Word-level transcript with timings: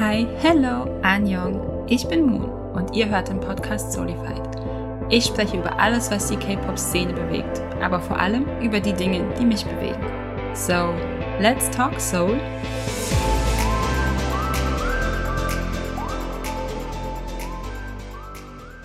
Hi, 0.00 0.26
hello, 0.38 0.98
Annyeong. 1.02 1.86
Ich 1.86 2.08
bin 2.08 2.24
Moon 2.24 2.48
und 2.72 2.96
ihr 2.96 3.10
hört 3.10 3.28
den 3.28 3.38
Podcast 3.38 3.92
Solified. 3.92 4.40
Ich 5.10 5.26
spreche 5.26 5.58
über 5.58 5.78
alles, 5.78 6.10
was 6.10 6.28
die 6.28 6.38
K-Pop-Szene 6.38 7.12
bewegt, 7.12 7.60
aber 7.82 8.00
vor 8.00 8.18
allem 8.18 8.46
über 8.62 8.80
die 8.80 8.94
Dinge, 8.94 9.30
die 9.38 9.44
mich 9.44 9.62
bewegen. 9.62 10.02
So, 10.54 10.94
let's 11.38 11.68
talk 11.70 12.00
Soul. 12.00 12.40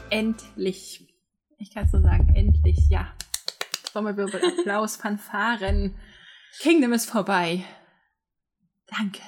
Endlich. 0.10 1.08
Ich 1.60 1.74
kann 1.74 1.88
so 1.88 2.02
sagen, 2.02 2.34
endlich, 2.36 2.90
ja. 2.90 3.14
Trommelwirbel, 3.86 4.42
Applaus, 4.60 4.98
Fanfaren. 4.98 5.96
Kingdom 6.60 6.92
ist 6.92 7.10
vorbei. 7.10 7.64
Danke. 8.88 9.22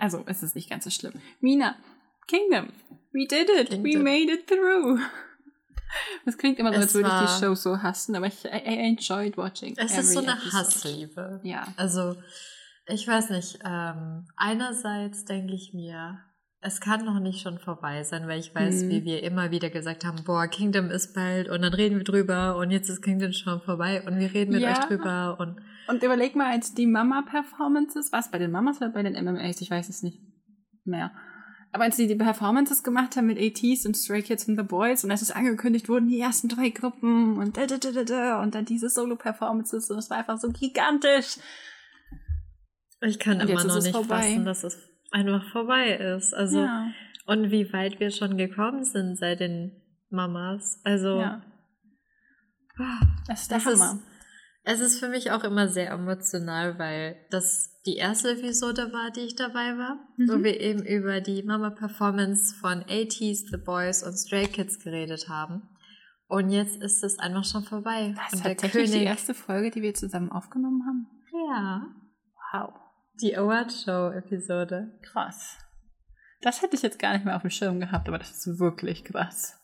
Also, 0.00 0.24
es 0.26 0.42
ist 0.42 0.54
nicht 0.54 0.70
ganz 0.70 0.84
so 0.84 0.90
schlimm. 0.90 1.12
Mina, 1.40 1.76
Kingdom, 2.26 2.72
we 3.12 3.26
did 3.26 3.48
it. 3.50 3.68
Kingdom. 3.68 3.84
We 3.84 3.98
made 3.98 4.32
it 4.32 4.46
through. 4.46 4.98
Das 6.24 6.38
klingt 6.38 6.58
immer 6.58 6.72
so, 6.72 6.80
als 6.80 6.94
würde 6.94 7.08
ich 7.08 7.30
die 7.30 7.44
Show 7.44 7.54
so 7.54 7.82
hassen, 7.82 8.14
aber 8.14 8.26
ich 8.26 8.44
I, 8.44 8.48
I 8.48 8.78
enjoyed 8.88 9.36
watching. 9.36 9.74
Es 9.76 9.98
ist 9.98 10.12
so 10.12 10.20
eine 10.20 10.32
episode. 10.32 10.52
Hassliebe. 10.52 11.40
Ja. 11.42 11.66
Also, 11.76 12.16
ich 12.86 13.06
weiß 13.06 13.30
nicht, 13.30 13.58
ähm, 13.64 14.26
einerseits 14.36 15.24
denke 15.24 15.54
ich 15.54 15.74
mir, 15.74 16.20
es 16.62 16.80
kann 16.80 17.04
noch 17.04 17.20
nicht 17.20 17.40
schon 17.40 17.58
vorbei 17.58 18.04
sein, 18.04 18.28
weil 18.28 18.38
ich 18.38 18.54
weiß, 18.54 18.82
hm. 18.82 18.90
wie 18.90 19.04
wir 19.04 19.22
immer 19.22 19.50
wieder 19.50 19.70
gesagt 19.70 20.04
haben, 20.04 20.24
boah, 20.24 20.46
Kingdom 20.46 20.90
ist 20.90 21.14
bald 21.14 21.48
und 21.48 21.62
dann 21.62 21.72
reden 21.72 21.96
wir 21.96 22.04
drüber 22.04 22.56
und 22.56 22.70
jetzt 22.70 22.90
ist 22.90 23.02
Kingdom 23.02 23.32
schon 23.32 23.62
vorbei 23.62 24.02
und 24.06 24.18
wir 24.18 24.32
reden 24.34 24.52
mit 24.52 24.62
ja. 24.62 24.72
euch 24.72 24.78
drüber 24.86 25.36
und 25.38 25.60
und 25.88 26.04
überleg 26.04 26.36
mal, 26.36 26.52
als 26.52 26.72
die 26.72 26.86
Mama-Performances, 26.86 28.12
was 28.12 28.30
bei 28.30 28.38
den 28.38 28.52
Mamas 28.52 28.76
oder 28.76 28.90
bei 28.90 29.02
den 29.02 29.14
MMAs, 29.24 29.60
ich 29.60 29.72
weiß 29.72 29.88
es 29.88 30.04
nicht 30.04 30.20
mehr. 30.84 31.10
Aber 31.72 31.82
als 31.82 31.96
sie 31.96 32.06
die 32.06 32.14
Performances 32.14 32.84
gemacht 32.84 33.16
haben 33.16 33.26
mit 33.26 33.38
ATs 33.40 33.86
und 33.86 33.96
Stray 33.96 34.22
Kids 34.22 34.46
und 34.46 34.56
The 34.56 34.62
Boys 34.62 35.02
und 35.02 35.10
als 35.10 35.22
es 35.22 35.32
angekündigt 35.32 35.88
wurden, 35.88 36.06
die 36.06 36.20
ersten 36.20 36.48
drei 36.48 36.68
Gruppen 36.68 37.38
und 37.38 37.56
da, 37.56 37.66
da, 37.66 37.78
da, 37.78 37.90
da, 37.90 38.04
da, 38.04 38.42
und 38.42 38.54
dann 38.54 38.66
diese 38.66 38.88
Solo-Performances 38.88 39.90
und 39.90 39.98
es 39.98 40.10
war 40.10 40.18
einfach 40.18 40.38
so 40.38 40.50
gigantisch. 40.50 41.38
Ich 43.00 43.18
kann 43.18 43.40
und 43.40 43.48
immer 43.48 43.64
noch 43.64 43.82
nicht 43.82 43.90
vorbei. 43.90 44.22
fassen, 44.22 44.44
dass 44.44 44.62
es 44.62 44.89
einfach 45.10 45.44
vorbei 45.50 45.94
ist. 45.94 46.32
Also, 46.34 46.60
ja. 46.60 46.92
und 47.26 47.50
wie 47.50 47.72
weit 47.72 48.00
wir 48.00 48.10
schon 48.10 48.36
gekommen 48.36 48.84
sind 48.84 49.16
seit 49.16 49.40
den 49.40 49.80
Mamas. 50.10 50.80
Also, 50.84 51.20
ja. 51.20 51.42
das 53.26 53.42
ist 53.42 53.50
der 53.50 53.58
das 53.58 53.66
Hammer. 53.66 53.94
Ist, 53.94 54.10
es 54.62 54.80
ist 54.80 55.00
für 55.00 55.08
mich 55.08 55.30
auch 55.30 55.44
immer 55.44 55.68
sehr 55.68 55.90
emotional, 55.90 56.78
weil 56.78 57.16
das 57.30 57.80
die 57.86 57.96
erste 57.96 58.32
Episode 58.32 58.92
war, 58.92 59.10
die 59.10 59.20
ich 59.20 59.34
dabei 59.34 59.78
war, 59.78 59.98
mhm. 60.16 60.28
wo 60.28 60.44
wir 60.44 60.60
eben 60.60 60.84
über 60.84 61.20
die 61.20 61.42
Mama-Performance 61.42 62.54
von 62.56 62.82
ATs, 62.82 63.46
The 63.50 63.56
Boys 63.64 64.02
und 64.02 64.16
Stray 64.16 64.46
Kids 64.46 64.78
geredet 64.78 65.28
haben. 65.28 65.62
Und 66.28 66.50
jetzt 66.50 66.80
ist 66.80 67.02
es 67.02 67.18
einfach 67.18 67.44
schon 67.44 67.64
vorbei. 67.64 68.14
Das 68.16 68.34
ist 68.34 68.44
tatsächlich 68.44 68.84
König, 68.84 68.90
die 68.92 69.04
erste 69.04 69.34
Folge, 69.34 69.70
die 69.70 69.82
wir 69.82 69.94
zusammen 69.94 70.30
aufgenommen 70.30 70.84
haben? 70.86 71.06
Ja. 71.32 71.86
Wow. 72.52 72.74
Die 73.20 73.36
Award 73.36 73.72
Show 73.72 74.10
Episode. 74.10 74.98
Krass. 75.02 75.58
Das 76.42 76.62
hätte 76.62 76.76
ich 76.76 76.82
jetzt 76.82 76.98
gar 76.98 77.12
nicht 77.12 77.24
mehr 77.24 77.36
auf 77.36 77.42
dem 77.42 77.50
Schirm 77.50 77.80
gehabt, 77.80 78.08
aber 78.08 78.18
das 78.18 78.30
ist 78.30 78.58
wirklich 78.58 79.04
krass. 79.04 79.58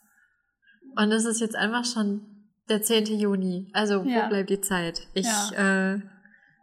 Und 0.97 1.11
es 1.13 1.25
ist 1.25 1.41
jetzt 1.41 1.57
einfach 1.57 1.85
schon 1.85 2.27
der 2.69 2.83
10. 2.83 3.07
Juni. 3.19 3.71
Also, 3.73 4.05
wo 4.05 4.09
ja. 4.09 4.29
bleibt 4.29 4.51
die 4.51 4.61
Zeit? 4.61 5.09
Ich, 5.15 5.27
ja. 5.27 5.95
äh, 5.95 6.01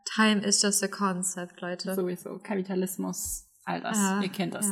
time 0.06 0.42
is 0.42 0.62
just 0.62 0.84
a 0.84 0.88
concept, 0.88 1.62
Leute. 1.62 1.94
Sowieso. 1.96 2.40
Kapitalismus, 2.40 3.48
all 3.66 3.82
das. 3.82 3.98
Ja, 3.98 4.22
Ihr 4.22 4.30
kennt 4.30 4.54
das. 4.54 4.68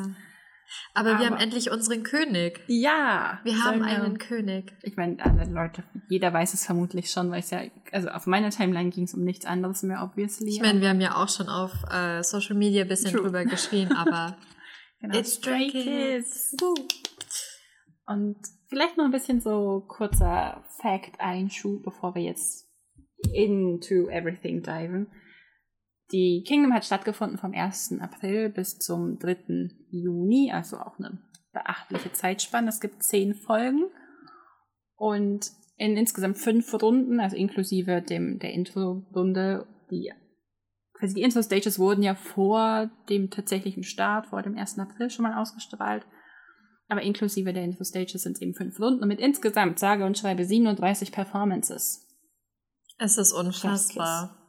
Aber, 0.94 1.12
Aber, 1.12 1.20
wir 1.20 1.26
haben 1.28 1.38
endlich 1.38 1.72
unseren 1.72 2.04
König. 2.04 2.62
Ja. 2.68 3.40
Wir 3.44 3.64
haben 3.64 3.84
einen 3.84 4.18
König. 4.18 4.74
Ich 4.84 4.98
meine, 4.98 5.24
alle 5.24 5.46
Leute, 5.46 5.84
jeder 6.10 6.34
weiß 6.34 6.54
es 6.54 6.66
vermutlich 6.66 7.12
schon, 7.12 7.32
weil 7.32 7.40
es 7.40 7.50
ja, 7.50 7.62
also 7.92 8.10
auf 8.10 8.28
meiner 8.28 8.50
Timeline 8.50 8.90
ging 8.90 9.06
es 9.06 9.14
um 9.14 9.24
nichts 9.24 9.46
anderes 9.46 9.84
mehr, 9.84 10.04
obviously. 10.04 10.50
Ich 10.50 10.62
meine, 10.62 10.82
wir 10.82 10.90
haben 10.90 11.02
ja 11.02 11.16
auch 11.16 11.30
schon 11.30 11.50
auf 11.50 11.72
äh, 11.92 12.24
Social 12.24 12.56
Media 12.56 12.84
ein 12.84 12.88
bisschen 12.88 13.12
True. 13.12 13.24
drüber 13.24 13.46
geschrien, 13.46 13.92
aber 13.96 14.38
genau. 15.00 15.18
It's 15.18 15.36
Stray 15.36 15.70
Kids. 15.70 16.56
Und 18.06 18.38
Vielleicht 18.72 18.96
noch 18.96 19.04
ein 19.04 19.12
bisschen 19.12 19.42
so 19.42 19.84
kurzer 19.86 20.64
Fact-Einschub, 20.82 21.84
bevor 21.84 22.16
wir 22.16 22.22
jetzt 22.22 22.70
into 23.34 24.08
everything 24.08 24.64
diven. 24.64 25.12
Die 26.12 26.44
Kingdom 26.46 26.74
hat 26.74 26.86
stattgefunden 26.86 27.38
vom 27.38 27.54
1. 27.54 28.00
April 28.02 28.50
bis 28.50 28.78
zum 28.78 29.18
3. 29.20 29.70
Juni, 29.90 30.52
also 30.52 30.78
auch 30.78 31.00
eine 31.00 31.20
beachtliche 31.54 32.12
Zeitspanne. 32.12 32.70
Es 32.70 32.82
gibt 32.82 33.04
zehn 33.04 33.34
Folgen 33.34 33.86
und 34.96 35.52
in 35.78 35.98
insgesamt 35.98 36.38
fünf 36.38 36.74
Runden, 36.82 37.20
also 37.20 37.36
inklusive 37.36 38.02
dem, 38.02 38.40
der 38.40 38.54
Intro-Runde, 38.54 39.68
die 39.90 40.12
quasi 40.94 41.16
die 41.16 41.24
Intro-Stages 41.24 41.80
wurden 41.80 42.04
ja 42.04 42.14
vor 42.14 42.92
dem 43.10 43.30
tatsächlichen 43.32 43.84
Start, 43.84 44.28
vor 44.28 44.44
dem 44.44 44.58
1. 44.58 44.80
April 44.80 45.10
schon 45.10 45.24
mal 45.24 45.42
ausgestrahlt. 45.42 46.06
Aber 46.88 47.02
inklusive 47.02 47.54
der 47.54 47.64
Info-Stages 47.64 48.22
sind 48.22 48.34
es 48.34 48.42
eben 48.42 48.54
fünf 48.54 48.80
Runden 48.80 49.02
und 49.02 49.08
mit 49.08 49.20
insgesamt, 49.20 49.80
sage 49.80 50.06
und 50.06 50.18
schreibe, 50.18 50.44
37 50.46 51.12
Performances. 51.12 52.08
Es 53.00 53.18
ist 53.18 53.32
unfassbar. 53.32 54.41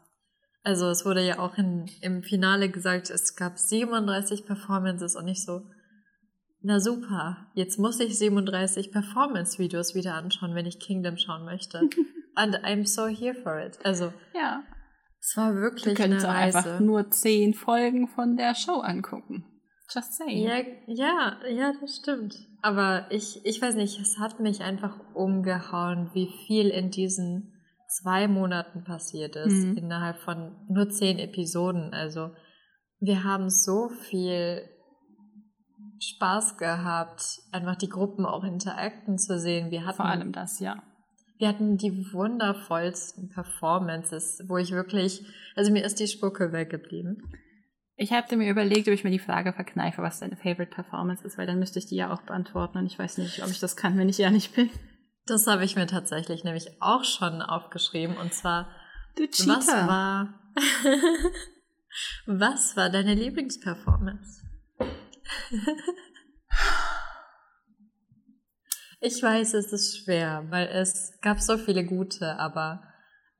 Also 0.64 0.88
es 0.88 1.04
wurde 1.04 1.26
ja 1.26 1.38
auch 1.38 1.58
in, 1.58 1.90
im 2.00 2.22
Finale 2.22 2.70
gesagt, 2.70 3.10
es 3.10 3.34
gab 3.34 3.58
37 3.58 4.46
Performances 4.46 5.16
und 5.16 5.24
nicht 5.24 5.44
so, 5.44 5.62
na 6.60 6.78
super, 6.78 7.48
jetzt 7.54 7.78
muss 7.78 7.98
ich 7.98 8.16
37 8.16 8.92
Performance-Videos 8.92 9.96
wieder 9.96 10.14
anschauen, 10.14 10.54
wenn 10.54 10.66
ich 10.66 10.78
Kingdom 10.78 11.16
schauen 11.16 11.44
möchte. 11.44 11.80
And 12.34 12.56
I'm 12.64 12.86
so 12.86 13.08
here 13.08 13.34
for 13.34 13.58
it. 13.58 13.78
Also, 13.84 14.12
ja. 14.34 14.62
Es 15.20 15.36
war 15.36 15.54
wirklich 15.54 16.00
eine 16.00 16.22
Reise. 16.22 16.58
einfach 16.58 16.80
nur 16.80 17.10
zehn 17.10 17.54
Folgen 17.54 18.08
von 18.08 18.36
der 18.36 18.54
Show 18.54 18.80
angucken. 18.80 19.44
Just 19.92 20.14
saying. 20.14 20.46
Ja, 20.46 20.58
ja, 20.86 21.38
ja, 21.48 21.72
das 21.80 21.96
stimmt. 21.96 22.36
Aber 22.62 23.06
ich, 23.10 23.44
ich 23.44 23.60
weiß 23.60 23.74
nicht, 23.74 24.00
es 24.00 24.18
hat 24.18 24.40
mich 24.40 24.62
einfach 24.62 24.98
umgehauen, 25.14 26.10
wie 26.14 26.32
viel 26.46 26.68
in 26.68 26.90
diesen 26.90 27.52
zwei 27.96 28.28
Monaten 28.28 28.84
passiert 28.84 29.36
ist, 29.36 29.66
mhm. 29.66 29.76
innerhalb 29.76 30.18
von 30.18 30.56
nur 30.68 30.88
zehn 30.88 31.18
Episoden. 31.18 31.92
Also 31.92 32.30
wir 33.00 33.24
haben 33.24 33.50
so 33.50 33.88
viel 33.88 34.68
Spaß 36.00 36.56
gehabt, 36.56 37.22
einfach 37.52 37.76
die 37.76 37.88
Gruppen 37.88 38.26
auch 38.26 38.44
interacten 38.44 39.18
zu 39.18 39.38
sehen. 39.38 39.70
Wir 39.70 39.84
hatten, 39.84 39.96
Vor 39.96 40.06
allem 40.06 40.32
das, 40.32 40.58
ja. 40.60 40.82
Wir 41.38 41.48
hatten 41.48 41.76
die 41.76 42.12
wundervollsten 42.12 43.28
Performances, 43.30 44.42
wo 44.48 44.58
ich 44.58 44.72
wirklich, 44.72 45.24
also 45.56 45.72
mir 45.72 45.84
ist 45.84 45.98
die 45.98 46.06
Spucke 46.06 46.52
weggeblieben. 46.52 47.22
Ich 47.96 48.12
hatte 48.12 48.36
mir 48.36 48.50
überlegt, 48.50 48.88
ob 48.88 48.94
ich 48.94 49.04
mir 49.04 49.10
die 49.10 49.18
Frage 49.18 49.52
verkneife, 49.52 50.02
was 50.02 50.20
deine 50.20 50.36
Favorite 50.36 50.74
Performance 50.74 51.24
ist, 51.24 51.38
weil 51.38 51.46
dann 51.46 51.58
müsste 51.58 51.78
ich 51.78 51.86
die 51.86 51.96
ja 51.96 52.12
auch 52.12 52.22
beantworten 52.22 52.78
und 52.78 52.86
ich 52.86 52.98
weiß 52.98 53.18
nicht, 53.18 53.42
ob 53.42 53.50
ich 53.50 53.60
das 53.60 53.76
kann, 53.76 53.98
wenn 53.98 54.08
ich 54.08 54.20
ehrlich 54.20 54.52
bin. 54.52 54.70
Das 55.26 55.46
habe 55.46 55.64
ich 55.64 55.76
mir 55.76 55.86
tatsächlich 55.86 56.42
nämlich 56.44 56.68
auch 56.80 57.04
schon 57.04 57.42
aufgeschrieben 57.42 58.16
und 58.16 58.34
zwar 58.34 58.68
du 59.16 59.28
Cheater. 59.28 59.56
was 59.56 59.68
war 59.68 60.34
was 62.26 62.76
war 62.76 62.90
deine 62.90 63.14
Lieblingsperformance? 63.14 64.42
ich 69.00 69.22
weiß, 69.22 69.54
es 69.54 69.72
ist 69.72 69.98
schwer, 69.98 70.44
weil 70.50 70.66
es 70.68 71.18
gab 71.22 71.40
so 71.40 71.56
viele 71.56 71.84
gute, 71.84 72.38
aber 72.38 72.82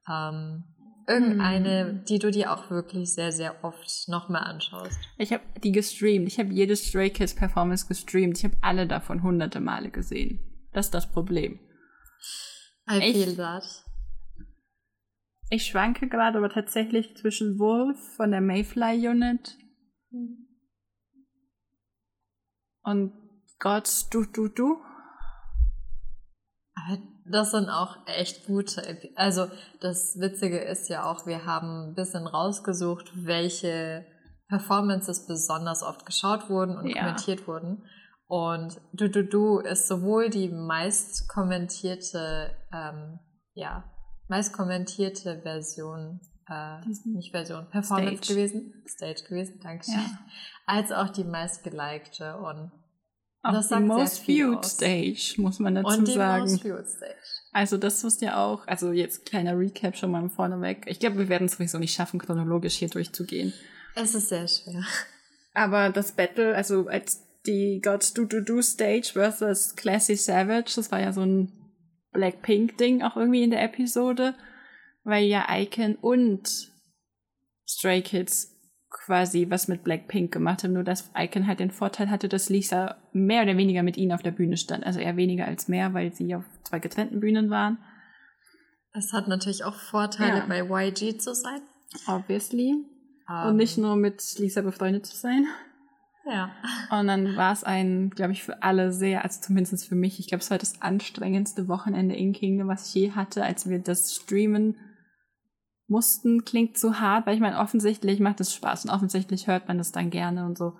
ähm, 0.08 0.64
Irgendeine, 1.08 1.86
hm. 1.88 2.04
die 2.04 2.18
du 2.18 2.30
dir 2.30 2.52
auch 2.52 2.70
wirklich 2.70 3.12
sehr, 3.12 3.32
sehr 3.32 3.64
oft 3.64 4.08
nochmal 4.08 4.44
anschaust. 4.44 4.98
Ich 5.18 5.32
habe 5.32 5.42
die 5.62 5.72
gestreamt. 5.72 6.28
Ich 6.28 6.38
habe 6.38 6.52
jede 6.52 6.76
Stray 6.76 7.10
Kids 7.10 7.34
Performance 7.34 7.86
gestreamt. 7.86 8.38
Ich 8.38 8.44
habe 8.44 8.56
alle 8.60 8.86
davon 8.86 9.22
hunderte 9.22 9.60
Male 9.60 9.90
gesehen. 9.90 10.38
Das 10.72 10.86
ist 10.86 10.94
das 10.94 11.10
Problem. 11.10 11.58
I 12.90 12.98
ich, 12.98 13.12
feel 13.12 13.36
that. 13.36 13.64
Ich 15.50 15.66
schwanke 15.66 16.08
gerade 16.08 16.38
aber 16.38 16.48
tatsächlich 16.48 17.16
zwischen 17.16 17.58
Wolf 17.58 17.98
von 18.16 18.30
der 18.30 18.40
Mayfly 18.40 19.06
Unit 19.08 19.56
und 22.82 23.12
Gods 23.58 24.08
Du 24.08 24.24
Du 24.24 24.48
Du. 24.48 24.78
Aber 26.74 26.98
das 27.26 27.52
sind 27.52 27.68
auch 27.68 27.96
echt 28.06 28.46
gute. 28.46 28.98
Also 29.14 29.48
das 29.80 30.18
Witzige 30.18 30.58
ist 30.58 30.88
ja 30.88 31.04
auch, 31.04 31.26
wir 31.26 31.44
haben 31.44 31.90
ein 31.90 31.94
bisschen 31.94 32.26
rausgesucht, 32.26 33.12
welche 33.14 34.06
Performances 34.48 35.26
besonders 35.26 35.82
oft 35.82 36.04
geschaut 36.04 36.50
wurden 36.50 36.76
und 36.76 36.88
ja. 36.88 37.02
kommentiert 37.02 37.46
wurden. 37.46 37.84
Und 38.32 38.80
Du 38.94 39.10
Du 39.10 39.24
Du 39.24 39.58
ist 39.58 39.88
sowohl 39.88 40.30
die 40.30 40.48
meist 40.48 41.28
kommentierte, 41.28 42.56
ähm, 42.72 43.18
ja, 43.52 43.84
meist 44.26 44.54
kommentierte 44.54 45.42
Version 45.42 46.18
äh, 46.48 46.80
nicht 47.04 47.32
Version, 47.32 47.68
Performance 47.68 48.24
Stage. 48.24 48.34
gewesen, 48.34 48.84
Stage 48.88 49.24
gewesen, 49.28 49.60
danke 49.62 49.84
schön. 49.84 49.96
Ja. 49.96 50.18
Als 50.64 50.92
auch 50.92 51.10
die 51.10 51.24
meistgelikte 51.24 52.38
und 52.38 52.72
auch 53.42 53.52
das 53.52 53.68
die 53.68 53.80
Most 53.80 54.26
Viewed 54.26 54.64
Stage, 54.64 55.34
muss 55.36 55.58
man 55.58 55.74
dazu 55.74 55.98
und 55.98 56.08
die 56.08 56.12
sagen. 56.12 56.44
Most 56.44 56.62
Viewed 56.62 56.88
Stage. 56.88 57.12
Also 57.52 57.76
das 57.76 58.02
ist 58.02 58.22
ja 58.22 58.42
auch, 58.42 58.66
also 58.66 58.92
jetzt 58.92 59.26
kleiner 59.26 59.58
Recap 59.58 59.94
schon 59.94 60.10
mal 60.10 60.26
vorneweg. 60.30 60.86
Ich 60.86 61.00
glaube, 61.00 61.18
wir 61.18 61.28
werden 61.28 61.48
es 61.48 61.52
sowieso 61.52 61.78
nicht 61.78 61.94
schaffen, 61.94 62.18
chronologisch 62.18 62.76
hier 62.76 62.88
durchzugehen. 62.88 63.52
Es 63.94 64.14
ist 64.14 64.30
sehr 64.30 64.48
schwer. 64.48 64.82
Aber 65.52 65.90
das 65.90 66.12
Battle, 66.12 66.56
also 66.56 66.86
als 66.86 67.26
die 67.46 67.80
Got 67.82 68.16
Do 68.16 68.24
Do 68.24 68.40
Do 68.40 68.62
Stage 68.62 69.10
versus 69.12 69.74
Classy 69.76 70.16
Savage, 70.16 70.72
das 70.76 70.90
war 70.92 71.00
ja 71.00 71.12
so 71.12 71.22
ein 71.22 71.52
Blackpink-Ding 72.12 73.02
auch 73.02 73.16
irgendwie 73.16 73.42
in 73.42 73.50
der 73.50 73.62
Episode, 73.62 74.34
weil 75.04 75.24
ja 75.24 75.46
Icon 75.50 75.96
und 75.96 76.70
Stray 77.66 78.02
Kids 78.02 78.52
quasi 78.90 79.46
was 79.48 79.68
mit 79.68 79.82
Blackpink 79.82 80.32
gemacht 80.32 80.62
haben, 80.62 80.74
nur 80.74 80.84
dass 80.84 81.10
Icon 81.16 81.46
halt 81.46 81.60
den 81.60 81.70
Vorteil 81.70 82.10
hatte, 82.10 82.28
dass 82.28 82.50
Lisa 82.50 82.96
mehr 83.12 83.42
oder 83.42 83.56
weniger 83.56 83.82
mit 83.82 83.96
ihnen 83.96 84.12
auf 84.12 84.22
der 84.22 84.30
Bühne 84.32 84.56
stand. 84.56 84.84
Also 84.84 85.00
eher 85.00 85.16
weniger 85.16 85.46
als 85.46 85.68
mehr, 85.68 85.94
weil 85.94 86.12
sie 86.12 86.34
auf 86.34 86.44
zwei 86.64 86.78
getrennten 86.78 87.20
Bühnen 87.20 87.50
waren. 87.50 87.78
Es 88.92 89.12
hat 89.14 89.28
natürlich 89.28 89.64
auch 89.64 89.74
Vorteile, 89.74 90.38
ja. 90.38 90.46
bei 90.46 90.60
YG 90.60 91.18
zu 91.18 91.34
sein. 91.34 91.62
Obviously. 92.06 92.84
Um. 93.26 93.48
Und 93.48 93.56
nicht 93.56 93.78
nur 93.78 93.96
mit 93.96 94.38
Lisa 94.38 94.60
befreundet 94.60 95.06
zu 95.06 95.16
sein. 95.16 95.46
Ja. 96.24 96.50
Und 96.90 97.08
dann 97.08 97.36
war 97.36 97.52
es 97.52 97.64
ein, 97.64 98.10
glaube 98.10 98.32
ich, 98.32 98.44
für 98.44 98.62
alle 98.62 98.92
sehr, 98.92 99.24
also 99.24 99.40
zumindest 99.40 99.88
für 99.88 99.94
mich, 99.94 100.20
ich 100.20 100.28
glaube, 100.28 100.42
es 100.42 100.50
war 100.50 100.58
das 100.58 100.80
anstrengendste 100.80 101.68
Wochenende 101.68 102.14
in 102.14 102.32
Kingdom, 102.32 102.68
was 102.68 102.88
ich 102.88 102.94
je 102.94 103.10
hatte, 103.12 103.44
als 103.44 103.68
wir 103.68 103.80
das 103.80 104.14
streamen 104.14 104.76
mussten, 105.88 106.44
klingt 106.44 106.78
zu 106.78 107.00
hart, 107.00 107.26
weil 107.26 107.34
ich 107.34 107.40
meine, 107.40 107.58
offensichtlich 107.58 108.20
macht 108.20 108.40
es 108.40 108.54
Spaß 108.54 108.84
und 108.84 108.90
offensichtlich 108.90 109.46
hört 109.46 109.68
man 109.68 109.78
das 109.78 109.92
dann 109.92 110.10
gerne 110.10 110.46
und 110.46 110.56
so. 110.56 110.74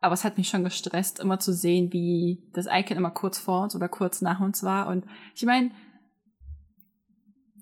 Aber 0.00 0.14
es 0.14 0.24
hat 0.24 0.36
mich 0.36 0.48
schon 0.48 0.64
gestresst, 0.64 1.20
immer 1.20 1.38
zu 1.38 1.52
sehen, 1.52 1.92
wie 1.92 2.50
das 2.52 2.66
Icon 2.66 2.96
immer 2.96 3.12
kurz 3.12 3.38
vor 3.38 3.62
uns 3.62 3.76
oder 3.76 3.88
kurz 3.88 4.20
nach 4.20 4.40
uns 4.40 4.64
war. 4.64 4.88
Und 4.88 5.06
ich 5.34 5.44
meine, 5.44 5.70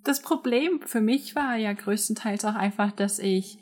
das 0.05 0.23
Problem 0.23 0.81
für 0.87 1.03
mich 1.03 1.37
war 1.37 1.57
ja 1.57 1.73
größtenteils 1.75 2.47
auch 2.47 2.55
einfach, 2.55 2.93
dass 2.93 3.19
ich 3.19 3.59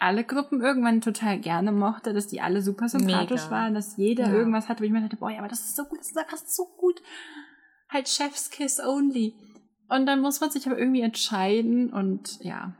alle 0.00 0.24
Gruppen 0.24 0.60
irgendwann 0.62 1.00
total 1.00 1.38
gerne 1.38 1.72
mochte, 1.72 2.12
dass 2.12 2.26
die 2.26 2.40
alle 2.40 2.62
super 2.62 2.88
sympathisch 2.88 3.44
Mega. 3.44 3.50
waren, 3.50 3.74
dass 3.74 3.96
jeder 3.96 4.28
ja. 4.28 4.32
irgendwas 4.32 4.68
hatte, 4.68 4.80
wo 4.80 4.84
ich 4.84 4.90
mir 4.90 5.02
dachte, 5.02 5.16
boah, 5.16 5.30
ja, 5.30 5.38
aber 5.38 5.48
das 5.48 5.60
ist 5.60 5.76
so 5.76 5.84
gut, 5.84 6.00
das 6.00 6.42
ist 6.42 6.56
so 6.56 6.64
gut. 6.78 7.00
Halt 7.90 8.08
Chef's 8.08 8.50
Kiss 8.50 8.80
only. 8.80 9.34
Und 9.88 10.06
dann 10.06 10.20
muss 10.20 10.40
man 10.40 10.50
sich 10.50 10.66
aber 10.66 10.78
irgendwie 10.78 11.02
entscheiden 11.02 11.92
und 11.92 12.38
ja. 12.42 12.74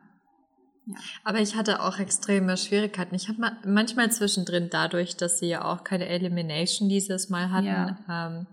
ja. 0.86 0.94
Aber 1.24 1.40
ich 1.40 1.56
hatte 1.56 1.82
auch 1.82 1.98
extreme 1.98 2.56
Schwierigkeiten. 2.56 3.14
Ich 3.14 3.28
habe 3.28 3.52
manchmal 3.66 4.10
zwischendrin 4.10 4.68
dadurch, 4.70 5.16
dass 5.16 5.38
sie 5.38 5.48
ja 5.48 5.64
auch 5.64 5.84
keine 5.84 6.06
Elimination 6.06 6.88
dieses 6.88 7.28
Mal 7.28 7.50
hatten, 7.50 7.66
ja. 7.66 7.98
ähm, 8.08 8.46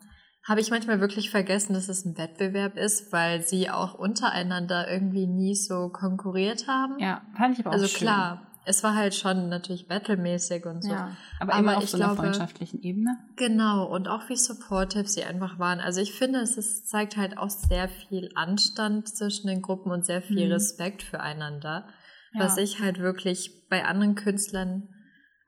habe 0.48 0.62
ich 0.62 0.72
manchmal 0.72 1.02
wirklich 1.02 1.30
vergessen, 1.30 1.74
dass 1.74 1.90
es 1.90 2.06
ein 2.06 2.18
Wettbewerb 2.18 2.78
ist, 2.78 3.12
weil 3.12 3.42
sie 3.46 3.69
auch 3.69 3.94
untereinander 3.94 4.90
irgendwie 4.90 5.28
nie 5.28 5.56
so 5.56 5.90
konkurriert 5.90 6.68
haben. 6.68 6.98
Ja, 7.00 7.22
fand 7.38 7.54
ich 7.54 7.66
aber 7.66 7.69
auch 7.69 7.74
Also 7.74 7.88
schön. 7.88 8.00
klar, 8.00 8.47
es 8.68 8.84
war 8.84 8.96
halt 8.96 9.16
schon 9.16 9.48
natürlich 9.48 9.88
battlemäßig 9.88 10.66
und 10.66 10.84
so. 10.84 10.92
Ja, 10.92 11.16
aber, 11.40 11.54
aber 11.54 11.60
immer 11.60 11.78
auf 11.78 11.90
so 11.90 11.96
einer 11.96 12.08
glaube, 12.08 12.22
freundschaftlichen 12.24 12.81
Ebene. 12.81 13.18
Genau, 13.38 13.86
und 13.86 14.10
auch 14.10 14.28
wie 14.28 14.36
supportive 14.36 15.08
sie 15.08 15.24
einfach 15.24 15.58
waren. 15.58 15.80
Also 15.80 16.02
ich 16.02 16.12
finde, 16.12 16.40
es 16.40 16.58
ist, 16.58 16.90
zeigt 16.90 17.16
halt 17.16 17.38
auch 17.38 17.50
sehr 17.50 17.88
viel 17.88 18.30
Anstand 18.36 19.08
zwischen 19.08 19.48
den 19.48 19.62
Gruppen 19.62 19.92
und 19.92 20.06
sehr 20.06 20.22
viel 20.22 20.48
mhm. 20.48 20.52
Respekt 20.52 21.02
füreinander. 21.02 21.88
Ja. 22.34 22.42
Was 22.42 22.58
ich 22.58 22.81
halt 22.81 23.00
wirklich 23.00 23.68
bei 23.69 23.86
anderen 23.86 24.16
Künstlern, 24.16 24.90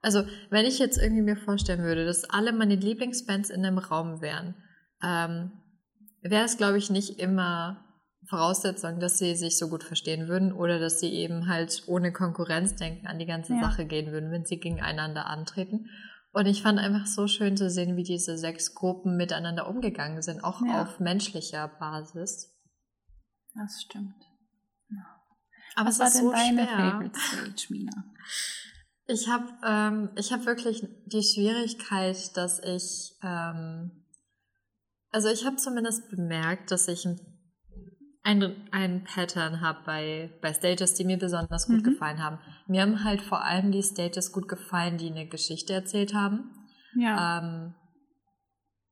also 0.01 0.24
wenn 0.50 0.66
ich 0.66 0.80
jetzt 0.80 0.98
irgendwie 0.98 1.24
mir 1.24 1.36
vorstellen 1.38 1.83
würde, 1.83 2.06
dass 2.06 2.24
alle 2.24 2.54
meine 2.54 2.75
Lieblingsbands 2.75 3.50
in 3.50 3.66
einem 3.66 3.80
Raum 3.80 4.21
wären, 4.21 4.56
ähm, 5.04 5.51
wäre 6.21 6.45
es, 6.45 6.56
glaube 6.56 6.77
ich, 6.77 6.89
nicht 6.89 7.19
immer 7.19 7.83
Voraussetzung, 8.30 9.00
dass 9.00 9.18
sie 9.18 9.36
sich 9.36 9.58
so 9.58 9.70
gut 9.70 9.84
verstehen 9.84 10.28
würden 10.28 10.54
oder 10.54 10.80
dass 10.80 11.00
sie 11.00 11.12
eben 11.12 11.48
halt 11.48 11.84
ohne 11.88 12.14
Konkurrenzdenken 12.14 13.08
an 13.08 13.18
die 13.18 13.26
ganze 13.26 13.56
ja. 13.56 13.62
Sache 13.62 13.86
gehen 13.86 14.12
würden, 14.12 14.31
wenn 14.31 14.46
sie 14.46 14.60
gegeneinander 14.60 15.26
antreten. 15.26 15.90
Und 16.31 16.46
ich 16.46 16.62
fand 16.62 16.78
einfach 16.78 17.08
so 17.08 17.28
schön 17.28 17.58
zu 17.58 17.72
sehen, 17.72 17.98
wie 17.98 18.04
diese 18.04 18.38
sechs 18.38 18.76
Gruppen 18.76 19.18
miteinander 19.18 19.68
umgegangen 19.68 20.22
sind, 20.22 20.44
auch 20.44 20.62
ja. 20.64 20.84
auf 20.84 21.00
menschlicher 21.00 21.68
Basis. 21.68 22.56
Das 23.56 23.81
stimmt. 23.81 24.14
Ja. 24.90 25.06
Aber 25.76 25.90
Was 25.90 25.96
es 25.96 26.00
war 26.00 26.12
denn 26.12 26.22
so 26.22 26.31
deine 26.31 26.68
schwer. 26.68 26.92
Favorite 26.92 27.20
Stage, 27.20 27.66
Mina? 27.70 28.06
Ich 29.08 29.28
habe 29.28 29.48
ähm, 29.66 30.10
ich 30.16 30.31
hab 30.31 30.46
wirklich 30.46 30.88
die 31.08 31.24
Schwierigkeit, 31.24 32.38
dass 32.38 32.60
ich, 32.60 33.18
ähm, 33.24 34.06
also 35.10 35.30
ich 35.30 35.48
habe 35.48 35.56
zumindest 35.56 36.12
bemerkt, 36.12 36.70
dass 36.70 36.88
ich 36.88 37.06
ein 37.06 37.38
ein, 38.30 38.56
ein 38.72 39.04
Pattern 39.04 39.62
habe 39.62 39.80
bei, 39.86 40.30
bei 40.42 40.54
Stages, 40.54 40.94
die 40.94 41.04
mir 41.04 41.18
besonders 41.18 41.66
gut 41.66 41.78
mhm. 41.78 41.84
gefallen 41.84 42.24
haben. 42.24 42.38
Mir 42.68 42.84
haben 42.84 43.04
halt 43.04 43.22
vor 43.22 43.44
allem 43.44 43.72
die 43.72 43.81
Stages 43.81 44.31
gut 44.31 44.48
gefallen, 44.48 44.98
die 44.98 45.10
eine 45.10 45.28
Geschichte 45.28 45.74
erzählt 45.74 46.14
haben. 46.14 46.52
Ja. 46.96 47.40
Ähm, 47.40 47.74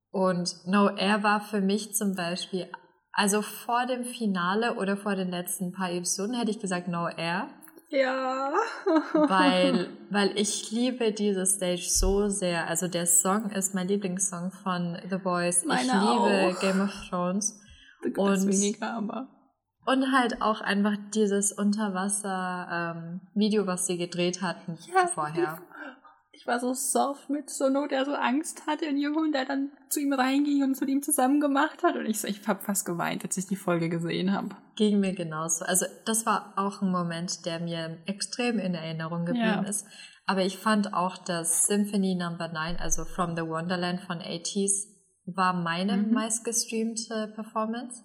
und 0.09 0.55
No 0.65 0.89
Air 0.89 1.21
war 1.21 1.41
für 1.41 1.61
mich 1.61 1.93
zum 1.93 2.15
Beispiel, 2.15 2.67
also 3.11 3.43
vor 3.43 3.85
dem 3.85 4.05
Finale 4.05 4.75
oder 4.75 4.97
vor 4.97 5.15
den 5.15 5.29
letzten 5.29 5.71
paar 5.71 5.91
Episoden 5.91 6.35
hätte 6.35 6.49
ich 6.49 6.59
gesagt 6.59 6.87
No 6.87 7.07
Air. 7.07 7.49
Ja. 7.89 8.51
weil, 9.13 9.89
weil 10.09 10.31
ich 10.35 10.71
liebe 10.71 11.11
diese 11.11 11.45
Stage 11.45 11.85
so 11.87 12.27
sehr. 12.27 12.67
Also 12.67 12.87
der 12.87 13.05
Song 13.05 13.51
ist 13.51 13.75
mein 13.75 13.87
Lieblingssong 13.87 14.51
von 14.51 14.97
The 15.07 15.17
Boys. 15.17 15.63
Meine 15.63 15.81
ich 15.81 15.93
liebe 15.93 16.55
auch. 16.55 16.59
Game 16.59 16.81
of 16.81 16.91
Thrones 17.07 17.61
und 18.15 18.47
weniger, 18.47 18.93
aber. 18.93 19.27
Und 19.85 20.11
halt 20.11 20.41
auch 20.41 20.61
einfach 20.61 20.97
dieses 21.13 21.51
Unterwasser-Video, 21.53 23.61
ähm, 23.61 23.67
was 23.67 23.85
sie 23.87 23.97
gedreht 23.97 24.41
hatten 24.41 24.77
ja, 24.93 25.07
vorher. 25.07 25.61
Ich 26.33 26.45
war 26.45 26.59
so 26.59 26.73
soft 26.73 27.29
mit 27.29 27.49
Sono, 27.49 27.87
der 27.87 28.03
so 28.05 28.13
Angst 28.13 28.67
hatte, 28.67 28.85
und 28.85 29.31
der 29.31 29.45
dann 29.45 29.71
zu 29.89 29.99
ihm 29.99 30.13
reinging 30.13 30.63
und 30.63 30.79
mit 30.79 30.89
ihm 30.89 31.01
zusammen 31.01 31.39
gemacht 31.39 31.81
hat. 31.83 31.95
Und 31.95 32.05
ich, 32.05 32.23
ich 32.25 32.47
habe 32.47 32.63
fast 32.63 32.85
geweint, 32.85 33.23
als 33.23 33.37
ich 33.37 33.47
die 33.47 33.55
Folge 33.55 33.89
gesehen 33.89 34.33
habe. 34.33 34.49
Ging 34.75 34.99
mir 34.99 35.15
genauso. 35.15 35.65
Also 35.65 35.85
das 36.05 36.25
war 36.25 36.53
auch 36.57 36.81
ein 36.81 36.91
Moment, 36.91 37.45
der 37.45 37.59
mir 37.59 37.97
extrem 38.05 38.59
in 38.59 38.75
Erinnerung 38.75 39.25
geblieben 39.25 39.63
ja. 39.63 39.69
ist. 39.69 39.87
Aber 40.25 40.43
ich 40.43 40.57
fand 40.57 40.93
auch, 40.93 41.17
dass 41.17 41.65
Symphony 41.65 42.15
Number 42.15 42.49
9, 42.49 42.75
also 42.75 43.05
From 43.05 43.37
the 43.37 43.43
Wonderland 43.43 44.01
von 44.01 44.19
80s, 44.19 44.87
war 45.25 45.53
meine 45.53 45.97
mhm. 45.97 46.13
meistgestreamte 46.13 47.31
Performance, 47.33 48.03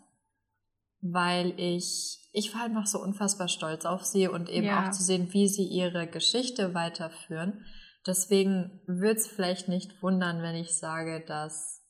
weil 1.03 1.53
ich, 1.59 2.19
ich 2.33 2.55
war 2.55 2.65
einfach 2.65 2.87
so 2.87 3.01
unfassbar 3.01 3.49
stolz 3.49 3.85
auf 3.85 4.05
sie 4.05 4.29
und 4.29 4.49
eben 4.49 4.67
ja. 4.67 4.87
auch 4.87 4.91
zu 4.93 5.03
sehen, 5.03 5.33
wie 5.33 5.49
sie 5.49 5.67
ihre 5.67 6.07
Geschichte 6.07 6.75
weiterführen. 6.75 7.65
Deswegen 8.07 8.81
würde 8.87 9.21
es 9.21 9.27
vielleicht 9.27 9.69
nicht 9.69 10.03
wundern, 10.03 10.43
wenn 10.43 10.55
ich 10.55 10.79
sage, 10.79 11.25
dass 11.27 11.85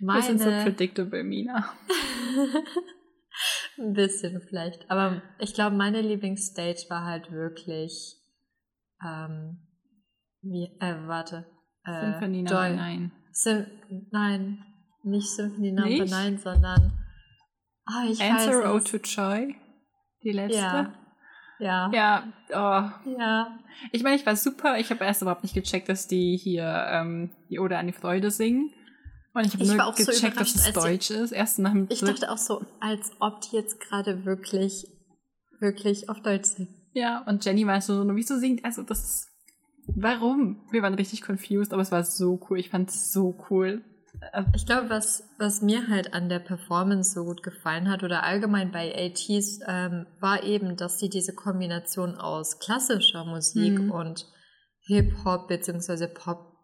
meine... 0.00 0.20
Bisschen 0.20 0.38
so 0.38 0.50
predictable, 0.62 1.24
Mina. 1.24 1.72
Ein 3.78 3.94
bisschen 3.94 4.40
vielleicht. 4.40 4.88
Aber 4.90 5.22
ich 5.40 5.54
glaube, 5.54 5.74
meine 5.74 6.00
Lieblingsstage 6.00 6.84
war 6.88 7.04
halt 7.04 7.32
wirklich 7.32 8.16
ähm, 9.04 9.58
wie, 10.42 10.66
äh, 10.80 10.94
warte. 11.06 11.46
Äh, 11.84 12.12
Symphony 12.12 12.44
Joy. 12.44 12.76
Nein. 12.76 13.12
Sim 13.32 13.66
nein, 14.10 14.64
nicht 15.02 15.28
Symphony 15.28 15.72
Number 15.72 16.06
9, 16.06 16.38
sondern 16.38 17.03
ah, 17.86 18.04
ich 18.08 18.20
Answer 18.20 18.64
weiß 18.64 18.74
O 18.74 18.80
to 18.80 18.96
Joy, 18.98 19.54
die 20.22 20.32
letzte. 20.32 20.56
Ja. 20.58 20.94
Ja. 21.60 21.90
Ja, 21.92 22.24
oh. 22.50 23.10
Ja. 23.18 23.58
Ich 23.92 24.02
meine, 24.02 24.16
ich 24.16 24.26
war 24.26 24.36
super. 24.36 24.78
Ich 24.78 24.90
habe 24.90 25.04
erst 25.04 25.22
überhaupt 25.22 25.44
nicht 25.44 25.54
gecheckt, 25.54 25.88
dass 25.88 26.08
die 26.08 26.36
hier 26.36 26.86
ähm, 26.90 27.30
die 27.48 27.60
Ode 27.60 27.78
an 27.78 27.86
die 27.86 27.92
Freude 27.92 28.30
singen. 28.30 28.72
Und 29.34 29.46
ich 29.46 29.54
habe 29.54 29.64
nur 29.64 29.94
gecheckt, 29.94 30.34
so 30.34 30.40
dass 30.40 30.54
es 30.54 30.72
Deutsch 30.72 31.10
ist. 31.10 31.32
Erst 31.32 31.60
nach 31.60 31.72
dem 31.72 31.86
Ich 31.90 32.00
dachte 32.00 32.30
auch 32.30 32.38
so, 32.38 32.64
als 32.80 33.12
ob 33.20 33.40
die 33.40 33.56
jetzt 33.56 33.80
gerade 33.80 34.24
wirklich, 34.24 34.86
wirklich 35.60 36.08
auf 36.08 36.20
Deutsch 36.20 36.46
singen. 36.46 36.74
Ja, 36.92 37.22
und 37.26 37.44
Jenny 37.44 37.66
war 37.66 37.80
so, 37.80 38.04
wieso 38.14 38.36
singt, 38.36 38.64
also 38.64 38.82
das 38.82 39.02
ist 39.02 39.34
Warum? 39.86 40.66
Wir 40.70 40.82
waren 40.82 40.94
richtig 40.94 41.22
confused, 41.22 41.72
aber 41.72 41.82
es 41.82 41.92
war 41.92 42.04
so 42.04 42.40
cool. 42.48 42.58
Ich 42.58 42.70
fand 42.70 42.88
es 42.88 43.12
so 43.12 43.38
cool. 43.50 43.82
Ich 44.54 44.66
glaube, 44.66 44.90
was, 44.90 45.28
was 45.38 45.60
mir 45.60 45.88
halt 45.88 46.14
an 46.14 46.28
der 46.28 46.38
Performance 46.38 47.14
so 47.14 47.24
gut 47.24 47.42
gefallen 47.42 47.90
hat 47.90 48.02
oder 48.02 48.22
allgemein 48.22 48.72
bei 48.72 48.94
ATs, 48.94 49.60
ähm, 49.66 50.06
war 50.20 50.42
eben, 50.42 50.76
dass 50.76 50.98
sie 50.98 51.08
diese 51.08 51.34
Kombination 51.34 52.16
aus 52.16 52.58
klassischer 52.58 53.24
Musik 53.24 53.78
mhm. 53.78 53.90
und 53.90 54.26
Hip-Hop 54.86 55.48
bzw. 55.48 56.08
Pop 56.08 56.56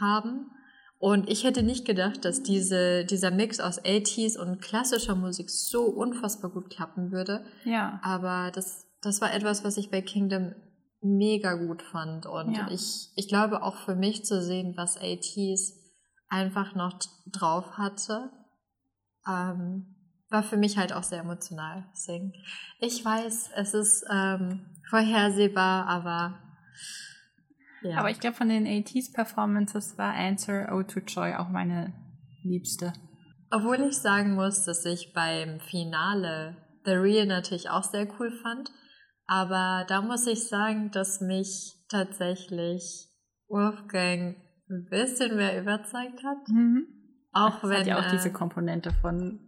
haben. 0.00 0.50
Und 0.98 1.28
ich 1.28 1.44
hätte 1.44 1.62
nicht 1.62 1.84
gedacht, 1.84 2.24
dass 2.24 2.42
diese, 2.42 3.04
dieser 3.04 3.30
Mix 3.30 3.60
aus 3.60 3.82
80s 3.82 4.38
und 4.38 4.62
klassischer 4.62 5.14
Musik 5.14 5.50
so 5.50 5.84
unfassbar 5.84 6.50
gut 6.50 6.70
klappen 6.70 7.12
würde. 7.12 7.44
Ja. 7.64 8.00
Aber 8.02 8.50
das, 8.54 8.86
das 9.02 9.20
war 9.20 9.34
etwas, 9.34 9.62
was 9.62 9.76
ich 9.76 9.90
bei 9.90 10.00
Kingdom 10.00 10.54
mega 11.02 11.54
gut 11.54 11.82
fand. 11.82 12.26
Und 12.26 12.54
ja. 12.56 12.68
ich, 12.70 13.10
ich 13.14 13.28
glaube 13.28 13.62
auch 13.62 13.76
für 13.76 13.94
mich 13.94 14.24
zu 14.24 14.42
sehen, 14.42 14.74
was 14.76 14.96
ATs 14.96 15.85
einfach 16.28 16.74
noch 16.74 16.98
drauf 17.26 17.78
hatte, 17.78 18.30
ähm, 19.28 19.94
war 20.28 20.42
für 20.42 20.56
mich 20.56 20.76
halt 20.76 20.92
auch 20.92 21.02
sehr 21.02 21.20
emotional. 21.20 21.86
Deswegen, 21.92 22.32
ich 22.80 23.04
weiß, 23.04 23.50
es 23.54 23.74
ist 23.74 24.04
ähm, 24.10 24.66
vorhersehbar, 24.88 25.86
aber 25.86 26.40
ja. 27.82 27.98
Aber 27.98 28.10
ich 28.10 28.18
glaube, 28.18 28.36
von 28.36 28.48
den 28.48 28.66
ATs 28.66 29.12
Performances 29.12 29.96
war 29.98 30.14
Answer 30.14 30.74
O 30.74 30.82
to 30.82 31.00
Joy 31.00 31.34
auch 31.34 31.48
meine 31.48 31.92
liebste. 32.42 32.92
Obwohl 33.50 33.80
ich 33.80 33.98
sagen 33.98 34.34
muss, 34.34 34.64
dass 34.64 34.84
ich 34.84 35.12
beim 35.12 35.60
Finale 35.60 36.56
The 36.84 36.92
Real 36.92 37.26
natürlich 37.26 37.70
auch 37.70 37.84
sehr 37.84 38.08
cool 38.18 38.32
fand. 38.42 38.70
Aber 39.26 39.84
da 39.88 40.02
muss 40.02 40.26
ich 40.26 40.48
sagen, 40.48 40.90
dass 40.90 41.20
mich 41.20 41.74
tatsächlich 41.88 43.08
Wolfgang 43.48 44.36
ein 44.68 44.86
bisschen 44.90 45.36
mehr 45.36 45.60
überzeugt 45.60 46.22
hat. 46.24 46.48
Mhm. 46.48 46.86
Auch 47.32 47.58
Ach, 47.58 47.64
wenn. 47.64 47.80
Hat 47.80 47.86
ja 47.86 47.98
auch 47.98 48.06
äh, 48.06 48.10
diese 48.10 48.32
Komponente 48.32 48.92
von 49.00 49.40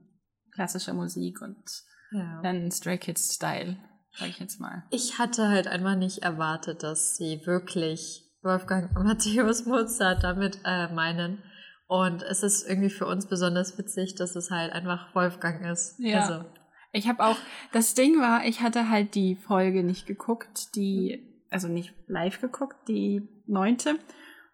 klassischer 0.53 0.95
Musik 0.95 1.41
und 1.41 1.63
ja. 2.11 2.41
dann 2.43 2.71
Stray 2.71 2.99
Kids 2.99 3.35
Style, 3.35 3.77
sag 4.13 4.29
ich 4.29 4.39
jetzt 4.39 4.61
mal. 4.61 4.85
Ich 4.91 5.19
hatte 5.19 5.49
halt 5.49 5.69
einfach 5.69 5.97
nicht 5.97 6.19
erwartet, 6.23 6.83
dass 6.83 7.17
sie 7.17 7.43
wirklich 7.45 8.25
Wolfgang 8.43 8.93
Matthäus 9.05 9.67
Mozart 9.67 10.25
damit 10.25 10.61
äh, 10.65 10.93
meinen. 10.93 11.43
Und 11.87 12.23
es 12.23 12.43
ist 12.43 12.69
irgendwie 12.69 12.91
für 12.91 13.07
uns 13.07 13.27
besonders 13.27 13.79
witzig, 13.79 14.15
dass 14.15 14.37
es 14.37 14.51
halt 14.51 14.73
einfach 14.73 15.15
Wolfgang 15.15 15.65
ist. 15.65 15.99
Ja. 15.99 16.21
Also. 16.21 16.45
Ich 16.93 17.09
habe 17.09 17.25
auch, 17.25 17.37
das 17.73 17.95
Ding 17.95 18.19
war, 18.21 18.45
ich 18.45 18.61
hatte 18.61 18.91
halt 18.91 19.15
die 19.15 19.37
Folge 19.37 19.83
nicht 19.83 20.07
geguckt, 20.07 20.75
die, 20.75 21.45
also 21.51 21.69
nicht 21.69 21.95
live 22.07 22.41
geguckt, 22.41 22.77
die 22.89 23.29
neunte. 23.47 23.99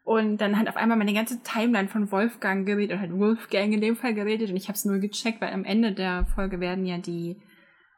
Und 0.05 0.37
dann 0.37 0.59
hat 0.59 0.69
auf 0.69 0.77
einmal 0.77 0.99
meine 0.99 1.15
ganze 1.15 1.43
Timeline 1.43 1.89
von 1.89 2.13
Wolfgang 2.13 2.67
geredet, 2.67 2.93
oder 2.93 3.01
halt 3.01 3.19
Wolfgang 3.19 3.73
in 3.73 3.81
dem 3.81 3.97
Fall 3.97 4.13
geredet, 4.13 4.51
und 4.51 4.57
ich 4.57 4.69
habe 4.69 4.77
es 4.77 4.85
nur 4.85 4.99
gecheckt, 4.99 5.41
weil 5.41 5.53
am 5.53 5.65
Ende 5.65 5.93
der 5.93 6.27
Folge 6.35 6.61
werden 6.61 6.85
ja 6.85 6.99
die 6.99 7.37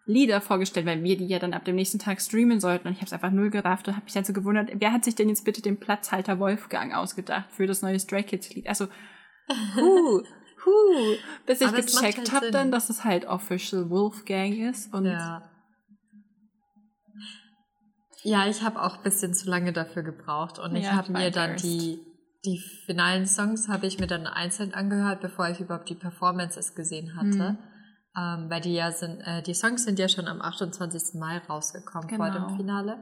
Lieder 0.08 0.40
vorgestellt, 0.40 0.86
weil 0.86 1.02
wir 1.02 1.16
die 1.16 1.26
ja 1.26 1.40
dann 1.40 1.52
ab 1.52 1.64
dem 1.64 1.74
nächsten 1.74 1.98
Tag 1.98 2.20
streamen 2.20 2.60
sollten. 2.60 2.86
Und 2.86 2.94
ich 2.94 3.00
habe 3.00 3.06
es 3.06 3.12
einfach 3.12 3.32
null 3.32 3.50
gerafft 3.50 3.88
und 3.88 3.96
habe 3.96 4.04
mich 4.04 4.14
dann 4.14 4.24
so 4.24 4.32
gewundert, 4.32 4.70
wer 4.74 4.92
hat 4.92 5.04
sich 5.04 5.16
denn 5.16 5.28
jetzt 5.28 5.44
bitte 5.44 5.62
den 5.62 5.80
Platzhalter 5.80 6.38
Wolfgang 6.38 6.94
ausgedacht 6.94 7.50
für 7.50 7.66
das 7.66 7.82
neue 7.82 7.98
Stray 7.98 8.22
Kids 8.22 8.54
Lied? 8.54 8.68
Also, 8.68 8.86
huh, 9.76 10.22
huh, 10.64 11.16
bis 11.44 11.60
ich 11.60 11.72
gecheckt 11.72 12.18
halt 12.18 12.32
habe 12.32 12.50
dann, 12.52 12.70
dass 12.70 12.88
es 12.88 13.02
halt 13.02 13.26
official 13.26 13.90
Wolfgang 13.90 14.56
ist. 14.56 14.94
Und 14.94 15.06
ja. 15.06 15.42
Ja, 18.26 18.48
ich 18.48 18.62
habe 18.62 18.82
auch 18.82 18.96
ein 18.96 19.02
bisschen 19.04 19.34
zu 19.34 19.48
lange 19.48 19.72
dafür 19.72 20.02
gebraucht 20.02 20.58
und 20.58 20.72
ja, 20.72 20.80
ich 20.80 20.90
habe 20.90 21.12
mir 21.12 21.30
dann 21.30 21.54
die, 21.58 22.00
die 22.44 22.58
finalen 22.84 23.24
Songs 23.24 23.68
habe 23.68 23.86
ich 23.86 24.00
mir 24.00 24.08
dann 24.08 24.26
einzeln 24.26 24.74
angehört, 24.74 25.20
bevor 25.20 25.48
ich 25.48 25.60
überhaupt 25.60 25.88
die 25.88 25.94
Performances 25.94 26.74
gesehen 26.74 27.16
hatte. 27.16 27.52
Mhm. 27.52 27.58
Ähm, 28.18 28.50
weil 28.50 28.60
die 28.62 28.74
ja 28.74 28.90
sind, 28.90 29.20
äh, 29.20 29.42
die 29.42 29.54
Songs 29.54 29.84
sind 29.84 30.00
ja 30.00 30.08
schon 30.08 30.26
am 30.26 30.42
28. 30.42 31.20
Mai 31.20 31.38
rausgekommen 31.48 32.08
genau. 32.08 32.24
vor 32.24 32.32
dem 32.32 32.42
genau. 32.46 32.56
Finale. 32.56 32.98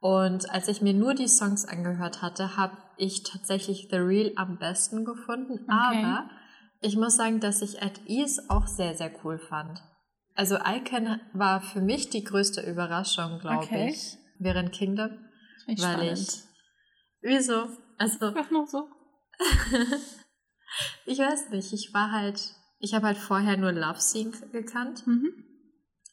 Und 0.00 0.50
als 0.50 0.66
ich 0.66 0.82
mir 0.82 0.94
nur 0.94 1.14
die 1.14 1.28
Songs 1.28 1.64
angehört 1.64 2.20
hatte, 2.20 2.56
habe 2.56 2.76
ich 2.96 3.22
tatsächlich 3.22 3.86
The 3.92 3.98
Real 3.98 4.32
am 4.34 4.58
besten 4.58 5.04
gefunden. 5.04 5.52
Okay. 5.52 6.04
Aber 6.04 6.30
ich 6.80 6.96
muss 6.96 7.14
sagen, 7.14 7.38
dass 7.38 7.62
ich 7.62 7.80
At 7.80 8.00
Ease 8.06 8.42
auch 8.48 8.66
sehr, 8.66 8.96
sehr 8.96 9.12
cool 9.22 9.38
fand. 9.38 9.80
Also 10.34 10.56
Icon 10.56 11.20
war 11.32 11.60
für 11.60 11.80
mich 11.80 12.10
die 12.10 12.24
größte 12.24 12.60
Überraschung, 12.62 13.38
glaube 13.38 13.58
okay. 13.64 13.90
ich 13.90 14.18
während 14.38 14.72
Kingdom. 14.72 15.10
Ich 15.66 15.82
weil 15.82 15.94
spannend. 15.94 16.18
ich. 16.18 16.42
Wieso? 17.20 17.68
Also. 17.98 18.32
Ach, 18.36 18.50
noch 18.50 18.66
so. 18.66 18.88
ich 21.06 21.18
weiß 21.18 21.50
nicht. 21.50 21.72
Ich 21.72 21.92
war 21.92 22.12
halt. 22.12 22.54
Ich 22.80 22.94
habe 22.94 23.06
halt 23.06 23.18
vorher 23.18 23.56
nur 23.56 23.72
Love 23.72 24.00
Sync 24.00 24.52
gekannt. 24.52 25.06
Mhm. 25.06 25.44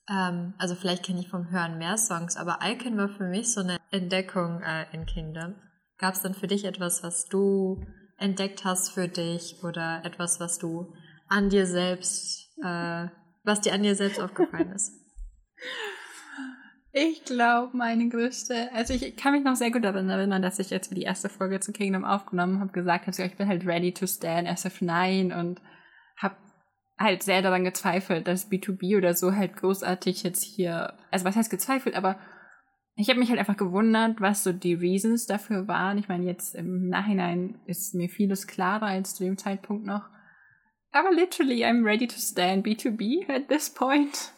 Ähm, 0.10 0.54
also 0.58 0.76
vielleicht 0.76 1.04
kenne 1.04 1.20
ich 1.20 1.30
vom 1.30 1.50
Hören 1.50 1.78
mehr 1.78 1.98
Songs, 1.98 2.38
aber 2.38 2.60
Icon 2.64 2.98
war 2.98 3.10
für 3.10 3.28
mich 3.28 3.52
so 3.52 3.62
eine 3.62 3.78
Entdeckung 3.92 4.62
äh, 4.62 4.86
in 4.94 5.06
Kingdom. 5.06 5.56
Gab 5.98 6.14
es 6.14 6.22
dann 6.22 6.34
für 6.34 6.48
dich 6.48 6.66
etwas, 6.66 7.04
was 7.04 7.28
du 7.28 7.84
entdeckt 8.18 8.66
hast 8.66 8.92
für 8.92 9.08
dich 9.08 9.64
oder 9.64 10.04
etwas, 10.04 10.40
was 10.40 10.58
du 10.58 10.94
an 11.28 11.50
dir 11.50 11.66
selbst, 11.66 12.52
äh, 12.64 13.08
was 13.44 13.62
dir 13.62 13.74
an 13.74 13.84
dir 13.84 13.96
selbst 13.96 14.20
aufgefallen 14.20 14.72
ist? 14.76 14.94
Ich 16.98 17.26
glaube, 17.26 17.76
meine 17.76 18.08
größte, 18.08 18.72
also 18.72 18.94
ich 18.94 19.18
kann 19.18 19.34
mich 19.34 19.44
noch 19.44 19.58
sehr 19.58 19.70
gut 19.70 19.84
daran 19.84 20.10
erinnern, 20.10 20.42
dass 20.42 20.60
ich 20.60 20.70
jetzt 20.70 20.88
für 20.88 20.96
die 20.96 21.02
erste 21.02 21.28
Folge 21.28 21.60
zu 21.60 21.74
Kingdom 21.74 22.06
aufgenommen 22.06 22.62
habe, 22.62 22.72
gesagt 22.72 23.06
habe, 23.06 23.22
ich 23.22 23.36
bin 23.36 23.50
halt 23.50 23.68
ready 23.68 23.92
to 23.92 24.08
stand 24.08 24.48
SF9 24.48 25.38
und 25.38 25.60
habe 26.16 26.38
halt 26.98 27.22
sehr 27.22 27.42
daran 27.42 27.66
gezweifelt, 27.66 28.30
dass 28.30 28.50
B2B 28.50 28.96
oder 28.96 29.14
so 29.14 29.36
halt 29.36 29.58
großartig 29.58 30.24
jetzt 30.24 30.42
hier, 30.42 30.94
also 31.12 31.26
was 31.26 31.36
heißt 31.36 31.52
gezweifelt, 31.52 31.98
aber 31.98 32.18
ich 32.96 33.10
habe 33.10 33.20
mich 33.20 33.28
halt 33.28 33.40
einfach 33.40 33.58
gewundert, 33.58 34.22
was 34.22 34.46
so 34.46 34.54
die 34.54 34.76
Reasons 34.76 35.26
dafür 35.26 35.68
waren. 35.68 35.98
Ich 35.98 36.08
meine, 36.08 36.24
jetzt 36.24 36.56
im 36.56 36.88
Nachhinein 36.88 37.60
ist 37.66 37.94
mir 37.94 38.08
vieles 38.08 38.48
klarer 38.48 38.86
als 38.86 39.16
zu 39.16 39.26
dem 39.26 39.38
Zeitpunkt 39.38 39.86
noch. 39.86 40.08
Aber 40.94 41.12
literally, 41.12 41.66
I'm 41.66 41.84
ready 41.84 42.08
to 42.08 42.16
stand 42.18 42.66
B2B 42.66 43.30
at 43.30 43.50
this 43.50 43.70
point 43.70 44.32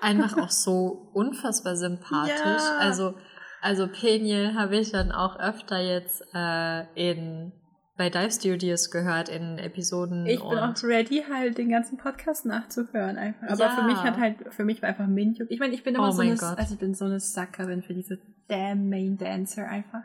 einfach 0.00 0.36
auch 0.38 0.50
so 0.50 1.10
unfassbar 1.12 1.76
sympathisch. 1.76 2.34
Ja. 2.36 2.78
Also, 2.78 3.14
also 3.60 3.88
Peniel 3.88 4.54
habe 4.54 4.76
ich 4.76 4.92
dann 4.92 5.12
auch 5.12 5.38
öfter 5.38 5.80
jetzt 5.80 6.24
äh, 6.34 6.84
in 6.94 7.52
bei 7.96 8.10
Dive 8.10 8.30
Studios 8.30 8.90
gehört 8.90 9.28
in 9.28 9.58
Episoden. 9.58 10.26
Ich 10.26 10.40
bin 10.40 10.58
auch 10.58 10.74
ready, 10.82 11.24
halt 11.30 11.58
den 11.58 11.70
ganzen 11.70 11.96
Podcast 11.96 12.44
nachzuhören 12.44 13.16
einfach. 13.16 13.48
Aber 13.48 13.64
ja. 13.64 13.70
für 13.70 13.82
mich 13.84 13.96
hat 13.98 14.18
halt, 14.18 14.36
für 14.50 14.64
mich 14.64 14.82
war 14.82 14.88
einfach 14.88 15.06
Minjuk. 15.06 15.48
Ich 15.50 15.60
meine, 15.60 15.74
ich 15.74 15.84
bin 15.84 15.94
immer 15.94 16.08
oh 16.08 16.10
so 16.10 16.22
eine, 16.22 16.34
Gott. 16.34 16.58
also 16.58 16.74
ich 16.74 16.80
bin 16.80 16.94
so 16.94 17.04
eine 17.04 17.20
Suckerin 17.20 17.82
für 17.82 17.94
diese 17.94 18.18
damn 18.48 18.88
Main 18.88 19.16
Dancer 19.16 19.68
einfach. 19.68 20.02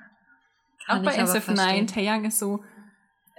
Kann 0.86 1.00
auch 1.00 1.04
bei 1.04 1.20
SF9, 1.20 1.92
Taeyang 1.92 2.26
ist 2.26 2.38
so, 2.38 2.64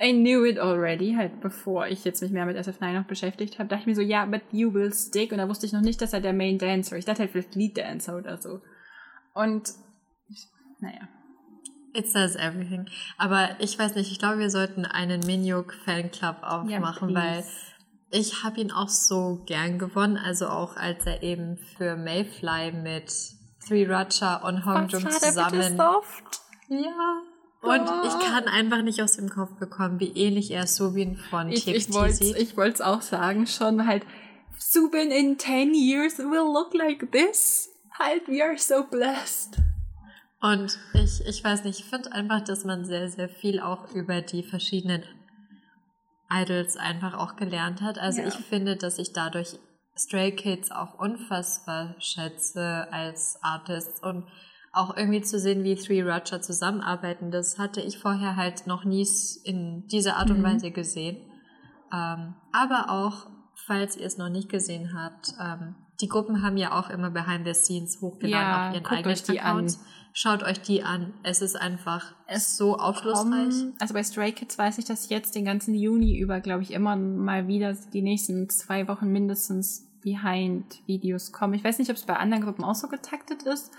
I 0.02 0.12
knew 0.12 0.44
it 0.46 0.58
already, 0.58 1.14
halt 1.14 1.40
bevor 1.40 1.86
ich 1.86 2.04
jetzt 2.04 2.22
mich 2.22 2.30
mehr 2.30 2.46
mit 2.46 2.56
SF9 2.56 2.92
noch 2.92 3.06
beschäftigt 3.06 3.58
habe, 3.58 3.68
dachte 3.68 3.82
ich 3.82 3.86
mir 3.86 3.94
so, 3.94 4.00
ja, 4.00 4.24
but 4.24 4.40
you 4.50 4.72
will 4.72 4.92
stick. 4.94 5.30
Und 5.30 5.38
da 5.38 5.48
wusste 5.48 5.66
ich 5.66 5.72
noch 5.72 5.82
nicht, 5.82 6.00
dass 6.00 6.14
er 6.14 6.20
der 6.20 6.32
Main 6.32 6.58
Dancer 6.58 6.96
Ich 6.96 7.04
dachte 7.04 7.20
halt 7.20 7.30
vielleicht 7.32 7.54
Lead 7.54 7.76
Dancer 7.76 8.16
oder 8.16 8.40
so. 8.40 8.62
Und, 9.34 9.68
naja. 10.80 11.08
It 11.92 12.08
says 12.08 12.34
everything. 12.36 12.86
Aber 13.18 13.50
ich 13.58 13.78
weiß 13.78 13.94
nicht, 13.96 14.10
ich 14.10 14.18
glaube, 14.18 14.38
wir 14.38 14.50
sollten 14.50 14.86
einen 14.86 15.20
Minjuk 15.20 15.74
Fanclub 15.84 16.36
aufmachen, 16.42 17.10
ja, 17.10 17.14
weil 17.14 17.44
ich 18.10 18.42
habe 18.42 18.60
ihn 18.60 18.70
auch 18.72 18.88
so 18.88 19.42
gern 19.44 19.78
gewonnen. 19.78 20.16
Also 20.16 20.48
auch 20.48 20.76
als 20.76 21.04
er 21.04 21.22
eben 21.22 21.58
für 21.76 21.96
Mayfly 21.96 22.72
mit 22.72 23.12
Three 23.66 23.86
Racha 23.86 24.36
und 24.36 24.64
Hong 24.64 24.88
Jung 24.88 25.10
zusammen. 25.10 25.76
Ja, 26.68 27.22
und 27.62 27.80
oh. 27.80 28.06
ich 28.06 28.26
kann 28.26 28.44
einfach 28.44 28.82
nicht 28.82 29.02
aus 29.02 29.16
dem 29.16 29.28
Kopf 29.28 29.52
bekommen, 29.58 30.00
wie 30.00 30.12
ähnlich 30.16 30.50
er 30.50 30.64
ist, 30.64 30.76
Subin 30.76 31.16
von 31.16 31.50
ich, 31.50 31.64
TXT 31.64 32.36
Ich 32.38 32.56
wollte 32.56 32.74
es 32.74 32.80
auch 32.80 33.02
sagen, 33.02 33.46
schon 33.46 33.86
halt, 33.86 34.04
Subin 34.58 35.10
in 35.10 35.38
10 35.38 35.74
years 35.74 36.18
will 36.18 36.52
look 36.52 36.74
like 36.74 37.10
this. 37.12 37.70
Halt, 37.98 38.28
we 38.28 38.42
are 38.42 38.56
so 38.56 38.84
blessed. 38.84 39.56
Und 40.40 40.78
ich, 40.94 41.26
ich 41.26 41.44
weiß 41.44 41.64
nicht, 41.64 41.80
ich 41.80 41.84
finde 41.84 42.12
einfach, 42.12 42.40
dass 42.42 42.64
man 42.64 42.84
sehr, 42.86 43.10
sehr 43.10 43.28
viel 43.28 43.60
auch 43.60 43.92
über 43.92 44.22
die 44.22 44.42
verschiedenen 44.42 45.04
Idols 46.30 46.76
einfach 46.76 47.14
auch 47.14 47.36
gelernt 47.36 47.82
hat. 47.82 47.98
Also 47.98 48.22
ja. 48.22 48.28
ich 48.28 48.34
finde, 48.34 48.76
dass 48.76 48.98
ich 48.98 49.12
dadurch 49.12 49.58
Stray 49.96 50.34
Kids 50.34 50.70
auch 50.70 50.98
unfassbar 50.98 51.94
schätze 51.98 52.88
als 52.90 53.38
Artist 53.42 54.02
und 54.02 54.26
auch 54.72 54.96
irgendwie 54.96 55.20
zu 55.20 55.38
sehen, 55.38 55.64
wie 55.64 55.74
Three 55.74 56.02
Roger 56.02 56.40
zusammenarbeiten, 56.40 57.30
das 57.30 57.58
hatte 57.58 57.80
ich 57.80 57.98
vorher 57.98 58.36
halt 58.36 58.66
noch 58.66 58.84
nie 58.84 59.06
in 59.44 59.86
dieser 59.88 60.16
Art 60.16 60.30
und 60.30 60.40
mhm. 60.40 60.44
Weise 60.44 60.70
gesehen. 60.70 61.16
Ähm, 61.92 62.34
aber 62.52 62.90
auch, 62.90 63.26
falls 63.54 63.96
ihr 63.96 64.06
es 64.06 64.16
noch 64.16 64.28
nicht 64.28 64.48
gesehen 64.48 64.94
habt, 64.94 65.34
ähm, 65.40 65.74
die 66.00 66.08
Gruppen 66.08 66.42
haben 66.42 66.56
ja 66.56 66.78
auch 66.78 66.88
immer 66.88 67.10
Behind 67.10 67.46
the 67.46 67.54
Scenes 67.54 68.00
hochgeladen 68.00 68.48
ja, 68.48 68.68
auf 68.68 68.74
ihren 68.74 68.86
eigenen 68.86 69.38
Accounts. 69.38 69.76
An. 69.76 69.84
Schaut 70.12 70.42
euch 70.42 70.60
die 70.60 70.82
an. 70.82 71.14
Es 71.22 71.42
ist 71.42 71.60
einfach 71.60 72.14
es 72.26 72.56
so 72.56 72.76
aufschlussreich. 72.76 73.50
Kommen, 73.50 73.74
also 73.78 73.94
bei 73.94 74.02
Stray 74.02 74.32
Kids 74.32 74.58
weiß 74.58 74.78
ich, 74.78 74.84
dass 74.84 75.08
jetzt 75.08 75.34
den 75.34 75.44
ganzen 75.44 75.74
Juni 75.74 76.18
über, 76.18 76.40
glaube 76.40 76.62
ich, 76.62 76.72
immer 76.72 76.96
mal 76.96 77.46
wieder 77.48 77.74
die 77.92 78.02
nächsten 78.02 78.48
zwei 78.48 78.88
Wochen 78.88 79.08
mindestens 79.08 79.88
Behind-Videos 80.02 81.32
kommen. 81.32 81.54
Ich 81.54 81.62
weiß 81.62 81.78
nicht, 81.78 81.90
ob 81.90 81.96
es 81.96 82.06
bei 82.06 82.16
anderen 82.16 82.44
Gruppen 82.44 82.64
auch 82.64 82.74
so 82.74 82.88
getaktet 82.88 83.42
ist. 83.42 83.70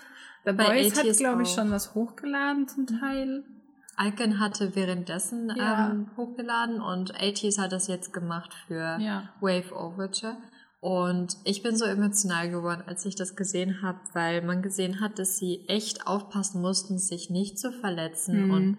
The 0.45 0.53
Boys 0.53 0.97
hat, 0.97 1.17
glaube 1.17 1.43
ich, 1.43 1.49
schon 1.49 1.71
was 1.71 1.93
hochgeladen 1.93 2.67
zum 2.67 2.87
Teil. 2.87 3.43
Icon 3.99 4.39
hatte 4.39 4.75
währenddessen 4.75 5.53
ja. 5.55 5.91
ähm, 5.91 6.09
hochgeladen 6.17 6.81
und 6.81 7.13
ATs 7.21 7.57
hat 7.57 7.71
das 7.71 7.87
jetzt 7.87 8.13
gemacht 8.13 8.53
für 8.67 8.97
ja. 8.99 9.29
Wave 9.41 9.75
Overture. 9.75 10.37
Und 10.79 11.37
ich 11.43 11.61
bin 11.61 11.77
so 11.77 11.85
emotional 11.85 12.49
geworden, 12.49 12.83
als 12.87 13.05
ich 13.05 13.15
das 13.15 13.35
gesehen 13.35 13.83
habe, 13.83 13.99
weil 14.13 14.41
man 14.41 14.63
gesehen 14.63 14.99
hat, 14.99 15.19
dass 15.19 15.37
sie 15.37 15.63
echt 15.67 16.07
aufpassen 16.07 16.59
mussten, 16.61 16.97
sich 16.97 17.29
nicht 17.29 17.59
zu 17.59 17.71
verletzen. 17.71 18.47
Mhm. 18.47 18.51
Und 18.51 18.77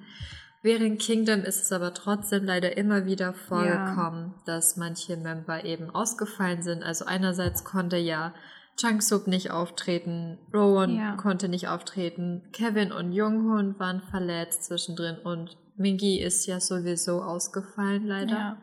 während 0.63 1.01
Kingdom 1.01 1.43
ist 1.43 1.63
es 1.63 1.71
aber 1.71 1.95
trotzdem 1.95 2.45
leider 2.45 2.77
immer 2.77 3.07
wieder 3.07 3.33
vorgekommen, 3.35 4.35
ja. 4.35 4.43
dass 4.47 4.77
manche 4.77 5.17
Member 5.17 5.65
eben 5.65 5.91
ausgefallen 5.91 6.63
sind. 6.63 6.83
Also 6.83 7.05
einerseits 7.05 7.63
konnte 7.63 7.99
ja 7.99 8.35
Changsub 8.81 9.27
nicht 9.27 9.51
auftreten, 9.51 10.39
Rowan 10.53 10.97
ja. 10.97 11.17
konnte 11.17 11.49
nicht 11.49 11.69
auftreten, 11.69 12.49
Kevin 12.53 12.93
und 12.93 13.13
Junghun 13.13 13.79
waren 13.79 14.03
verletzt 14.03 14.65
zwischendrin 14.65 15.19
und 15.19 15.57
Mingi 15.77 16.21
ist 16.21 16.47
ja 16.47 16.61
sowieso 16.61 17.23
ausgefallen 17.23 18.07
leider. 18.07 18.59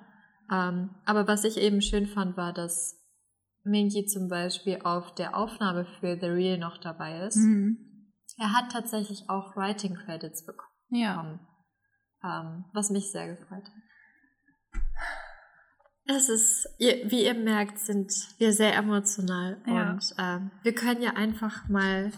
Ja. 0.50 0.70
Ähm, 0.70 0.90
aber 1.06 1.28
was 1.28 1.44
ich 1.44 1.58
eben 1.58 1.82
schön 1.82 2.08
fand, 2.08 2.38
war, 2.38 2.54
dass 2.54 3.00
Mingy 3.64 4.06
zum 4.06 4.30
Beispiel 4.30 4.80
auf 4.84 5.14
der 5.16 5.36
Aufnahme 5.36 5.86
für 6.00 6.18
The 6.20 6.28
Real 6.28 6.58
noch 6.58 6.78
dabei 6.78 7.26
ist. 7.26 7.38
Mhm. 7.38 7.78
Er 8.38 8.54
hat 8.54 8.72
tatsächlich 8.72 9.30
auch 9.30 9.56
Writing 9.56 9.96
Credits 9.96 10.46
bekommen. 10.46 10.70
Ja. 10.90 11.40
Ähm, 12.24 12.66
was 12.74 12.90
mich 12.90 13.12
sehr 13.12 13.36
gefreut 13.36 13.64
hat. 13.64 14.82
Es 16.12 16.28
ist, 16.28 16.68
wie 16.80 17.26
ihr 17.26 17.36
merkt, 17.36 17.78
sind 17.78 18.12
wir 18.40 18.52
sehr 18.52 18.76
emotional 18.76 19.58
ja. 19.68 19.92
und 19.92 20.16
ähm, 20.18 20.50
wir 20.64 20.74
können 20.74 21.04
ja 21.04 21.12
einfach 21.12 21.70
mal 21.70 22.12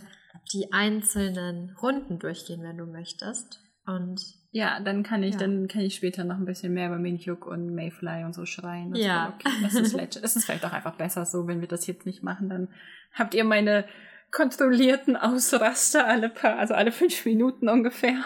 die 0.53 0.71
einzelnen 0.71 1.75
Runden 1.81 2.17
durchgehen, 2.17 2.63
wenn 2.63 2.77
du 2.77 2.85
möchtest. 2.85 3.59
Und 3.85 4.21
ja, 4.51 4.79
dann 4.79 5.03
kann 5.03 5.23
ich, 5.23 5.33
ja. 5.33 5.39
dann 5.39 5.67
kann 5.67 5.81
ich 5.81 5.95
später 5.95 6.23
noch 6.23 6.37
ein 6.37 6.45
bisschen 6.45 6.73
mehr 6.73 6.87
über 6.87 6.99
Minhyuk 6.99 7.45
und 7.45 7.75
Mayfly 7.75 8.23
und 8.23 8.33
so 8.33 8.45
schreien. 8.45 8.91
Das 8.91 9.01
ja. 9.01 9.33
Okay. 9.35 9.49
Das 9.61 9.73
ist. 9.73 9.93
Es 10.15 10.35
ist 10.37 10.45
vielleicht 10.45 10.65
auch 10.65 10.73
einfach 10.73 10.95
besser 10.95 11.25
so, 11.25 11.45
wenn 11.47 11.59
wir 11.59 11.67
das 11.67 11.85
jetzt 11.85 12.05
nicht 12.05 12.23
machen, 12.23 12.47
dann 12.47 12.69
habt 13.13 13.33
ihr 13.33 13.43
meine 13.43 13.85
kontrollierten 14.31 15.17
Ausraster 15.17 16.07
alle 16.07 16.29
paar, 16.29 16.57
also 16.57 16.73
alle 16.75 16.93
fünf 16.93 17.25
Minuten 17.25 17.67
ungefähr. 17.67 18.23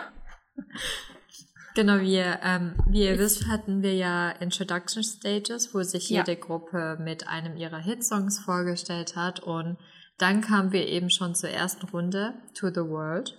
Genau, 1.75 1.99
wie 1.99 2.15
ihr, 2.15 2.39
ähm, 2.41 2.75
wie 2.87 3.03
ihr 3.05 3.19
wisst, 3.19 3.47
hatten 3.47 3.81
wir 3.81 3.93
ja 3.93 4.31
Introduction 4.31 5.03
Stages, 5.03 5.73
wo 5.73 5.83
sich 5.83 6.09
jede 6.09 6.33
ja. 6.33 6.39
Gruppe 6.39 6.97
mit 6.99 7.27
einem 7.27 7.57
ihrer 7.57 7.79
Hitsongs 7.79 8.39
vorgestellt 8.39 9.15
hat 9.15 9.41
und 9.41 9.77
dann 10.17 10.41
kamen 10.41 10.71
wir 10.71 10.87
eben 10.87 11.09
schon 11.09 11.35
zur 11.35 11.49
ersten 11.49 11.85
Runde, 11.87 12.33
To 12.53 12.69
the 12.69 12.89
World 12.89 13.37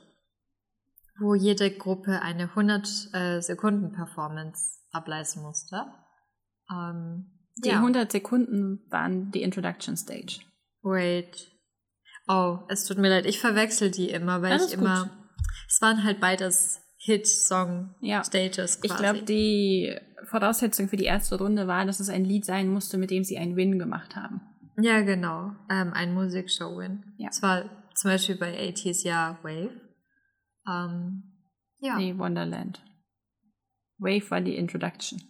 wo 1.19 1.35
jede 1.35 1.71
Gruppe 1.71 2.23
eine 2.23 2.45
100 2.45 3.14
äh, 3.14 3.40
Sekunden 3.40 3.93
Performance 3.93 4.81
ableisten 4.90 5.43
musste. 5.43 5.87
Ähm, 6.71 7.26
die 7.57 7.71
ja. 7.71 7.76
100 7.76 8.12
Sekunden 8.12 8.85
waren 8.90 9.31
die 9.31 9.43
Introduction 9.43 9.97
Stage. 9.97 10.40
Wait. 10.83 11.52
Oh, 12.28 12.59
es 12.69 12.85
tut 12.85 12.99
mir 12.99 13.09
leid, 13.09 13.26
ich 13.26 13.40
verwechsel 13.40 13.90
die 13.90 14.11
immer, 14.11 14.43
weil 14.43 14.52
Alles 14.52 14.69
ich 14.69 14.75
immer. 14.75 15.05
Gut. 15.05 15.12
Es 15.69 15.81
waren 15.81 16.05
halt 16.05 16.21
beides 16.21 16.83
Hit-Song-Stages. 17.06 18.80
Ja. 18.82 18.84
Ich 18.84 18.96
glaube, 18.96 19.22
die 19.22 19.96
Voraussetzung 20.25 20.88
für 20.88 20.96
die 20.96 21.04
erste 21.04 21.38
Runde 21.38 21.68
war, 21.68 21.86
dass 21.86 22.00
es 22.00 22.08
ein 22.08 22.25
Lied 22.25 22.44
sein 22.44 22.68
musste, 22.68 22.98
mit 22.98 23.12
dem 23.12 23.22
sie 23.22 23.38
einen 23.38 23.54
Win 23.54 23.78
gemacht 23.78 24.16
haben. 24.16 24.40
Ja, 24.76 25.00
genau. 25.02 25.52
Ähm, 25.70 25.92
ein 25.94 26.12
Musikshow-Win. 26.14 27.14
Ja. 27.16 27.28
Es 27.30 27.40
war 27.42 27.64
zum 27.94 28.10
Beispiel 28.10 28.36
bei 28.36 28.58
80s 28.58 29.06
ja 29.06 29.38
Wave. 29.42 29.70
Ähm, 30.68 31.22
ja. 31.78 31.96
Nee, 31.96 32.18
Wonderland. 32.18 32.82
Wave 33.98 34.28
war 34.30 34.40
die 34.40 34.56
Introduction. 34.56 35.22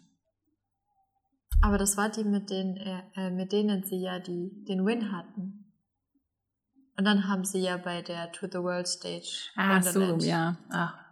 Aber 1.61 1.77
das 1.77 1.99
war 1.99 2.09
die, 2.09 2.25
mit, 2.25 2.49
denen, 2.49 2.77
äh, 3.15 3.31
mit 3.31 3.53
denen 3.53 3.85
sie 3.85 4.01
ja 4.01 4.19
die, 4.19 4.65
den 4.65 4.87
Win 4.87 5.13
hatten. 5.13 5.75
Und 6.97 7.05
dann 7.05 7.29
haben 7.29 7.45
sie 7.45 7.61
ja 7.61 7.77
bei 7.77 8.01
der 8.01 8.33
To 8.33 8.47
the 8.51 8.59
World 8.59 8.89
Stage. 8.89 9.51
Ah, 9.57 9.83
so, 9.83 10.17
ja. 10.17 10.57
Ach. 10.71 11.06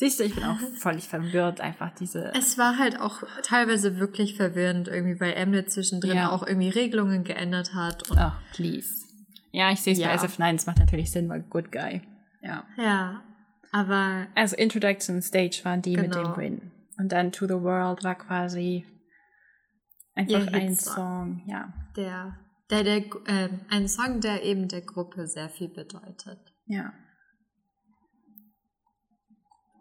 Siehst 0.00 0.20
du, 0.20 0.24
ich 0.24 0.36
bin 0.36 0.44
auch 0.44 0.60
völlig 0.76 1.08
verwirrt, 1.08 1.60
einfach 1.60 1.92
diese. 1.92 2.32
Es 2.32 2.56
war 2.56 2.78
halt 2.78 3.00
auch 3.00 3.24
teilweise 3.42 3.98
wirklich 3.98 4.36
verwirrend, 4.36 4.86
irgendwie, 4.86 5.20
weil 5.20 5.32
Emnet 5.32 5.72
zwischendrin 5.72 6.14
ja. 6.14 6.30
auch 6.30 6.46
irgendwie 6.46 6.68
Regelungen 6.68 7.24
geändert 7.24 7.74
hat. 7.74 8.04
Ach, 8.14 8.40
please. 8.52 9.04
Ja, 9.50 9.72
ich 9.72 9.80
sehe 9.80 9.94
es 9.94 9.98
ja. 9.98 10.06
bei 10.06 10.14
SF9, 10.14 10.54
es 10.54 10.66
macht 10.66 10.78
natürlich 10.78 11.10
Sinn, 11.10 11.28
weil 11.28 11.42
Good 11.42 11.72
Guy. 11.72 12.02
Ja. 12.42 12.64
Ja, 12.76 13.24
aber. 13.72 14.28
Also 14.36 14.54
Introduction 14.54 15.20
Stage 15.20 15.62
waren 15.64 15.82
die 15.82 15.94
genau. 15.94 16.06
mit 16.06 16.14
dem 16.14 16.22
genau. 16.22 16.36
Win. 16.36 16.70
Und 16.96 17.10
dann 17.10 17.32
To 17.32 17.48
the 17.48 17.54
World 17.54 18.04
war 18.04 18.14
quasi 18.14 18.86
einfach 20.14 20.46
ein 20.52 20.76
Song, 20.76 21.42
ja. 21.48 21.72
Der, 21.96 22.38
der, 22.70 22.84
der 22.84 22.98
äh, 23.26 23.48
ein 23.68 23.88
Song, 23.88 24.20
der 24.20 24.44
eben 24.44 24.68
der 24.68 24.82
Gruppe 24.82 25.26
sehr 25.26 25.48
viel 25.48 25.70
bedeutet. 25.70 26.38
Ja. 26.66 26.92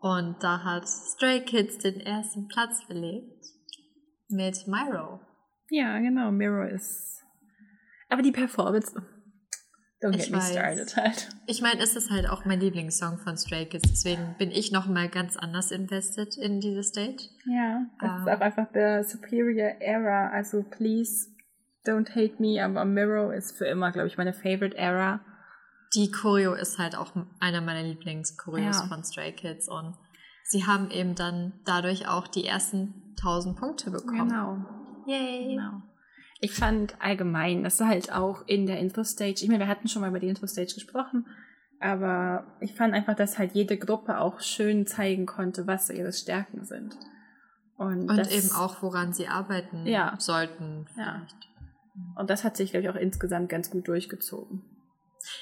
Und 0.01 0.37
da 0.41 0.63
hat 0.63 0.87
Stray 0.87 1.41
Kids 1.41 1.79
den 1.79 1.99
ersten 1.99 2.47
Platz 2.47 2.85
belegt 2.87 3.45
mit 4.29 4.67
Myro. 4.67 5.19
Ja, 5.69 5.97
genau, 5.99 6.31
Miro 6.31 6.63
ist. 6.63 7.23
Aber 8.09 8.21
die 8.21 8.31
Performance, 8.31 8.93
Don't 10.01 10.11
get 10.11 10.27
ich 10.27 10.31
me 10.31 10.41
started 10.41 10.95
halt. 10.95 11.29
Ich 11.47 11.61
meine, 11.61 11.81
es 11.81 11.95
ist 11.95 12.11
halt 12.11 12.29
auch 12.29 12.45
mein 12.45 12.59
Lieblingssong 12.59 13.17
von 13.17 13.35
Stray 13.35 13.65
Kids, 13.65 13.89
deswegen 13.89 14.35
bin 14.37 14.51
ich 14.51 14.71
noch 14.71 14.87
mal 14.87 15.09
ganz 15.09 15.35
anders 15.35 15.71
invested 15.71 16.37
in 16.37 16.61
diese 16.61 16.83
Stage. 16.83 17.29
Ja, 17.45 17.85
das 17.99 18.11
um, 18.11 18.27
ist 18.27 18.33
auch 18.33 18.41
einfach 18.41 18.71
der 18.71 19.03
Superior 19.03 19.81
Era, 19.81 20.29
also 20.29 20.63
please 20.63 21.27
don't 21.85 22.09
hate 22.11 22.35
me, 22.39 22.63
aber 22.63 22.85
Mirror 22.85 23.33
ist 23.33 23.57
für 23.57 23.65
immer, 23.65 23.91
glaube 23.91 24.07
ich, 24.07 24.17
meine 24.17 24.33
favorite 24.33 24.77
Era. 24.77 25.21
Die 25.95 26.11
Choreo 26.11 26.53
ist 26.53 26.77
halt 26.77 26.95
auch 26.95 27.11
einer 27.39 27.61
meiner 27.61 27.83
Lieblingschoreos 27.83 28.81
ja. 28.81 28.87
von 28.87 29.03
Stray 29.03 29.31
Kids 29.31 29.67
und 29.69 29.95
sie 30.43 30.65
haben 30.65 30.91
eben 30.91 31.15
dann 31.15 31.53
dadurch 31.65 32.07
auch 32.07 32.27
die 32.27 32.45
ersten 32.45 33.15
1000 33.17 33.57
Punkte 33.57 33.91
bekommen. 33.91 34.29
Genau. 34.29 34.57
Yay. 35.05 35.55
Genau. 35.55 35.81
Ich 36.39 36.53
fand 36.53 37.01
allgemein, 37.01 37.63
das 37.63 37.79
ist 37.79 37.87
halt 37.87 38.11
auch 38.11 38.43
in 38.45 38.67
der 38.67 38.79
Intro-Stage, 38.79 39.41
ich 39.41 39.47
meine, 39.47 39.59
wir 39.59 39.67
hatten 39.67 39.87
schon 39.87 40.01
mal 40.01 40.09
über 40.09 40.19
die 40.19 40.27
Intro-Stage 40.27 40.75
gesprochen, 40.75 41.25
aber 41.79 42.45
ich 42.59 42.75
fand 42.75 42.93
einfach, 42.93 43.15
dass 43.15 43.37
halt 43.37 43.53
jede 43.53 43.77
Gruppe 43.77 44.19
auch 44.19 44.41
schön 44.41 44.85
zeigen 44.85 45.25
konnte, 45.25 45.67
was 45.67 45.87
so 45.87 45.93
ihre 45.93 46.13
Stärken 46.13 46.65
sind. 46.65 46.97
Und, 47.77 48.09
Und 48.09 48.17
das, 48.17 48.31
eben 48.31 48.51
auch, 48.51 48.81
woran 48.81 49.13
sie 49.13 49.27
arbeiten 49.27 49.85
ja, 49.85 50.15
sollten. 50.17 50.85
Vielleicht. 50.93 51.47
Ja. 51.95 52.15
Und 52.15 52.29
das 52.29 52.43
hat 52.43 52.57
sich, 52.57 52.71
glaube 52.71 52.83
ich, 52.85 52.89
auch 52.89 52.95
insgesamt 52.95 53.49
ganz 53.49 53.69
gut 53.69 53.87
durchgezogen. 53.87 54.63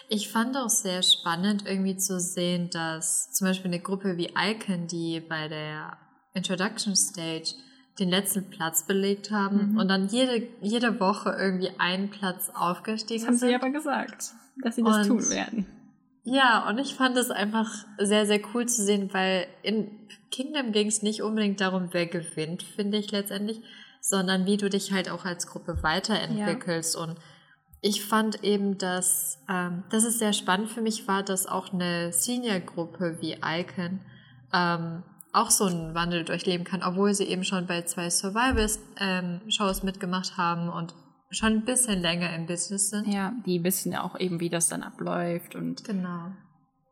Ich 0.10 0.30
fand 0.30 0.58
auch 0.58 0.70
sehr 0.70 1.04
spannend, 1.04 1.66
irgendwie 1.66 1.98
zu 1.98 2.20
sehen, 2.20 2.70
dass 2.70 3.32
zum 3.32 3.48
Beispiel 3.48 3.72
eine 3.72 3.80
Gruppe 3.80 4.18
wie 4.18 4.32
Icon, 4.38 4.88
die 4.88 5.20
bei 5.20 5.48
der 5.48 5.98
Introduction 6.34 6.96
Stage 6.96 7.56
den 8.00 8.10
letzten 8.10 8.50
Platz 8.50 8.86
belegt 8.86 9.32
haben 9.32 9.72
mhm. 9.72 9.78
und 9.78 9.88
dann 9.88 10.08
jede, 10.08 10.48
jede 10.62 11.00
Woche 11.00 11.36
irgendwie 11.38 11.72
einen 11.78 12.10
Platz 12.10 12.52
aufgestiegen 12.54 13.22
sind. 13.22 13.34
Das 13.34 13.42
haben 13.42 13.50
sie 13.50 13.56
aber 13.56 13.70
gesagt, 13.70 14.34
dass 14.62 14.76
sie 14.76 14.84
das 14.84 15.08
und, 15.08 15.08
tun 15.08 15.30
werden. 15.30 15.66
Ja, 16.24 16.68
und 16.68 16.80
ich 16.80 16.96
fand 16.96 17.16
es 17.18 17.30
einfach 17.30 17.72
sehr, 18.00 18.26
sehr 18.26 18.42
cool 18.54 18.66
zu 18.66 18.84
sehen, 18.84 19.14
weil 19.14 19.48
in 19.62 19.92
Kingdom 20.32 20.72
ging 20.72 20.88
es 20.88 21.04
nicht 21.04 21.22
unbedingt 21.22 21.62
darum, 21.62 21.90
wer 21.92 22.08
gewinnt, 22.08 22.64
finde 22.64 22.98
ich 22.98 23.12
letztendlich, 23.12 23.62
sondern 24.02 24.46
wie 24.46 24.58
du 24.58 24.70
dich 24.70 24.92
halt 24.92 25.10
auch 25.10 25.24
als 25.24 25.48
Gruppe 25.48 25.82
weiterentwickelst. 25.82 26.96
Ja. 26.96 27.02
Und 27.02 27.20
ich 27.86 28.04
fand 28.04 28.44
eben, 28.44 28.80
dass, 28.80 29.38
ähm, 29.48 29.84
dass 29.92 30.06
es 30.06 30.18
sehr 30.18 30.34
spannend 30.34 30.70
für 30.72 30.82
mich 30.82 31.08
war, 31.08 31.22
dass 31.22 31.46
auch 31.46 31.72
eine 31.72 32.12
Senior-Gruppe 32.12 33.18
wie 33.22 33.38
Icon 33.44 34.00
ähm, 34.52 35.04
auch 35.32 35.52
so 35.52 35.66
einen 35.66 35.94
Wandel 35.94 36.24
durchleben 36.24 36.64
kann, 36.66 36.82
obwohl 36.82 37.14
sie 37.14 37.26
eben 37.26 37.44
schon 37.44 37.68
bei 37.68 37.84
zwei 37.84 38.10
Survivors-Shows 38.10 39.80
ähm, 39.80 39.86
mitgemacht 39.86 40.36
haben 40.36 40.70
und 40.70 40.96
schon 41.30 41.54
ein 41.54 41.66
bisschen 41.66 42.02
länger 42.02 42.34
im 42.34 42.48
Business 42.48 42.90
sind. 42.90 43.08
Ja, 43.08 43.34
die 43.46 43.64
wissen 43.64 43.92
ja 43.92 44.04
auch 44.04 44.20
eben, 44.20 44.40
wie 44.40 44.50
das 44.50 44.68
dann 44.68 44.82
abläuft 44.82 45.54
und 45.54 45.84
genau. 45.84 46.32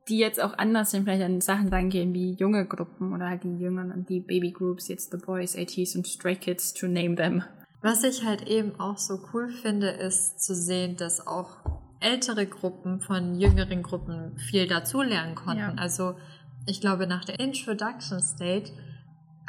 die 0.10 0.20
jetzt 0.20 0.40
auch 0.40 0.56
anders 0.60 0.92
sind, 0.92 1.06
vielleicht 1.06 1.24
an 1.24 1.42
Sachen 1.42 1.70
rangehen 1.70 2.14
wie 2.14 2.34
junge 2.34 2.68
Gruppen 2.68 3.14
oder 3.14 3.30
halt 3.30 3.44
die 3.44 3.58
Jüngeren 3.58 3.92
und 3.92 4.10
die 4.10 4.20
Baby 4.20 4.52
Groups, 4.52 4.90
jetzt 4.90 5.12
The 5.12 5.18
Boys, 5.18 5.58
ATs 5.58 5.96
und 5.96 6.06
Stray 6.06 6.36
Kids, 6.36 6.72
to 6.72 6.86
name 6.86 7.16
them. 7.16 7.42
Was 7.84 8.04
ich 8.04 8.24
halt 8.24 8.48
eben 8.48 8.80
auch 8.80 8.98
so 8.98 9.20
cool 9.34 9.50
finde, 9.50 9.90
ist 9.90 10.42
zu 10.42 10.56
sehen, 10.56 10.96
dass 10.96 11.28
auch 11.28 11.58
ältere 12.00 12.46
Gruppen 12.46 13.02
von 13.02 13.36
jüngeren 13.36 13.84
Gruppen 13.84 14.38
viel 14.38 14.68
dazulernen 14.68 15.36
konnten. 15.36 15.60
Ja. 15.60 15.74
Also 15.78 16.16
ich 16.66 16.80
glaube, 16.80 17.08
nach 17.08 17.26
der 17.26 17.42
Introduction 17.42 18.22
Stage 18.22 18.72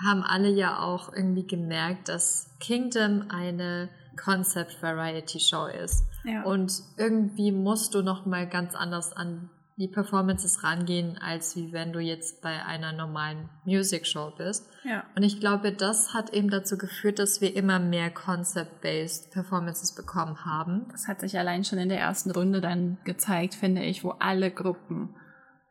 haben 0.05 0.25
alle 0.25 0.49
ja 0.49 0.81
auch 0.81 1.13
irgendwie 1.13 1.47
gemerkt, 1.47 2.09
dass 2.09 2.51
Kingdom 2.59 3.27
eine 3.29 3.89
Concept 4.17 4.83
Variety 4.83 5.39
Show 5.39 5.67
ist. 5.67 6.05
Ja. 6.25 6.43
Und 6.43 6.73
irgendwie 6.97 7.53
musst 7.53 7.95
du 7.95 8.03
noch 8.03 8.27
mal 8.27 8.49
ganz 8.49 8.75
anders 8.75 9.13
an 9.13 9.49
die 9.77 9.89
Performances 9.89 10.63
rangehen, 10.63 11.19
als 11.19 11.57
wie 11.57 11.73
wenn 11.73 11.93
du 11.93 11.99
jetzt 11.99 12.43
bei 12.43 12.65
einer 12.65 12.93
normalen 12.93 13.49
Music 13.65 14.07
Show 14.07 14.33
bist. 14.37 14.69
Ja. 14.85 15.03
Und 15.17 15.25
ich 15.25 15.41
glaube, 15.41 15.73
das 15.73 16.15
hat 16.15 16.31
eben 16.33 16.49
dazu 16.49 16.79
geführt, 16.79 17.19
dass 17.19 17.41
wir 17.41 17.57
immer 17.57 17.81
mehr 17.81 18.11
Concept-based 18.11 19.33
Performances 19.33 19.95
bekommen 19.95 20.45
haben. 20.45 20.87
Das 20.93 21.09
hat 21.09 21.21
sich 21.21 21.37
allein 21.39 21.65
schon 21.65 21.81
in 21.81 21.89
der 21.89 21.99
ersten 21.99 22.31
Runde 22.31 22.61
dann 22.61 22.99
gezeigt, 23.05 23.55
finde 23.55 23.83
ich, 23.83 24.05
wo 24.05 24.11
alle 24.11 24.53
Gruppen 24.53 25.17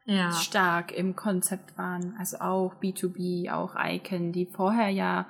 Ja. 0.05 0.33
stark 0.33 0.91
im 0.91 1.15
Konzept 1.15 1.77
waren. 1.77 2.15
Also 2.19 2.39
auch 2.39 2.75
B2B, 2.81 3.49
auch 3.53 3.75
Icon, 3.77 4.33
die 4.33 4.47
vorher 4.47 4.89
ja. 4.89 5.27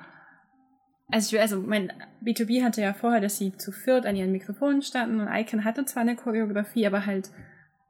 Also, 1.11 1.35
ich, 1.35 1.41
also 1.41 1.61
mein 1.61 1.93
B2B 2.23 2.63
hatte 2.63 2.81
ja 2.81 2.93
vorher, 2.93 3.21
dass 3.21 3.37
sie 3.37 3.55
zu 3.55 3.71
viert 3.71 4.07
an 4.07 4.15
ihren 4.15 4.31
Mikrofonen 4.31 4.81
standen 4.81 5.19
und 5.21 5.27
Icon 5.31 5.63
hatte 5.63 5.85
zwar 5.85 6.01
eine 6.01 6.15
Choreografie, 6.15 6.87
aber 6.87 7.05
halt, 7.05 7.29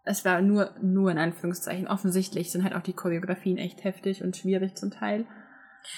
es 0.06 0.26
war 0.26 0.42
nur, 0.42 0.72
nur 0.82 1.12
in 1.12 1.18
Anführungszeichen. 1.18 1.88
Offensichtlich 1.88 2.52
sind 2.52 2.64
halt 2.64 2.76
auch 2.76 2.82
die 2.82 2.94
Choreografien 2.94 3.58
echt 3.58 3.84
heftig 3.84 4.24
und 4.24 4.36
schwierig 4.36 4.76
zum 4.76 4.92
Teil. 4.92 5.26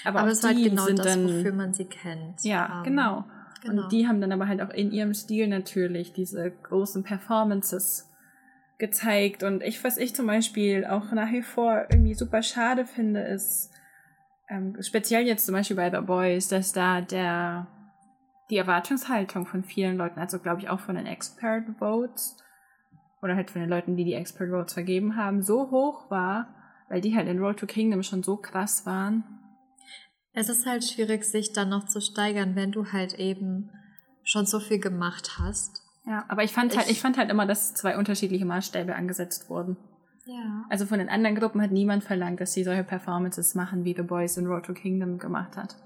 Aber, 0.04 0.20
Aber 0.20 0.30
es 0.30 0.42
war 0.42 0.50
halt 0.50 0.58
die 0.58 0.70
genau 0.70 0.84
sind 0.84 0.98
das, 0.98 1.06
dann, 1.06 1.24
wofür 1.24 1.52
man 1.52 1.74
sie 1.74 1.86
kennt. 1.86 2.42
Ja, 2.42 2.78
Ähm, 2.78 2.84
genau. 2.84 3.24
genau. 3.62 3.82
Und 3.82 3.92
die 3.92 4.06
haben 4.06 4.20
dann 4.20 4.32
aber 4.32 4.48
halt 4.48 4.60
auch 4.62 4.70
in 4.70 4.92
ihrem 4.92 5.14
Stil 5.14 5.48
natürlich 5.48 6.12
diese 6.12 6.50
großen 6.50 7.02
Performances 7.02 8.12
gezeigt. 8.78 9.42
Und 9.42 9.62
ich, 9.62 9.82
was 9.82 9.96
ich 9.96 10.14
zum 10.14 10.26
Beispiel 10.26 10.84
auch 10.84 11.10
nach 11.12 11.32
wie 11.32 11.42
vor 11.42 11.86
irgendwie 11.90 12.14
super 12.14 12.42
schade 12.42 12.84
finde, 12.84 13.20
ist, 13.22 13.72
ähm, 14.48 14.76
speziell 14.80 15.26
jetzt 15.26 15.46
zum 15.46 15.54
Beispiel 15.54 15.76
bei 15.76 15.90
The 15.90 16.04
Boys, 16.06 16.48
dass 16.48 16.72
da 16.72 17.00
der, 17.00 17.66
die 18.50 18.56
Erwartungshaltung 18.56 19.46
von 19.46 19.64
vielen 19.64 19.96
Leuten, 19.96 20.20
also 20.20 20.38
glaube 20.38 20.60
ich 20.60 20.68
auch 20.68 20.80
von 20.80 20.94
den 20.94 21.06
Expert 21.06 21.64
Votes, 21.78 22.36
oder 23.26 23.36
halt 23.36 23.50
von 23.50 23.60
den 23.60 23.68
Leuten, 23.70 23.96
die 23.96 24.04
die 24.04 24.14
Expert 24.14 24.50
Votes 24.50 24.72
vergeben 24.72 25.16
haben, 25.16 25.42
so 25.42 25.70
hoch 25.70 26.10
war, 26.10 26.48
weil 26.88 27.00
die 27.02 27.14
halt 27.14 27.28
in 27.28 27.38
Road 27.38 27.58
to 27.58 27.66
Kingdom 27.66 28.02
schon 28.02 28.22
so 28.22 28.36
krass 28.36 28.86
waren. 28.86 29.24
Es 30.32 30.48
ist 30.48 30.66
halt 30.66 30.84
schwierig, 30.84 31.24
sich 31.24 31.52
dann 31.52 31.68
noch 31.68 31.84
zu 31.86 32.00
steigern, 32.00 32.56
wenn 32.56 32.72
du 32.72 32.92
halt 32.92 33.14
eben 33.14 33.70
schon 34.22 34.46
so 34.46 34.60
viel 34.60 34.78
gemacht 34.78 35.38
hast. 35.38 35.82
Ja, 36.06 36.24
aber 36.28 36.44
ich 36.44 36.52
fand 36.52 36.76
halt, 36.76 36.86
Ich- 36.86 36.92
ich 36.92 37.00
fand 37.00 37.18
halt 37.18 37.30
immer, 37.30 37.46
dass 37.46 37.74
zwei 37.74 37.96
unterschiedliche 37.98 38.44
Maßstäbe 38.44 38.94
angesetzt 38.94 39.50
wurden. 39.50 39.76
Ja. 40.26 40.64
Also 40.70 40.86
von 40.86 40.98
den 40.98 41.08
anderen 41.08 41.36
Gruppen 41.36 41.62
hat 41.62 41.70
niemand 41.70 42.02
verlangt, 42.04 42.40
dass 42.40 42.52
sie 42.52 42.64
solche 42.64 42.84
Performances 42.84 43.54
machen, 43.54 43.84
wie 43.84 43.94
The 43.94 44.02
Boys 44.02 44.36
in 44.36 44.46
Road 44.46 44.64
to 44.66 44.72
Kingdom 44.74 45.18
gemacht 45.18 45.56
hat. 45.56 45.76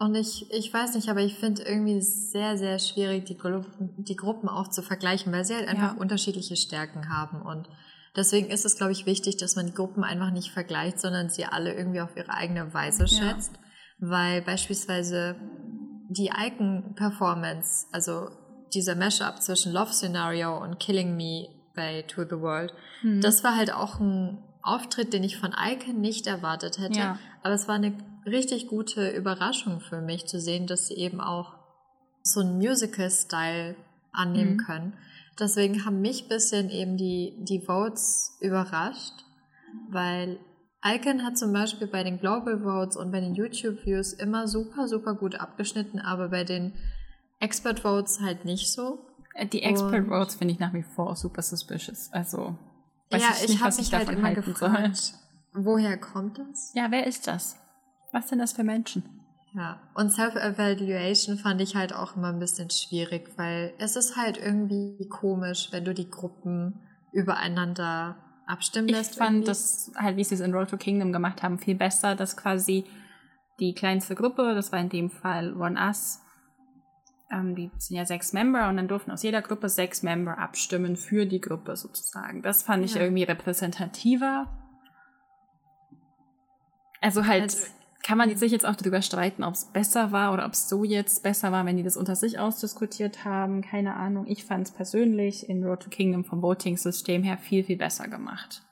Und 0.00 0.14
ich, 0.14 0.50
ich 0.52 0.72
weiß 0.72 0.94
nicht, 0.94 1.08
aber 1.08 1.20
ich 1.22 1.34
finde 1.34 1.62
irgendwie 1.62 2.00
sehr, 2.00 2.56
sehr 2.56 2.78
schwierig, 2.78 3.24
die, 3.26 3.36
Gruppen, 3.36 3.94
die 3.98 4.14
Gruppen 4.16 4.48
auch 4.48 4.68
zu 4.68 4.82
vergleichen, 4.82 5.32
weil 5.32 5.44
sie 5.44 5.54
halt 5.56 5.66
einfach 5.68 5.94
Ja. 5.94 6.00
unterschiedliche 6.00 6.54
Stärken 6.56 7.08
haben. 7.08 7.42
Und 7.42 7.68
deswegen 8.14 8.48
ist 8.48 8.64
es, 8.64 8.76
glaube 8.76 8.92
ich, 8.92 9.06
wichtig, 9.06 9.38
dass 9.38 9.56
man 9.56 9.66
die 9.66 9.74
Gruppen 9.74 10.04
einfach 10.04 10.30
nicht 10.30 10.52
vergleicht, 10.52 11.00
sondern 11.00 11.30
sie 11.30 11.46
alle 11.46 11.74
irgendwie 11.74 12.00
auf 12.00 12.16
ihre 12.16 12.32
eigene 12.32 12.72
Weise 12.72 13.06
Ja. 13.06 13.08
schätzt. 13.30 13.52
Weil 13.98 14.42
beispielsweise 14.42 15.34
die 16.10 16.30
Icon-Performance, 16.32 17.86
also 17.92 18.28
dieser 18.74 18.94
Mashup 18.94 19.42
zwischen 19.42 19.72
Love 19.72 19.92
Scenario 19.92 20.62
und 20.62 20.78
Killing 20.78 21.16
Me 21.16 21.48
bei 21.74 22.02
To 22.02 22.22
the 22.24 22.38
World, 22.40 22.72
Mhm. 23.02 23.20
das 23.20 23.42
war 23.44 23.56
halt 23.56 23.72
auch 23.72 23.98
ein 24.00 24.42
Auftritt, 24.62 25.12
den 25.12 25.24
ich 25.24 25.38
von 25.38 25.54
Icon 25.58 26.00
nicht 26.00 26.26
erwartet 26.26 26.78
hätte. 26.78 26.98
Ja. 26.98 27.18
Aber 27.42 27.54
es 27.54 27.68
war 27.68 27.76
eine 27.76 27.92
richtig 28.26 28.66
gute 28.68 29.10
Überraschung 29.10 29.80
für 29.80 30.00
mich 30.00 30.26
zu 30.26 30.40
sehen, 30.40 30.66
dass 30.66 30.86
sie 30.88 30.94
eben 30.94 31.20
auch 31.20 31.54
so 32.22 32.40
einen 32.40 32.58
Musical-Style 32.58 33.76
annehmen 34.12 34.54
Mhm. 34.54 34.58
können. 34.64 34.92
Deswegen 35.38 35.84
haben 35.84 36.00
mich 36.00 36.24
ein 36.24 36.28
bisschen 36.28 36.68
eben 36.70 36.96
die, 36.96 37.34
die 37.38 37.60
Votes 37.60 38.36
überrascht, 38.40 39.14
weil 39.90 40.38
Icon 40.84 41.24
hat 41.24 41.38
zum 41.38 41.52
Beispiel 41.52 41.86
bei 41.86 42.02
den 42.04 42.18
Global 42.20 42.60
Votes 42.60 42.96
und 42.96 43.10
bei 43.12 43.20
den 43.20 43.34
YouTube-Views 43.34 44.12
immer 44.14 44.46
super, 44.48 44.88
super 44.88 45.14
gut 45.14 45.36
abgeschnitten, 45.36 46.00
aber 46.00 46.28
bei 46.28 46.44
den 46.44 46.72
Expert 47.40 47.80
Votes 47.80 48.20
halt 48.20 48.44
nicht 48.44 48.72
so. 48.72 48.98
Äh, 49.34 49.46
Die 49.46 49.62
Expert 49.62 49.94
Und- 50.04 50.08
Votes 50.08 50.34
finde 50.36 50.54
ich 50.54 50.60
nach 50.60 50.72
wie 50.74 50.82
vor 50.82 51.14
super 51.16 51.42
suspicious. 51.42 52.10
Also 52.12 52.56
weiß 53.10 53.22
ja, 53.22 53.28
ich 53.44 53.54
ich 53.54 53.62
habe 53.62 53.76
mich 53.76 53.92
halt 53.92 54.08
immer 54.10 54.34
gefragt, 54.34 54.96
soll. 54.96 55.18
Woher 55.54 55.96
kommt 55.98 56.38
das? 56.38 56.72
Ja, 56.74 56.90
wer 56.90 57.06
ist 57.06 57.26
das? 57.26 57.58
Was 58.12 58.28
sind 58.28 58.38
das 58.38 58.52
für 58.52 58.64
Menschen? 58.64 59.02
Ja, 59.54 59.80
und 59.94 60.10
Self-Evaluation 60.12 61.38
fand 61.38 61.60
ich 61.60 61.74
halt 61.74 61.92
auch 61.94 62.16
immer 62.16 62.28
ein 62.28 62.38
bisschen 62.38 62.70
schwierig, 62.70 63.30
weil 63.36 63.72
es 63.78 63.96
ist 63.96 64.16
halt 64.16 64.36
irgendwie 64.36 65.08
komisch, 65.08 65.68
wenn 65.72 65.84
du 65.84 65.94
die 65.94 66.10
Gruppen 66.10 66.80
übereinander 67.12 68.16
abstimmen 68.46 68.88
Ich 68.88 68.96
lässt. 68.96 69.16
fand 69.16 69.36
irgendwie. 69.36 69.46
das 69.48 69.90
halt, 69.96 70.16
wie 70.16 70.24
sie 70.24 70.34
es 70.34 70.40
in 70.40 70.54
Road 70.54 70.68
to 70.70 70.76
Kingdom 70.76 71.12
gemacht 71.12 71.42
haben, 71.42 71.58
viel 71.58 71.74
besser, 71.76 72.14
dass 72.14 72.36
quasi 72.36 72.84
die 73.58 73.74
kleinste 73.74 74.14
Gruppe, 74.14 74.54
das 74.54 74.70
war 74.70 74.78
in 74.78 74.88
dem 74.90 75.10
Fall 75.10 75.54
One 75.56 75.78
Us, 75.80 76.20
ähm, 77.30 77.54
die 77.54 77.70
sind 77.78 77.96
ja 77.96 78.04
sechs 78.04 78.32
Member 78.32 78.68
und 78.68 78.76
dann 78.76 78.88
durften 78.88 79.10
aus 79.10 79.22
jeder 79.22 79.42
Gruppe 79.42 79.68
sechs 79.68 80.02
Member 80.02 80.38
abstimmen 80.38 80.96
für 80.96 81.26
die 81.26 81.40
Gruppe 81.40 81.76
sozusagen. 81.76 82.42
Das 82.42 82.62
fand 82.62 82.84
ich 82.84 82.94
Ja. 82.94 83.02
irgendwie 83.02 83.24
repräsentativer. 83.24 84.46
Also 87.00 87.26
halt 87.26 87.42
Also- 87.44 87.66
kann 88.04 88.16
man 88.16 88.34
sich 88.36 88.52
jetzt 88.52 88.64
auch 88.64 88.76
darüber 88.76 89.02
streiten, 89.02 89.44
ob 89.44 89.54
es 89.54 89.66
besser 89.66 90.12
war 90.12 90.32
oder 90.32 90.46
ob 90.46 90.52
es 90.52 90.68
so 90.68 90.82
jetzt 90.84 91.22
besser 91.22 91.52
war, 91.52 91.66
wenn 91.66 91.76
die 91.76 91.82
das 91.82 91.96
unter 91.96 92.16
sich 92.16 92.38
ausdiskutiert 92.38 93.24
haben. 93.24 93.60
Keine 93.60 93.96
Ahnung. 93.96 94.26
Ich 94.28 94.44
fand 94.44 94.66
es 94.66 94.72
persönlich 94.72 95.48
in 95.48 95.62
Road 95.64 95.82
to 95.82 95.90
Kingdom 95.90 96.24
vom 96.24 96.40
Voting-System 96.40 97.22
her 97.22 97.36
viel, 97.38 97.64
viel 97.64 97.76
besser 97.76 98.08
gemacht. 98.08 98.62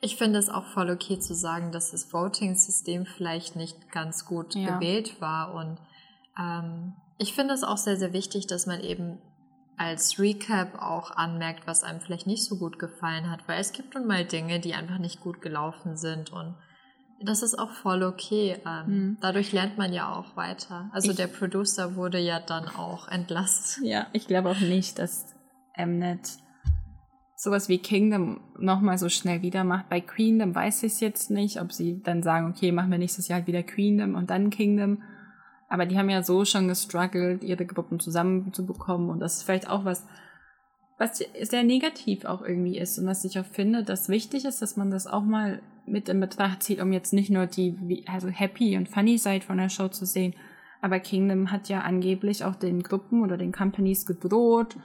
Ich 0.00 0.16
finde 0.16 0.38
es 0.38 0.48
auch 0.48 0.66
voll 0.66 0.90
okay 0.90 1.18
zu 1.18 1.34
sagen, 1.34 1.72
dass 1.72 1.90
das 1.92 2.12
Voting-System 2.12 3.06
vielleicht 3.06 3.56
nicht 3.56 3.90
ganz 3.90 4.24
gut 4.24 4.54
Ja. 4.54 4.76
gewählt 4.78 5.20
war. 5.20 5.54
Und 5.54 5.78
ähm, 6.38 6.94
ich 7.18 7.34
finde 7.34 7.54
es 7.54 7.64
auch 7.64 7.76
sehr, 7.78 7.96
sehr 7.96 8.12
wichtig, 8.12 8.46
dass 8.46 8.66
man 8.66 8.80
eben 8.80 9.18
als 9.76 10.18
Recap 10.18 10.80
auch 10.80 11.10
anmerkt, 11.12 11.66
was 11.66 11.82
einem 11.82 12.00
vielleicht 12.00 12.26
nicht 12.26 12.44
so 12.44 12.56
gut 12.58 12.78
gefallen 12.78 13.30
hat, 13.30 13.48
weil 13.48 13.60
es 13.60 13.72
gibt 13.72 13.94
nun 13.94 14.06
mal 14.06 14.24
Dinge, 14.24 14.60
die 14.60 14.74
einfach 14.74 14.98
nicht 14.98 15.20
gut 15.20 15.40
gelaufen 15.40 15.96
sind 15.96 16.30
und 16.32 16.54
das 17.24 17.42
ist 17.42 17.58
auch 17.58 17.70
voll 17.70 18.02
okay. 18.02 18.56
Mhm. 18.86 19.18
Dadurch 19.20 19.52
lernt 19.52 19.78
man 19.78 19.92
ja 19.92 20.14
auch 20.14 20.36
weiter. 20.36 20.90
Also 20.92 21.10
Ich- 21.10 21.16
der 21.16 21.26
Producer 21.26 21.96
wurde 21.96 22.18
ja 22.18 22.40
dann 22.40 22.68
auch 22.68 23.08
entlassen. 23.08 23.84
Ja, 23.84 24.06
ich 24.12 24.26
glaube 24.26 24.50
auch 24.50 24.60
nicht, 24.60 24.98
dass 24.98 25.34
Mnet 25.76 26.38
sowas 27.36 27.68
wie 27.68 27.78
Kingdom 27.78 28.40
nochmal 28.58 28.98
so 28.98 29.08
schnell 29.08 29.42
wieder 29.42 29.64
macht. 29.64 29.88
Bei 29.88 30.00
Queendom 30.00 30.54
weiß 30.54 30.84
ich 30.84 30.92
es 30.92 31.00
jetzt 31.00 31.30
nicht, 31.30 31.60
ob 31.60 31.72
sie 31.72 32.00
dann 32.02 32.22
sagen, 32.22 32.48
okay, 32.50 32.70
machen 32.70 32.90
wir 32.90 32.98
nächstes 32.98 33.26
Jahr 33.28 33.38
halt 33.40 33.48
wieder 33.48 33.62
Queendom 33.64 34.14
und 34.14 34.30
dann 34.30 34.50
Kingdom. 34.50 35.02
Aber 35.68 35.86
die 35.86 35.98
haben 35.98 36.10
ja 36.10 36.22
so 36.22 36.44
schon 36.44 36.68
gestruggelt, 36.68 37.42
ihre 37.42 37.66
Gruppen 37.66 37.98
zusammenzubekommen. 37.98 39.10
Und 39.10 39.20
das 39.20 39.38
ist 39.38 39.42
vielleicht 39.44 39.68
auch 39.68 39.84
was, 39.84 40.06
was 40.98 41.18
sehr 41.42 41.62
negativ 41.64 42.24
auch 42.24 42.42
irgendwie 42.42 42.78
ist. 42.78 42.98
Und 42.98 43.06
was 43.06 43.24
ich 43.24 43.38
auch 43.38 43.44
finde, 43.46 43.82
dass 43.82 44.08
wichtig 44.08 44.44
ist, 44.44 44.62
dass 44.62 44.76
man 44.76 44.90
das 44.90 45.06
auch 45.06 45.22
mal 45.24 45.60
mit 45.86 46.08
in 46.08 46.20
Betracht 46.20 46.62
zieht, 46.62 46.80
um 46.80 46.92
jetzt 46.92 47.12
nicht 47.12 47.30
nur 47.30 47.46
die 47.46 48.04
also 48.06 48.28
happy 48.28 48.76
und 48.76 48.88
funny 48.88 49.18
Side 49.18 49.44
von 49.44 49.58
der 49.58 49.68
Show 49.68 49.88
zu 49.88 50.06
sehen. 50.06 50.34
Aber 50.80 51.00
Kingdom 51.00 51.50
hat 51.50 51.68
ja 51.68 51.80
angeblich 51.80 52.44
auch 52.44 52.54
den 52.56 52.82
Gruppen 52.82 53.22
oder 53.22 53.36
den 53.36 53.52
Companies 53.52 54.06
gedroht, 54.06 54.76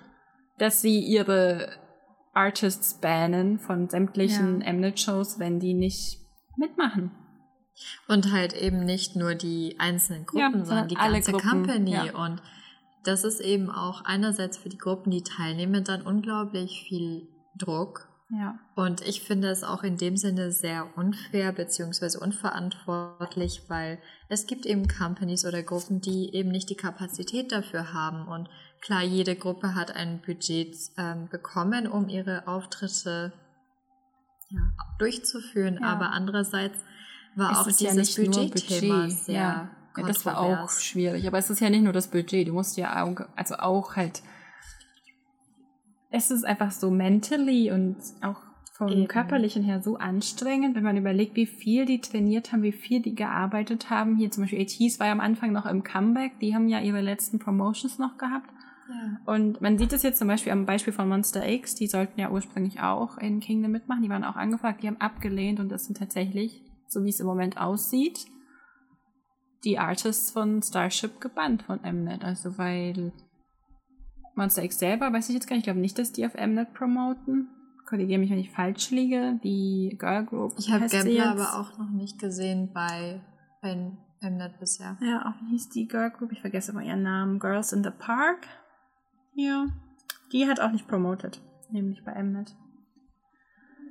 dass 0.57 0.81
sie 0.81 0.99
ihre 0.99 1.69
Artists 2.33 2.95
bannen 2.99 3.59
von 3.59 3.89
sämtlichen 3.89 4.61
Ja. 4.61 4.73
Mnet-Shows, 4.73 5.39
wenn 5.39 5.59
die 5.59 5.73
nicht 5.73 6.19
mitmachen. 6.55 7.11
Und 8.07 8.31
halt 8.31 8.53
eben 8.53 8.79
nicht 8.85 9.15
nur 9.15 9.35
die 9.35 9.75
einzelnen 9.79 10.25
Gruppen, 10.25 10.59
Ja, 10.59 10.65
sondern 10.65 10.87
die 10.87 10.95
ganze 10.95 11.31
Gruppen, 11.31 11.49
Company. 11.49 11.91
ja. 11.91 12.15
Und 12.15 12.41
das 13.07 13.23
ist 13.23 13.39
eben 13.39 13.69
auch 13.69 14.03
einerseits 14.03 14.57
für 14.57 14.69
die 14.69 14.77
Gruppen, 14.77 15.11
die 15.11 15.23
teilnehmen, 15.23 15.83
dann 15.83 16.01
unglaublich 16.01 16.83
viel 16.87 17.27
Druck. 17.57 18.09
Ja. 18.29 18.59
Und 18.75 19.01
ich 19.07 19.21
finde 19.21 19.47
es 19.47 19.63
auch 19.63 19.83
in 19.83 19.95
dem 19.97 20.17
Sinne 20.17 20.51
sehr 20.51 20.97
unfair 20.97 21.53
beziehungsweise 21.53 22.19
unverantwortlich, 22.19 23.63
weil 23.69 23.99
es 24.27 24.47
gibt 24.47 24.65
eben 24.65 24.89
Companies 24.89 25.45
oder 25.45 25.63
Gruppen, 25.63 26.01
die 26.01 26.33
eben 26.33 26.49
nicht 26.49 26.69
die 26.69 26.75
Kapazität 26.75 27.53
dafür 27.53 27.93
haben. 27.93 28.27
Und 28.27 28.49
klar, 28.81 29.01
jede 29.01 29.37
Gruppe 29.37 29.75
hat 29.75 29.95
ein 29.95 30.21
Budget 30.25 30.75
ähm, 30.97 31.29
bekommen, 31.29 31.87
um 31.87 32.09
ihre 32.09 32.47
Auftritte 32.49 33.31
ja, 34.49 34.59
durchzuführen. 34.99 35.79
Ja. 35.81 35.87
Aber 35.87 36.11
andererseits 36.11 36.83
war 37.37 37.51
Es 37.51 37.57
auch 37.59 37.79
ja 37.79 37.91
dieses 37.93 38.17
nur 38.17 38.27
Budgetthema 38.27 39.03
Budget, 39.03 39.17
sehr 39.17 39.76
ja. 40.01 40.07
Das 40.07 40.25
war 40.25 40.39
auch 40.39 40.69
schwierig. 40.69 41.27
Aber 41.27 41.37
es 41.37 41.49
ist 41.49 41.59
ja 41.59 41.69
nicht 41.69 41.83
nur 41.83 41.93
das 41.93 42.07
Budget. 42.07 42.47
Du 42.47 42.53
musst 42.53 42.77
ja 42.77 43.03
auch, 43.03 43.15
also 43.35 43.55
auch 43.55 43.95
halt. 43.95 44.21
Es 46.09 46.31
ist 46.31 46.45
einfach 46.45 46.71
so 46.71 46.89
mentally 46.89 47.71
und 47.71 47.97
auch 48.21 48.41
vom 48.73 48.89
Eben. 48.89 49.07
körperlichen 49.07 49.63
her 49.63 49.81
so 49.81 49.97
anstrengend, 49.97 50.75
wenn 50.75 50.83
man 50.83 50.97
überlegt, 50.97 51.35
wie 51.35 51.47
viel 51.47 51.85
die 51.85 51.99
trainiert 51.99 52.51
haben, 52.51 52.61
wie 52.61 52.71
viel 52.71 53.01
die 53.01 53.15
gearbeitet 53.15 53.89
haben. 53.89 54.15
Hier 54.17 54.29
zum 54.29 54.43
Beispiel 54.43 54.61
ATs 54.61 54.99
war 54.99 55.07
ja 55.07 55.13
am 55.13 55.19
Anfang 55.19 55.51
noch 55.51 55.65
im 55.65 55.83
Comeback. 55.83 56.39
Die 56.39 56.53
haben 56.53 56.67
ja 56.67 56.79
ihre 56.79 57.01
letzten 57.01 57.39
Promotions 57.39 57.97
noch 57.97 58.17
gehabt. 58.17 58.49
Ja. 58.89 59.33
Und 59.33 59.61
man 59.61 59.77
sieht 59.77 59.93
es 59.93 60.03
jetzt 60.03 60.19
zum 60.19 60.27
Beispiel 60.27 60.51
am 60.51 60.65
Beispiel 60.65 60.93
von 60.93 61.09
Monster 61.09 61.47
X, 61.47 61.75
die 61.75 61.87
sollten 61.87 62.19
ja 62.19 62.29
ursprünglich 62.29 62.79
auch 62.79 63.17
in 63.17 63.39
Kingdom 63.39 63.71
mitmachen, 63.71 64.01
die 64.01 64.09
waren 64.09 64.23
auch 64.23 64.35
angefragt, 64.35 64.81
die 64.81 64.87
haben 64.87 65.01
abgelehnt 65.01 65.59
und 65.59 65.69
das 65.69 65.85
sind 65.85 65.97
tatsächlich, 65.97 66.63
so 66.87 67.03
wie 67.03 67.09
es 67.09 67.19
im 67.19 67.27
Moment 67.27 67.57
aussieht, 67.57 68.27
die 69.63 69.79
Artists 69.79 70.31
von 70.31 70.61
Starship 70.61 71.19
gebannt 71.19 71.63
von 71.63 71.79
Mnet. 71.81 72.23
Also 72.23 72.57
weil 72.57 73.11
Monster 74.35 74.63
X 74.63 74.79
selber, 74.79 75.11
weiß 75.11 75.29
ich 75.29 75.35
jetzt 75.35 75.47
gar 75.47 75.55
nicht, 75.55 75.61
ich 75.61 75.65
glaube 75.65 75.79
nicht, 75.79 75.97
dass 75.97 76.11
die 76.11 76.25
auf 76.25 76.35
Mnet 76.35 76.73
promoten. 76.73 77.49
Korrigiere 77.87 78.19
mich, 78.19 78.29
wenn 78.29 78.39
ich 78.39 78.51
falsch 78.51 78.91
liege. 78.91 79.39
Die 79.43 79.95
Girl 79.97 80.25
Group. 80.25 80.53
Ich 80.57 80.71
habe 80.71 80.87
Gambler 80.87 81.31
aber 81.31 81.59
auch 81.59 81.77
noch 81.77 81.89
nicht 81.89 82.19
gesehen 82.19 82.71
bei, 82.73 83.21
bei 83.61 83.75
Mnet 84.21 84.59
bisher. 84.59 84.97
Ja, 85.01 85.25
auch 85.25 85.41
wie 85.41 85.51
hieß 85.51 85.69
die 85.69 85.87
Girl 85.87 86.11
Group? 86.11 86.31
Ich 86.33 86.41
vergesse 86.41 86.71
immer 86.71 86.83
ihren 86.83 87.03
Namen. 87.03 87.39
Girls 87.39 87.71
in 87.71 87.83
the 87.83 87.89
Park. 87.89 88.45
Ja. 89.35 89.67
Die 90.33 90.47
hat 90.47 90.59
auch 90.59 90.71
nicht 90.71 90.87
promotet, 90.87 91.41
nämlich 91.71 92.03
bei 92.03 92.21
Mnet. 92.21 92.53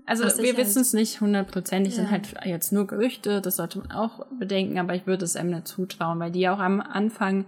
Also 0.06 0.24
Was 0.24 0.38
wir 0.38 0.56
wissen 0.56 0.82
es 0.82 0.92
halt 0.92 1.00
nicht 1.00 1.20
hundertprozentig, 1.20 1.94
ja. 1.94 2.02
sind 2.02 2.10
halt 2.12 2.34
jetzt 2.44 2.72
nur 2.72 2.86
Gerüchte, 2.86 3.40
das 3.40 3.56
sollte 3.56 3.80
man 3.80 3.90
auch 3.90 4.24
bedenken, 4.38 4.78
aber 4.78 4.94
ich 4.94 5.06
würde 5.06 5.24
es 5.24 5.34
Mnet 5.34 5.66
zutrauen, 5.66 6.20
weil 6.20 6.30
die 6.30 6.48
auch 6.48 6.60
am 6.60 6.80
Anfang 6.80 7.46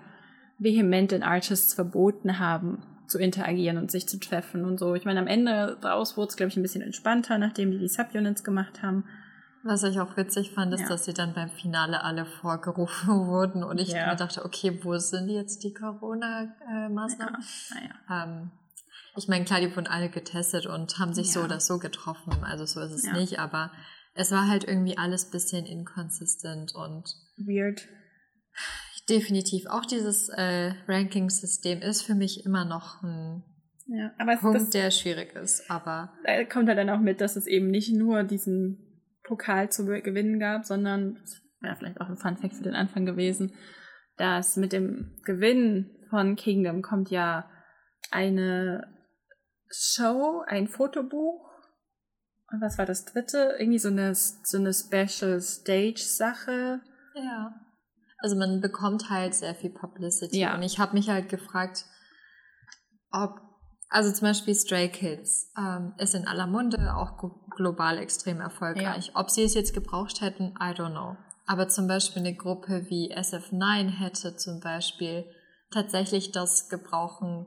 vehement 0.59 1.13
den 1.13 1.23
Artists 1.23 1.75
verboten 1.75 2.41
haben, 2.41 2.83
zu 3.07 3.19
interagieren 3.19 3.79
und 3.79 3.93
sich 3.93 4.09
zu 4.09 4.19
treffen 4.19 4.65
und 4.65 4.79
so. 4.79 4.95
Ich 4.97 5.05
meine, 5.05 5.21
am 5.21 5.29
Ende 5.29 5.79
daraus 5.81 6.17
wurde 6.17 6.29
es, 6.29 6.37
glaube 6.37 6.51
ich, 6.51 6.57
ein 6.57 6.63
bisschen 6.63 6.83
entspannter, 6.83 7.39
nachdem 7.39 7.71
die 7.71 7.79
die 7.79 7.89
Subunits 7.89 8.43
gemacht 8.43 8.83
haben. 8.83 9.05
Was 9.63 9.83
ich 9.83 9.99
auch 9.99 10.17
witzig 10.17 10.53
fand, 10.53 10.75
ist, 10.75 10.83
ja. 10.83 10.89
dass 10.89 11.05
sie 11.05 11.15
dann 11.15 11.35
beim 11.35 11.51
Finale 11.51 12.03
alle 12.03 12.27
vorgerufen 12.27 13.09
wurden 13.29 13.63
und 13.63 13.81
ich 13.81 13.91
ja. 13.91 14.09
mir 14.09 14.17
dachte, 14.17 14.45
okay, 14.45 14.81
wo 14.83 14.97
sind 14.99 15.29
jetzt 15.29 15.63
die 15.63 15.73
Corona-Maßnahmen? 15.73 17.43
Ja. 18.09 18.25
Ähm, 18.25 18.51
ich 19.17 19.29
meine, 19.29 19.45
klar, 19.45 19.61
die 19.61 19.75
wurden 19.75 19.87
alle 19.87 20.09
getestet 20.09 20.67
und 20.67 20.99
haben 20.99 21.13
sich 21.13 21.33
so 21.33 21.41
oder 21.41 21.61
so 21.61 21.79
getroffen, 21.79 22.45
also 22.45 22.67
so 22.67 22.81
ist 22.81 22.93
es 22.93 23.13
nicht, 23.13 23.39
aber 23.39 23.73
es 24.15 24.33
war 24.33 24.49
halt 24.49 24.65
irgendwie 24.65 24.99
alles 24.99 25.31
bisschen 25.31 25.65
inconsistent 25.65 26.75
und 26.75 27.05
weird. 27.37 27.87
Definitiv. 29.09 29.67
Auch 29.67 29.87
dieses 29.87 30.29
äh, 30.29 30.73
Ranking-System 30.87 31.81
ist 31.81 32.03
für 32.03 32.15
mich 32.15 32.45
immer 32.45 32.65
noch 32.65 33.03
ein 33.03 33.43
ja, 33.87 34.13
aber 34.19 34.37
Punkt, 34.37 34.57
das, 34.57 34.71
der 34.71 34.91
schwierig 34.91 35.35
ist. 35.35 35.71
Aber 35.71 36.13
da 36.25 36.45
kommt 36.45 36.69
halt 36.69 36.79
dann 36.79 36.91
auch 36.91 37.01
mit, 37.01 37.23
dass 37.23 37.37
es 37.37 37.47
eben 37.47 37.71
nicht 37.71 37.95
nur 37.95 38.23
diesen 38.23 39.07
Pokal 39.23 39.71
zu 39.71 39.87
gewinnen 39.87 40.39
gab, 40.39 40.67
sondern, 40.67 41.15
das 41.15 41.41
wäre 41.61 41.77
vielleicht 41.77 42.01
auch 42.01 42.09
ein 42.09 42.19
Fun-Fact 42.19 42.55
für 42.55 42.65
den 42.65 42.75
Anfang 42.75 43.07
gewesen, 43.07 43.55
dass 44.19 44.57
mit 44.57 44.73
dem 44.73 45.17
Gewinn 45.25 45.91
von 46.11 46.37
Kingdom 46.37 46.83
kommt 46.83 47.11
ja 47.11 47.49
eine 48.11 48.87
Show, 49.71 50.43
ein 50.47 50.69
Fotobuch. 50.69 51.49
Und 52.51 52.61
was 52.61 52.79
war 52.79 52.87
das 52.87 53.05
dritte? 53.05 53.57
Irgendwie 53.59 53.79
so 53.79 53.89
eine, 53.89 54.15
so 54.15 54.57
eine 54.57 54.73
Special 54.73 55.41
Stage-Sache. 55.41 56.81
Ja. 57.15 57.55
Also 58.19 58.37
man 58.37 58.61
bekommt 58.61 59.11
halt 59.11 59.35
sehr 59.35 59.55
viel 59.55 59.71
Publicity. 59.71 60.41
Ja. 60.41 60.55
Und 60.55 60.63
ich 60.63 60.79
habe 60.79 60.95
mich 60.95 61.09
halt 61.09 61.29
gefragt, 61.29 61.85
ob, 63.11 63.41
also 63.91 64.11
zum 64.13 64.29
Beispiel 64.29 64.55
Stray 64.55 64.89
Kids 64.89 65.53
ähm, 65.57 65.95
ist 65.99 66.15
in 66.15 66.27
aller 66.27 66.47
Munde 66.47 66.95
auch 66.95 67.19
global 67.51 67.99
extrem 67.99 68.41
erfolgreich. 68.41 69.09
Ja. 69.09 69.13
Ob 69.15 69.31
sie 69.31 69.45
es 69.45 69.55
jetzt 69.55 69.75
gebraucht 69.75 70.21
hätten, 70.21 70.55
I 70.59 70.73
don't 70.75 70.93
know. 70.93 71.17
Aber 71.47 71.69
zum 71.69 71.87
Beispiel 71.87 72.21
eine 72.21 72.35
Gruppe 72.35 72.87
wie 72.89 73.15
SF9 73.15 73.89
hätte 73.89 74.37
zum 74.37 74.61
Beispiel 74.61 75.25
tatsächlich 75.71 76.33
das 76.33 76.69
gebrauchen 76.69 77.47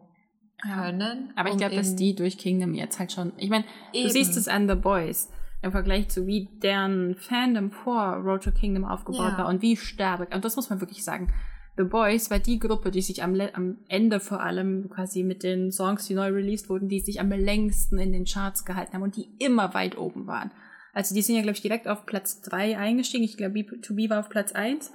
können. 0.61 1.31
Aber 1.35 1.49
ich 1.49 1.57
glaube, 1.57 1.75
dass 1.75 1.95
die 1.95 2.15
durch 2.15 2.37
Kingdom 2.37 2.73
jetzt 2.73 2.99
halt 2.99 3.11
schon. 3.11 3.33
Ich 3.37 3.49
meine, 3.49 3.65
du 3.93 4.09
siehst 4.09 4.37
es 4.37 4.47
an 4.47 4.67
The 4.67 4.75
Boys 4.75 5.29
im 5.61 5.71
Vergleich 5.71 6.09
zu 6.09 6.25
wie 6.25 6.49
deren 6.63 7.15
Fandom 7.15 7.71
vor 7.71 8.15
Road 8.15 8.43
to 8.43 8.51
Kingdom 8.51 8.83
aufgebaut 8.83 9.33
ja. 9.33 9.37
war 9.39 9.47
und 9.47 9.61
wie 9.61 9.77
stark. 9.77 10.33
Und 10.33 10.43
das 10.43 10.55
muss 10.55 10.69
man 10.69 10.81
wirklich 10.81 11.03
sagen. 11.03 11.31
The 11.77 11.83
Boys 11.83 12.29
war 12.29 12.39
die 12.39 12.59
Gruppe, 12.59 12.91
die 12.91 13.01
sich 13.01 13.23
am, 13.23 13.39
am 13.53 13.77
Ende 13.87 14.19
vor 14.19 14.41
allem 14.41 14.89
quasi 14.89 15.23
mit 15.23 15.41
den 15.41 15.71
Songs, 15.71 16.05
die 16.05 16.15
neu 16.15 16.27
released 16.27 16.69
wurden, 16.69 16.89
die 16.89 16.99
sich 16.99 17.19
am 17.21 17.29
längsten 17.29 17.97
in 17.97 18.11
den 18.11 18.25
Charts 18.25 18.65
gehalten 18.65 18.93
haben 18.93 19.03
und 19.03 19.15
die 19.15 19.29
immer 19.39 19.73
weit 19.73 19.97
oben 19.97 20.27
waren. 20.27 20.51
Also 20.93 21.15
die 21.15 21.21
sind 21.21 21.35
ja, 21.35 21.41
glaube 21.41 21.55
ich, 21.55 21.61
direkt 21.61 21.87
auf 21.87 22.05
Platz 22.05 22.41
3 22.41 22.77
eingestiegen. 22.77 23.23
Ich 23.23 23.37
glaube, 23.37 23.59
B2B 23.59 24.09
war 24.09 24.19
auf 24.19 24.29
Platz 24.29 24.51
1. 24.51 24.91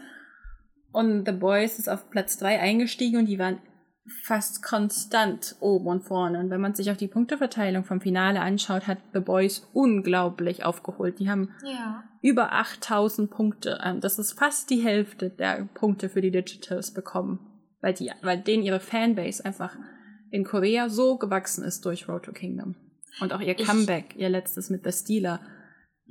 Und 0.93 1.27
The 1.27 1.33
Boys 1.33 1.79
ist 1.79 1.89
auf 1.89 2.11
Platz 2.11 2.39
3 2.39 2.61
eingestiegen 2.61 3.19
und 3.19 3.27
die 3.27 3.39
waren 3.39 3.59
fast 4.23 4.63
konstant 4.63 5.57
oben 5.61 5.87
und 5.87 6.05
vorne. 6.05 6.39
Und 6.39 6.51
wenn 6.51 6.61
man 6.61 6.75
sich 6.75 6.91
auch 6.91 6.97
die 6.97 7.09
Punkteverteilung 7.09 7.85
vom 7.85 8.01
Finale 8.01 8.41
anschaut, 8.41 8.87
hat 8.87 8.99
The 9.13 9.21
Boys 9.21 9.69
unglaublich 9.73 10.65
aufgeholt. 10.65 11.19
Die 11.19 11.29
haben 11.29 11.51
ja. 11.65 12.05
über 12.23 12.53
8000 12.53 13.31
Punkte. 13.31 13.81
Ähm, 13.83 14.01
das 14.01 14.19
ist 14.19 14.33
fast 14.33 14.71
die 14.71 14.83
Hälfte 14.83 15.31
der 15.31 15.69
Punkte 15.75 16.09
für 16.09 16.21
die 16.21 16.31
Digitals 16.31 16.93
bekommen. 16.93 17.41
Weil, 17.81 17.95
die, 17.95 18.11
weil 18.23 18.39
denen 18.39 18.63
ihre 18.63 18.81
Fanbase 18.81 19.45
einfach 19.45 19.77
in 20.31 20.45
Korea 20.45 20.89
so 20.89 21.19
gewachsen 21.19 21.65
ist 21.65 21.85
durch 21.85 22.09
Road 22.09 22.25
to 22.25 22.33
Kingdom. 22.33 22.75
Und 23.21 23.33
auch 23.33 23.41
ihr 23.41 23.55
Comeback, 23.55 24.15
ich, 24.15 24.23
ihr 24.23 24.29
letztes 24.29 24.71
mit 24.71 24.85
The 24.85 24.93
Stealer, 24.93 25.41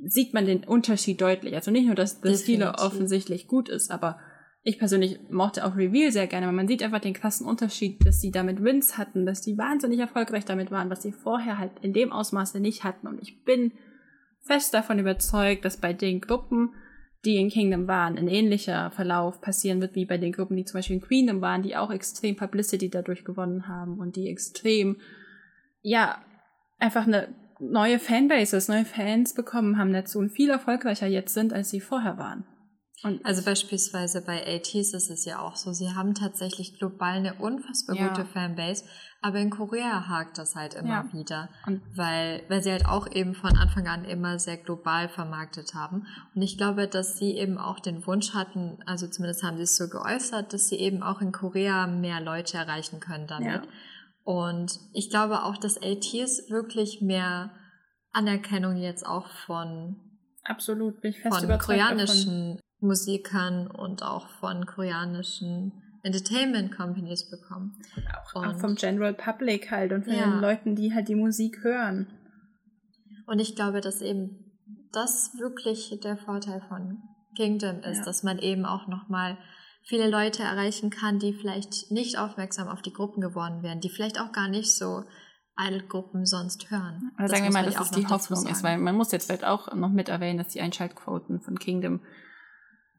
sieht 0.04 0.34
man 0.34 0.46
den 0.46 0.64
Unterschied 0.64 1.22
deutlich. 1.22 1.56
Also 1.56 1.72
nicht 1.72 1.86
nur, 1.86 1.96
dass 1.96 2.20
The 2.22 2.36
Stealer 2.36 2.76
offensichtlich 2.80 3.48
gut 3.48 3.70
ist, 3.70 3.92
aber 3.92 4.20
ich 4.68 4.80
persönlich 4.80 5.20
mochte 5.30 5.64
auch 5.64 5.76
Reveal 5.78 6.12
sehr 6.12 6.26
gerne, 6.26 6.48
weil 6.48 6.54
man 6.54 6.68
sieht 6.68 6.82
einfach 6.82 7.00
den 7.00 7.14
krassen 7.14 7.46
Unterschied, 7.46 8.04
dass 8.04 8.20
sie 8.20 8.32
damit 8.32 8.64
Wins 8.64 8.98
hatten, 8.98 9.28
dass 9.28 9.42
die 9.42 9.60
wahnsinnig 9.60 10.00
erfolgreich 10.00 10.44
damit 10.44 10.72
waren, 10.72 10.90
was 10.90 11.04
sie 11.04 11.12
vorher 11.12 11.60
halt 11.60 11.72
in 11.84 11.94
dem 11.94 12.12
Ausmaße 12.12 12.60
nicht 12.60 12.84
hatten. 12.84 13.06
Und 13.06 13.22
ich 13.22 13.44
bin 13.44 13.74
fest 14.42 14.74
davon 14.74 14.98
überzeugt, 14.98 15.66
dass 15.66 15.78
bei 15.78 15.94
den 15.94 16.20
Gruppen, 16.20 16.74
die 17.26 17.36
in 17.36 17.50
Kingdom 17.50 17.88
waren, 17.88 18.18
ein 18.18 18.28
ähnlicher 18.28 18.90
Verlauf 18.90 19.40
passieren 19.40 19.82
wird 19.82 19.94
wie 19.94 20.06
bei 20.06 20.18
den 20.18 20.32
Gruppen, 20.32 20.58
die 20.58 20.66
zum 20.66 20.80
Beispiel 20.80 20.96
in 20.96 21.04
Queendom 21.04 21.42
waren, 21.42 21.62
die 21.62 21.78
auch 21.78 21.92
extrem 21.92 22.36
Publicity 22.36 22.90
dadurch 22.90 23.24
gewonnen 23.24 23.68
haben 23.68 24.00
und 24.00 24.16
die 24.16 24.30
extrem, 24.30 24.98
ja, 25.84 26.26
einfach 26.80 27.06
eine 27.06 27.28
neue 27.60 28.00
Fanbases, 28.00 28.68
neue 28.68 28.86
Fans 28.86 29.36
bekommen 29.36 29.78
haben 29.78 29.94
dazu 29.94 30.18
und 30.18 30.32
viel 30.32 30.50
erfolgreicher 30.50 31.06
jetzt 31.06 31.36
sind, 31.36 31.54
als 31.54 31.70
sie 31.70 31.82
vorher 31.82 32.18
waren. 32.18 32.46
Und 33.06 33.24
also 33.24 33.44
beispielsweise 33.44 34.24
bei 34.24 34.48
ATs 34.48 34.94
ist 34.96 35.12
es 35.12 35.26
ja 35.26 35.40
auch 35.40 35.56
so, 35.56 35.74
sie 35.74 35.94
haben 35.94 36.16
tatsächlich 36.16 36.80
global 36.80 37.18
eine 37.18 37.36
unfassbar 37.36 37.96
ja. 37.96 38.08
gute 38.08 38.26
Fanbase, 38.26 38.84
aber 39.22 39.38
in 39.38 39.52
Korea 39.52 40.08
hakt 40.08 40.40
das 40.40 40.56
halt 40.56 40.74
immer 40.74 41.06
ja. 41.06 41.14
wieder, 41.14 41.50
und 41.68 41.84
weil, 41.96 42.42
weil 42.50 42.64
sie 42.64 42.72
halt 42.72 42.88
auch 42.88 43.06
eben 43.12 43.36
von 43.36 43.56
Anfang 43.58 43.88
an 43.88 44.06
immer 44.06 44.40
sehr 44.40 44.58
global 44.58 45.08
vermarktet 45.08 45.76
haben. 45.76 46.08
Und 46.34 46.42
ich 46.42 46.58
glaube, 46.58 46.88
dass 46.88 47.20
sie 47.20 47.38
eben 47.38 47.60
auch 47.60 47.80
den 47.80 48.08
Wunsch 48.08 48.34
hatten, 48.34 48.80
also 48.88 49.08
zumindest 49.08 49.44
haben 49.44 49.58
sie 49.58 49.64
es 49.64 49.78
so 49.78 49.88
geäußert, 49.88 50.52
dass 50.52 50.68
sie 50.68 50.78
eben 50.78 51.04
auch 51.04 51.22
in 51.22 51.32
Korea 51.32 51.86
mehr 51.86 52.22
Leute 52.22 52.58
erreichen 52.58 53.00
können 53.02 53.28
damit. 53.28 53.66
Ja. 53.66 53.70
Und 54.24 54.80
ich 54.94 55.12
glaube 55.12 55.44
auch, 55.44 55.58
dass 55.58 55.78
ATs 55.78 56.50
wirklich 56.50 57.02
mehr 57.02 57.52
Anerkennung 58.14 58.78
jetzt 58.78 59.06
auch 59.06 59.30
von 59.46 60.02
absolut 60.44 61.02
bin 61.02 61.12
ich 61.12 61.22
fest 61.22 61.46
von 61.46 61.60
koreanischen 61.60 62.60
Musikern 62.80 63.68
und 63.68 64.04
auch 64.04 64.30
von 64.40 64.66
koreanischen 64.66 65.72
Entertainment 66.04 66.76
Companies 66.76 67.30
bekommen. 67.30 67.76
Auch, 68.14 68.44
auch 68.44 68.60
vom 68.60 68.76
General 68.76 69.14
Public 69.14 69.72
halt 69.72 69.92
und 69.92 70.06
von 70.06 70.14
ja. 70.14 70.26
den 70.26 70.40
Leuten, 70.40 70.76
die 70.76 70.94
halt 70.94 71.08
die 71.08 71.16
Musik 71.16 71.64
hören. 71.64 72.08
Und 73.26 73.40
ich 73.40 73.56
glaube, 73.56 73.82
dass 73.82 74.02
eben 74.02 74.52
das 74.92 75.32
wirklich 75.40 76.00
der 76.04 76.18
Vorteil 76.18 76.62
von 76.68 77.00
Kingdom 77.36 77.80
ist, 77.80 78.00
ja. 78.00 78.06
dass 78.06 78.24
man 78.24 78.40
eben 78.40 78.66
auch 78.66 78.88
nochmal 78.88 79.38
viele 79.84 80.10
Leute 80.10 80.44
erreichen 80.44 80.90
kann, 80.90 81.20
die 81.20 81.34
vielleicht 81.34 81.92
nicht 81.92 82.18
aufmerksam 82.18 82.68
auf 82.68 82.82
die 82.82 82.94
Gruppen 82.94 83.22
geworden 83.22 83.62
wären, 83.62 83.82
die 83.82 83.90
vielleicht 83.90 84.20
auch 84.20 84.32
gar 84.32 84.48
nicht 84.48 84.74
so 84.74 85.04
Idol-Gruppen 85.58 86.26
sonst 86.26 86.70
hören. 86.70 87.12
Also 87.18 87.34
sagen 87.34 87.46
wir 87.46 87.54
mal, 87.54 87.66
dass 87.66 87.80
es 87.80 87.92
die 87.92 88.08
Hoffnung 88.08 88.46
ist, 88.48 88.64
weil 88.64 88.78
man 88.78 88.96
muss 88.96 89.12
jetzt 89.12 89.28
vielleicht 89.28 89.46
auch 89.46 89.74
noch 89.74 89.92
mit 89.92 90.10
erwähnen, 90.10 90.38
dass 90.38 90.50
die 90.50 90.62
Einschaltquoten 90.62 91.42
von 91.42 91.58
Kingdom 91.58 92.02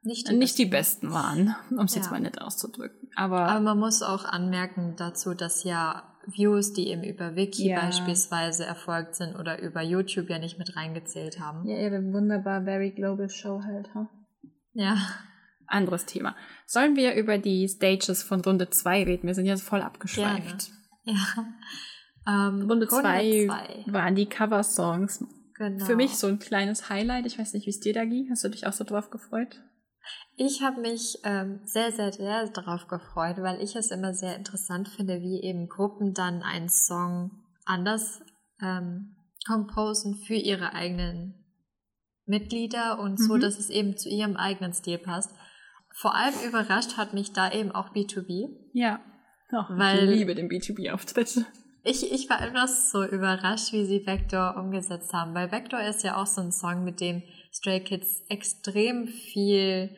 nicht 0.06 0.28
die, 0.28 0.34
nicht 0.34 0.58
die 0.58 0.66
besten 0.66 1.12
waren, 1.12 1.54
um 1.70 1.84
es 1.84 1.94
ja. 1.94 2.00
jetzt 2.00 2.10
mal 2.10 2.20
nett 2.20 2.40
auszudrücken. 2.40 3.10
Aber, 3.16 3.40
Aber 3.46 3.60
man 3.60 3.78
muss 3.78 4.02
auch 4.02 4.24
anmerken 4.24 4.94
dazu, 4.96 5.34
dass 5.34 5.64
ja 5.64 6.02
Views, 6.26 6.72
die 6.72 6.88
eben 6.88 7.04
über 7.04 7.36
Wiki 7.36 7.68
ja. 7.68 7.80
beispielsweise 7.80 8.64
erfolgt 8.64 9.14
sind 9.14 9.36
oder 9.36 9.60
über 9.60 9.82
YouTube 9.82 10.28
ja 10.28 10.38
nicht 10.38 10.58
mit 10.58 10.76
reingezählt 10.76 11.40
haben. 11.40 11.68
Ja, 11.68 11.78
ihre 11.78 12.02
wunderbar 12.12 12.64
Very 12.64 12.90
Global 12.90 13.30
Show 13.30 13.62
halt. 13.62 13.88
Huh? 13.94 14.06
Ja. 14.72 14.96
Anderes 15.68 16.04
Thema. 16.04 16.36
Sollen 16.66 16.96
wir 16.96 17.14
über 17.14 17.38
die 17.38 17.68
Stages 17.68 18.22
von 18.22 18.40
Runde 18.40 18.70
2 18.70 19.04
reden? 19.04 19.26
Wir 19.26 19.34
sind 19.34 19.46
jetzt 19.46 19.62
voll 19.62 19.82
abgeschweift. 19.82 20.70
Ja. 21.04 21.14
Ähm, 22.28 22.68
Runde 22.68 22.88
2 22.88 23.48
waren 23.86 24.14
die 24.14 24.26
Cover-Songs. 24.26 25.24
Genau. 25.54 25.84
Für 25.84 25.96
mich 25.96 26.16
so 26.16 26.26
ein 26.26 26.38
kleines 26.38 26.88
Highlight. 26.90 27.26
Ich 27.26 27.38
weiß 27.38 27.54
nicht, 27.54 27.66
wie 27.66 27.70
es 27.70 27.80
dir 27.80 27.94
da 27.94 28.04
ging. 28.04 28.28
Hast 28.30 28.44
du 28.44 28.48
dich 28.48 28.66
auch 28.66 28.72
so 28.72 28.84
drauf 28.84 29.10
gefreut? 29.10 29.62
Ich 30.36 30.62
habe 30.62 30.80
mich 30.80 31.18
ähm, 31.24 31.60
sehr, 31.64 31.92
sehr, 31.92 32.12
sehr 32.12 32.48
darauf 32.48 32.88
gefreut, 32.88 33.36
weil 33.38 33.62
ich 33.62 33.74
es 33.76 33.90
immer 33.90 34.14
sehr 34.14 34.36
interessant 34.36 34.88
finde, 34.88 35.20
wie 35.20 35.42
eben 35.42 35.68
Gruppen 35.68 36.14
dann 36.14 36.42
einen 36.42 36.68
Song 36.68 37.30
anders 37.64 38.22
ähm, 38.60 39.16
composen 39.46 40.16
für 40.26 40.34
ihre 40.34 40.74
eigenen 40.74 41.46
Mitglieder 42.26 42.98
und 42.98 43.18
so, 43.18 43.34
mhm. 43.34 43.40
dass 43.40 43.58
es 43.58 43.70
eben 43.70 43.96
zu 43.96 44.08
ihrem 44.08 44.36
eigenen 44.36 44.72
Stil 44.72 44.98
passt. 44.98 45.30
Vor 45.94 46.14
allem 46.14 46.34
überrascht 46.46 46.96
hat 46.96 47.14
mich 47.14 47.32
da 47.32 47.50
eben 47.50 47.72
auch 47.72 47.94
B2B. 47.94 48.48
Ja. 48.72 49.00
Auch 49.52 49.70
weil 49.70 50.10
ich 50.10 50.18
liebe 50.18 50.34
den 50.34 50.48
B2B-Auftritt. 50.48 51.46
Ich, 51.84 52.12
ich 52.12 52.28
war 52.28 52.44
immer 52.44 52.66
so 52.66 53.04
überrascht, 53.04 53.72
wie 53.72 53.86
sie 53.86 54.04
Vector 54.04 54.56
umgesetzt 54.56 55.12
haben, 55.12 55.34
weil 55.34 55.52
Vector 55.52 55.80
ist 55.80 56.02
ja 56.02 56.16
auch 56.16 56.26
so 56.26 56.40
ein 56.40 56.50
Song, 56.50 56.82
mit 56.82 57.00
dem 57.00 57.22
Stray 57.56 57.80
Kids 57.80 58.22
extrem 58.28 59.08
viel 59.08 59.96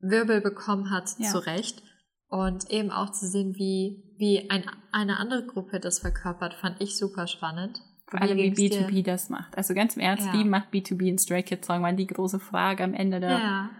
Wirbel 0.00 0.40
bekommen 0.40 0.90
hat, 0.90 1.10
ja. 1.18 1.30
zu 1.30 1.38
Recht. 1.38 1.82
Und 2.30 2.70
eben 2.70 2.90
auch 2.90 3.10
zu 3.10 3.26
sehen, 3.26 3.54
wie, 3.56 4.04
wie 4.18 4.50
ein, 4.50 4.64
eine 4.92 5.18
andere 5.18 5.46
Gruppe 5.46 5.80
das 5.80 6.00
verkörpert, 6.00 6.54
fand 6.54 6.80
ich 6.80 6.98
super 6.98 7.26
spannend. 7.26 7.80
Vor 8.06 8.20
allem, 8.20 8.36
wie 8.36 8.50
B2B 8.50 8.90
dir? 8.90 9.02
das 9.02 9.30
macht. 9.30 9.56
Also 9.56 9.74
ganz 9.74 9.96
im 9.96 10.02
Ernst, 10.02 10.26
ja. 10.26 10.32
wie 10.34 10.44
macht 10.44 10.72
B2B 10.72 11.08
einen 11.08 11.18
Stray 11.18 11.42
Kids 11.42 11.66
Song? 11.66 11.82
War 11.82 11.92
die 11.92 12.06
große 12.06 12.38
Frage 12.38 12.84
am 12.84 12.92
Ende 12.92 13.20
der 13.20 13.30
ja. 13.30 13.70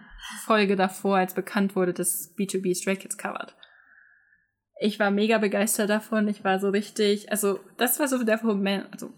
Folge 0.45 0.75
davor, 0.75 1.17
als 1.17 1.35
bekannt 1.35 1.75
wurde, 1.75 1.93
dass 1.93 2.35
B2B 2.37 2.75
Stray 2.75 2.95
Kids 2.95 3.17
covert. 3.17 3.55
Ich 4.79 4.99
war 4.99 5.11
mega 5.11 5.37
begeistert 5.37 5.89
davon. 5.89 6.27
Ich 6.27 6.43
war 6.43 6.59
so 6.59 6.69
richtig, 6.69 7.31
also 7.31 7.59
das 7.77 7.99
war 7.99 8.07
so 8.07 8.23
der 8.23 8.43
Moment, 8.43 8.87
also 8.91 9.11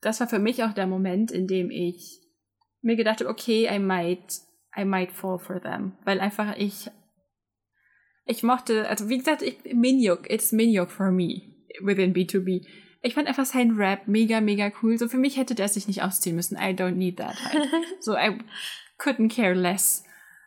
das 0.00 0.20
war 0.20 0.28
für 0.28 0.38
mich 0.38 0.62
auch 0.62 0.72
der 0.72 0.86
Moment, 0.86 1.30
in 1.30 1.46
dem 1.46 1.70
ich 1.70 2.21
mir 2.82 2.96
gedacht 2.96 3.20
habe, 3.20 3.30
okay, 3.30 3.68
I 3.74 3.78
might, 3.78 4.40
I 4.76 4.84
might 4.84 5.12
fall 5.12 5.38
for 5.38 5.60
them. 5.60 5.92
Weil 6.04 6.20
einfach 6.20 6.56
ich, 6.56 6.90
ich 8.26 8.42
mochte, 8.42 8.88
also 8.88 9.08
wie 9.08 9.18
gesagt, 9.18 9.42
ich, 9.42 9.58
Minjuk, 9.72 10.30
it's 10.30 10.52
Minjuk 10.52 10.90
for 10.90 11.10
me 11.10 11.42
within 11.80 12.12
B2B 12.12 12.66
ich 13.02 13.14
fand 13.14 13.28
einfach 13.28 13.44
seinen 13.44 13.76
Rap 13.76 14.06
mega, 14.06 14.40
mega 14.40 14.70
cool. 14.82 14.96
So 14.96 15.08
für 15.08 15.18
mich 15.18 15.36
hätte 15.36 15.54
der 15.54 15.68
sich 15.68 15.88
nicht 15.88 16.02
ausziehen 16.02 16.36
müssen. 16.36 16.56
I 16.56 16.72
don't 16.72 16.92
need 16.92 17.18
that 17.18 17.34
halt. 17.44 17.68
so, 18.00 18.14
I 18.14 18.38
couldn't 18.98 19.34
care 19.34 19.54
less. 19.54 20.04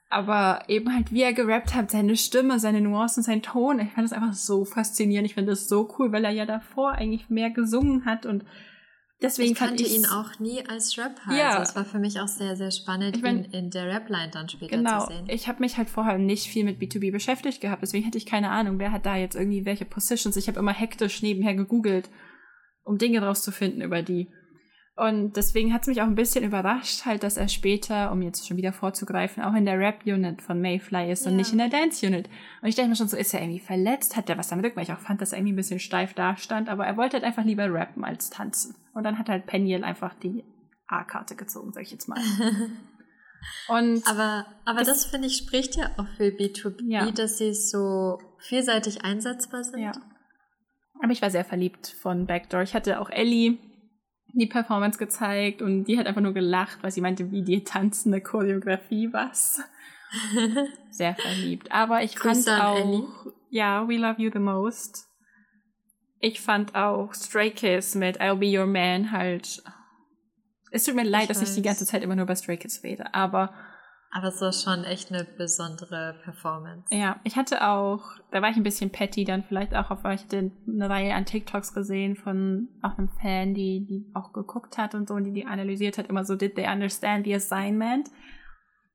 Aber 0.10 0.64
eben 0.70 0.94
halt, 0.94 1.12
wie 1.12 1.24
er 1.24 1.34
gerappt 1.34 1.76
hat, 1.76 1.92
seine 1.92 2.16
Stimme, 2.16 2.60
seine 2.60 2.80
Nuancen, 2.80 3.24
sein 3.24 3.42
Ton, 3.42 3.80
ich 3.80 3.92
fand 3.92 4.06
das 4.06 4.14
einfach 4.14 4.34
so 4.34 4.64
faszinierend. 4.64 5.28
Ich 5.28 5.34
finde 5.34 5.52
das 5.52 5.68
so 5.68 5.94
cool, 5.98 6.12
weil 6.14 6.24
er 6.24 6.32
ja 6.32 6.46
davor 6.46 6.94
eigentlich 6.94 7.30
mehr 7.30 7.50
gesungen 7.50 8.06
hat 8.06 8.26
und 8.26 8.46
deswegen 9.22 9.54
ich 9.54 9.58
kannte 9.58 9.84
ihn 9.84 10.06
auch 10.06 10.40
nie 10.40 10.66
als 10.68 10.98
Rapper. 10.98 11.36
Ja. 11.36 11.52
Also 11.52 11.64
es 11.64 11.76
war 11.76 11.86
für 11.86 12.00
mich 12.00 12.20
auch 12.20 12.28
sehr, 12.28 12.56
sehr 12.56 12.72
spannend, 12.72 13.18
ich 13.18 13.24
mein, 13.24 13.46
ihn 13.46 13.52
in 13.52 13.70
der 13.70 13.88
Rap-Line 13.88 14.32
dann 14.32 14.50
später 14.50 14.78
genau, 14.78 15.06
zu 15.06 15.14
sehen. 15.14 15.26
Ich 15.30 15.48
habe 15.48 15.60
mich 15.62 15.78
halt 15.78 15.90
vorher 15.90 16.18
nicht 16.18 16.48
viel 16.48 16.64
mit 16.64 16.80
B2B 16.80 17.12
beschäftigt 17.12 17.62
gehabt, 17.62 17.82
deswegen 17.82 18.04
hätte 18.06 18.18
ich 18.18 18.26
keine 18.26 18.52
Ahnung, 18.52 18.80
wer 18.80 18.92
hat 18.92 19.06
da 19.06 19.16
jetzt 19.16 19.36
irgendwie 19.36 19.66
welche 19.66 19.86
Positions. 19.86 20.36
Ich 20.38 20.48
habe 20.48 20.60
immer 20.60 20.74
hektisch 20.74 21.22
nebenher 21.22 21.56
gegoogelt 21.56 22.10
um 22.86 22.98
Dinge 22.98 23.22
rauszufinden 23.22 23.82
über 23.82 24.02
die. 24.02 24.30
Und 24.98 25.36
deswegen 25.36 25.74
hat 25.74 25.82
es 25.82 25.88
mich 25.88 26.02
auch 26.02 26.06
ein 26.08 26.16
bisschen 26.16 26.46
überrascht, 26.46 27.06
halt, 27.06 27.24
dass 27.24 27.36
er 27.36 27.50
später, 27.50 28.14
um 28.14 28.22
jetzt 28.22 28.48
schon 28.48 28.56
wieder 28.56 28.72
vorzugreifen, 28.72 29.44
auch 29.44 29.54
in 29.54 29.66
der 29.66 29.78
Rap-Unit 29.78 30.42
von 30.42 30.62
Mayfly 30.62 31.12
ist 31.12 31.26
ja. 31.26 31.32
und 31.32 31.38
nicht 31.38 31.52
in 31.52 31.58
der 31.58 31.68
Dance-Unit. 31.68 32.30
Und 32.62 32.70
ich 32.70 32.76
dachte 32.76 32.88
mir 32.88 32.96
schon 32.96 33.10
so, 33.10 33.18
ist 33.18 33.34
er 33.34 33.42
irgendwie 33.42 33.60
verletzt? 33.60 34.16
Hat 34.16 34.30
er 34.30 34.38
was 34.38 34.48
damit? 34.48 34.74
Weil 34.76 34.84
ich 34.84 34.94
auch 34.94 35.00
fand, 35.00 35.22
dass 35.22 35.34
er 35.34 35.40
irgendwie 35.40 35.52
ein 35.52 35.58
bisschen 35.58 35.82
steif 35.82 36.14
dastand, 36.14 36.70
aber 36.70 36.86
er 36.86 36.96
wollte 36.96 37.18
halt 37.18 37.26
einfach 37.26 37.44
lieber 37.44 37.72
rappen 37.74 38.06
als 38.06 38.30
tanzen. 38.30 38.76
Und 38.94 39.04
dann 39.04 39.20
hat 39.20 39.28
halt 39.28 39.48
Peniel 39.48 39.84
einfach 39.84 40.14
die 40.14 40.46
A-Karte 40.88 41.36
gezogen, 41.36 41.74
sag 41.74 41.84
ich 41.84 41.92
jetzt 41.92 42.08
mal. 42.08 42.20
und 43.68 44.08
aber 44.08 44.46
aber 44.64 44.80
das, 44.80 44.88
das 44.88 45.06
finde 45.08 45.28
ich 45.28 45.36
spricht 45.36 45.76
ja 45.76 45.92
auch 45.98 46.08
für 46.16 46.30
B2B, 46.30 46.90
ja. 46.90 47.12
dass 47.12 47.38
sie 47.38 47.54
so 47.54 48.20
vielseitig 48.40 49.04
einsetzbar 49.04 49.66
sind. 49.66 49.82
Ja. 49.82 49.92
Aber 51.02 51.12
ich 51.12 51.22
war 51.22 51.30
sehr 51.30 51.44
verliebt 51.44 51.88
von 52.02 52.26
Backdoor. 52.28 52.62
Ich 52.62 52.74
hatte 52.74 53.02
auch 53.02 53.10
Ellie 53.10 53.58
die 54.36 54.48
Performance 54.48 54.98
gezeigt 55.00 55.62
und 55.62 55.86
die 55.86 55.98
hat 55.98 56.08
einfach 56.08 56.22
nur 56.22 56.34
gelacht, 56.34 56.80
weil 56.82 56.92
sie 56.92 57.02
meinte, 57.02 57.32
wie 57.32 57.44
die 57.44 57.64
tanzende 57.64 58.22
Choreografie 58.22 59.12
was. 59.12 59.62
sehr 60.92 61.16
verliebt. 61.16 61.72
Aber 61.72 62.04
ich 62.04 62.16
Grüße 62.16 62.50
fand 62.52 62.62
auch, 62.62 62.78
Ellie. 62.78 63.08
ja, 63.50 63.88
We 63.88 63.98
Love 63.98 64.22
You 64.22 64.32
the 64.32 64.40
Most. 64.40 65.08
Ich 66.20 66.42
fand 66.42 66.76
auch 66.76 67.14
Stray 67.14 67.52
Kids 67.52 67.96
mit 67.96 68.22
I'll 68.22 68.36
Be 68.36 68.58
Your 68.58 68.66
Man 68.66 69.12
halt. 69.12 69.64
Es 70.72 70.84
tut 70.84 70.96
mir 70.96 71.04
leid, 71.04 71.24
ich 71.24 71.28
dass 71.30 71.42
weiß. 71.42 71.50
ich 71.50 71.56
die 71.56 71.62
ganze 71.62 71.86
Zeit 71.86 72.04
immer 72.04 72.16
nur 72.16 72.24
über 72.24 72.36
Stray 72.36 72.58
Kids 72.58 72.84
rede, 72.84 73.14
aber 73.14 73.54
aber 74.16 74.30
es 74.30 74.40
war 74.40 74.54
schon 74.54 74.86
echt 74.86 75.12
eine 75.12 75.26
besondere 75.26 76.16
Performance. 76.24 76.86
Ja, 76.90 77.20
ich 77.26 77.36
hatte 77.36 77.68
auch, 77.68 78.02
da 78.32 78.42
war 78.42 78.50
ich 78.50 78.56
ein 78.56 78.64
bisschen 78.64 78.90
petty 78.90 79.26
dann 79.26 79.44
vielleicht 79.44 79.76
auch, 79.76 79.92
ich 79.92 80.24
hatte 80.24 80.52
eine 80.66 80.90
Reihe 80.90 81.14
an 81.14 81.26
TikToks 81.26 81.74
gesehen 81.74 82.16
von 82.16 82.70
auch 82.82 82.98
einem 82.98 83.10
Fan, 83.10 83.54
die, 83.54 83.86
die 83.86 84.10
auch 84.14 84.32
geguckt 84.32 84.78
hat 84.78 84.96
und 84.96 85.10
so 85.10 85.16
und 85.16 85.26
die 85.26 85.34
die 85.34 85.46
analysiert 85.46 85.98
hat, 85.98 86.08
immer 86.08 86.24
so, 86.24 86.38
did 86.38 86.56
they 86.56 86.66
understand 86.66 87.26
the 87.26 87.36
assignment? 87.36 88.10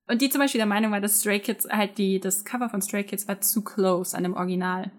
Und 0.08 0.22
die 0.22 0.30
zum 0.30 0.40
Beispiel 0.40 0.58
der 0.58 0.66
Meinung 0.66 0.90
war, 0.90 1.02
dass 1.02 1.20
Stray 1.20 1.38
Kids, 1.38 1.68
halt 1.70 1.98
die, 1.98 2.18
das 2.18 2.46
Cover 2.46 2.70
von 2.70 2.80
Stray 2.80 3.04
Kids 3.04 3.28
war 3.28 3.42
zu 3.42 3.62
close 3.62 4.16
an 4.16 4.22
dem 4.22 4.32
Original. 4.32 4.90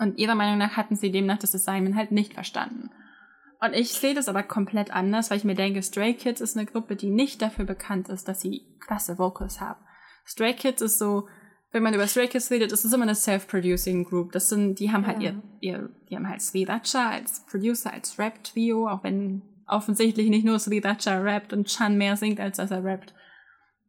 Und 0.00 0.18
ihrer 0.18 0.34
Meinung 0.34 0.58
nach 0.58 0.76
hatten 0.76 0.96
sie 0.96 1.12
demnach 1.12 1.38
das 1.38 1.54
Assignment 1.54 1.94
halt 1.94 2.10
nicht 2.10 2.34
verstanden. 2.34 2.90
Und 3.62 3.74
ich 3.74 3.92
sehe 3.92 4.14
das 4.14 4.28
aber 4.28 4.42
komplett 4.42 4.90
anders, 4.90 5.30
weil 5.30 5.38
ich 5.38 5.44
mir 5.44 5.54
denke, 5.54 5.84
Stray 5.84 6.14
Kids 6.14 6.40
ist 6.40 6.56
eine 6.56 6.66
Gruppe, 6.66 6.96
die 6.96 7.10
nicht 7.10 7.40
dafür 7.40 7.64
bekannt 7.64 8.08
ist, 8.08 8.26
dass 8.26 8.40
sie 8.40 8.76
klasse 8.80 9.18
Vocals 9.18 9.60
haben. 9.60 9.80
Stray 10.26 10.54
Kids 10.54 10.82
ist 10.82 10.98
so, 10.98 11.28
wenn 11.70 11.84
man 11.84 11.94
über 11.94 12.08
Stray 12.08 12.26
Kids 12.26 12.50
redet, 12.50 12.72
ist 12.72 12.84
es 12.84 12.92
immer 12.92 13.04
eine 13.04 13.14
self-producing 13.14 14.02
Group. 14.02 14.32
Das 14.32 14.48
sind, 14.48 14.80
die 14.80 14.90
haben 14.90 15.06
halt 15.06 15.22
ja. 15.22 15.30
ihr, 15.30 15.42
ihr, 15.60 15.90
die 16.10 16.16
haben 16.16 16.28
halt 16.28 16.42
Sriracha 16.42 17.10
als 17.10 17.46
Producer, 17.46 17.92
als 17.92 18.18
Rap-Trio, 18.18 18.88
auch 18.88 19.04
wenn 19.04 19.42
offensichtlich 19.68 20.28
nicht 20.28 20.44
nur 20.44 20.58
Sriracha 20.58 21.20
rappt 21.20 21.52
und 21.52 21.68
Chan 21.68 21.96
mehr 21.96 22.16
singt, 22.16 22.40
als 22.40 22.56
dass 22.56 22.72
er 22.72 22.82
rappt. 22.82 23.14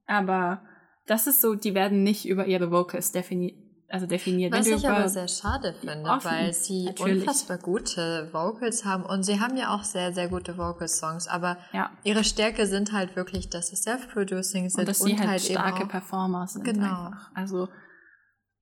Aber 0.05 0.61
das 1.07 1.25
ist 1.25 1.41
so, 1.41 1.55
die 1.55 1.73
werden 1.73 2.03
nicht 2.03 2.27
über 2.27 2.45
ihre 2.45 2.69
Vocals 2.69 3.11
definiert 3.11 3.62
also 3.89 4.07
definiert. 4.07 4.53
Was 4.53 4.67
ich 4.67 4.87
aber 4.87 5.07
sehr 5.07 5.27
schade 5.27 5.73
finde, 5.79 6.09
offen, 6.09 6.31
weil 6.31 6.53
sie 6.53 6.85
natürlich. 6.85 7.21
unfassbar 7.21 7.57
gute 7.57 8.29
Vocals 8.31 8.85
haben 8.85 9.05
und 9.05 9.23
sie 9.23 9.39
haben 9.39 9.55
ja 9.55 9.75
auch 9.75 9.83
sehr, 9.83 10.13
sehr 10.13 10.29
gute 10.29 10.57
Vocal-Songs, 10.57 11.27
aber 11.27 11.57
ja. 11.73 11.91
ihre 12.03 12.23
Stärke 12.23 12.65
sind 12.65 12.91
halt 12.91 13.15
wirklich, 13.15 13.49
dass 13.49 13.67
sie 13.67 13.75
Self-Producing 13.75 14.69
sind 14.69 14.79
und 14.79 14.87
dass 14.87 14.99
sie 14.99 15.17
halt, 15.17 15.29
halt 15.29 15.41
starke 15.41 15.85
Performer 15.85 16.47
sind. 16.47 16.63
Genau. 16.63 17.07
Einfach. 17.07 17.31
Also, 17.35 17.69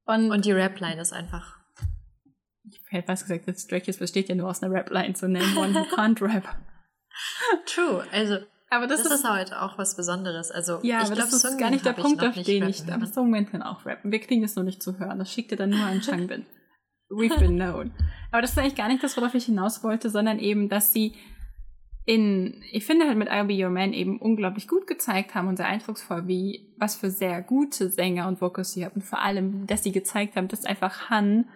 und, 0.06 0.32
und 0.32 0.46
die 0.46 0.52
Rap-Line 0.52 1.02
ist 1.02 1.14
einfach. 1.14 1.60
Ich 2.64 2.82
hätte 2.90 3.08
fast 3.08 3.24
gesagt, 3.24 3.48
das 3.48 3.68
Drake 3.68 3.92
besteht 3.94 4.30
ja 4.30 4.36
nur 4.36 4.50
aus 4.50 4.62
einer 4.62 4.74
Rap-Line 4.74 5.14
zu 5.14 5.28
nennen, 5.28 5.58
one 5.58 5.74
who 5.74 5.80
can't 5.96 6.22
rap. 6.22 6.44
True, 7.66 8.06
also 8.12 8.40
aber 8.72 8.88
das, 8.88 9.04
das 9.04 9.12
ist, 9.12 9.20
ist 9.20 9.30
halt 9.30 9.54
auch 9.54 9.78
was 9.78 9.98
Besonderes. 9.98 10.50
Also 10.50 10.80
ja, 10.82 11.00
aber 11.00 11.16
glaub, 11.16 11.30
das 11.30 11.44
ist 11.44 11.60
gar 11.60 11.70
nicht 11.70 11.86
der 11.86 11.92
Punkt, 11.92 12.24
auf 12.24 12.42
den 12.42 12.68
ich 12.70 12.92
am 12.92 13.06
Songman 13.06 13.46
kann 13.46 13.62
auch 13.62 13.86
rappen. 13.86 14.12
Wir 14.14 14.20
kriegen 14.20 14.42
das 14.42 14.56
nur 14.56 14.64
nicht 14.64 14.82
zu 14.82 14.98
hören. 14.98 15.20
Das 15.20 15.32
schickt 15.32 15.52
ihr 15.52 15.58
dann 15.58 15.72
nur 15.72 15.82
an 15.82 16.00
Changbin. 16.02 16.46
We've 17.10 17.38
been 17.38 17.58
known. 17.58 17.92
Aber 18.32 18.42
das 18.42 18.52
ist 18.52 18.58
eigentlich 18.58 18.76
gar 18.76 18.88
nicht 18.88 19.04
das, 19.04 19.18
worauf 19.18 19.36
ich 19.36 19.46
hinaus 19.46 19.84
wollte, 19.84 20.10
sondern 20.10 20.40
eben, 20.40 20.70
dass 20.70 20.94
sie 20.94 21.14
in, 22.06 22.64
ich 22.72 22.86
finde 22.86 23.08
halt 23.08 23.18
mit 23.18 23.30
I'll 23.30 23.46
Be 23.46 23.62
Your 23.62 23.70
Man 23.70 23.92
eben 23.92 24.20
unglaublich 24.20 24.70
gut 24.70 24.88
gezeigt 24.88 25.36
haben 25.36 25.50
und 25.50 25.58
sehr 25.58 25.68
eindrucksvoll, 25.68 26.28
wie, 26.28 26.74
was 26.78 26.96
für 26.96 27.12
sehr 27.12 27.42
gute 27.42 27.90
Sänger 27.90 28.30
und 28.30 28.40
Vocals 28.40 28.72
sie 28.72 28.86
haben. 28.86 28.96
Und 28.96 29.04
vor 29.04 29.20
allem, 29.20 29.68
dass 29.68 29.84
sie 29.84 29.92
gezeigt 29.92 30.38
haben, 30.38 30.48
dass 30.48 30.64
einfach 30.64 31.10
Han 31.10 31.50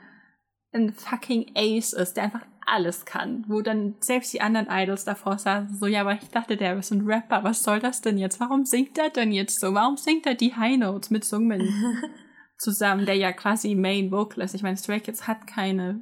ein 0.74 0.94
fucking 0.94 1.54
Ace 1.56 1.94
ist, 1.94 2.16
der 2.18 2.26
einfach 2.26 2.46
alles 2.66 3.06
kann, 3.06 3.46
wo 3.48 3.62
dann 3.62 3.96
selbst 4.00 4.34
die 4.34 4.42
anderen 4.42 4.68
Idols 4.70 5.06
davor 5.06 5.38
saßen, 5.38 5.76
so, 5.76 5.88
ja, 5.88 6.02
aber 6.02 6.14
ich 6.14 6.30
dachte, 6.30 6.58
der 6.58 6.78
ist 6.78 6.92
ein 6.92 7.06
Rapper, 7.06 7.44
was 7.44 7.64
soll 7.64 7.80
das 7.80 8.02
denn 8.02 8.18
jetzt? 8.18 8.40
Warum 8.40 8.66
singt 8.66 8.98
er 8.98 9.10
denn 9.10 9.32
jetzt 9.32 9.60
so? 9.60 9.74
Warum 9.74 9.98
singt 9.98 10.26
er 10.26 10.36
die 10.36 10.56
High 10.56 10.78
Notes 10.78 11.10
mit 11.10 11.24
Sungmin 11.24 11.68
zusammen, 12.58 13.06
der 13.06 13.16
ja 13.16 13.32
quasi 13.32 13.76
Main 13.76 14.12
Vocal 14.12 14.44
ist? 14.44 14.56
Ich 14.56 14.64
meine, 14.64 14.78
Stray 14.78 15.00
Kids 15.00 15.28
hat 15.28 15.48
keine 15.48 16.02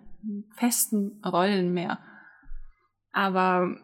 festen 0.55 1.21
Rollen 1.25 1.73
mehr. 1.73 1.99
Aber 3.11 3.77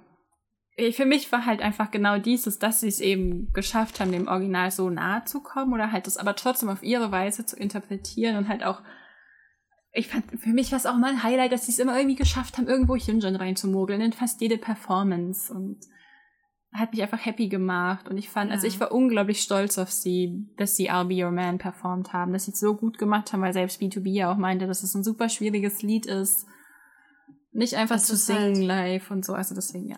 für 0.91 1.05
mich 1.05 1.31
war 1.31 1.45
halt 1.45 1.61
einfach 1.61 1.91
genau 1.91 2.17
dieses, 2.17 2.59
dass 2.59 2.79
sie 2.79 2.87
es 2.87 3.01
eben 3.01 3.51
geschafft 3.53 3.99
haben, 3.99 4.11
dem 4.11 4.27
Original 4.27 4.71
so 4.71 4.89
nahe 4.89 5.25
zu 5.25 5.41
kommen 5.41 5.73
oder 5.73 5.91
halt 5.91 6.07
das 6.07 6.17
aber 6.17 6.35
trotzdem 6.35 6.69
auf 6.69 6.83
ihre 6.83 7.11
Weise 7.11 7.45
zu 7.45 7.57
interpretieren 7.57 8.37
und 8.37 8.47
halt 8.47 8.63
auch 8.63 8.81
ich 9.91 10.07
fand, 10.07 10.25
für 10.39 10.49
mich 10.49 10.71
war 10.71 10.77
es 10.77 10.85
auch 10.85 10.97
mal 10.97 11.11
ein 11.11 11.23
Highlight, 11.23 11.51
dass 11.51 11.65
sie 11.65 11.71
es 11.71 11.79
immer 11.79 11.97
irgendwie 11.97 12.15
geschafft 12.15 12.57
haben, 12.57 12.67
irgendwo 12.67 12.95
Hyunjin 12.95 13.35
reinzumogeln 13.35 14.01
in 14.01 14.13
fast 14.13 14.39
jede 14.41 14.57
Performance 14.57 15.51
und 15.53 15.79
hat 16.71 16.91
mich 16.91 17.01
einfach 17.01 17.25
happy 17.25 17.47
gemacht 17.47 18.07
und 18.07 18.17
ich 18.17 18.29
fand, 18.29 18.51
also 18.51 18.65
ja. 18.65 18.67
also 18.67 18.75
ich 18.75 18.79
war 18.79 18.91
unglaublich 18.91 19.41
stolz 19.41 19.79
auf 19.79 19.91
sie, 19.91 20.47
dass 20.57 20.75
sie 20.75 20.91
I'll 20.91 21.05
Be 21.05 21.25
Your 21.25 21.31
Man 21.31 21.57
performt 21.57 22.13
haben, 22.13 22.31
dass 22.31 22.45
sie 22.45 22.51
es 22.51 22.59
so 22.59 22.75
gut 22.75 22.99
gemacht 22.99 23.33
haben, 23.33 23.41
weil 23.41 23.53
selbst 23.53 23.81
B2B 23.81 24.09
ja 24.09 24.31
auch 24.31 24.37
meinte, 24.37 24.67
dass 24.67 24.83
es 24.83 24.93
ein 24.93 25.03
super 25.03 25.29
schwieriges 25.29 25.81
Lied 25.81 26.05
ist, 26.05 26.45
nicht 27.51 27.73
einfach 27.73 27.95
das 27.95 28.05
zu 28.05 28.15
singen 28.15 28.55
halt 28.55 28.57
live 28.57 29.11
und 29.11 29.25
so, 29.25 29.33
also 29.33 29.55
deswegen 29.55 29.89
ja. 29.89 29.97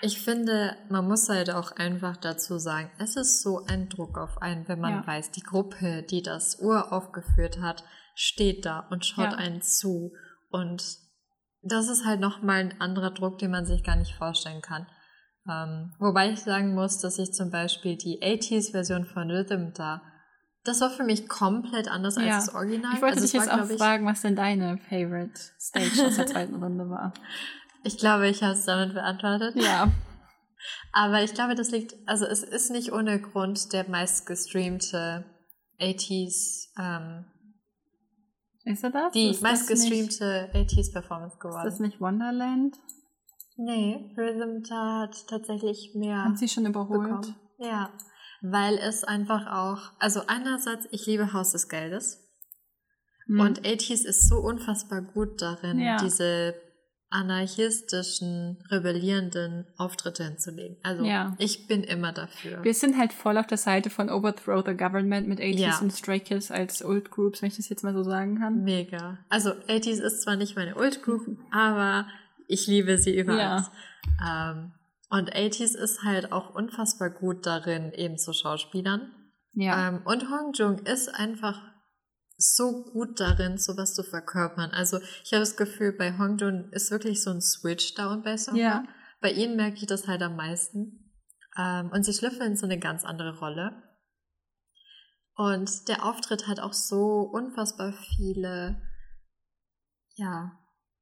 Ich 0.00 0.22
finde, 0.22 0.76
man 0.88 1.08
muss 1.08 1.28
halt 1.28 1.50
auch 1.50 1.72
einfach 1.72 2.16
dazu 2.16 2.58
sagen, 2.58 2.88
es 3.00 3.16
ist 3.16 3.42
so 3.42 3.64
ein 3.66 3.88
Druck 3.88 4.16
auf 4.16 4.40
einen, 4.40 4.68
wenn 4.68 4.80
man 4.80 4.92
ja. 4.92 5.06
weiß, 5.06 5.32
die 5.32 5.42
Gruppe, 5.42 6.04
die 6.08 6.22
das 6.22 6.60
uraufgeführt 6.60 7.60
hat, 7.60 7.82
steht 8.18 8.66
da 8.66 8.80
und 8.90 9.06
schaut 9.06 9.30
ja. 9.30 9.38
einen 9.38 9.62
zu. 9.62 10.12
Und 10.50 10.82
das 11.62 11.88
ist 11.88 12.04
halt 12.04 12.18
nochmal 12.18 12.58
ein 12.58 12.80
anderer 12.80 13.12
Druck, 13.12 13.38
den 13.38 13.52
man 13.52 13.64
sich 13.64 13.84
gar 13.84 13.94
nicht 13.94 14.16
vorstellen 14.16 14.60
kann. 14.60 14.88
Ähm, 15.48 15.94
wobei 16.00 16.32
ich 16.32 16.40
sagen 16.40 16.74
muss, 16.74 16.98
dass 16.98 17.18
ich 17.20 17.32
zum 17.32 17.52
Beispiel 17.52 17.96
die 17.96 18.20
80s-Version 18.20 19.06
von 19.06 19.30
Rhythm 19.30 19.72
da, 19.72 20.02
das 20.64 20.80
war 20.80 20.90
für 20.90 21.04
mich 21.04 21.28
komplett 21.28 21.86
anders 21.86 22.16
ja. 22.16 22.34
als 22.34 22.46
das 22.46 22.54
Original. 22.56 22.92
Ich 22.96 23.02
wollte 23.02 23.20
also 23.20 23.26
dich 23.26 23.32
jetzt 23.34 23.48
war, 23.48 23.64
auch 23.64 23.70
ich, 23.70 23.78
fragen, 23.78 24.04
was 24.04 24.22
denn 24.22 24.34
deine 24.34 24.78
Favorite 24.88 25.40
Stage 25.60 26.04
aus 26.04 26.16
der 26.16 26.26
zweiten 26.26 26.56
Runde 26.56 26.90
war. 26.90 27.14
Ich 27.84 27.96
glaube, 27.96 28.28
ich 28.28 28.42
habe 28.42 28.54
es 28.54 28.64
damit 28.64 28.92
beantwortet. 28.92 29.54
Ja. 29.54 29.92
Aber 30.92 31.22
ich 31.22 31.32
glaube, 31.32 31.54
das 31.54 31.70
liegt, 31.70 31.94
also 32.06 32.26
es 32.26 32.42
ist 32.42 32.72
nicht 32.72 32.92
ohne 32.92 33.20
Grund 33.20 33.72
der 33.72 33.88
meistgestreamte 33.88 35.24
80s 35.80 36.66
ähm, 36.76 37.24
ist 38.68 38.84
er 38.84 38.90
das? 38.90 39.12
Die 39.12 39.36
meistgestreamte 39.40 40.50
80s 40.54 40.92
Performance 40.92 41.38
geworden. 41.38 41.66
Ist 41.66 41.74
das 41.74 41.80
nicht 41.80 42.00
Wonderland? 42.00 42.76
Nee, 43.56 44.14
Rhythm 44.16 44.62
hat 44.70 45.26
tatsächlich 45.26 45.92
mehr. 45.94 46.24
Haben 46.24 46.36
sie 46.36 46.48
schon 46.48 46.66
überholt? 46.66 47.08
Bekommen. 47.08 47.36
Ja, 47.58 47.90
weil 48.40 48.78
es 48.78 49.02
einfach 49.02 49.46
auch, 49.46 49.92
also 49.98 50.20
einerseits, 50.26 50.86
ich 50.92 51.06
liebe 51.06 51.32
Haus 51.32 51.52
des 51.52 51.68
Geldes. 51.68 52.24
Mhm. 53.26 53.40
Und 53.40 53.60
80s 53.62 54.04
ist 54.04 54.28
so 54.28 54.36
unfassbar 54.36 55.02
gut 55.02 55.42
darin, 55.42 55.80
ja. 55.80 55.96
diese 55.96 56.54
anarchistischen, 57.10 58.58
rebellierenden 58.70 59.66
Auftritte 59.78 60.24
hinzulegen. 60.24 60.76
Also 60.82 61.04
ja. 61.04 61.34
ich 61.38 61.66
bin 61.66 61.82
immer 61.82 62.12
dafür. 62.12 62.62
Wir 62.62 62.74
sind 62.74 62.98
halt 62.98 63.12
voll 63.12 63.38
auf 63.38 63.46
der 63.46 63.56
Seite 63.56 63.88
von 63.88 64.10
Overthrow 64.10 64.62
the 64.66 64.74
Government 64.74 65.26
mit 65.26 65.40
80s 65.40 65.58
ja. 65.58 65.78
und 65.80 65.90
Stray 65.90 66.20
Kids 66.20 66.50
als 66.50 66.84
Old 66.84 67.10
Groups, 67.10 67.40
wenn 67.40 67.48
ich 67.48 67.56
das 67.56 67.68
jetzt 67.70 67.82
mal 67.82 67.94
so 67.94 68.02
sagen 68.02 68.38
kann. 68.38 68.62
Mega. 68.62 69.18
Also 69.30 69.50
80s 69.50 70.02
ist 70.02 70.22
zwar 70.22 70.36
nicht 70.36 70.54
meine 70.54 70.76
Old 70.76 71.02
Group, 71.02 71.38
aber 71.50 72.06
ich 72.46 72.66
liebe 72.66 72.98
sie 72.98 73.18
über 73.18 73.38
ja. 73.38 73.70
Ähm, 74.24 74.72
und 75.10 75.34
80s 75.34 75.76
ist 75.76 76.02
halt 76.04 76.32
auch 76.32 76.54
unfassbar 76.54 77.08
gut 77.08 77.46
darin, 77.46 77.92
eben 77.92 78.18
zu 78.18 78.34
Schauspielern. 78.34 79.10
Ja. 79.54 79.88
Ähm, 79.88 80.02
und 80.04 80.30
Hong 80.30 80.52
Jung 80.52 80.78
ist 80.80 81.14
einfach 81.14 81.58
so 82.38 82.84
gut 82.84 83.18
darin, 83.18 83.58
sowas 83.58 83.94
zu 83.94 84.04
verkörpern. 84.04 84.70
Also 84.70 85.00
ich 85.24 85.32
habe 85.32 85.40
das 85.40 85.56
Gefühl, 85.56 85.92
bei 85.92 86.16
Hong 86.16 86.38
Jun 86.38 86.70
ist 86.70 86.90
wirklich 86.90 87.22
so 87.22 87.30
ein 87.30 87.42
Switch 87.42 87.94
da 87.94 88.12
und 88.12 88.24
bei 88.24 88.36
Ja. 88.56 88.84
Bei 89.20 89.32
ihnen 89.32 89.56
merke 89.56 89.76
ich 89.76 89.86
das 89.86 90.06
halt 90.06 90.22
am 90.22 90.36
meisten. 90.36 91.12
Ähm, 91.58 91.90
und 91.90 92.04
sie 92.04 92.12
schlüpfen 92.12 92.42
in 92.42 92.56
so 92.56 92.66
eine 92.66 92.78
ganz 92.78 93.04
andere 93.04 93.38
Rolle. 93.38 93.82
Und 95.34 95.88
der 95.88 96.04
Auftritt 96.04 96.46
hat 96.46 96.60
auch 96.60 96.72
so 96.72 97.22
unfassbar 97.32 97.92
viele, 97.92 98.80
ja, 100.14 100.52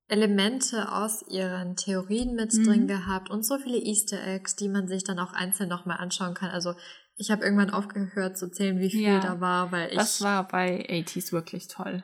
Elemente 0.08 0.92
aus 0.92 1.22
ihren 1.28 1.76
Theorien 1.76 2.34
mit 2.34 2.54
mhm. 2.54 2.64
drin 2.64 2.86
gehabt 2.86 3.28
und 3.28 3.44
so 3.44 3.58
viele 3.58 3.78
Easter 3.78 4.24
Eggs, 4.24 4.54
die 4.54 4.68
man 4.68 4.88
sich 4.88 5.04
dann 5.04 5.18
auch 5.18 5.32
einzeln 5.32 5.68
nochmal 5.68 5.98
anschauen 5.98 6.34
kann. 6.34 6.50
Also 6.50 6.74
ich 7.16 7.30
habe 7.30 7.44
irgendwann 7.44 7.70
aufgehört 7.70 8.36
zu 8.36 8.50
zählen, 8.50 8.78
wie 8.78 8.90
viel 8.90 9.00
ja, 9.00 9.20
da 9.20 9.40
war, 9.40 9.72
weil 9.72 9.88
ich. 9.90 9.96
Das 9.96 10.20
war 10.22 10.46
bei 10.46 10.86
80s 10.88 11.32
wirklich 11.32 11.68
toll. 11.68 12.02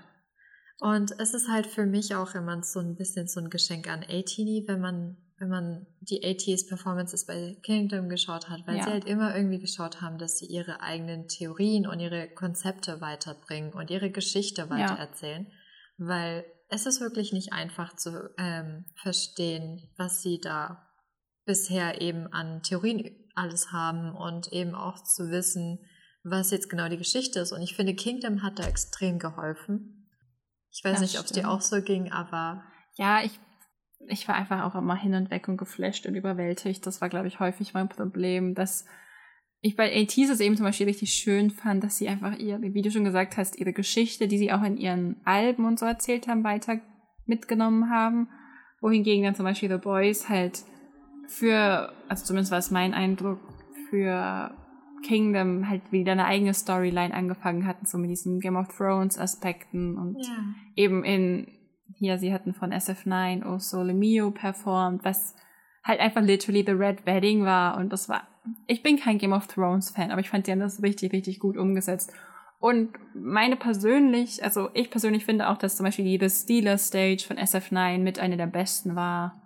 Und 0.80 1.12
es 1.20 1.34
ist 1.34 1.48
halt 1.48 1.66
für 1.66 1.86
mich 1.86 2.14
auch 2.16 2.34
immer 2.34 2.60
so 2.62 2.80
ein 2.80 2.96
bisschen 2.96 3.28
so 3.28 3.40
ein 3.40 3.50
Geschenk 3.50 3.88
an 3.88 4.02
80 4.02 4.64
wenn 4.66 4.80
man, 4.80 5.16
wenn 5.38 5.48
man 5.48 5.86
die 6.00 6.24
80s 6.24 6.68
Performances 6.68 7.26
bei 7.26 7.56
Kingdom 7.62 8.08
geschaut 8.08 8.48
hat, 8.48 8.66
weil 8.66 8.78
ja. 8.78 8.84
sie 8.84 8.90
halt 8.90 9.04
immer 9.04 9.36
irgendwie 9.36 9.60
geschaut 9.60 10.00
haben, 10.00 10.18
dass 10.18 10.38
sie 10.38 10.46
ihre 10.46 10.80
eigenen 10.80 11.28
Theorien 11.28 11.86
und 11.86 12.00
ihre 12.00 12.28
Konzepte 12.28 13.00
weiterbringen 13.00 13.72
und 13.72 13.90
ihre 13.90 14.10
Geschichte 14.10 14.70
weitererzählen. 14.70 15.46
Ja. 15.46 15.52
Weil 15.98 16.44
es 16.68 16.86
ist 16.86 17.00
wirklich 17.00 17.32
nicht 17.32 17.52
einfach 17.52 17.94
zu 17.94 18.30
ähm, 18.38 18.86
verstehen, 18.96 19.88
was 19.96 20.22
sie 20.22 20.40
da 20.40 20.88
bisher 21.44 22.00
eben 22.00 22.26
an 22.32 22.62
Theorien 22.62 23.21
alles 23.34 23.72
haben 23.72 24.14
und 24.14 24.52
eben 24.52 24.74
auch 24.74 25.02
zu 25.02 25.30
wissen, 25.30 25.78
was 26.24 26.50
jetzt 26.50 26.68
genau 26.70 26.88
die 26.88 26.98
Geschichte 26.98 27.40
ist. 27.40 27.52
Und 27.52 27.62
ich 27.62 27.74
finde, 27.74 27.94
Kingdom 27.94 28.42
hat 28.42 28.58
da 28.58 28.64
extrem 28.64 29.18
geholfen. 29.18 30.08
Ich 30.70 30.84
weiß 30.84 30.92
das 30.92 31.00
nicht, 31.00 31.18
ob 31.18 31.26
es 31.26 31.32
dir 31.32 31.48
auch 31.50 31.60
so 31.60 31.82
ging, 31.82 32.10
aber. 32.12 32.64
Ja, 32.96 33.22
ich, 33.22 33.38
ich 34.08 34.28
war 34.28 34.34
einfach 34.34 34.62
auch 34.62 34.74
immer 34.74 34.96
hin 34.96 35.14
und 35.14 35.30
weg 35.30 35.48
und 35.48 35.56
geflasht 35.56 36.06
und 36.06 36.14
überwältigt. 36.14 36.86
Das 36.86 37.00
war, 37.00 37.08
glaube 37.08 37.28
ich, 37.28 37.40
häufig 37.40 37.74
mein 37.74 37.88
Problem, 37.88 38.54
dass 38.54 38.86
ich 39.60 39.76
bei 39.76 39.94
ATs 39.94 40.18
es 40.18 40.40
eben 40.40 40.56
zum 40.56 40.66
Beispiel 40.66 40.86
richtig 40.86 41.14
schön 41.14 41.50
fand, 41.50 41.84
dass 41.84 41.96
sie 41.96 42.08
einfach 42.08 42.36
ihr, 42.36 42.60
wie 42.60 42.82
du 42.82 42.90
schon 42.90 43.04
gesagt 43.04 43.36
hast, 43.36 43.58
ihre 43.58 43.72
Geschichte, 43.72 44.26
die 44.26 44.38
sie 44.38 44.52
auch 44.52 44.62
in 44.62 44.76
ihren 44.76 45.20
Alben 45.24 45.66
und 45.66 45.78
so 45.78 45.86
erzählt 45.86 46.26
haben, 46.26 46.42
weiter 46.42 46.80
mitgenommen 47.26 47.88
haben. 47.88 48.28
Wohingegen 48.80 49.24
dann 49.24 49.36
zum 49.36 49.44
Beispiel 49.44 49.68
The 49.68 49.76
Boys 49.76 50.28
halt 50.28 50.64
für, 51.32 51.92
also 52.08 52.24
zumindest 52.24 52.52
war 52.52 52.58
es 52.58 52.70
mein 52.70 52.94
Eindruck, 52.94 53.40
für 53.88 54.54
Kingdom 55.02 55.68
halt 55.68 55.90
wieder 55.90 56.12
eine 56.12 56.26
eigene 56.26 56.54
Storyline 56.54 57.12
angefangen 57.12 57.66
hatten, 57.66 57.86
so 57.86 57.98
mit 57.98 58.10
diesen 58.10 58.40
Game 58.40 58.56
of 58.56 58.68
Thrones 58.68 59.18
Aspekten 59.18 59.98
und 59.98 60.18
ja. 60.18 60.36
eben 60.76 61.04
in, 61.04 61.48
hier, 61.96 62.18
sie 62.18 62.32
hatten 62.32 62.54
von 62.54 62.72
SF9 62.72 63.46
O 63.46 63.58
Sole 63.58 63.94
Mio 63.94 64.30
performt, 64.30 65.04
was 65.04 65.34
halt 65.84 66.00
einfach 66.00 66.22
literally 66.22 66.64
The 66.64 66.72
Red 66.72 67.06
Wedding 67.06 67.44
war 67.44 67.76
und 67.76 67.92
das 67.92 68.08
war, 68.08 68.28
ich 68.66 68.82
bin 68.82 68.98
kein 68.98 69.18
Game 69.18 69.32
of 69.32 69.46
Thrones 69.46 69.90
Fan, 69.90 70.10
aber 70.10 70.20
ich 70.20 70.30
fand, 70.30 70.46
die 70.46 70.52
haben 70.52 70.60
das 70.60 70.82
richtig, 70.82 71.12
richtig 71.12 71.40
gut 71.40 71.56
umgesetzt. 71.56 72.12
Und 72.60 72.92
meine 73.12 73.56
persönlich, 73.56 74.44
also 74.44 74.68
ich 74.74 74.90
persönlich 74.90 75.24
finde 75.24 75.48
auch, 75.48 75.58
dass 75.58 75.76
zum 75.76 75.84
Beispiel 75.84 76.04
die 76.04 76.18
The 76.20 76.30
Steeler 76.30 76.78
Stage 76.78 77.24
von 77.26 77.36
SF9 77.36 77.98
mit 77.98 78.20
einer 78.20 78.36
der 78.36 78.46
besten 78.46 78.94
war. 78.94 79.41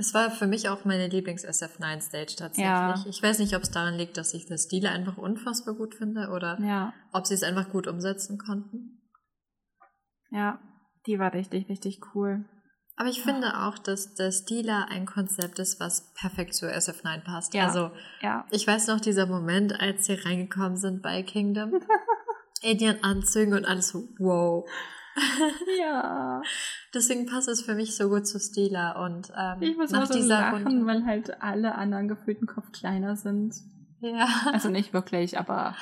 Es 0.00 0.14
war 0.14 0.30
für 0.30 0.46
mich 0.46 0.70
auch 0.70 0.86
meine 0.86 1.08
Lieblings-SF9-Stage 1.08 2.34
tatsächlich. 2.36 2.64
Ja. 2.64 3.04
Ich 3.06 3.22
weiß 3.22 3.38
nicht, 3.38 3.54
ob 3.54 3.62
es 3.62 3.70
daran 3.70 3.96
liegt, 3.96 4.16
dass 4.16 4.32
ich 4.32 4.46
das 4.46 4.64
Stile 4.64 4.88
einfach 4.88 5.18
unfassbar 5.18 5.74
gut 5.74 5.94
finde 5.94 6.30
oder 6.30 6.58
ja. 6.58 6.94
ob 7.12 7.26
sie 7.26 7.34
es 7.34 7.42
einfach 7.42 7.68
gut 7.68 7.86
umsetzen 7.86 8.38
konnten. 8.38 9.02
Ja, 10.30 10.58
die 11.06 11.18
war 11.18 11.34
richtig, 11.34 11.68
richtig 11.68 12.00
cool. 12.14 12.46
Aber 12.96 13.10
ich 13.10 13.18
ja. 13.18 13.24
finde 13.24 13.60
auch, 13.60 13.76
dass 13.76 14.14
der 14.14 14.32
Stila 14.32 14.86
ein 14.88 15.04
Konzept 15.04 15.58
ist, 15.58 15.80
was 15.80 16.14
perfekt 16.14 16.54
zu 16.54 16.66
SF9 16.66 17.22
passt. 17.22 17.52
Ja. 17.52 17.66
Also, 17.66 17.90
ich 18.50 18.66
weiß 18.66 18.86
noch 18.86 19.00
dieser 19.00 19.26
Moment, 19.26 19.78
als 19.78 20.06
sie 20.06 20.14
reingekommen 20.14 20.78
sind 20.78 21.02
bei 21.02 21.22
Kingdom. 21.22 21.74
in 22.62 22.78
ihren 22.78 23.04
Anzügen 23.04 23.52
und 23.52 23.66
alles 23.66 23.88
so, 23.88 24.08
wow. 24.18 24.66
Ja. 25.80 26.42
Deswegen 26.94 27.26
passt 27.26 27.48
es 27.48 27.62
für 27.62 27.74
mich 27.74 27.96
so 27.96 28.08
gut 28.08 28.26
zu 28.26 28.38
Stila 28.38 29.04
und 29.04 29.32
ähm, 29.36 29.62
ich 29.62 29.76
muss 29.76 29.90
nach 29.90 30.06
so 30.06 30.18
lachen, 30.18 30.66
Runde, 30.66 30.86
weil 30.86 31.04
halt 31.04 31.42
alle 31.42 31.74
anderen 31.74 32.08
gefühlten 32.08 32.46
Kopf 32.46 32.72
kleiner 32.72 33.16
sind. 33.16 33.54
Ja. 34.00 34.28
Also 34.52 34.70
nicht 34.70 34.92
wirklich, 34.92 35.38
aber 35.38 35.74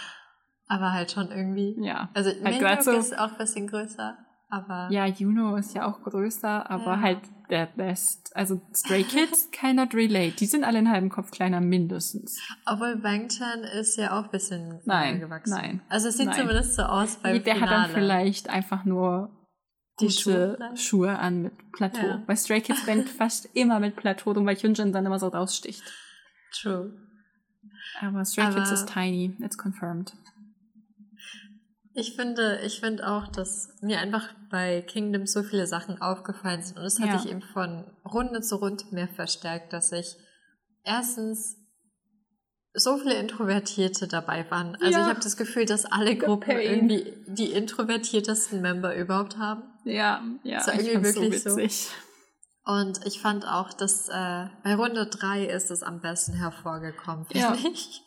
aber 0.67 0.93
halt 0.93 1.11
schon 1.11 1.31
irgendwie. 1.31 1.77
Ja. 1.81 2.11
Also 2.15 2.31
halt 2.43 2.85
so, 2.85 2.93
ist 2.93 3.19
auch 3.19 3.33
ein 3.33 3.39
bisschen 3.39 3.67
größer, 3.67 4.19
aber 4.51 4.89
ja, 4.91 5.07
Juno 5.07 5.57
ist 5.57 5.75
ja 5.75 5.87
auch 5.87 6.03
größer, 6.03 6.71
aber 6.71 6.95
ja. 6.95 7.01
halt 7.01 7.21
der 7.51 7.67
Best. 7.67 8.31
Also 8.35 8.61
Stray 8.75 9.05
Kids 9.05 9.49
cannot 9.53 9.95
relate. 9.95 10.37
Die 10.37 10.47
sind 10.47 10.65
alle 10.65 10.79
einen 10.79 10.91
halben 10.91 11.09
Kopf 11.09 11.31
kleiner 11.31 11.61
mindestens. 11.61 12.39
Obwohl 12.67 12.97
Bangchan 12.97 13.65
ist 13.65 13.97
ja 13.97 14.19
auch 14.19 14.25
ein 14.25 14.31
bisschen 14.31 14.81
nein, 14.85 15.21
gewachsen. 15.21 15.55
Nein. 15.55 15.83
Also 15.89 16.09
es 16.09 16.17
sieht 16.17 16.27
nein. 16.27 16.37
zumindest 16.39 16.75
so 16.75 16.83
aus 16.83 17.17
beim 17.17 17.43
Der 17.43 17.55
Finale. 17.55 17.61
hat 17.61 17.89
dann 17.89 17.95
vielleicht 17.95 18.49
einfach 18.51 18.85
nur 18.85 19.31
die 20.01 20.11
Schuhe, 20.11 20.59
Schuhe 20.75 21.19
an 21.19 21.43
mit 21.43 21.73
Plateau. 21.73 22.07
Ja. 22.07 22.23
Bei 22.27 22.37
Stray 22.37 22.61
Kids 22.61 22.87
rennt 22.87 23.09
fast 23.09 23.49
immer 23.55 23.81
mit 23.81 23.97
Plateau 23.97 24.33
rum, 24.33 24.47
weil 24.47 24.57
Hyunjin 24.57 24.93
dann 24.93 25.07
immer 25.07 25.19
so 25.19 25.29
raussticht. 25.29 25.83
True. 26.53 26.93
Aber 28.01 28.25
Stray 28.25 28.45
Aber 28.45 28.57
Kids 28.57 28.71
ist 28.71 28.89
tiny, 28.89 29.37
it's 29.41 29.59
confirmed. 29.59 30.13
Ich 31.99 32.15
finde, 32.15 32.61
ich 32.65 32.79
finde 32.79 33.09
auch, 33.09 33.27
dass 33.27 33.71
mir 33.81 33.99
einfach 33.99 34.33
bei 34.51 34.83
Kingdom 34.83 35.27
so 35.27 35.43
viele 35.43 35.67
Sachen 35.67 36.01
aufgefallen 36.01 36.63
sind 36.63 36.79
und 36.79 36.85
es 36.85 37.01
hat 37.01 37.09
ja. 37.09 37.19
sich 37.19 37.29
eben 37.29 37.43
von 37.43 37.85
Runde 38.05 38.41
zu 38.41 38.55
Runde 38.57 38.85
mehr 38.93 39.09
verstärkt, 39.09 39.73
dass 39.73 39.91
ich 39.91 40.17
erstens 40.85 41.57
so 42.73 42.99
viele 42.99 43.15
Introvertierte 43.15 44.07
dabei 44.07 44.49
waren. 44.49 44.77
Also 44.77 44.93
ja. 44.93 45.03
ich 45.03 45.09
habe 45.09 45.21
das 45.21 45.37
Gefühl, 45.37 45.65
dass 45.65 45.87
alle 45.87 46.17
Gruppen 46.17 46.57
irgendwie 46.59 47.15
die 47.27 47.51
introvertiertesten 47.51 48.61
Member 48.61 48.95
überhaupt 48.95 49.37
haben. 49.39 49.65
Ja, 49.85 50.23
ja. 50.45 50.59
Das 50.59 50.69
war 50.69 50.75
irgendwie 50.75 51.03
wirklich 51.03 51.43
so, 51.43 51.57
witzig. 51.57 51.89
so. 51.89 52.73
Und 52.73 53.05
ich 53.07 53.21
fand 53.21 53.45
auch, 53.45 53.73
dass 53.73 54.09
äh, 54.09 54.47
bei 54.63 54.77
Runde 54.77 55.07
3 55.07 55.47
ist 55.47 55.73
es 55.73 55.83
am 55.83 56.01
besten 56.01 56.35
hervorgekommen, 56.35 57.27
finde 57.27 57.41
ja. 57.41 57.57
ich. 57.73 58.03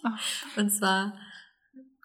Und 0.55 0.69
zwar 0.69 1.13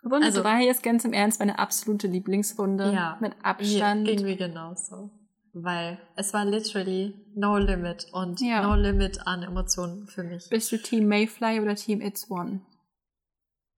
Runde 0.07 0.27
also, 0.27 0.43
3 0.43 0.69
ist 0.69 0.83
ganz 0.83 1.05
im 1.05 1.13
Ernst 1.13 1.41
meine 1.41 1.59
absolute 1.59 2.07
Lieblingsrunde. 2.07 2.93
Ja, 2.93 3.19
mit 3.21 3.33
Abstand. 3.43 4.07
Ging 4.07 4.23
mir 4.23 4.37
genauso. 4.37 5.11
weil 5.59 5.99
es 6.17 6.35
war 6.35 6.45
literally 6.45 7.15
no 7.35 7.57
limit 7.57 8.07
und 8.13 8.41
Ja. 8.43 8.63
no 8.63 8.75
limit 8.75 9.27
an 9.27 9.43
Emotionen 9.43 10.07
für 10.07 10.23
mich. 10.23 10.49
Bist 10.51 10.71
du 10.71 10.77
Team 10.77 11.09
Mayfly 11.09 11.61
oder 11.61 11.75
Team 11.75 12.03
It's 12.03 12.31
One? 12.31 12.61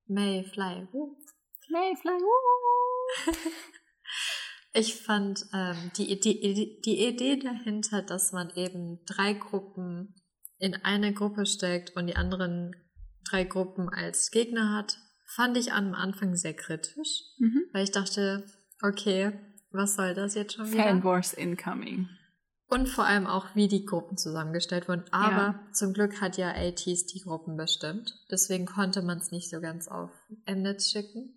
Mayfly. 0.08 0.88
uh. 0.92 1.16
Mayfly, 1.70 2.12
uh. 2.12 3.32
Ich 4.74 5.02
fand 5.02 5.44
ähm, 5.54 5.90
die, 5.96 6.20
die, 6.20 6.80
die 6.84 7.06
Idee 7.06 7.36
dahinter, 7.38 8.02
dass 8.02 8.32
man 8.32 8.50
eben 8.54 9.00
drei 9.06 9.32
Gruppen 9.32 10.14
in 10.58 10.74
eine 10.84 11.14
Gruppe 11.14 11.46
steckt 11.46 11.96
und 11.96 12.06
die 12.06 12.16
anderen 12.16 12.74
drei 13.28 13.44
Gruppen 13.44 13.88
als 13.88 14.30
Gegner 14.30 14.76
hat, 14.76 14.98
fand 15.34 15.56
ich 15.56 15.72
am 15.72 15.94
Anfang 15.94 16.34
sehr 16.36 16.54
kritisch, 16.54 17.22
Mhm. 17.38 17.64
weil 17.72 17.84
ich 17.84 17.90
dachte, 17.92 18.44
okay, 18.82 19.32
was 19.70 19.94
soll 19.96 20.14
das 20.14 20.34
jetzt 20.34 20.54
schon 20.54 20.70
wieder? 20.72 20.82
Fan 20.84 21.04
Wars 21.04 21.32
incoming. 21.34 22.08
Und 22.70 22.88
vor 22.88 23.04
allem 23.06 23.26
auch, 23.26 23.46
wie 23.54 23.66
die 23.68 23.84
Gruppen 23.86 24.18
zusammengestellt 24.18 24.88
wurden. 24.88 25.04
Aber 25.10 25.58
zum 25.72 25.94
Glück 25.94 26.20
hat 26.20 26.36
ja 26.36 26.50
ATs 26.50 27.06
die 27.06 27.20
Gruppen 27.24 27.56
bestimmt. 27.56 28.14
Deswegen 28.30 28.66
konnte 28.66 29.00
man 29.02 29.18
es 29.18 29.30
nicht 29.30 29.48
so 29.48 29.60
ganz 29.60 29.88
auf 29.88 30.10
Mnetz 30.46 30.90
schicken. 30.90 31.34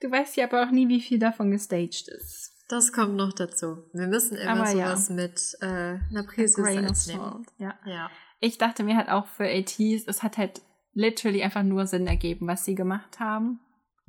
Du 0.00 0.10
weißt 0.10 0.36
ja 0.36 0.44
aber 0.46 0.62
auch 0.66 0.70
nie, 0.70 0.88
wie 0.88 1.00
viel 1.00 1.18
davon 1.18 1.50
gestaged 1.50 2.08
ist. 2.08 2.50
Das 2.68 2.92
kommt 2.92 3.14
noch 3.16 3.32
dazu. 3.32 3.84
Wir 3.94 4.06
müssen 4.08 4.36
immer 4.36 4.62
Aber 4.66 4.70
ja. 4.72 4.88
sowas 4.88 5.08
mit 5.10 5.56
äh, 5.60 5.66
einer 6.10 6.24
Prise 6.26 6.62
Salz 6.62 7.06
nehmen. 7.06 7.46
Ja. 7.58 7.78
Ja. 7.86 8.10
Ich 8.40 8.58
dachte 8.58 8.82
mir 8.84 8.96
halt 8.96 9.08
auch 9.08 9.26
für 9.26 9.44
ATs, 9.46 10.04
es 10.06 10.22
hat 10.22 10.36
halt 10.36 10.60
literally 10.94 11.42
einfach 11.42 11.62
nur 11.62 11.86
Sinn 11.86 12.06
ergeben, 12.06 12.46
was 12.46 12.64
sie 12.64 12.74
gemacht 12.74 13.20
haben. 13.20 13.60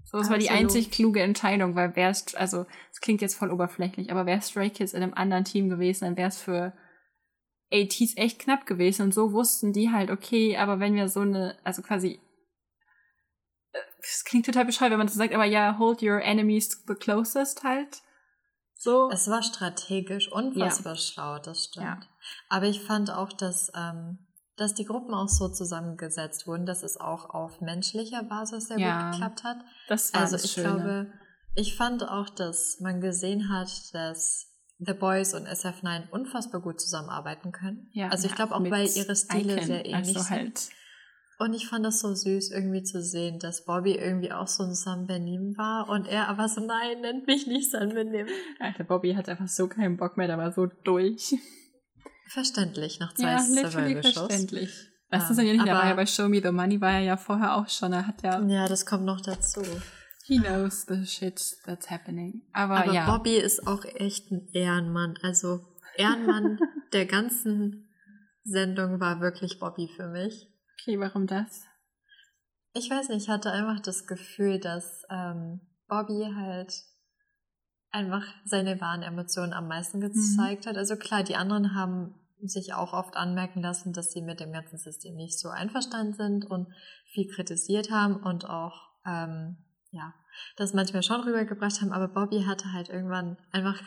So, 0.03 0.19
es 0.19 0.29
war 0.29 0.37
die 0.37 0.49
Absolut. 0.49 0.69
einzig 0.69 0.91
kluge 0.91 1.21
Entscheidung, 1.21 1.75
weil 1.75 1.95
wäre 1.95 2.11
es, 2.11 2.35
also, 2.35 2.67
es 2.91 3.01
klingt 3.01 3.21
jetzt 3.21 3.35
voll 3.35 3.51
oberflächlich, 3.51 4.11
aber 4.11 4.27
wäre 4.27 4.41
Stray 4.41 4.69
Kids 4.69 4.93
in 4.93 5.01
einem 5.01 5.15
anderen 5.15 5.45
Team 5.45 5.67
gewesen, 5.67 6.05
dann 6.05 6.17
wäre 6.17 6.29
es 6.29 6.39
für 6.39 6.73
ATs 7.71 8.15
echt 8.15 8.39
knapp 8.39 8.67
gewesen 8.67 9.03
und 9.03 9.13
so 9.13 9.33
wussten 9.33 9.73
die 9.73 9.91
halt, 9.91 10.11
okay, 10.11 10.57
aber 10.57 10.79
wenn 10.79 10.93
wir 10.93 11.09
so 11.09 11.21
eine, 11.21 11.57
also 11.63 11.81
quasi, 11.81 12.19
äh, 13.71 13.79
es 13.99 14.23
klingt 14.23 14.45
total 14.45 14.65
bescheuert, 14.65 14.91
wenn 14.91 14.99
man 14.99 15.07
das 15.07 15.15
sagt, 15.15 15.33
aber 15.33 15.45
ja, 15.45 15.79
hold 15.79 16.03
your 16.03 16.21
enemies 16.21 16.83
the 16.87 16.93
closest 16.93 17.63
halt. 17.63 18.03
So. 18.75 19.09
Es 19.09 19.27
war 19.27 19.41
strategisch 19.41 20.31
unfassbar 20.31 20.95
schlau, 20.95 21.39
das 21.39 21.65
stimmt. 21.65 21.85
Ja. 21.85 21.99
Aber 22.49 22.67
ich 22.67 22.81
fand 22.81 23.09
auch, 23.09 23.33
dass, 23.33 23.71
ähm, 23.75 24.19
dass 24.57 24.73
die 24.73 24.85
Gruppen 24.85 25.13
auch 25.13 25.27
so 25.27 25.49
zusammengesetzt 25.49 26.47
wurden, 26.47 26.65
dass 26.65 26.83
es 26.83 26.97
auch 26.99 27.29
auf 27.31 27.61
menschlicher 27.61 28.23
Basis 28.23 28.67
sehr 28.67 28.79
Ja. 28.79 29.01
gut 29.01 29.11
geklappt 29.11 29.43
hat. 29.43 29.57
das 29.89 30.13
war 30.13 30.21
Also 30.21 30.35
das 30.35 30.45
ich 30.45 30.51
Schöne. 30.51 30.67
glaube, 30.75 31.07
ich 31.55 31.75
fand 31.75 32.07
auch, 32.07 32.29
dass 32.29 32.79
man 32.79 33.01
gesehen 33.01 33.49
hat, 33.49 33.69
dass 33.93 34.47
The 34.79 34.93
Boys 34.93 35.33
und 35.33 35.47
SF9 35.47 36.09
unfassbar 36.11 36.61
gut 36.61 36.81
zusammenarbeiten 36.81 37.51
können. 37.53 37.89
ja, 37.93 38.09
also 38.09 38.27
ich 38.27 38.35
glaube 38.35 38.53
auch, 38.55 38.61
weil 38.69 38.87
ihre 38.87 39.15
Stile 39.15 39.53
Icon, 39.55 39.65
sehr 39.65 39.85
ähnlich 39.85 40.17
also 40.17 40.19
sind. 40.19 40.29
halt, 40.29 40.69
Und 41.39 41.53
ich 41.53 41.67
fand 41.67 41.85
das 41.85 41.99
so 42.01 42.13
süß, 42.13 42.51
irgendwie 42.51 42.83
zu 42.83 43.01
sehen, 43.01 43.39
dass 43.39 43.63
Bobby 43.65 43.93
irgendwie 43.95 44.31
auch 44.33 44.47
so 44.47 44.63
ein 44.63 44.73
Sam 44.73 45.05
Benim 45.07 45.57
war 45.57 45.87
und 45.89 46.07
er 46.07 46.27
aber 46.29 46.47
so, 46.49 46.59
nein, 46.65 47.01
nennt 47.01 47.25
mich 47.27 47.45
nicht 47.47 47.71
Sam 47.71 47.89
Benim. 47.89 48.27
Alter, 48.59 48.83
Bobby 48.85 49.13
hat 49.13 49.27
einfach 49.29 49.47
so 49.49 49.67
keinen 49.67 49.95
Bock 49.97 50.15
mehr, 50.17 50.27
der 50.27 50.37
war 50.37 50.51
so 50.53 50.65
durch. 50.65 51.35
Verständlich, 52.27 52.99
nach 52.99 53.13
zwei 53.13 53.31
Ja, 53.31 53.39
Survival-Shows. 53.39 54.13
verständlich. 54.13 54.89
Das 55.09 55.23
Ja, 55.23 55.29
ist 55.31 55.37
ja 55.37 55.43
nicht, 55.43 55.61
aber- 55.61 55.71
war 55.73 55.87
ja 55.87 55.93
bei 55.95 56.05
Show 56.05 56.27
Me 56.27 56.41
the 56.41 56.51
Money, 56.51 56.81
war 56.81 56.93
er 56.93 56.99
ja 57.01 57.17
vorher 57.17 57.55
auch 57.55 57.69
schon. 57.69 57.93
Er 57.93 58.07
hat 58.07 58.21
ja, 58.23 58.41
Ja, 58.41 58.67
das 58.67 58.85
kommt 58.85 59.05
noch 59.05 59.21
dazu. 59.21 59.61
he 60.25 60.39
knows 60.39 60.85
the 60.87 61.05
shit 61.05 61.39
that's 61.65 61.89
happening. 61.91 62.41
Aber, 62.53 62.77
Aber 62.77 62.91
ja, 62.91 63.05
Bobby 63.05 63.35
ist 63.35 63.67
auch 63.67 63.85
echt 63.85 64.31
ein 64.31 64.47
Ehrenmann. 64.53 65.17
Also 65.21 65.61
Ehrenmann 65.95 66.57
der 66.93 67.05
ganzen 67.05 67.89
Sendung 68.43 68.99
war 68.99 69.21
wirklich 69.21 69.59
Bobby 69.59 69.87
für 69.95 70.07
mich. 70.07 70.47
okay, 70.81 70.99
warum 70.99 71.27
das? 71.27 71.63
Ich 72.73 72.89
weiß 72.89 73.09
nicht, 73.09 73.23
ich 73.23 73.29
hatte 73.29 73.51
einfach 73.51 73.79
das 73.79 74.05
Gefühl, 74.07 74.59
dass 74.59 75.03
ähm, 75.09 75.61
Bobby 75.87 76.27
halt 76.35 76.73
einfach 77.95 78.23
seine 78.43 78.79
wahren 78.81 79.01
Emotionen 79.01 79.53
am 79.53 79.67
meisten 79.67 80.01
gezeigt 80.01 80.67
hat. 80.67 80.77
Also 80.77 80.95
klar, 80.97 81.23
die 81.23 81.35
anderen 81.35 81.73
haben 81.73 82.13
sich 82.41 82.73
auch 82.73 82.93
oft 82.93 83.15
anmerken 83.15 83.61
lassen, 83.61 83.93
dass 83.93 84.11
sie 84.11 84.21
mit 84.21 84.39
dem 84.39 84.51
ganzen 84.51 84.77
System 84.77 85.15
nicht 85.15 85.39
so 85.39 85.49
einverstanden 85.49 86.13
sind 86.13 86.45
und 86.45 86.67
viel 87.13 87.27
kritisiert 87.27 87.89
haben 87.89 88.17
und 88.17 88.47
auch 88.47 88.89
ähm, 89.05 89.57
ja 89.91 90.13
das 90.57 90.73
manchmal 90.73 91.01
schon 91.01 91.21
rübergebracht 91.21 91.81
haben. 91.81 91.93
Aber 91.93 92.07
Bobby 92.09 92.43
hatte 92.43 92.73
halt 92.73 92.89
irgendwann 92.89 93.37
einfach, 93.51 93.81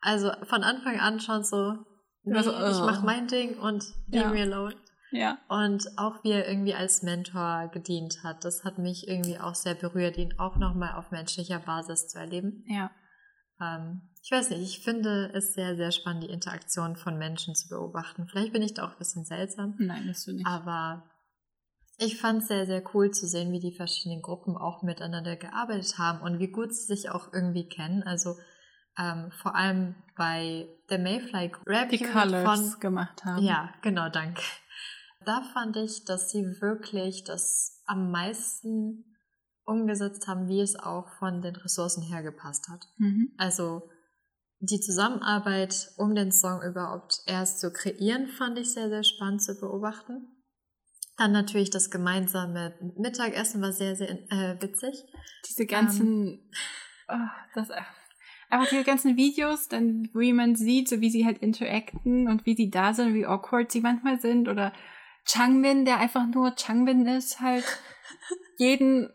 also 0.00 0.30
von 0.44 0.62
Anfang 0.62 1.00
an 1.00 1.20
schon 1.20 1.42
so, 1.42 1.74
nee, 2.22 2.36
Also, 2.36 2.50
ich 2.50 2.78
mach 2.86 3.02
oh. 3.02 3.06
mein 3.06 3.26
Ding 3.28 3.58
und 3.58 3.82
leave 4.08 4.26
Ja. 4.26 4.30
me 4.30 4.42
alone. 4.42 4.76
Ja, 5.12 5.38
Und 5.48 5.86
auch 5.96 6.22
wie 6.24 6.32
er 6.32 6.48
irgendwie 6.48 6.74
als 6.74 7.02
Mentor 7.02 7.70
gedient 7.72 8.24
hat, 8.24 8.44
das 8.44 8.64
hat 8.64 8.76
mich 8.78 9.08
irgendwie 9.08 9.38
auch 9.38 9.54
sehr 9.54 9.74
berührt, 9.74 10.16
ihn 10.18 10.34
auch 10.38 10.56
nochmal 10.56 10.96
auf 10.96 11.10
menschlicher 11.12 11.60
Basis 11.60 12.08
zu 12.08 12.18
erleben. 12.18 12.64
ja. 12.66 12.90
Ähm, 13.60 14.02
ich 14.22 14.30
weiß 14.30 14.50
nicht, 14.50 14.62
ich 14.62 14.80
finde 14.80 15.30
es 15.34 15.54
sehr, 15.54 15.76
sehr 15.76 15.92
spannend, 15.92 16.24
die 16.24 16.30
Interaktion 16.30 16.96
von 16.96 17.16
Menschen 17.16 17.54
zu 17.54 17.68
beobachten. 17.68 18.26
Vielleicht 18.28 18.52
bin 18.52 18.62
ich 18.62 18.74
da 18.74 18.84
auch 18.86 18.92
ein 18.92 18.98
bisschen 18.98 19.24
seltsam, 19.24 19.74
Nein, 19.78 20.06
bist 20.06 20.26
du 20.26 20.32
nicht. 20.32 20.46
aber 20.46 21.04
ich 21.98 22.20
fand 22.20 22.42
es 22.42 22.48
sehr, 22.48 22.66
sehr 22.66 22.82
cool 22.94 23.10
zu 23.10 23.26
sehen, 23.26 23.52
wie 23.52 23.60
die 23.60 23.74
verschiedenen 23.74 24.20
Gruppen 24.20 24.56
auch 24.56 24.82
miteinander 24.82 25.36
gearbeitet 25.36 25.96
haben 25.98 26.20
und 26.20 26.38
wie 26.38 26.48
gut 26.48 26.74
sie 26.74 26.84
sich 26.84 27.08
auch 27.10 27.32
irgendwie 27.32 27.68
kennen. 27.68 28.02
Also 28.02 28.36
ähm, 28.98 29.30
vor 29.30 29.54
allem 29.54 29.94
bei 30.16 30.68
der 30.90 30.98
Mayfly 30.98 31.52
Rap 31.66 31.88
Die 31.90 31.98
Colors 31.98 32.72
von 32.72 32.80
gemacht 32.80 33.24
haben. 33.24 33.42
ja, 33.42 33.72
genau, 33.82 34.08
danke. 34.10 34.42
Da 35.24 35.42
fand 35.42 35.76
ich, 35.76 36.04
dass 36.04 36.30
sie 36.30 36.44
wirklich 36.60 37.24
das 37.24 37.82
am 37.86 38.10
meisten 38.10 39.15
umgesetzt 39.66 40.26
haben, 40.28 40.48
wie 40.48 40.60
es 40.60 40.76
auch 40.76 41.08
von 41.18 41.42
den 41.42 41.56
Ressourcen 41.56 42.02
her 42.02 42.22
gepasst 42.22 42.68
hat. 42.68 42.86
Mhm. 42.98 43.32
Also 43.36 43.82
die 44.60 44.80
Zusammenarbeit, 44.80 45.90
um 45.96 46.14
den 46.14 46.32
Song 46.32 46.62
überhaupt 46.62 47.20
erst 47.26 47.60
zu 47.60 47.72
kreieren, 47.72 48.28
fand 48.28 48.58
ich 48.58 48.72
sehr, 48.72 48.88
sehr 48.88 49.04
spannend 49.04 49.42
zu 49.42 49.58
beobachten. 49.58 50.28
Dann 51.18 51.32
natürlich 51.32 51.70
das 51.70 51.90
gemeinsame 51.90 52.74
Mittagessen 52.96 53.60
war 53.60 53.72
sehr, 53.72 53.96
sehr 53.96 54.10
äh, 54.10 54.60
witzig. 54.60 55.04
Diese 55.48 55.66
ganzen, 55.66 56.50
oh, 57.08 57.28
das, 57.54 57.70
einfach 58.50 58.68
diese 58.68 58.84
ganzen 58.84 59.16
Videos, 59.16 59.68
dann, 59.68 60.08
wie 60.14 60.32
man 60.32 60.56
sieht, 60.56 60.88
so 60.88 61.00
wie 61.00 61.10
sie 61.10 61.24
halt 61.24 61.38
interacten 61.38 62.28
und 62.28 62.46
wie 62.46 62.54
sie 62.54 62.70
da 62.70 62.94
sind, 62.94 63.14
wie 63.14 63.26
awkward 63.26 63.72
sie 63.72 63.80
manchmal 63.80 64.20
sind 64.20 64.48
oder 64.48 64.72
Changbin, 65.24 65.84
der 65.84 65.98
einfach 65.98 66.26
nur 66.26 66.54
Changbin 66.54 67.06
ist, 67.06 67.40
halt 67.40 67.64
jeden 68.58 69.10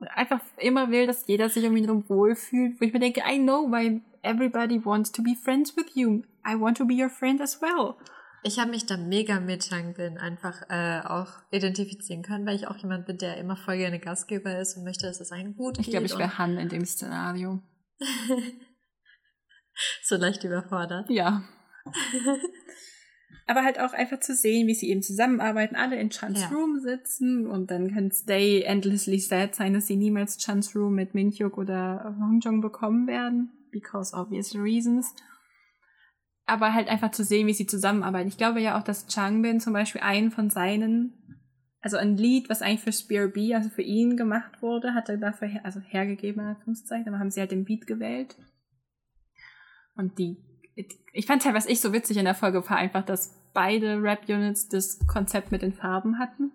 einfach 0.00 0.40
immer 0.58 0.90
will, 0.90 1.06
dass 1.06 1.26
jeder 1.26 1.48
sich 1.48 1.64
um 1.66 1.76
ihn 1.76 1.84
herum 1.84 2.04
wohlfühlt, 2.08 2.80
wo 2.80 2.84
ich 2.84 2.92
mir 2.92 3.00
denke, 3.00 3.22
I 3.26 3.38
know 3.38 3.70
why 3.70 4.00
everybody 4.22 4.84
wants 4.84 5.12
to 5.12 5.22
be 5.22 5.34
friends 5.34 5.76
with 5.76 5.94
you. 5.94 6.22
I 6.46 6.58
want 6.58 6.76
to 6.78 6.84
be 6.86 6.94
your 6.94 7.10
friend 7.10 7.40
as 7.40 7.60
well. 7.62 7.94
Ich 8.46 8.58
habe 8.58 8.70
mich 8.70 8.84
da 8.84 8.98
mega 8.98 9.40
mit 9.40 9.62
Changbin 9.66 10.18
einfach 10.18 10.62
äh, 10.68 11.00
auch 11.00 11.28
identifizieren 11.50 12.22
können, 12.22 12.46
weil 12.46 12.56
ich 12.56 12.66
auch 12.66 12.76
jemand 12.76 13.06
bin, 13.06 13.16
der 13.16 13.38
immer 13.38 13.56
voll 13.56 13.78
gerne 13.78 13.98
Gastgeber 13.98 14.58
ist 14.58 14.76
und 14.76 14.84
möchte, 14.84 15.06
dass 15.06 15.20
es 15.20 15.32
einem 15.32 15.56
gut 15.56 15.78
Ich 15.78 15.86
geht. 15.86 15.92
glaube, 15.92 16.06
ich 16.06 16.18
wäre 16.18 16.36
Han 16.36 16.58
in 16.58 16.68
dem 16.68 16.84
Szenario. 16.84 17.62
so 20.02 20.16
leicht 20.16 20.44
überfordert. 20.44 21.08
Ja. 21.08 21.42
Aber 23.46 23.62
halt 23.62 23.78
auch 23.78 23.92
einfach 23.92 24.20
zu 24.20 24.34
sehen, 24.34 24.66
wie 24.66 24.74
sie 24.74 24.88
eben 24.88 25.02
zusammenarbeiten, 25.02 25.76
alle 25.76 25.96
in 25.96 26.08
Chans 26.08 26.40
Ja. 26.40 26.48
Room 26.48 26.80
sitzen 26.80 27.46
und 27.46 27.70
dann 27.70 27.92
kann 27.92 28.10
Stay 28.10 28.62
endlessly 28.62 29.18
sad 29.18 29.54
sein, 29.54 29.74
dass 29.74 29.86
sie 29.86 29.96
niemals 29.96 30.38
Chans 30.38 30.74
Room 30.74 30.94
mit 30.94 31.14
Minhyuk 31.14 31.58
oder 31.58 32.16
Hongjong 32.18 32.62
bekommen 32.62 33.06
werden, 33.06 33.50
because 33.70 34.16
obvious 34.16 34.54
reasons. 34.54 35.14
Aber 36.46 36.72
halt 36.72 36.88
einfach 36.88 37.10
zu 37.10 37.22
sehen, 37.22 37.46
wie 37.46 37.54
sie 37.54 37.66
zusammenarbeiten. 37.66 38.28
Ich 38.28 38.38
glaube 38.38 38.60
ja 38.60 38.78
auch, 38.78 38.82
dass 38.82 39.08
Changbin 39.08 39.60
zum 39.60 39.74
Beispiel 39.74 40.00
einen 40.00 40.30
von 40.30 40.48
seinen, 40.48 41.12
also 41.80 41.98
ein 41.98 42.16
Lied, 42.16 42.48
was 42.48 42.62
eigentlich 42.62 42.80
für 42.80 42.92
Spear 42.92 43.28
B, 43.28 43.54
also 43.54 43.68
für 43.68 43.82
ihn 43.82 44.16
gemacht 44.16 44.62
wurde, 44.62 44.94
hat 44.94 45.10
er 45.10 45.18
dafür 45.18 45.48
her, 45.48 45.64
also 45.64 45.80
hergegeben, 45.80 46.42
in 46.42 46.48
Anführungszeichen, 46.48 47.08
aber 47.08 47.18
haben 47.18 47.30
sie 47.30 47.40
halt 47.40 47.50
den 47.50 47.64
Beat 47.64 47.86
gewählt. 47.86 48.36
Und 49.96 50.18
die, 50.18 50.38
ich 51.12 51.26
fand 51.26 51.44
halt, 51.44 51.54
was 51.54 51.66
ich 51.66 51.80
so 51.80 51.92
witzig 51.92 52.16
in 52.16 52.24
der 52.24 52.34
Folge 52.34 52.68
war, 52.68 52.76
einfach, 52.76 53.04
dass 53.04 53.30
beide 53.52 54.02
Rap-Units 54.02 54.68
das 54.68 54.98
Konzept 55.06 55.52
mit 55.52 55.62
den 55.62 55.72
Farben 55.72 56.18
hatten. 56.18 56.50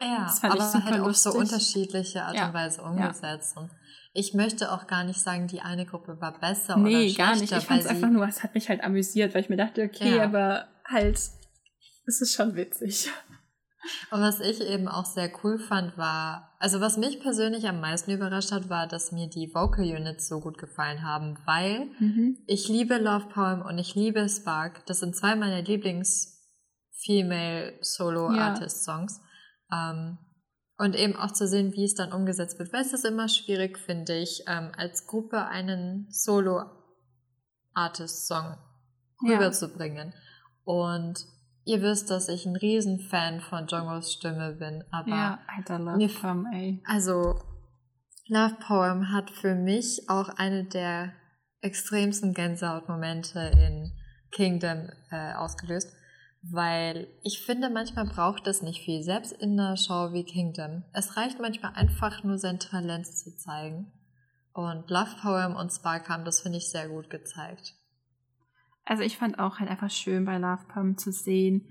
Ja, 0.00 0.24
Das 0.24 0.40
fand 0.40 0.54
ich 0.54 0.60
aber 0.60 0.70
super 0.70 0.84
halt 0.86 1.00
auf 1.02 1.16
so 1.16 1.28
lustig. 1.30 1.40
unterschiedliche 1.52 2.22
Art 2.24 2.34
Ja, 2.34 2.48
und 2.48 2.54
Weise 2.54 2.82
umgesetzt. 2.82 3.56
Und 3.56 3.70
ich 4.14 4.34
möchte 4.34 4.72
auch 4.72 4.86
gar 4.86 5.04
nicht 5.04 5.20
sagen, 5.20 5.46
die 5.46 5.60
eine 5.60 5.86
Gruppe 5.86 6.20
war 6.20 6.38
besser 6.40 6.74
oder 6.74 6.82
nee, 6.84 7.10
schlechter. 7.10 7.22
gar 7.24 7.36
nicht. 7.36 7.52
Ich 7.52 7.64
fand 7.66 7.80
es 7.82 7.86
einfach 7.86 8.08
nur, 8.08 8.26
es 8.26 8.42
hat 8.42 8.54
mich 8.54 8.68
halt 8.68 8.82
amüsiert, 8.82 9.34
weil 9.34 9.42
ich 9.42 9.48
mir 9.50 9.56
dachte, 9.56 9.82
okay, 9.84 10.16
Ja. 10.16 10.24
aber 10.24 10.66
halt, 10.84 11.16
es 11.16 12.20
ist 12.20 12.34
schon 12.34 12.56
witzig. 12.56 13.10
Und 14.10 14.20
was 14.20 14.40
ich 14.40 14.60
eben 14.60 14.88
auch 14.88 15.06
sehr 15.06 15.32
cool 15.42 15.58
fand, 15.58 15.96
war, 15.96 16.52
also 16.58 16.80
was 16.80 16.98
mich 16.98 17.20
persönlich 17.20 17.66
am 17.68 17.80
meisten 17.80 18.10
überrascht 18.10 18.50
hat, 18.52 18.68
war, 18.68 18.86
dass 18.86 19.12
mir 19.12 19.28
die 19.28 19.54
Vocal 19.54 19.84
Units 19.84 20.28
so 20.28 20.40
gut 20.40 20.58
gefallen 20.58 21.02
haben, 21.02 21.38
weil 21.46 21.86
mhm. 21.98 22.36
ich 22.46 22.68
liebe 22.68 22.98
Love 22.98 23.28
Poem 23.28 23.62
und 23.62 23.78
ich 23.78 23.94
liebe 23.94 24.28
Spark. 24.28 24.84
Das 24.86 25.00
sind 25.00 25.16
zwei 25.16 25.34
meiner 25.34 25.62
Lieblings-Female 25.62 27.78
Solo-Artist-Songs. 27.80 29.22
Ja. 29.70 29.92
Ähm, 29.92 30.18
und 30.76 30.94
eben 30.96 31.16
auch 31.16 31.32
zu 31.32 31.46
sehen, 31.46 31.72
wie 31.74 31.84
es 31.84 31.94
dann 31.94 32.12
umgesetzt 32.12 32.58
wird, 32.58 32.72
weil 32.72 32.80
es 32.82 32.94
ist 32.94 33.04
immer 33.04 33.28
schwierig, 33.28 33.78
finde 33.78 34.16
ich, 34.16 34.44
ähm, 34.46 34.72
als 34.76 35.06
Gruppe 35.06 35.46
einen 35.46 36.08
Solo-Artist-Song 36.10 38.56
rüberzubringen. 39.22 40.14
Ja. 40.14 40.20
Und 40.64 41.26
Ihr 41.70 41.82
wisst, 41.82 42.10
dass 42.10 42.28
ich 42.28 42.46
ein 42.46 42.56
Riesenfan 42.56 43.40
von 43.40 43.68
Jongos 43.68 44.12
Stimme 44.12 44.54
bin, 44.54 44.82
aber. 44.90 45.08
Ja, 45.08 45.38
Alter, 45.46 45.78
Love 45.78 46.08
Poem, 46.08 46.46
ey. 46.52 46.82
Also, 46.84 47.40
Love 48.26 48.56
Poem 48.66 49.12
hat 49.12 49.30
für 49.30 49.54
mich 49.54 50.08
auch 50.08 50.30
eine 50.30 50.64
der 50.64 51.12
extremsten 51.60 52.34
Gänsehautmomente 52.34 53.52
in 53.54 53.92
Kingdom 54.32 54.88
äh, 55.12 55.34
ausgelöst, 55.34 55.92
weil 56.42 57.06
ich 57.22 57.40
finde, 57.40 57.70
manchmal 57.70 58.06
braucht 58.06 58.48
es 58.48 58.62
nicht 58.62 58.82
viel, 58.84 59.04
selbst 59.04 59.30
in 59.30 59.52
einer 59.52 59.76
Show 59.76 60.12
wie 60.12 60.24
Kingdom. 60.24 60.82
Es 60.92 61.16
reicht 61.16 61.38
manchmal 61.38 61.74
einfach 61.76 62.24
nur 62.24 62.38
sein 62.38 62.58
Talent 62.58 63.06
zu 63.06 63.36
zeigen. 63.36 63.92
Und 64.54 64.90
Love 64.90 65.14
Poem 65.22 65.54
und 65.54 65.70
Spark 65.70 66.08
haben 66.08 66.24
das, 66.24 66.40
finde 66.40 66.58
ich, 66.58 66.68
sehr 66.68 66.88
gut 66.88 67.10
gezeigt. 67.10 67.74
Also 68.90 69.04
ich 69.04 69.18
fand 69.18 69.38
auch 69.38 69.60
halt 69.60 69.70
einfach 69.70 69.88
schön 69.88 70.24
bei 70.24 70.36
Love 70.36 70.64
Pump 70.66 70.98
zu 70.98 71.12
sehen, 71.12 71.64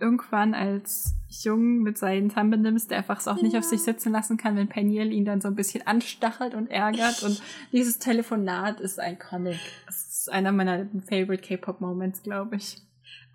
irgendwann 0.00 0.52
als 0.52 1.14
Jung 1.28 1.78
mit 1.78 1.96
seinen 1.96 2.28
Thumbnails, 2.28 2.88
der 2.88 2.98
einfach 2.98 3.20
es 3.20 3.28
auch 3.28 3.36
ja. 3.36 3.44
nicht 3.44 3.56
auf 3.56 3.62
sich 3.62 3.80
sitzen 3.84 4.10
lassen 4.10 4.36
kann, 4.36 4.56
wenn 4.56 4.68
Peniel 4.68 5.12
ihn 5.12 5.24
dann 5.24 5.40
so 5.40 5.46
ein 5.46 5.54
bisschen 5.54 5.86
anstachelt 5.86 6.54
und 6.54 6.68
ärgert. 6.68 7.22
Und 7.22 7.40
dieses 7.72 8.00
Telefonat 8.00 8.80
ist 8.80 8.98
iconic. 9.00 9.60
Es 9.86 10.22
ist 10.22 10.32
einer 10.32 10.50
meiner 10.50 10.86
favorite 11.08 11.40
K-Pop-Moments, 11.40 12.24
glaube 12.24 12.56
ich. 12.56 12.78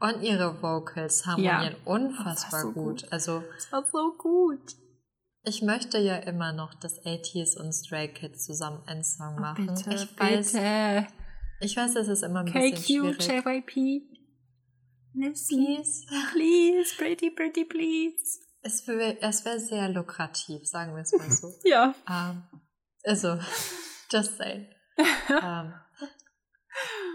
Und 0.01 0.21
ihre 0.21 0.61
Vocals 0.61 1.25
harmonieren 1.25 1.75
ja. 1.85 1.85
unfassbar 1.85 2.63
so 2.63 2.71
gut. 2.73 3.03
gut. 3.03 3.13
Also, 3.13 3.43
das 3.55 3.71
war 3.71 3.85
so 3.89 4.13
gut. 4.17 4.75
Ich 5.45 5.61
möchte 5.61 5.99
ja 5.99 6.17
immer 6.17 6.51
noch, 6.51 6.73
dass 6.73 6.99
ATs 7.05 7.55
und 7.55 7.71
Stray 7.71 8.09
Kids 8.09 8.43
zusammen 8.43 8.81
einen 8.87 9.05
Song 9.05 9.35
oh, 9.37 9.39
machen. 9.39 9.67
bitte, 9.67 9.93
ich 9.93 10.15
bitte. 10.17 11.07
Ich 11.59 11.77
weiß, 11.77 11.95
es 11.95 12.07
ist 12.07 12.23
immer 12.23 12.41
ein 12.41 12.45
KQ, 12.47 12.53
bisschen 12.53 13.21
schwierig. 13.21 13.27
JYP. 13.27 14.15
Please. 15.13 16.05
Please, 16.33 16.95
pretty, 16.97 17.29
pretty, 17.29 17.65
please. 17.65 18.39
Es 18.61 18.87
wäre 18.87 19.17
wär 19.21 19.59
sehr 19.59 19.89
lukrativ, 19.89 20.67
sagen 20.67 20.95
wir 20.95 21.03
es 21.03 21.13
mal 21.13 21.31
so. 21.31 21.53
ja. 21.63 21.93
Um, 22.07 22.13
ähm, 22.13 22.43
also, 23.03 23.37
just 24.11 24.37
say. 24.37 24.69
um, 25.29 25.35
ähm, 25.35 25.73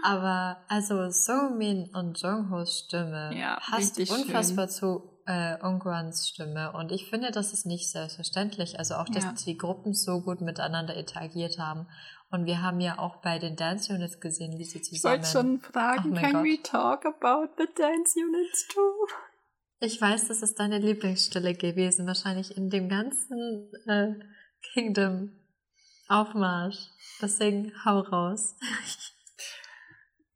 aber 0.03 0.63
also 0.67 1.11
Somin 1.11 1.89
und 1.93 2.19
Jonghos 2.19 2.85
Stimme 2.85 3.31
ja, 3.35 3.59
passt 3.59 3.99
unfassbar 3.99 4.67
schön. 4.67 4.75
zu 4.75 5.11
äh, 5.27 5.61
Ongwans 5.61 6.27
Stimme 6.27 6.71
und 6.73 6.91
ich 6.91 7.09
finde, 7.09 7.31
das 7.31 7.53
ist 7.53 7.65
nicht 7.65 7.91
selbstverständlich. 7.91 8.79
Also 8.79 8.95
auch, 8.95 9.07
dass 9.09 9.23
ja. 9.23 9.33
die 9.45 9.57
Gruppen 9.57 9.93
so 9.93 10.21
gut 10.21 10.41
miteinander 10.41 10.95
interagiert 10.95 11.59
haben 11.59 11.87
und 12.31 12.45
wir 12.45 12.61
haben 12.61 12.79
ja 12.79 12.97
auch 12.97 13.17
bei 13.17 13.39
den 13.39 13.55
Dance 13.55 13.93
Units 13.93 14.19
gesehen, 14.19 14.57
wie 14.57 14.63
sie 14.63 14.81
zusammen. 14.81 15.21
Ich 15.21 15.25
wollte 15.25 15.31
schon 15.31 15.59
fragen, 15.59 16.15
can 16.15 16.33
Gott. 16.33 16.43
we 16.43 16.61
talk 16.61 17.05
about 17.05 17.53
the 17.57 17.67
Dance 17.75 18.17
Units 18.17 18.67
too? 18.69 19.07
Ich 19.79 19.99
weiß, 19.99 20.27
das 20.27 20.41
ist 20.41 20.59
deine 20.59 20.77
Lieblingsstelle 20.77 21.55
gewesen, 21.55 22.07
wahrscheinlich 22.07 22.55
in 22.55 22.69
dem 22.69 22.87
ganzen 22.87 23.71
äh, 23.87 24.13
Kingdom 24.73 25.31
Aufmarsch. 26.07 26.77
Deswegen 27.21 27.73
hau 27.85 27.99
raus. 27.99 28.55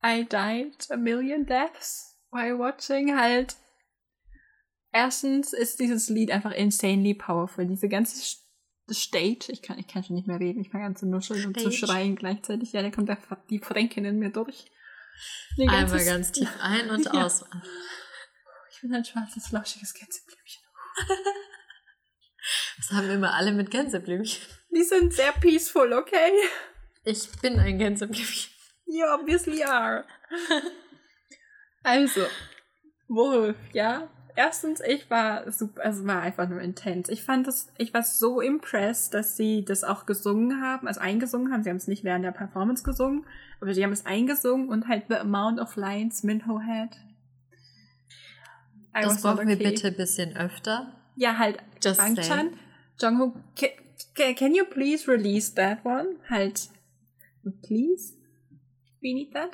I 0.03 0.23
died 0.23 0.89
a 0.89 0.97
million 0.97 1.45
deaths 1.45 2.17
while 2.31 2.57
watching 2.57 3.15
halt. 3.17 3.55
Erstens 4.91 5.51
ist 5.51 5.79
dieses 5.79 6.09
Lied 6.09 6.31
einfach 6.31 6.51
insanely 6.51 7.13
powerful. 7.13 7.65
Diese 7.65 7.89
ganze 7.89 8.21
Stage. 8.91 9.47
Ich 9.49 9.61
kann, 9.61 9.79
ich 9.79 9.87
kann 9.87 10.03
schon 10.03 10.15
nicht 10.15 10.27
mehr 10.27 10.39
reden. 10.39 10.61
Ich 10.61 10.69
fange 10.69 10.85
an 10.85 10.95
zu 10.95 11.07
nuscheln 11.07 11.39
Stage. 11.39 11.65
und 11.65 11.71
zu 11.71 11.71
schreien 11.71 12.15
gleichzeitig. 12.15 12.71
Ja, 12.73 12.81
da 12.81 12.91
kommt 12.91 13.09
der, 13.09 13.17
die 13.49 13.59
Fränkin 13.59 14.05
in 14.05 14.19
mir 14.19 14.29
durch. 14.29 14.65
Einmal 15.57 16.03
ganz 16.05 16.31
tief 16.31 16.49
ein 16.61 16.89
und 16.89 17.05
ja. 17.05 17.25
aus. 17.25 17.45
Ich 18.71 18.81
bin 18.81 18.93
ein 18.93 19.05
schwarzes, 19.05 19.47
flauschiges 19.47 19.93
Gänseblümchen. 19.93 20.63
Das 22.77 22.91
haben 22.91 23.09
immer 23.09 23.33
alle 23.33 23.51
mit 23.53 23.71
Gänseblümchen. 23.71 24.39
Die 24.69 24.83
sind 24.83 25.13
sehr 25.13 25.31
peaceful, 25.31 25.93
okay? 25.93 26.31
Ich 27.03 27.27
bin 27.41 27.57
ein 27.57 27.79
Gänseblümchen. 27.79 28.51
You 28.85 29.05
obviously 29.07 29.63
are. 29.63 30.05
Also, 31.81 32.27
Wolf, 33.07 33.55
ja? 33.73 34.09
Erstens, 34.35 34.81
ich 34.81 35.09
war 35.09 35.51
super, 35.51 35.83
also 35.83 36.05
war 36.05 36.21
einfach 36.21 36.47
nur 36.47 36.61
intens. 36.61 37.09
Ich 37.09 37.23
fand 37.23 37.47
es, 37.47 37.69
ich 37.77 37.93
war 37.93 38.03
so 38.03 38.41
impressed, 38.41 39.13
dass 39.13 39.37
sie 39.37 39.63
das 39.65 39.83
auch 39.83 40.05
gesungen 40.05 40.61
haben, 40.61 40.87
also 40.87 40.99
eingesungen 40.99 41.51
haben. 41.51 41.63
Sie 41.63 41.69
haben 41.69 41.77
es 41.77 41.87
nicht 41.87 42.03
während 42.03 42.25
der 42.25 42.31
Performance 42.31 42.83
gesungen, 42.83 43.25
aber 43.61 43.73
sie 43.73 43.83
haben 43.83 43.91
es 43.91 44.05
eingesungen 44.05 44.69
und 44.69 44.87
halt 44.87 45.05
the 45.09 45.15
amount 45.15 45.59
of 45.59 45.75
lines 45.75 46.23
Minho 46.23 46.59
had. 46.59 46.97
I 48.95 49.01
das 49.01 49.21
brauchen 49.21 49.39
okay. 49.39 49.49
wir 49.49 49.57
bitte 49.57 49.87
ein 49.87 49.95
bisschen 49.95 50.37
öfter. 50.37 50.93
Ja, 51.15 51.37
halt, 51.37 51.57
Just 51.83 51.99
Bangchan, 51.99 52.51
Jungho, 52.99 53.33
can, 53.55 54.35
can 54.35 54.55
you 54.55 54.65
please 54.65 55.09
release 55.09 55.53
that 55.55 55.83
one? 55.85 56.15
Halt, 56.29 56.69
please? 57.63 58.13
We 59.01 59.13
need 59.13 59.33
that. 59.33 59.51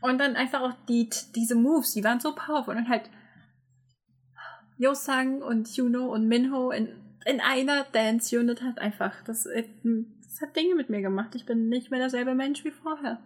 Und 0.00 0.18
dann 0.18 0.36
einfach 0.36 0.60
auch 0.60 0.74
die, 0.88 1.08
diese 1.34 1.54
Moves, 1.54 1.92
die 1.94 2.04
waren 2.04 2.20
so 2.20 2.34
powerful 2.34 2.76
und 2.76 2.88
halt 2.88 3.10
Yosang 4.78 5.42
und 5.42 5.76
Juno 5.76 6.06
und 6.06 6.28
Minho 6.28 6.70
in, 6.70 6.88
in 7.26 7.40
einer 7.40 7.84
Dance-Unit 7.84 8.62
hat 8.62 8.78
einfach, 8.78 9.12
das, 9.24 9.44
äh, 9.46 9.64
das 10.22 10.40
hat 10.40 10.56
Dinge 10.56 10.74
mit 10.76 10.88
mir 10.88 11.02
gemacht. 11.02 11.34
Ich 11.34 11.44
bin 11.44 11.68
nicht 11.68 11.90
mehr 11.90 12.00
derselbe 12.00 12.34
Mensch 12.34 12.64
wie 12.64 12.70
vorher. 12.70 13.20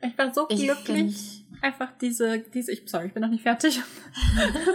Ich 0.00 0.16
war 0.16 0.32
so 0.32 0.46
glücklich, 0.46 1.44
einfach 1.62 1.90
diese, 2.00 2.38
diese, 2.38 2.72
ich, 2.72 2.82
sorry, 2.86 3.06
ich 3.06 3.12
bin 3.14 3.22
noch 3.22 3.30
nicht 3.30 3.42
fertig. 3.42 3.80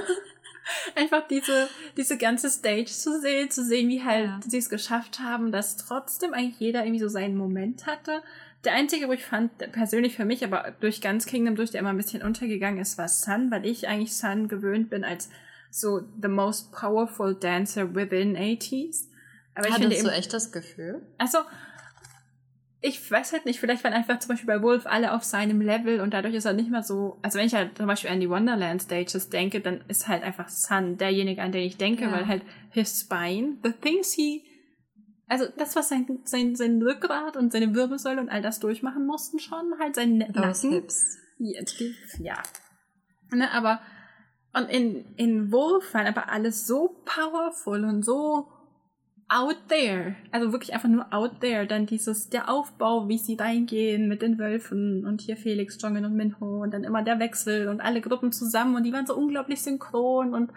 einfach 0.95 1.27
diese, 1.27 1.69
diese 1.97 2.17
ganze 2.17 2.49
Stage 2.49 2.85
zu 2.85 3.19
sehen, 3.19 3.49
zu 3.49 3.63
sehen, 3.63 3.89
wie 3.89 4.03
halt 4.03 4.25
ja. 4.25 4.39
sie 4.45 4.57
es 4.57 4.69
geschafft 4.69 5.19
haben, 5.19 5.51
dass 5.51 5.77
trotzdem 5.77 6.33
eigentlich 6.33 6.59
jeder 6.59 6.83
irgendwie 6.83 6.99
so 6.99 7.09
seinen 7.09 7.37
Moment 7.37 7.85
hatte. 7.85 8.23
Der 8.65 8.73
einzige, 8.73 9.07
wo 9.07 9.13
ich 9.13 9.23
fand, 9.23 9.57
persönlich 9.71 10.15
für 10.15 10.25
mich, 10.25 10.43
aber 10.43 10.75
durch 10.81 10.99
ganz 10.99 11.25
Kingdom 11.25 11.55
durch, 11.55 11.71
der 11.71 11.79
immer 11.79 11.91
ein 11.91 11.97
bisschen 11.97 12.21
untergegangen 12.21 12.81
ist, 12.81 12.97
war 12.97 13.07
Sun, 13.07 13.51
weil 13.51 13.65
ich 13.65 13.87
eigentlich 13.87 14.15
Sun 14.15 14.49
gewöhnt 14.49 14.89
bin 14.89 15.03
als 15.03 15.29
so 15.71 16.01
the 16.21 16.27
most 16.27 16.71
powerful 16.71 17.35
dancer 17.35 17.95
within 17.95 18.35
80s. 18.35 19.07
Aber 19.55 19.67
ich 19.67 19.73
Hattest 19.73 19.93
finde 19.93 20.09
du 20.09 20.17
echt 20.17 20.33
das 20.33 20.51
Gefühl? 20.51 21.01
Also, 21.17 21.39
ich 22.81 23.11
weiß 23.11 23.33
halt 23.33 23.45
nicht, 23.45 23.59
vielleicht 23.59 23.83
waren 23.83 23.93
einfach 23.93 24.19
zum 24.19 24.29
Beispiel 24.29 24.47
bei 24.47 24.61
Wolf 24.61 24.85
alle 24.85 25.13
auf 25.13 25.23
seinem 25.23 25.59
Level 25.61 25.99
und 25.99 26.13
dadurch 26.13 26.33
ist 26.33 26.45
er 26.45 26.53
nicht 26.53 26.71
mehr 26.71 26.83
so, 26.83 27.19
also 27.21 27.37
wenn 27.37 27.45
ich 27.45 27.53
halt 27.53 27.77
zum 27.77 27.87
Beispiel 27.87 28.09
an 28.09 28.21
die 28.21 28.29
Wonderland 28.29 28.81
Stages 28.81 29.29
denke, 29.29 29.59
dann 29.59 29.83
ist 29.89 30.07
halt 30.07 30.23
einfach 30.23 30.47
Sun 30.47 30.97
derjenige, 30.97 31.41
an 31.41 31.51
den 31.51 31.63
ich 31.63 31.77
denke, 31.77 32.03
ja. 32.05 32.11
weil 32.11 32.27
halt 32.27 32.43
his 32.71 33.01
spine, 33.01 33.57
the 33.63 33.71
things 33.71 34.13
he 34.13 34.43
also 35.29 35.45
das, 35.57 35.75
was 35.75 35.89
sein, 35.89 36.19
sein, 36.25 36.55
sein 36.55 36.81
Rückgrat 36.81 37.37
und 37.37 37.53
seine 37.53 37.73
Wirbelsäule 37.75 38.19
und 38.19 38.29
all 38.29 38.41
das 38.41 38.59
durchmachen 38.59 39.05
mussten 39.05 39.39
schon, 39.39 39.75
halt 39.79 39.95
sein 39.95 40.17
Nacken. 40.17 40.83
Ja, 41.37 41.61
ja. 42.19 42.43
Ne, 43.31 43.51
aber 43.51 43.79
und 44.53 44.69
in, 44.69 45.05
in 45.15 45.51
Wolf 45.51 45.93
waren 45.93 46.07
aber 46.07 46.29
alles 46.29 46.65
so 46.65 47.03
powerful 47.05 47.85
und 47.85 48.03
so 48.03 48.47
out 49.29 49.57
there. 49.67 50.15
Also 50.31 50.51
wirklich 50.51 50.73
einfach 50.73 50.89
nur 50.89 51.13
out 51.13 51.39
there. 51.39 51.67
Dann 51.67 51.85
dieses, 51.85 52.29
der 52.29 52.49
Aufbau, 52.49 53.07
wie 53.07 53.19
sie 53.19 53.35
reingehen 53.35 54.07
mit 54.07 54.23
den 54.23 54.39
Wölfen 54.39 55.05
und 55.05 55.21
hier 55.21 55.37
Felix, 55.37 55.77
Jongen 55.79 56.05
und 56.05 56.15
Minho 56.15 56.63
und 56.63 56.73
dann 56.73 56.83
immer 56.83 57.03
der 57.03 57.19
Wechsel 57.19 57.67
und 57.67 57.81
alle 57.81 58.01
Gruppen 58.01 58.31
zusammen 58.31 58.75
und 58.75 58.83
die 58.83 58.91
waren 58.91 59.05
so 59.05 59.15
unglaublich 59.15 59.61
synchron 59.61 60.33
und 60.33 60.51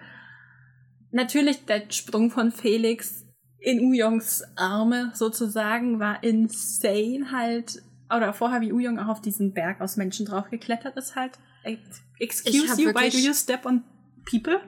natürlich 1.11 1.67
der 1.67 1.83
Sprung 1.91 2.31
von 2.31 2.51
Felix 2.51 3.27
in 3.63 3.81
Uyongs 3.81 4.43
Arme 4.57 5.13
sozusagen 5.15 6.01
war 6.01 6.23
insane 6.23 7.31
halt. 7.31 7.83
Oder 8.15 8.33
vorher, 8.33 8.61
wie 8.61 8.73
Uyong 8.73 8.99
auch 8.99 9.09
auf 9.09 9.21
diesen 9.23 9.55
Berg 9.55 9.81
aus 9.81 9.97
Menschen 9.97 10.27
draufgeklettert 10.27 10.97
ist 10.97 11.17
halt. 11.17 11.33
Excuse 12.19 12.81
you, 12.81 12.91
why 12.95 13.09
do 13.09 13.19
you 13.19 13.33
step 13.33 13.65
on 13.65 13.85
people? 14.29 14.61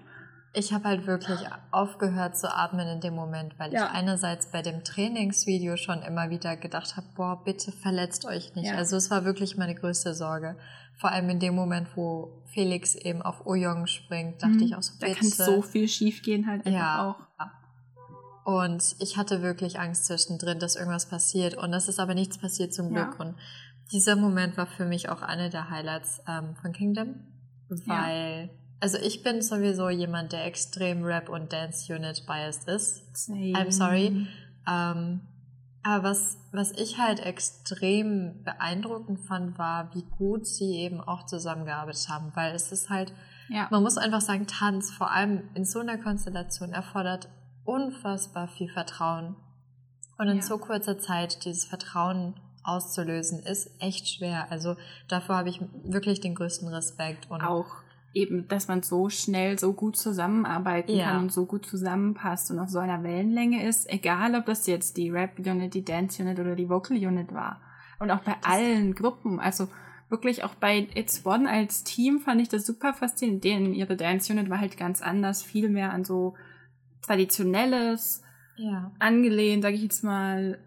ich 0.54 0.72
habe 0.72 0.84
halt 0.88 1.06
wirklich 1.06 1.40
aufgehört 1.72 2.38
zu 2.38 2.52
atmen 2.52 2.86
in 2.86 3.00
dem 3.00 3.14
Moment, 3.14 3.58
weil 3.58 3.72
ja. 3.72 3.86
ich 3.86 3.90
einerseits 3.90 4.50
bei 4.50 4.62
dem 4.62 4.84
Trainingsvideo 4.84 5.76
schon 5.76 6.02
immer 6.02 6.30
wieder 6.30 6.56
gedacht 6.56 6.96
habe, 6.96 7.06
boah, 7.16 7.42
bitte 7.44 7.72
verletzt 7.72 8.24
euch 8.24 8.54
nicht. 8.54 8.68
Ja. 8.68 8.76
Also 8.76 8.96
es 8.96 9.10
war 9.10 9.24
wirklich 9.24 9.56
meine 9.56 9.74
größte 9.74 10.14
Sorge. 10.14 10.56
Vor 10.96 11.10
allem 11.10 11.28
in 11.28 11.40
dem 11.40 11.56
Moment, 11.56 11.88
wo 11.96 12.42
Felix 12.46 12.94
eben 12.94 13.20
auf 13.20 13.46
Oyong 13.46 13.88
springt, 13.88 14.42
dachte 14.42 14.54
mhm. 14.54 14.62
ich 14.62 14.76
auch 14.76 14.82
so, 14.82 14.94
bitte. 14.98 15.12
Da 15.12 15.18
kann 15.18 15.28
so 15.28 15.60
viel 15.60 15.88
schief 15.88 16.22
gehen 16.22 16.46
halt 16.46 16.64
einfach 16.64 16.80
ja. 16.80 17.10
auch. 17.10 17.44
Und 18.44 18.96
ich 18.98 19.16
hatte 19.16 19.42
wirklich 19.42 19.80
Angst 19.80 20.06
zwischendrin, 20.06 20.58
dass 20.58 20.76
irgendwas 20.76 21.08
passiert. 21.08 21.56
Und 21.56 21.72
es 21.72 21.88
ist 21.88 21.98
aber 21.98 22.14
nichts 22.14 22.38
passiert 22.38 22.74
zum 22.74 22.90
Glück. 22.92 23.18
Und 23.18 23.34
dieser 23.90 24.16
Moment 24.16 24.56
war 24.56 24.66
für 24.66 24.84
mich 24.84 25.08
auch 25.08 25.22
eine 25.22 25.50
der 25.50 25.70
Highlights 25.70 26.22
ähm, 26.28 26.54
von 26.60 26.72
Kingdom, 26.72 27.14
weil 27.86 28.50
also 28.80 28.98
ich 28.98 29.22
bin 29.22 29.40
sowieso 29.40 29.88
jemand, 29.88 30.32
der 30.32 30.44
extrem 30.44 31.04
Rap 31.04 31.30
und 31.30 31.54
Dance 31.54 31.90
Unit 31.90 32.26
biased 32.26 32.68
ist. 32.68 33.16
Same. 33.16 33.52
I'm 33.52 33.72
sorry. 33.72 34.26
Ähm, 34.68 35.20
aber 35.82 36.10
was, 36.10 36.36
was 36.52 36.72
ich 36.72 36.98
halt 36.98 37.20
extrem 37.20 38.42
beeindruckend 38.42 39.20
fand, 39.20 39.58
war, 39.58 39.94
wie 39.94 40.04
gut 40.18 40.46
sie 40.46 40.76
eben 40.76 41.00
auch 41.00 41.24
zusammengearbeitet 41.24 42.08
haben, 42.08 42.32
weil 42.34 42.54
es 42.54 42.72
ist 42.72 42.90
halt, 42.90 43.14
ja. 43.48 43.68
man 43.70 43.82
muss 43.82 43.96
einfach 43.96 44.20
sagen, 44.20 44.46
Tanz, 44.46 44.90
vor 44.90 45.10
allem 45.10 45.42
in 45.54 45.64
so 45.64 45.80
einer 45.80 45.96
Konstellation, 45.96 46.72
erfordert 46.72 47.28
unfassbar 47.64 48.48
viel 48.48 48.68
Vertrauen. 48.68 49.36
Und 50.18 50.28
in 50.28 50.36
ja. 50.36 50.42
so 50.42 50.58
kurzer 50.58 50.98
Zeit 50.98 51.44
dieses 51.44 51.64
Vertrauen 51.64 52.34
auszulösen, 52.62 53.40
ist 53.40 53.70
echt 53.80 54.08
schwer. 54.08 54.50
Also 54.50 54.76
dafür 55.08 55.36
habe 55.36 55.48
ich 55.48 55.60
wirklich 55.84 56.20
den 56.20 56.34
größten 56.34 56.68
Respekt. 56.68 57.30
Und 57.30 57.42
auch 57.42 57.82
eben, 58.14 58.48
dass 58.48 58.68
man 58.68 58.82
so 58.82 59.08
schnell 59.08 59.58
so 59.58 59.72
gut 59.72 59.96
zusammenarbeiten 59.96 60.96
ja. 60.96 61.10
kann 61.10 61.24
und 61.24 61.32
so 61.32 61.46
gut 61.46 61.66
zusammenpasst 61.66 62.50
und 62.50 62.58
auf 62.58 62.68
so 62.68 62.78
einer 62.78 63.02
Wellenlänge 63.02 63.66
ist, 63.66 63.90
egal 63.90 64.34
ob 64.34 64.46
das 64.46 64.66
jetzt 64.66 64.96
die 64.96 65.10
Rap-Unit, 65.10 65.74
die 65.74 65.84
Dance-Unit 65.84 66.38
oder 66.38 66.54
die 66.54 66.68
Vocal-Unit 66.68 67.34
war. 67.34 67.60
Und 67.98 68.10
auch 68.10 68.20
bei 68.20 68.36
das 68.40 68.50
allen 68.50 68.94
Gruppen, 68.94 69.40
also 69.40 69.68
wirklich 70.08 70.44
auch 70.44 70.54
bei 70.54 70.88
It's 70.94 71.26
One 71.26 71.50
als 71.50 71.82
Team 71.84 72.20
fand 72.20 72.40
ich 72.40 72.48
das 72.48 72.66
super 72.66 72.94
faszinierend. 72.94 73.44
Denen 73.44 73.74
ihre 73.74 73.96
Dance-Unit 73.96 74.48
war 74.48 74.60
halt 74.60 74.76
ganz 74.76 75.02
anders, 75.02 75.42
viel 75.42 75.68
mehr 75.68 75.92
an 75.92 76.04
so 76.04 76.34
traditionelles, 77.04 78.22
ja. 78.56 78.92
angelehnt, 78.98 79.62
sage 79.62 79.76
ich 79.76 79.82
jetzt 79.82 80.04
mal, 80.04 80.58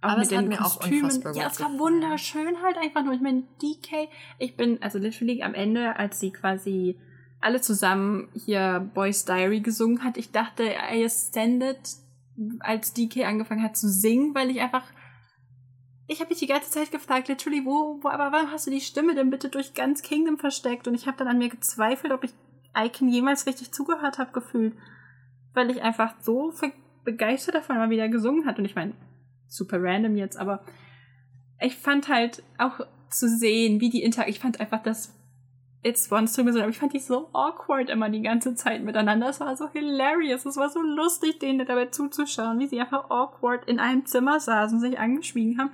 auch 0.00 0.10
aber 0.10 0.18
mit 0.18 0.24
es 0.24 0.28
den 0.30 0.52
hat 0.52 0.58
Kostümen. 0.58 1.02
Mir 1.02 1.30
auch 1.30 1.34
ja, 1.34 1.46
es 1.46 1.60
war 1.60 1.78
wunderschön 1.78 2.62
halt 2.62 2.76
einfach 2.78 3.04
nur. 3.04 3.14
Ich 3.14 3.20
meine, 3.20 3.44
DK, 3.62 4.08
ich 4.38 4.56
bin, 4.56 4.82
also 4.82 4.98
literally 4.98 5.42
am 5.42 5.54
Ende, 5.54 5.96
als 5.96 6.20
sie 6.20 6.30
quasi 6.30 6.98
alle 7.40 7.60
zusammen 7.60 8.28
hier 8.34 8.90
Boys 8.94 9.24
Diary 9.24 9.60
gesungen 9.60 10.02
hat, 10.02 10.16
ich 10.16 10.30
dachte, 10.30 10.64
I 10.64 11.04
ascended, 11.04 11.78
als 12.60 12.92
DK 12.94 13.24
angefangen 13.24 13.62
hat 13.62 13.76
zu 13.76 13.88
singen, 13.88 14.34
weil 14.34 14.50
ich 14.50 14.60
einfach 14.60 14.84
ich 16.06 16.20
habe 16.20 16.30
mich 16.30 16.38
die 16.38 16.46
ganze 16.46 16.70
Zeit 16.70 16.90
gefragt, 16.90 17.28
literally, 17.28 17.64
wo, 17.64 17.98
wo, 18.02 18.08
aber 18.08 18.30
warum 18.30 18.50
hast 18.50 18.66
du 18.66 18.70
die 18.70 18.80
Stimme 18.80 19.14
denn 19.14 19.30
bitte 19.30 19.48
durch 19.48 19.74
ganz 19.74 20.02
Kingdom 20.02 20.38
versteckt? 20.38 20.86
Und 20.86 20.94
ich 20.94 21.06
habe 21.06 21.16
dann 21.16 21.28
an 21.28 21.38
mir 21.38 21.48
gezweifelt, 21.48 22.12
ob 22.12 22.24
ich 22.24 22.34
Icon 22.76 23.08
jemals 23.08 23.46
richtig 23.46 23.72
zugehört 23.72 24.18
habe, 24.18 24.32
gefühlt. 24.32 24.74
Weil 25.54 25.70
ich 25.70 25.82
einfach 25.82 26.14
so 26.20 26.52
begeistert 27.04 27.54
davon 27.54 27.76
mal 27.76 27.90
wieder 27.90 28.08
gesungen 28.08 28.46
hat. 28.46 28.58
Und 28.58 28.64
ich 28.64 28.74
meine, 28.74 28.92
super 29.46 29.82
random 29.82 30.16
jetzt, 30.16 30.36
aber 30.36 30.64
ich 31.60 31.76
fand 31.76 32.08
halt 32.08 32.42
auch 32.58 32.80
zu 33.08 33.28
sehen, 33.28 33.80
wie 33.80 33.90
die 33.90 34.02
Inter 34.02 34.28
ich 34.28 34.40
fand 34.40 34.60
einfach 34.60 34.82
das 34.82 35.14
It's 35.84 36.10
One 36.10 36.26
Stream 36.26 36.48
aber 36.48 36.68
ich 36.68 36.78
fand 36.78 36.94
die 36.94 36.98
so 36.98 37.28
awkward 37.34 37.90
immer 37.90 38.08
die 38.08 38.22
ganze 38.22 38.54
Zeit 38.54 38.82
miteinander. 38.82 39.28
Es 39.28 39.40
war 39.40 39.54
so 39.54 39.68
hilarious. 39.68 40.46
Es 40.46 40.56
war 40.56 40.70
so 40.70 40.80
lustig, 40.80 41.38
denen 41.40 41.66
dabei 41.66 41.86
zuzuschauen, 41.86 42.58
wie 42.58 42.66
sie 42.66 42.80
einfach 42.80 43.10
awkward 43.10 43.68
in 43.68 43.78
einem 43.78 44.06
Zimmer 44.06 44.40
saßen, 44.40 44.80
sich 44.80 44.98
angeschwiegen 44.98 45.58
haben. 45.58 45.72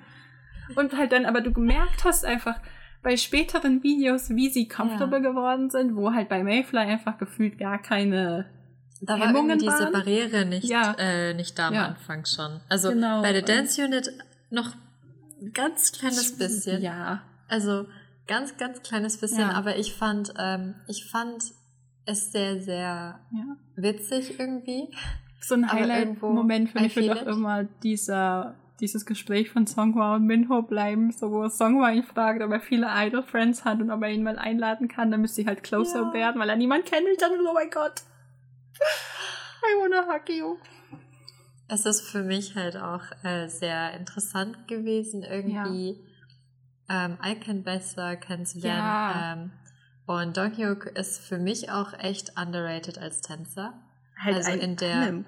Und 0.74 0.96
halt 0.96 1.12
dann, 1.12 1.26
aber 1.26 1.40
du 1.40 1.52
gemerkt 1.52 2.04
hast 2.04 2.24
einfach 2.24 2.60
bei 3.02 3.16
späteren 3.16 3.82
Videos, 3.84 4.30
wie 4.30 4.50
sie 4.50 4.66
comfortable 4.66 5.22
ja. 5.22 5.30
geworden 5.30 5.70
sind, 5.70 5.94
wo 5.94 6.12
halt 6.12 6.28
bei 6.28 6.42
Mayfly 6.42 6.78
einfach 6.78 7.16
gefühlt 7.16 7.58
gar 7.58 7.78
keine 7.78 8.46
da 9.00 9.18
war 9.18 9.34
irgendwie 9.34 9.58
diese 9.58 9.72
waren. 9.72 9.92
Barriere 9.92 10.44
nicht, 10.44 10.68
ja. 10.68 10.94
äh, 10.98 11.34
nicht 11.34 11.58
da 11.58 11.68
am 11.68 11.74
ja. 11.74 11.86
Anfang 11.86 12.26
schon. 12.26 12.60
Also 12.68 12.90
genau. 12.90 13.22
bei 13.22 13.32
der 13.32 13.42
Dance 13.42 13.82
Unit 13.82 14.12
noch 14.50 14.72
ein 15.40 15.52
ganz 15.52 15.92
kleines 15.92 16.36
bisschen. 16.36 16.82
Ja. 16.82 17.22
Also 17.48 17.86
ganz, 18.26 18.56
ganz 18.58 18.82
kleines 18.82 19.16
bisschen, 19.18 19.40
ja. 19.40 19.52
aber 19.52 19.76
ich 19.76 19.94
fand, 19.94 20.34
ähm, 20.38 20.74
ich 20.86 21.06
fand 21.10 21.44
es 22.04 22.30
sehr, 22.30 22.60
sehr 22.60 23.20
witzig 23.76 24.38
irgendwie. 24.38 24.88
So 25.40 25.54
ein 25.54 25.70
Highlight-Moment 25.70 26.70
für 26.70 26.80
mich 26.80 26.94
wird 26.94 27.22
auch 27.22 27.26
immer 27.26 27.64
dieser, 27.82 28.54
dieses 28.80 29.06
Gespräch 29.06 29.50
von 29.50 29.66
Songhwa 29.66 30.16
und 30.16 30.26
Minho 30.26 30.62
bleiben, 30.62 31.10
so 31.12 31.30
wo 31.30 31.48
Songhwa 31.48 31.90
ihn 31.90 32.02
fragt, 32.02 32.42
ob 32.42 32.50
er 32.50 32.60
viele 32.60 32.86
Idol-Friends 32.88 33.64
hat 33.64 33.80
und 33.80 33.90
ob 33.90 34.02
er 34.02 34.10
ihn 34.10 34.22
mal 34.22 34.38
einladen 34.38 34.88
kann, 34.88 35.10
dann 35.10 35.22
müsste 35.22 35.42
sie 35.42 35.46
halt 35.46 35.62
closer 35.62 36.02
ja. 36.02 36.12
werden, 36.12 36.40
weil 36.40 36.50
er 36.50 36.56
niemand 36.56 36.84
kennt 36.84 37.06
und 37.08 37.20
dann, 37.20 37.32
oh 37.40 37.54
mein 37.54 37.70
Gott. 37.70 38.02
I 39.62 39.80
wanna 39.80 40.06
hug 40.06 40.28
you. 40.28 40.56
Es 41.68 41.86
ist 41.86 42.00
für 42.00 42.22
mich 42.22 42.56
halt 42.56 42.76
auch 42.76 43.04
äh, 43.22 43.48
sehr 43.48 43.94
interessant 43.94 44.66
gewesen, 44.66 45.22
irgendwie 45.22 46.02
ja. 46.88 47.04
ähm, 47.06 47.18
Icon 47.24 47.62
besser 47.62 48.16
kennenzulernen. 48.16 48.78
Ja. 48.78 49.32
Ähm, 49.32 49.52
und 50.06 50.36
Donghyuk 50.36 50.86
ist 50.86 51.20
für 51.20 51.38
mich 51.38 51.70
auch 51.70 51.92
echt 51.92 52.36
underrated 52.36 52.98
als 52.98 53.20
Tänzer. 53.20 53.74
Halt 54.18 54.36
also 54.36 54.50
in 54.50 54.76
der 54.76 55.24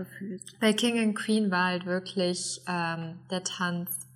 bei 0.60 0.72
King 0.72 0.98
and 0.98 1.16
Queen 1.16 1.50
war 1.50 1.66
halt 1.66 1.86
wirklich 1.86 2.60
ähm, 2.66 3.20
der 3.30 3.44
Tanz. 3.44 4.08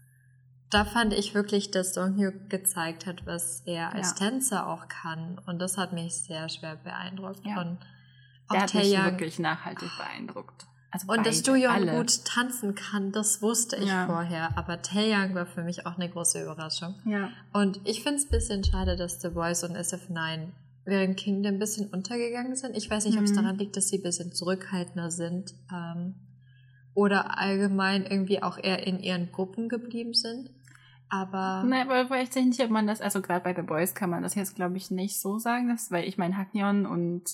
Da 0.71 0.85
fand 0.85 1.15
ich 1.15 1.35
wirklich, 1.35 1.71
dass 1.71 1.93
Donghyuk 1.93 2.51
gezeigt 2.51 3.07
hat, 3.07 3.25
was 3.25 3.61
er 3.67 3.95
als 3.95 4.19
ja. 4.19 4.29
Tänzer 4.29 4.67
auch 4.67 4.89
kann. 4.89 5.41
Und 5.47 5.61
das 5.61 5.79
hat 5.79 5.93
mich 5.93 6.17
sehr 6.17 6.49
schwer 6.49 6.77
beeindruckt. 6.77 7.47
Ja. 7.47 7.61
Und 7.61 7.79
der 8.51 8.63
hat 8.63 8.75
mich 8.75 8.93
wirklich 8.93 9.39
nachhaltig 9.39 9.91
beeindruckt. 9.99 10.67
Also 10.91 11.13
und 11.13 11.27
dass 11.27 11.43
Duyong 11.43 11.89
gut 11.89 12.25
tanzen 12.25 12.75
kann, 12.75 13.13
das 13.13 13.43
wusste 13.43 13.77
ich 13.77 13.89
ja. 13.89 14.07
vorher. 14.07 14.57
Aber 14.57 14.81
Taeyang 14.81 15.35
war 15.35 15.47
für 15.47 15.63
mich 15.63 15.85
auch 15.87 15.97
eine 15.97 16.09
große 16.09 16.43
Überraschung. 16.43 16.95
Ja. 17.05 17.31
Und 17.53 17.81
ich 17.85 18.03
finde 18.03 18.19
es 18.19 18.27
ein 18.27 18.31
bisschen 18.31 18.65
schade, 18.65 18.97
dass 18.97 19.21
The 19.21 19.31
Voice 19.31 19.65
und 19.65 19.77
SF9 19.77 20.49
während 20.85 21.17
Kingdom 21.19 21.55
ein 21.55 21.59
bisschen 21.59 21.89
untergegangen 21.89 22.57
sind. 22.57 22.77
Ich 22.77 22.89
weiß 22.89 23.05
nicht, 23.05 23.15
mhm. 23.15 23.21
ob 23.21 23.25
es 23.25 23.33
daran 23.35 23.59
liegt, 23.59 23.77
dass 23.77 23.89
sie 23.89 23.99
ein 23.99 24.03
bisschen 24.03 24.33
zurückhaltender 24.33 25.11
sind. 25.11 25.55
Ähm, 25.73 26.15
oder 26.95 27.39
allgemein 27.39 28.07
irgendwie 28.07 28.43
auch 28.43 28.57
eher 28.57 28.87
in 28.87 29.01
ihren 29.01 29.31
Gruppen 29.33 29.69
geblieben 29.69 30.15
sind. 30.15 30.51
Aber. 31.09 31.63
Nein, 31.67 31.89
aber 31.89 32.09
weiß 32.09 32.35
ich 32.37 32.45
nicht, 32.47 32.61
ob 32.61 32.71
man 32.71 32.87
das, 32.87 33.01
also 33.01 33.21
gerade 33.21 33.45
bei 33.45 33.55
The 33.55 33.63
Boys 33.63 33.95
kann 33.95 34.11
man 34.11 34.23
das 34.23 34.35
jetzt, 34.35 34.57
glaube 34.57 34.77
ich, 34.77 34.91
nicht 34.91 35.21
so 35.21 35.39
sagen, 35.39 35.69
dass, 35.69 35.91
weil 35.91 36.09
ich 36.09 36.17
meine, 36.17 36.37
Haknion 36.37 36.87
und 36.87 37.25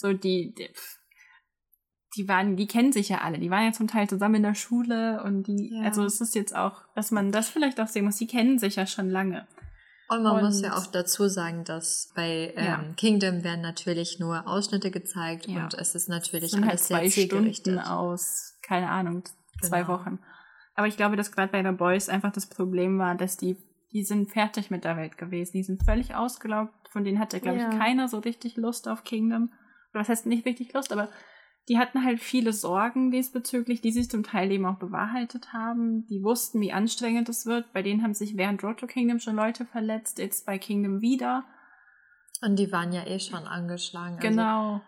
so 0.00 0.12
die, 0.12 0.54
die, 0.54 0.70
die 2.16 2.28
waren, 2.28 2.56
die 2.56 2.66
kennen 2.66 2.92
sich 2.92 3.10
ja 3.10 3.18
alle, 3.18 3.38
die 3.38 3.50
waren 3.50 3.66
ja 3.66 3.72
zum 3.72 3.86
Teil 3.86 4.08
zusammen 4.08 4.36
in 4.36 4.42
der 4.42 4.54
Schule 4.54 5.22
und 5.22 5.44
die, 5.44 5.74
ja. 5.74 5.82
also 5.82 6.04
es 6.04 6.20
ist 6.20 6.34
jetzt 6.34 6.56
auch, 6.56 6.82
dass 6.94 7.10
man 7.10 7.30
das 7.30 7.48
vielleicht 7.48 7.80
auch 7.80 7.86
sehen 7.86 8.06
muss, 8.06 8.16
die 8.16 8.26
kennen 8.26 8.58
sich 8.58 8.76
ja 8.76 8.86
schon 8.86 9.10
lange. 9.10 9.46
Und 10.08 10.24
man 10.24 10.38
und, 10.38 10.42
muss 10.42 10.60
ja 10.60 10.76
auch 10.76 10.86
dazu 10.86 11.28
sagen, 11.28 11.62
dass 11.64 12.10
bei 12.16 12.52
ähm, 12.56 12.64
ja. 12.64 12.84
Kingdom 12.96 13.44
werden 13.44 13.60
natürlich 13.60 14.18
nur 14.18 14.48
Ausschnitte 14.48 14.90
gezeigt 14.90 15.46
ja. 15.46 15.62
und 15.62 15.74
es 15.74 15.94
ist 15.94 16.08
natürlich 16.08 16.52
halt 16.54 16.64
alles 16.64 16.90
halt 16.90 17.12
zwei 17.12 17.26
Stunden 17.26 17.78
aus, 17.78 18.58
keine 18.62 18.88
Ahnung, 18.88 19.22
zwei 19.62 19.82
genau. 19.82 20.00
Wochen. 20.00 20.18
Aber 20.74 20.88
ich 20.88 20.96
glaube, 20.96 21.16
dass 21.16 21.30
gerade 21.30 21.52
bei 21.52 21.62
The 21.62 21.76
Boys 21.76 22.08
einfach 22.08 22.32
das 22.32 22.46
Problem 22.46 22.98
war, 22.98 23.14
dass 23.14 23.36
die, 23.36 23.56
die 23.92 24.02
sind 24.02 24.32
fertig 24.32 24.70
mit 24.70 24.84
der 24.84 24.96
Welt 24.96 25.18
gewesen. 25.18 25.52
Die 25.52 25.62
sind 25.62 25.84
völlig 25.84 26.14
ausgelaugt. 26.14 26.72
Von 26.90 27.04
denen 27.04 27.18
hatte, 27.18 27.38
glaube 27.38 27.58
ja. 27.58 27.70
ich, 27.70 27.78
keiner 27.78 28.08
so 28.08 28.18
richtig 28.18 28.56
Lust 28.56 28.88
auf 28.88 29.04
Kingdom 29.04 29.52
was 29.92 30.08
heißt 30.08 30.26
nicht 30.26 30.44
wirklich 30.44 30.72
Lust, 30.72 30.92
aber 30.92 31.08
die 31.68 31.78
hatten 31.78 32.04
halt 32.04 32.20
viele 32.20 32.52
Sorgen 32.52 33.10
diesbezüglich, 33.10 33.80
die 33.80 33.92
sich 33.92 34.10
zum 34.10 34.22
Teil 34.22 34.50
eben 34.50 34.66
auch 34.66 34.78
bewahrheitet 34.78 35.52
haben. 35.52 36.06
Die 36.06 36.22
wussten, 36.22 36.60
wie 36.60 36.72
anstrengend 36.72 37.28
es 37.28 37.46
wird. 37.46 37.72
Bei 37.72 37.82
denen 37.82 38.02
haben 38.02 38.14
sich 38.14 38.36
während 38.36 38.64
Road 38.64 38.78
to 38.78 38.86
Kingdom 38.86 39.20
schon 39.20 39.36
Leute 39.36 39.64
verletzt, 39.66 40.18
jetzt 40.18 40.46
bei 40.46 40.58
Kingdom 40.58 41.00
wieder. 41.00 41.44
Und 42.42 42.58
die 42.58 42.72
waren 42.72 42.92
ja 42.92 43.06
eh 43.06 43.20
schon 43.20 43.46
angeschlagen. 43.46 44.16
Also 44.16 44.28
genau. 44.28 44.72
Also. 44.72 44.84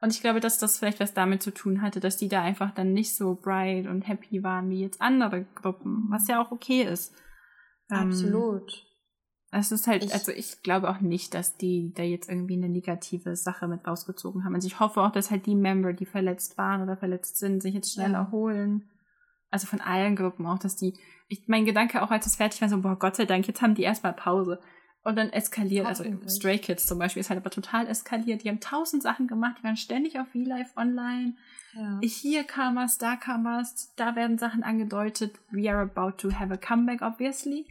Und 0.00 0.14
ich 0.14 0.20
glaube, 0.20 0.40
dass 0.40 0.58
das 0.58 0.78
vielleicht 0.78 1.00
was 1.00 1.12
damit 1.12 1.42
zu 1.42 1.52
tun 1.52 1.82
hatte, 1.82 2.00
dass 2.00 2.16
die 2.16 2.28
da 2.28 2.42
einfach 2.42 2.72
dann 2.72 2.92
nicht 2.92 3.16
so 3.16 3.34
bright 3.34 3.86
und 3.86 4.02
happy 4.02 4.42
waren 4.42 4.70
wie 4.70 4.80
jetzt 4.80 5.00
andere 5.00 5.44
Gruppen, 5.54 6.06
was 6.08 6.28
ja 6.28 6.42
auch 6.42 6.52
okay 6.52 6.82
ist. 6.82 7.14
Ähm, 7.90 8.08
Absolut. 8.08 8.72
Ähm, 8.72 8.87
es 9.50 9.72
ist 9.72 9.86
halt, 9.86 10.04
ich, 10.04 10.12
also 10.12 10.30
ich 10.30 10.62
glaube 10.62 10.90
auch 10.90 11.00
nicht, 11.00 11.32
dass 11.32 11.56
die 11.56 11.92
da 11.94 12.02
jetzt 12.02 12.28
irgendwie 12.28 12.56
eine 12.56 12.68
negative 12.68 13.34
Sache 13.34 13.66
mit 13.66 13.86
rausgezogen 13.86 14.44
haben. 14.44 14.54
Also 14.54 14.66
ich 14.66 14.78
hoffe 14.78 15.00
auch, 15.00 15.10
dass 15.10 15.30
halt 15.30 15.46
die 15.46 15.54
Member, 15.54 15.94
die 15.94 16.06
verletzt 16.06 16.58
waren 16.58 16.82
oder 16.82 16.96
verletzt 16.96 17.38
sind, 17.38 17.62
sich 17.62 17.74
jetzt 17.74 17.92
schnell 17.92 18.12
ja. 18.12 18.18
erholen. 18.18 18.90
Also 19.50 19.66
von 19.66 19.80
allen 19.80 20.16
Gruppen 20.16 20.46
auch, 20.46 20.58
dass 20.58 20.76
die, 20.76 20.94
ich, 21.28 21.48
mein 21.48 21.64
Gedanke 21.64 22.02
auch, 22.02 22.10
als 22.10 22.26
es 22.26 22.36
fertig 22.36 22.60
war, 22.60 22.68
so, 22.68 22.82
boah, 22.82 22.98
Gott 22.98 23.16
sei 23.16 23.24
Dank, 23.24 23.48
jetzt 23.48 23.62
haben 23.62 23.74
die 23.74 23.84
erstmal 23.84 24.12
Pause. 24.12 24.60
Und 25.02 25.16
dann 25.16 25.30
eskaliert, 25.30 25.86
also 25.86 26.04
Stray 26.26 26.58
Kids 26.58 26.84
zum 26.84 26.98
Beispiel 26.98 27.20
ist 27.20 27.30
halt 27.30 27.40
aber 27.40 27.48
total 27.48 27.86
eskaliert. 27.86 28.44
Die 28.44 28.50
haben 28.50 28.60
tausend 28.60 29.02
Sachen 29.02 29.26
gemacht, 29.26 29.56
die 29.58 29.64
waren 29.64 29.76
ständig 29.76 30.18
auf 30.18 30.28
V-Live 30.28 30.76
online. 30.76 31.36
Ja. 31.72 31.98
Hier 32.02 32.44
kam 32.44 32.76
was, 32.76 32.98
da 32.98 33.16
kam 33.16 33.44
was, 33.44 33.94
da 33.96 34.16
werden 34.16 34.36
Sachen 34.36 34.62
angedeutet. 34.62 35.38
We 35.50 35.70
are 35.70 35.80
about 35.80 36.18
to 36.18 36.38
have 36.38 36.52
a 36.52 36.58
comeback, 36.58 37.00
obviously. 37.00 37.64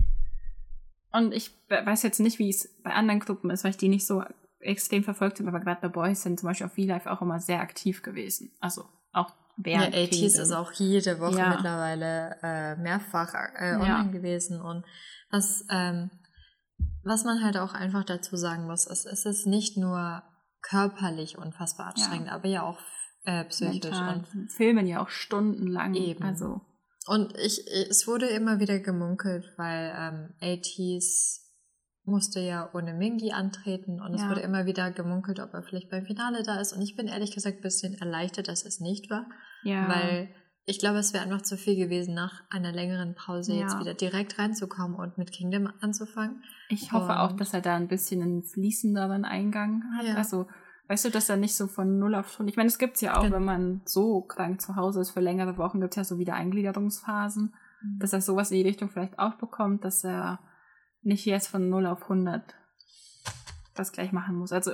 Und 1.12 1.34
ich 1.34 1.51
weiß 1.70 2.03
jetzt 2.03 2.20
nicht, 2.20 2.39
wie 2.39 2.49
es 2.49 2.70
bei 2.84 2.93
anderen 2.93 3.20
Gruppen 3.20 3.49
ist, 3.49 3.64
weil 3.64 3.72
ich 3.72 3.78
die 3.78 3.89
nicht 3.89 4.05
so 4.05 4.24
extrem 4.60 5.03
verfolgt 5.03 5.39
habe, 5.39 5.49
aber 5.49 5.60
gerade 5.60 5.82
bei 5.82 5.88
Boys 5.88 6.24
sind 6.24 6.39
zum 6.39 6.47
Beispiel 6.47 6.66
auf 6.66 6.74
V-Live 6.74 7.05
auch 7.05 7.22
immer 7.22 7.39
sehr 7.39 7.62
aktiv 7.62 8.01
gewesen. 8.03 8.51
Also 8.60 8.86
auch 9.14 9.32
während 9.55 9.95
Ja, 9.95 10.03
ATs 10.03 10.38
ist 10.38 10.51
auch 10.51 10.72
jede 10.74 11.20
Woche 11.20 11.39
ja. 11.39 11.49
mittlerweile 11.49 12.38
äh, 12.41 12.76
mehrfach 12.76 13.34
äh, 13.34 13.76
online 13.76 13.88
ja. 13.88 14.03
gewesen. 14.03 14.62
Und 14.62 14.84
was, 15.32 15.66
ähm, 15.70 16.12
was 17.03 17.24
man 17.24 17.43
halt 17.43 17.58
auch 17.58 17.74
einfach 17.74 18.03
dazu 18.03 18.36
sagen 18.36 18.66
muss, 18.66 18.86
ist, 18.86 19.05
es 19.05 19.26
ist 19.26 19.47
nicht 19.47 19.78
nur 19.78 20.24
körperlich 20.62 21.38
unfassbar 21.38 21.88
anstrengend, 21.88 22.28
ja. 22.28 22.34
aber 22.34 22.47
ja 22.47 22.64
auch 22.64 22.80
äh, 23.24 23.45
psychisch. 23.45 23.91
Mental. 23.91 24.26
Und 24.34 24.51
filmen 24.51 24.88
ja 24.88 25.01
auch 25.01 25.10
stundenlang. 25.10 25.93
Eben. 25.93 26.24
Also. 26.24 26.62
Und 27.08 27.38
ich, 27.38 27.66
es 27.68 28.05
wurde 28.08 28.28
immer 28.28 28.60
wieder 28.60 28.80
gemunkelt, 28.80 29.53
weil 29.58 29.93
ähm, 29.97 30.34
ATs 30.41 31.47
musste 32.03 32.39
ja 32.39 32.70
ohne 32.74 32.93
Mingi 32.93 33.32
antreten 33.32 34.01
und 34.01 34.14
ja. 34.14 34.24
es 34.24 34.30
wurde 34.30 34.41
immer 34.41 34.66
wieder 34.66 34.91
gemunkelt, 34.91 35.39
ob 35.39 35.53
er 35.53 35.64
vielleicht 35.64 35.89
beim 35.89 36.05
Finale 36.05 36.43
da 36.43 36.60
ist. 36.60 36.74
Und 36.74 36.82
ich 36.82 36.95
bin 36.95 37.08
ehrlich 37.08 37.34
gesagt 37.34 37.58
ein 37.58 37.62
bisschen 37.62 37.95
erleichtert, 37.95 38.47
dass 38.47 38.66
es 38.66 38.80
nicht 38.80 39.10
war. 39.10 39.26
Ja. 39.64 39.89
Weil 39.89 40.30
ich 40.66 40.80
glaube, 40.80 40.99
es 40.99 41.14
wäre 41.14 41.24
einfach 41.24 41.41
zu 41.41 41.58
viel 41.58 41.78
gewesen, 41.78 42.14
nach 42.14 42.43
einer 42.49 42.74
längeren 42.74 43.16
Pause 43.16 43.53
ja. 43.53 43.62
jetzt 43.62 43.80
wieder 43.80 43.93
direkt 43.93 44.38
reinzukommen 44.38 44.97
und 44.97 45.18
mit 45.18 45.32
Kingdom 45.32 45.72
anzufangen. 45.80 46.43
Ich 46.68 46.91
hoffe 46.91 47.14
und 47.14 47.18
auch, 47.18 47.32
dass 47.34 47.53
er 47.53 47.62
da 47.62 47.76
ein 47.76 47.88
bisschen 47.88 48.22
einen 48.22 48.43
fließenderen 48.43 49.24
Eingang 49.24 49.84
hat. 49.97 50.14
Also, 50.16 50.47
weißt 50.88 51.05
du, 51.05 51.09
dass 51.09 51.29
er 51.29 51.38
nicht 51.38 51.55
so 51.55 51.67
von 51.67 51.99
null 51.99 52.15
auf 52.15 52.31
schon. 52.31 52.47
Ich 52.47 52.57
meine, 52.57 52.67
es 52.67 52.77
gibt 52.77 52.95
es 52.95 53.01
ja 53.01 53.17
auch, 53.17 53.23
genau. 53.23 53.35
wenn 53.35 53.45
man 53.45 53.81
so 53.85 54.21
krank 54.21 54.61
zu 54.61 54.75
Hause 54.75 55.01
ist 55.01 55.11
für 55.11 55.19
längere 55.19 55.57
Wochen, 55.57 55.79
gibt 55.79 55.93
es 55.93 55.97
ja 55.97 56.03
so 56.03 56.17
wieder 56.17 56.35
Eingliederungsphasen, 56.35 57.55
mhm. 57.81 57.99
dass 57.99 58.13
er 58.13 58.21
sowas 58.21 58.51
in 58.51 58.57
die 58.57 58.67
Richtung 58.67 58.89
vielleicht 58.89 59.19
auch 59.19 59.35
bekommt, 59.35 59.83
dass 59.83 60.03
er 60.03 60.39
nicht 61.01 61.25
jetzt 61.25 61.47
von 61.47 61.69
0 61.69 61.85
auf 61.85 62.03
100 62.03 62.55
das 63.75 63.91
gleich 63.91 64.11
machen 64.11 64.38
muss. 64.38 64.51
Also 64.51 64.71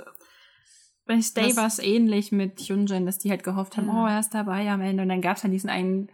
bei 1.05 1.21
Stay 1.21 1.55
war 1.57 1.67
es 1.67 1.79
ähnlich 1.79 2.31
mit 2.31 2.59
Hyunjin, 2.61 3.05
dass 3.05 3.19
die 3.19 3.29
halt 3.29 3.43
gehofft 3.43 3.75
haben, 3.75 3.87
ja. 3.87 4.03
oh, 4.03 4.07
er 4.07 4.19
ist 4.19 4.33
dabei 4.33 4.69
am 4.69 4.81
Ende. 4.81 5.03
Und 5.03 5.09
dann 5.09 5.21
gab 5.21 5.35
es 5.35 5.41
dann 5.41 5.51
diesen 5.51 5.69
einen 5.69 6.09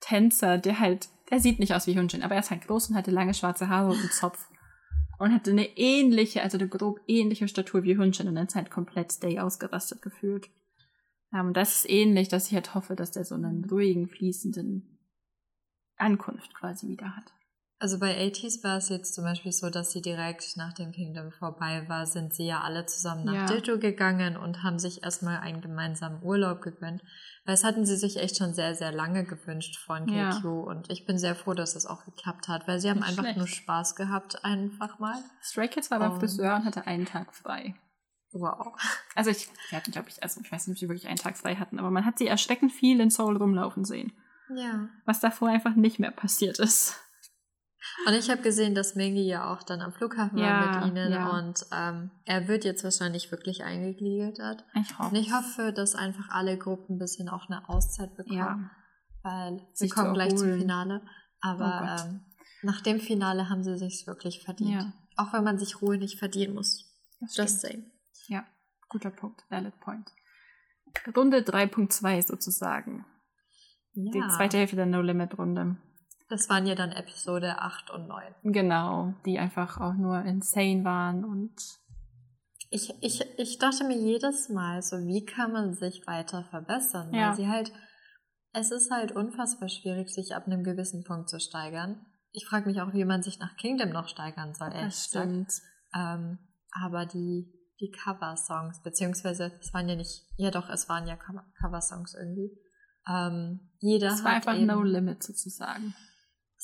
Tänzer, 0.00 0.58
der 0.58 0.80
halt, 0.80 1.08
der 1.30 1.40
sieht 1.40 1.58
nicht 1.58 1.74
aus 1.74 1.86
wie 1.86 1.94
Hyunjin, 1.94 2.22
aber 2.22 2.34
er 2.34 2.40
ist 2.40 2.50
halt 2.50 2.66
groß 2.66 2.90
und 2.90 2.96
hatte 2.96 3.10
lange 3.10 3.32
schwarze 3.32 3.68
Haare 3.68 3.90
und 3.90 3.98
einen 3.98 4.10
Zopf. 4.10 4.48
Und 5.18 5.32
hatte 5.32 5.50
eine 5.50 5.76
ähnliche, 5.76 6.42
also 6.42 6.58
eine 6.58 6.68
grob 6.68 7.00
ähnliche 7.06 7.48
Statur 7.48 7.82
wie 7.84 7.96
Hyunjin 7.96 8.28
und 8.28 8.34
dann 8.34 8.46
ist 8.46 8.54
halt 8.54 8.70
komplett 8.70 9.12
Stay 9.12 9.38
ausgerastet 9.38 10.02
gefühlt. 10.02 10.50
Und 11.30 11.56
das 11.56 11.76
ist 11.76 11.90
ähnlich, 11.90 12.28
dass 12.28 12.48
ich 12.48 12.54
halt 12.54 12.74
hoffe, 12.74 12.94
dass 12.94 13.10
der 13.10 13.24
so 13.24 13.34
einen 13.34 13.64
ruhigen, 13.64 14.08
fließenden 14.08 14.98
Ankunft 15.96 16.54
quasi 16.54 16.88
wieder 16.88 17.16
hat. 17.16 17.32
Also 17.78 17.98
bei 17.98 18.16
80s 18.16 18.62
war 18.62 18.76
es 18.76 18.88
jetzt 18.88 19.14
zum 19.14 19.24
Beispiel 19.24 19.52
so, 19.52 19.68
dass 19.68 19.90
sie 19.90 20.00
direkt 20.00 20.56
nach 20.56 20.72
dem 20.72 20.92
Kingdom 20.92 21.32
vorbei 21.32 21.84
war, 21.88 22.06
sind 22.06 22.32
sie 22.32 22.46
ja 22.46 22.60
alle 22.60 22.86
zusammen 22.86 23.24
nach 23.24 23.34
ja. 23.34 23.46
Ditto 23.46 23.78
gegangen 23.78 24.36
und 24.36 24.62
haben 24.62 24.78
sich 24.78 25.02
erstmal 25.02 25.40
einen 25.40 25.60
gemeinsamen 25.60 26.22
Urlaub 26.22 26.62
gegönnt. 26.62 27.02
Weil 27.44 27.54
es 27.54 27.64
hatten 27.64 27.84
sie 27.84 27.96
sich 27.96 28.16
echt 28.16 28.38
schon 28.38 28.54
sehr, 28.54 28.74
sehr 28.74 28.92
lange 28.92 29.24
gewünscht 29.24 29.76
von 29.84 30.06
KQ 30.06 30.14
ja. 30.14 30.50
und 30.50 30.90
ich 30.90 31.04
bin 31.04 31.18
sehr 31.18 31.34
froh, 31.34 31.52
dass 31.52 31.74
es 31.74 31.84
auch 31.84 32.04
geklappt 32.04 32.48
hat, 32.48 32.66
weil 32.66 32.78
sie 32.78 32.88
haben 32.88 33.00
Nicht 33.00 33.08
einfach 33.08 33.24
schlecht. 33.24 33.38
nur 33.38 33.48
Spaß 33.48 33.96
gehabt, 33.96 34.44
einfach 34.44 34.98
mal. 34.98 35.18
Stray 35.42 35.68
Kids 35.68 35.90
war 35.90 35.98
beim 35.98 36.18
Friseur 36.18 36.56
und 36.56 36.64
hatte 36.64 36.86
einen 36.86 37.04
Tag 37.04 37.34
frei. 37.34 37.74
Wow. 38.32 38.74
Also 39.14 39.30
ich, 39.30 39.48
wir 39.70 39.78
hatten, 39.78 39.92
glaube 39.92 40.08
ich, 40.08 40.22
also 40.22 40.40
ich 40.40 40.50
weiß 40.50 40.66
nicht, 40.66 40.76
ob 40.76 40.78
sie 40.78 40.88
wirklich 40.88 41.06
einen 41.06 41.18
Tag 41.18 41.36
frei 41.36 41.56
hatten, 41.56 41.78
aber 41.78 41.90
man 41.90 42.04
hat 42.04 42.18
sie 42.18 42.26
erschreckend 42.26 42.72
viel 42.72 43.00
in 43.00 43.10
Seoul 43.10 43.36
rumlaufen 43.36 43.84
sehen. 43.84 44.12
Ja. 44.54 44.88
Was 45.04 45.20
davor 45.20 45.48
einfach 45.48 45.74
nicht 45.74 45.98
mehr 45.98 46.10
passiert 46.10 46.58
ist. 46.58 47.00
Und 48.06 48.14
ich 48.14 48.30
habe 48.30 48.42
gesehen, 48.42 48.74
dass 48.74 48.94
Mingi 48.94 49.22
ja 49.22 49.52
auch 49.52 49.62
dann 49.62 49.80
am 49.80 49.92
Flughafen 49.92 50.38
ja, 50.38 50.46
war 50.46 50.80
mit 50.80 50.88
ihnen 50.88 51.12
ja. 51.12 51.38
und 51.38 51.64
ähm, 51.72 52.10
er 52.24 52.48
wird 52.48 52.64
jetzt 52.64 52.84
wahrscheinlich 52.84 53.30
wirklich 53.30 53.64
eingegliedert. 53.64 54.64
Ich 54.74 54.98
hoffe. 54.98 55.10
Und 55.10 55.16
ich 55.16 55.32
hoffe, 55.32 55.72
dass 55.72 55.94
einfach 55.94 56.28
alle 56.30 56.58
Gruppen 56.58 56.96
ein 56.96 56.98
bisschen 56.98 57.28
auch 57.28 57.48
eine 57.48 57.68
Auszeit 57.68 58.14
bekommen, 58.16 58.36
ja. 58.36 58.70
weil 59.22 59.66
sie 59.72 59.88
kommen 59.88 60.12
gleich 60.14 60.36
zum 60.36 60.58
Finale. 60.58 61.02
Aber 61.40 61.98
oh 62.02 62.08
ähm, 62.08 62.20
nach 62.62 62.80
dem 62.80 63.00
Finale 63.00 63.48
haben 63.48 63.62
sie 63.62 63.78
sich 63.78 64.06
wirklich 64.06 64.42
verdient. 64.42 64.92
Auch 65.16 65.32
wenn 65.32 65.44
man 65.44 65.58
sich 65.58 65.80
Ruhe 65.80 65.96
nicht 65.96 66.18
verdienen 66.18 66.54
muss. 66.54 66.90
Just 67.32 67.60
saying. 67.60 67.90
Ja, 68.26 68.44
guter 68.88 69.10
Punkt. 69.10 69.44
Valid 69.48 69.78
point. 69.80 70.10
Runde 71.16 71.38
3.2 71.38 72.26
sozusagen. 72.26 73.04
Die 73.94 74.22
zweite 74.36 74.58
Hälfte 74.58 74.76
der 74.76 74.86
No-Limit-Runde. 74.86 75.76
Das 76.28 76.48
waren 76.48 76.66
ja 76.66 76.74
dann 76.74 76.92
Episode 76.92 77.58
8 77.58 77.90
und 77.90 78.08
9. 78.08 78.22
Genau, 78.44 79.14
die 79.26 79.38
einfach 79.38 79.78
auch 79.78 79.94
nur 79.94 80.24
insane 80.24 80.84
waren 80.84 81.24
und. 81.24 81.54
Ich, 82.70 82.92
ich, 83.02 83.20
ich 83.38 83.58
dachte 83.58 83.84
mir 83.84 83.96
jedes 83.96 84.48
Mal 84.48 84.82
so, 84.82 84.96
wie 84.96 85.24
kann 85.24 85.52
man 85.52 85.74
sich 85.74 86.06
weiter 86.06 86.44
verbessern? 86.44 87.12
Ja. 87.12 87.28
Weil 87.28 87.36
sie 87.36 87.48
halt, 87.48 87.72
es 88.52 88.70
ist 88.70 88.90
halt 88.90 89.12
unfassbar 89.12 89.68
schwierig, 89.68 90.08
sich 90.08 90.34
ab 90.34 90.46
einem 90.46 90.64
gewissen 90.64 91.04
Punkt 91.04 91.28
zu 91.28 91.38
steigern. 91.38 92.04
Ich 92.32 92.46
frage 92.46 92.66
mich 92.66 92.80
auch, 92.80 92.92
wie 92.92 93.04
man 93.04 93.22
sich 93.22 93.38
nach 93.38 93.56
Kingdom 93.56 93.90
noch 93.90 94.08
steigern 94.08 94.54
soll, 94.54 94.72
ehrlich 94.72 94.94
das 94.94 95.04
stimmt. 95.04 95.52
Ähm, 95.94 96.38
aber 96.72 97.06
die, 97.06 97.52
die 97.80 97.90
Cover-Songs, 97.90 98.82
beziehungsweise 98.82 99.52
es 99.60 99.72
waren 99.72 99.88
ja 99.88 99.94
nicht, 99.94 100.24
ja 100.36 100.50
doch, 100.50 100.68
es 100.68 100.88
waren 100.88 101.06
ja 101.06 101.16
Cover-Songs 101.16 102.14
irgendwie. 102.14 102.58
Ähm, 103.08 103.70
jeder 103.78 104.08
es 104.08 104.24
war 104.24 104.32
einfach 104.32 104.58
No 104.58 104.82
Limit 104.82 105.22
sozusagen. 105.22 105.94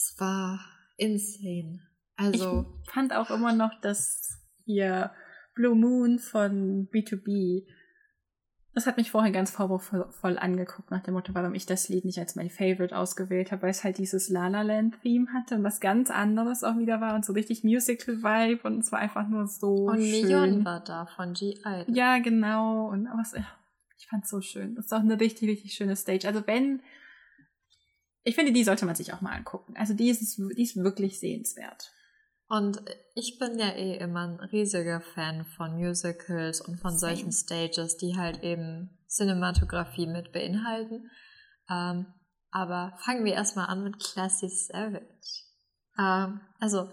Es 0.01 0.19
war 0.19 0.61
insane. 0.97 1.81
Also. 2.17 2.65
Ich 2.85 2.91
fand 2.91 3.15
auch 3.15 3.31
immer 3.31 3.53
noch, 3.53 3.79
dass 3.83 4.39
hier 4.65 5.11
Blue 5.55 5.75
Moon 5.75 6.19
von 6.19 6.89
B2B, 6.89 7.67
das 8.73 8.87
hat 8.87 8.97
mich 8.97 9.11
vorhin 9.11 9.35
ganz 9.35 9.51
vorwurfsvoll 9.51 10.39
angeguckt, 10.39 10.91
nach 10.91 11.03
dem 11.03 11.15
Motto, 11.15 11.35
warum 11.35 11.55
ich 11.55 11.67
das 11.67 11.91
Lied 11.91 12.07
nicht 12.07 12.19
als 12.19 12.35
mein 12.35 12.49
Favorite 12.49 12.97
ausgewählt 12.97 13.53
habe, 13.53 13.63
weil 13.63 13.71
es 13.71 13.85
halt 13.85 13.99
dieses 13.99 14.31
La 14.31 14.49
La 14.49 14.63
Land 14.63 15.03
Theme 15.03 15.27
hatte 15.35 15.57
und 15.57 15.65
was 15.65 15.81
ganz 15.81 16.11
anderes 16.11 16.65
auch 16.65 16.79
wieder 16.79 17.03
war 17.03 17.15
und 17.15 17.25
so 17.27 17.35
richtig 17.35 17.63
Musical 17.63 18.23
Vibe 18.23 18.67
und 18.67 18.79
es 18.79 18.93
war 18.93 19.01
einfach 19.01 19.29
nur 19.29 19.49
so 19.49 19.89
und 19.89 20.01
schön. 20.01 20.23
Und 20.23 20.29
Neon 20.29 20.65
war 20.65 20.81
da 20.83 21.05
von 21.05 21.35
G.I. 21.35 21.85
Ja, 21.89 22.21
genau. 22.21 22.89
Und 22.89 23.07
was, 23.19 23.35
ich 23.35 24.07
fand 24.07 24.25
es 24.25 24.31
so 24.31 24.41
schön. 24.41 24.77
Das 24.77 24.87
ist 24.87 24.93
auch 24.95 25.01
eine 25.01 25.21
richtig, 25.21 25.51
richtig 25.51 25.75
schöne 25.75 25.97
Stage. 25.97 26.27
Also 26.27 26.47
wenn 26.47 26.81
ich 28.23 28.35
finde, 28.35 28.53
die 28.53 28.65
sollte 28.65 28.87
man 28.87 28.95
sich 28.95 29.13
auch 29.13 29.21
mal 29.21 29.35
angucken. 29.35 29.75
Also 29.77 29.95
die 29.95 30.09
ist, 30.09 30.39
die 30.39 30.63
ist 30.63 30.77
wirklich 30.77 31.19
sehenswert. 31.21 31.91
Und 32.49 32.83
ich 33.15 33.39
bin 33.39 33.59
ja 33.59 33.69
eh 33.69 33.97
immer 33.99 34.27
ein 34.27 34.41
riesiger 34.41 35.01
Fan 35.01 35.45
von 35.57 35.77
Musicals 35.77 36.61
und 36.61 36.81
von 36.81 36.99
Same. 36.99 37.15
solchen 37.15 37.33
Stages, 37.33 37.97
die 37.97 38.17
halt 38.17 38.43
eben 38.43 38.99
Cinematografie 39.09 40.09
mit 40.09 40.33
beinhalten. 40.33 41.11
Ähm, 41.71 42.07
aber 42.51 42.99
fangen 43.05 43.25
wir 43.25 43.35
erstmal 43.35 43.69
an 43.69 43.85
mit 43.85 44.01
Classy 44.01 44.49
Savage. 44.49 45.05
Ähm, 45.97 46.41
also, 46.59 46.91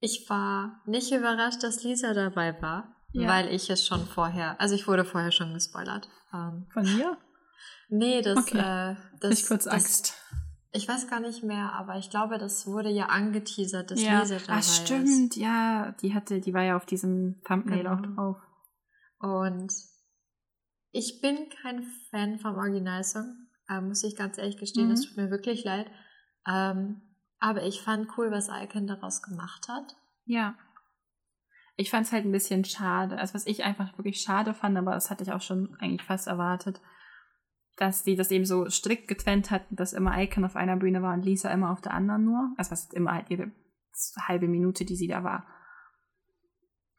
ich 0.00 0.28
war 0.30 0.80
nicht 0.86 1.12
überrascht, 1.12 1.62
dass 1.62 1.82
Lisa 1.82 2.14
dabei 2.14 2.60
war, 2.62 2.96
ja. 3.12 3.28
weil 3.28 3.52
ich 3.52 3.68
es 3.68 3.86
schon 3.86 4.06
vorher, 4.06 4.58
also 4.60 4.74
ich 4.74 4.88
wurde 4.88 5.04
vorher 5.04 5.32
schon 5.32 5.52
gespoilert. 5.52 6.08
Ähm, 6.32 6.66
von 6.72 6.84
mir? 6.84 7.16
Nee, 7.90 8.20
das, 8.20 8.36
okay. 8.36 8.58
äh, 8.58 8.96
das, 9.18 9.40
ich 9.40 9.46
kurz 9.46 9.66
Angst. 9.66 10.12
Das, 10.30 10.38
ich 10.72 10.86
weiß 10.86 11.08
gar 11.08 11.20
nicht 11.20 11.42
mehr, 11.42 11.72
aber 11.72 11.96
ich 11.96 12.10
glaube, 12.10 12.38
das 12.38 12.66
wurde 12.66 12.90
ja 12.90 13.06
angeteasert, 13.06 13.90
dass 13.90 14.02
ja. 14.02 14.20
Lisa 14.20 14.38
dabei 14.38 14.58
Ach, 14.58 14.62
stimmt, 14.62 15.36
ist. 15.36 15.36
ja. 15.36 15.94
Die 16.02 16.14
hatte, 16.14 16.40
die 16.40 16.52
war 16.52 16.62
ja 16.62 16.76
auf 16.76 16.86
diesem 16.86 17.40
Thumbnail 17.44 17.84
genau. 17.84 17.94
auch 17.94 18.02
drauf. 18.02 18.36
Und 19.20 19.72
ich 20.92 21.20
bin 21.20 21.48
kein 21.62 21.82
Fan 22.10 22.38
vom 22.38 22.56
Originalsong, 22.56 23.48
äh, 23.68 23.80
muss 23.80 24.04
ich 24.04 24.16
ganz 24.16 24.38
ehrlich 24.38 24.58
gestehen. 24.58 24.90
Es 24.90 25.04
mhm. 25.04 25.08
tut 25.08 25.16
mir 25.16 25.30
wirklich 25.30 25.64
leid. 25.64 25.90
Ähm, 26.46 27.00
aber 27.40 27.64
ich 27.64 27.80
fand 27.80 28.08
cool, 28.18 28.30
was 28.30 28.48
Icon 28.48 28.86
daraus 28.86 29.22
gemacht 29.22 29.68
hat. 29.68 29.96
Ja. 30.24 30.54
Ich 31.76 31.90
fand 31.90 32.06
es 32.06 32.12
halt 32.12 32.24
ein 32.24 32.32
bisschen 32.32 32.64
schade. 32.64 33.18
Also 33.18 33.34
was 33.34 33.46
ich 33.46 33.64
einfach 33.64 33.96
wirklich 33.96 34.20
schade 34.20 34.52
fand, 34.52 34.76
aber 34.76 34.92
das 34.92 35.10
hatte 35.10 35.22
ich 35.22 35.32
auch 35.32 35.40
schon 35.40 35.76
eigentlich 35.78 36.06
fast 36.06 36.26
erwartet, 36.26 36.80
dass 37.78 38.04
sie 38.04 38.16
das 38.16 38.30
eben 38.30 38.44
so 38.44 38.68
strikt 38.68 39.06
getrennt 39.08 39.50
hatten, 39.50 39.76
dass 39.76 39.92
immer 39.92 40.20
Icon 40.20 40.44
auf 40.44 40.56
einer 40.56 40.76
Bühne 40.76 41.00
war 41.00 41.14
und 41.14 41.24
Lisa 41.24 41.50
immer 41.50 41.70
auf 41.70 41.80
der 41.80 41.94
anderen 41.94 42.24
nur. 42.24 42.52
Also 42.56 42.72
was 42.72 42.92
immer 42.92 43.14
halt 43.14 43.30
jede 43.30 43.52
halbe 44.26 44.48
Minute, 44.48 44.84
die 44.84 44.96
sie 44.96 45.08
da 45.08 45.24
war. 45.24 45.46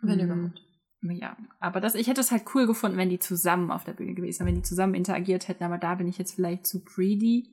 Wenn 0.01 0.19
mhm. 0.19 0.25
überhaupt. 0.25 0.61
Ja, 1.01 1.37
aber 1.59 1.79
das, 1.79 1.95
ich 1.95 2.07
hätte 2.07 2.19
es 2.19 2.31
halt 2.31 2.43
cool 2.53 2.67
gefunden, 2.67 2.97
wenn 2.97 3.09
die 3.09 3.19
zusammen 3.19 3.71
auf 3.71 3.85
der 3.85 3.93
Bühne 3.93 4.15
gewesen 4.15 4.39
wären, 4.39 4.47
wenn 4.47 4.61
die 4.61 4.67
zusammen 4.67 4.95
interagiert 4.95 5.47
hätten, 5.47 5.63
aber 5.63 5.77
da 5.77 5.95
bin 5.95 6.07
ich 6.07 6.17
jetzt 6.17 6.35
vielleicht 6.35 6.67
zu 6.67 6.83
greedy 6.83 7.47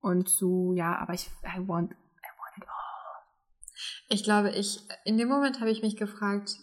und 0.00 0.28
zu, 0.28 0.72
ja, 0.76 0.96
aber 0.98 1.14
ich, 1.14 1.28
I 1.42 1.66
want, 1.66 1.90
I 1.90 2.30
want 2.38 2.58
it 2.58 2.64
all. 2.68 3.24
Ich 4.08 4.22
glaube, 4.22 4.50
ich, 4.50 4.78
in 5.04 5.18
dem 5.18 5.28
Moment 5.28 5.58
habe 5.58 5.70
ich 5.70 5.82
mich 5.82 5.96
gefragt, 5.96 6.56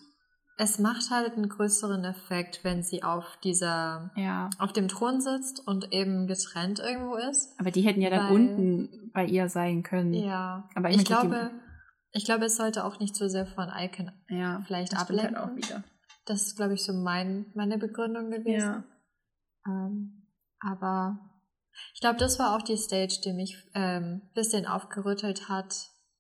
es 0.58 0.78
macht 0.80 1.10
halt 1.10 1.34
einen 1.34 1.50
größeren 1.50 2.04
Effekt, 2.04 2.64
wenn 2.64 2.84
sie 2.84 3.04
auf 3.04 3.38
dieser, 3.44 4.12
ja. 4.16 4.50
auf 4.60 4.74
dem 4.74 4.88
Thron 4.88 5.22
sitzt 5.22 5.66
und 5.68 5.92
eben 5.92 6.28
getrennt 6.28 6.80
irgendwo 6.80 7.16
ist. 7.16 7.60
Aber 7.60 7.72
die 7.72 7.82
hätten 7.82 8.02
ja 8.02 8.10
dann 8.10 8.28
Weil- 8.28 8.36
unten 8.36 9.12
bei 9.14 9.26
ihr 9.26 9.50
sein 9.50 9.82
können. 9.84 10.14
Ja. 10.14 10.70
Aber 10.76 10.90
ich 10.90 10.98
ich 10.98 11.06
glaube, 11.06 11.52
ich 12.12 12.26
glaube, 12.26 12.46
es 12.46 12.58
sollte 12.58 12.84
auch 12.86 13.00
nicht 13.00 13.16
so 13.16 13.28
sehr 13.28 13.46
von 13.48 13.70
Icon 13.76 14.12
Ja, 14.30 14.62
vielleicht 14.68 14.94
das 14.94 15.04
stimmt 15.04 15.22
halt 15.22 15.36
ablenken. 15.36 15.52
auch 15.64 15.70
wieder. 15.70 15.84
Das 16.26 16.44
ist, 16.44 16.56
glaube 16.58 16.74
ich, 16.76 16.84
so 16.84 16.94
mein, 16.94 17.46
meine 17.56 17.78
Begründung 17.78 18.30
gewesen. 18.30 18.84
Ähm, 19.68 20.28
aber 20.60 21.20
ich 21.94 22.02
glaube, 22.02 22.18
das 22.20 22.38
war 22.38 22.56
auch 22.56 22.62
die 22.62 22.78
Stage, 22.78 23.22
die 23.24 23.34
mich 23.34 23.58
ähm, 23.74 24.22
bisschen 24.36 24.68
aufgerüttelt 24.68 25.50
hat, 25.50 25.74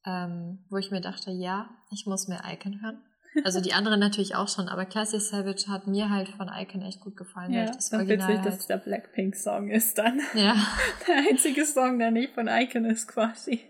ähm, 0.06 0.66
wo 0.70 0.78
ich 0.78 0.90
mir 0.92 1.02
dachte, 1.02 1.30
ja, 1.32 1.70
ich 1.92 2.06
muss 2.08 2.28
mehr 2.28 2.42
Icon 2.52 2.82
hören. 2.82 3.04
Also 3.44 3.62
die 3.62 3.74
anderen 3.74 4.00
natürlich 4.00 4.36
auch 4.36 4.48
schon, 4.48 4.68
aber 4.68 4.86
Classic 4.86 5.22
Savage 5.22 5.68
hat 5.70 5.88
mir 5.88 6.10
halt 6.10 6.30
von 6.30 6.50
Icon 6.54 6.82
echt 6.82 7.00
gut 7.00 7.16
gefallen. 7.16 7.52
Ja, 7.54 7.66
das 7.66 7.78
ist 7.78 7.92
witzig, 7.94 8.10
Original 8.10 8.42
dass 8.44 8.60
halt, 8.60 8.70
der 8.70 8.78
Blackpink-Song 8.78 9.70
ist 9.70 9.98
dann. 9.98 10.20
ja. 10.34 10.56
Der 11.08 11.16
einzige 11.30 11.66
Song, 11.66 12.00
der 12.00 12.12
nicht 12.12 12.34
von 12.34 12.48
Icon 12.48 12.86
ist, 12.86 13.08
quasi. 13.08 13.62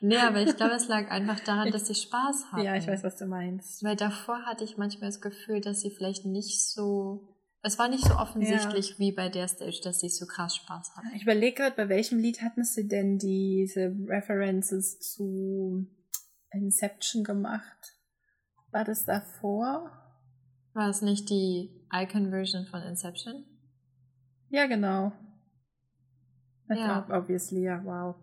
Nee, 0.00 0.16
aber 0.16 0.40
ich 0.40 0.56
glaube, 0.56 0.74
es 0.74 0.88
lag 0.88 1.10
einfach 1.10 1.40
daran, 1.40 1.70
dass 1.70 1.86
sie 1.86 1.94
Spaß 1.94 2.46
hatten. 2.52 2.64
Ja, 2.64 2.76
ich 2.76 2.86
weiß, 2.86 3.02
was 3.04 3.16
du 3.16 3.26
meinst. 3.26 3.82
Weil 3.82 3.96
davor 3.96 4.44
hatte 4.46 4.64
ich 4.64 4.76
manchmal 4.76 5.10
das 5.10 5.20
Gefühl, 5.20 5.60
dass 5.60 5.80
sie 5.80 5.90
vielleicht 5.90 6.24
nicht 6.24 6.64
so. 6.68 7.34
Es 7.62 7.78
war 7.78 7.88
nicht 7.88 8.04
so 8.04 8.14
offensichtlich 8.14 8.98
wie 8.98 9.12
bei 9.12 9.28
der 9.28 9.48
Stage, 9.48 9.80
dass 9.82 10.00
sie 10.00 10.08
so 10.08 10.26
krass 10.26 10.56
Spaß 10.56 10.92
hatten. 10.96 11.08
Ich 11.16 11.22
überlege 11.22 11.62
gerade, 11.62 11.76
bei 11.76 11.88
welchem 11.88 12.18
Lied 12.18 12.40
hatten 12.42 12.64
sie 12.64 12.86
denn 12.86 13.18
diese 13.18 13.94
References 14.06 15.00
zu 15.00 15.86
Inception 16.52 17.24
gemacht? 17.24 17.97
War 18.70 18.84
das 18.84 19.04
davor? 19.04 19.90
War 20.74 20.88
es 20.90 21.02
nicht 21.02 21.30
die 21.30 21.70
Icon-Version 21.92 22.66
von 22.66 22.82
Inception? 22.82 23.44
Ja, 24.50 24.66
genau. 24.66 25.12
Ich 26.70 26.78
Ja. 26.78 27.00
glaube, 27.00 27.14
obviously, 27.18 27.62
ja, 27.62 27.82
wow. 27.84 28.14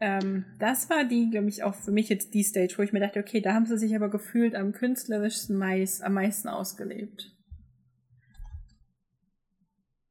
Ähm, 0.00 0.44
das 0.58 0.90
war 0.90 1.04
die, 1.04 1.30
glaube 1.30 1.48
ich, 1.48 1.62
auch 1.62 1.74
für 1.74 1.92
mich 1.92 2.08
jetzt 2.08 2.34
die 2.34 2.42
Stage, 2.42 2.74
wo 2.76 2.82
ich 2.82 2.92
mir 2.92 2.98
dachte, 3.00 3.20
okay, 3.20 3.40
da 3.40 3.54
haben 3.54 3.66
sie 3.66 3.78
sich 3.78 3.94
aber 3.94 4.08
gefühlt 4.10 4.56
am 4.56 4.72
künstlerischsten 4.72 5.56
meist, 5.56 6.02
am 6.02 6.14
meisten 6.14 6.48
ausgelebt. 6.48 7.30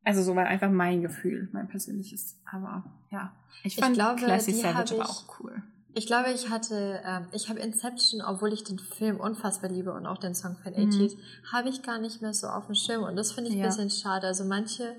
Also 0.06 0.22
so 0.22 0.36
war 0.36 0.46
einfach 0.48 0.70
mein 0.72 1.02
Gefühl, 1.02 1.50
mein 1.52 1.68
persönliches. 1.68 2.40
Aber 2.50 2.84
ja, 3.12 3.36
ich 3.64 3.74
Ich 3.78 3.80
fand 3.84 3.96
glaube, 3.96 4.22
Classic 4.22 4.56
Savage 4.56 4.96
aber 4.96 5.04
ich- 5.04 5.10
auch 5.10 5.40
cool. 5.40 5.62
Ich 5.96 6.08
glaube, 6.08 6.32
ich 6.32 6.50
hatte, 6.50 7.02
ähm, 7.06 7.28
ich 7.34 7.50
habe 7.50 7.60
Inception, 7.60 8.22
obwohl 8.22 8.52
ich 8.52 8.64
den 8.64 8.80
Film 8.80 9.20
unfassbar 9.20 9.70
liebe 9.70 9.94
und 9.94 10.06
auch 10.08 10.18
den 10.18 10.34
Song 10.34 10.58
von 10.64 10.74
Mhm. 10.74 10.90
80s, 10.90 11.16
habe 11.52 11.70
ich 11.70 11.84
gar 11.84 12.00
nicht 12.00 12.22
mehr 12.22 12.34
so 12.34 12.48
auf 12.48 12.66
dem 12.66 12.76
Schirm. 12.76 13.04
Und 13.04 13.16
das 13.16 13.32
finde 13.32 13.50
ich 13.52 13.56
Ja. 13.58 13.64
ein 13.64 13.70
bisschen 13.70 13.90
schade. 13.92 14.26
Also 14.28 14.44
manche, 14.46 14.96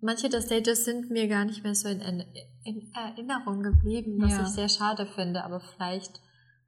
manche 0.00 0.28
der 0.28 0.40
Stages 0.40 0.84
sind 0.84 1.10
mir 1.10 1.28
gar 1.28 1.44
nicht 1.44 1.62
mehr 1.62 1.74
so 1.74 1.88
in, 1.88 2.00
in, 2.00 2.24
in 2.64 2.92
Erinnerung 2.94 3.62
geblieben, 3.62 4.16
was 4.20 4.32
Ja. 4.32 4.42
ich 4.42 4.48
sehr 4.48 4.68
schade 4.68 5.06
finde. 5.06 5.44
Aber 5.44 5.60
vielleicht 5.60 6.20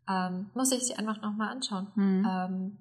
ähm, 0.09 0.51
muss 0.55 0.71
ich 0.71 0.85
sie 0.87 0.95
einfach 0.95 1.21
nochmal 1.21 1.49
anschauen. 1.49 1.89
Hm. 1.95 2.25
Ähm, 2.31 2.79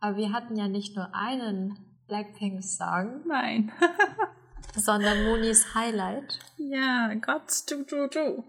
aber 0.00 0.16
wir 0.18 0.32
hatten 0.32 0.56
ja 0.56 0.68
nicht 0.68 0.94
nur 0.94 1.14
einen 1.14 1.78
Blackpink-Song, 2.08 3.22
Nein. 3.26 3.72
sondern 4.76 5.24
Monis 5.24 5.74
Highlight. 5.74 6.38
ja, 6.58 7.14
Gott, 7.14 7.50
du, 7.70 7.84
du, 7.84 8.08
du. 8.08 8.44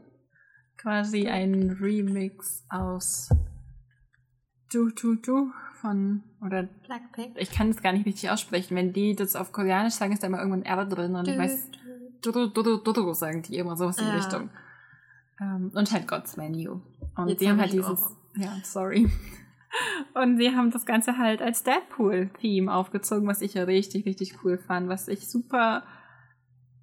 Quasi 0.83 1.27
ein 1.27 1.77
Remix 1.81 2.65
aus 2.69 3.29
Du, 4.71 4.89
du, 4.89 5.15
du 5.15 5.51
von, 5.81 6.23
oder 6.41 6.63
Blackpink. 6.63 7.37
ich 7.37 7.51
kann 7.51 7.69
es 7.69 7.81
gar 7.81 7.93
nicht 7.93 8.05
richtig 8.07 8.29
aussprechen. 8.31 8.75
Wenn 8.75 8.91
die 8.91 9.15
das 9.15 9.35
auf 9.35 9.51
Koreanisch 9.51 9.93
sagen, 9.93 10.11
ist 10.13 10.23
da 10.23 10.27
immer 10.27 10.39
irgendwo 10.39 10.57
ein 10.59 10.65
R 10.65 10.85
drin 10.85 11.15
und 11.15 11.27
ich 11.27 11.37
weiß, 11.37 11.69
Duru, 12.21 12.47
Duru, 12.47 12.77
Duru 12.77 13.13
sagen 13.13 13.43
die 13.43 13.57
immer 13.57 13.77
sowas 13.77 13.99
in 13.99 14.07
die. 14.09 14.15
Richtung. 14.15 14.49
Ähm, 15.39 15.71
und 15.73 15.91
halt 15.91 16.07
God's 16.07 16.37
Menu. 16.37 16.81
Und 17.15 17.39
die 17.39 17.47
haben 17.47 17.57
hab 17.57 17.69
halt 17.69 17.73
dieses, 17.73 18.01
ja, 18.35 18.57
sorry. 18.63 19.09
Und 20.13 20.37
sie 20.37 20.51
haben 20.55 20.69
das 20.69 20.85
Ganze 20.85 21.17
halt 21.17 21.41
als 21.41 21.63
Deadpool-Theme 21.63 22.71
aufgezogen, 22.71 23.27
was 23.27 23.41
ich 23.41 23.55
ja 23.55 23.63
richtig, 23.63 24.05
richtig 24.05 24.43
cool 24.43 24.59
fand, 24.59 24.87
was 24.87 25.07
ich 25.07 25.27
super, 25.27 25.83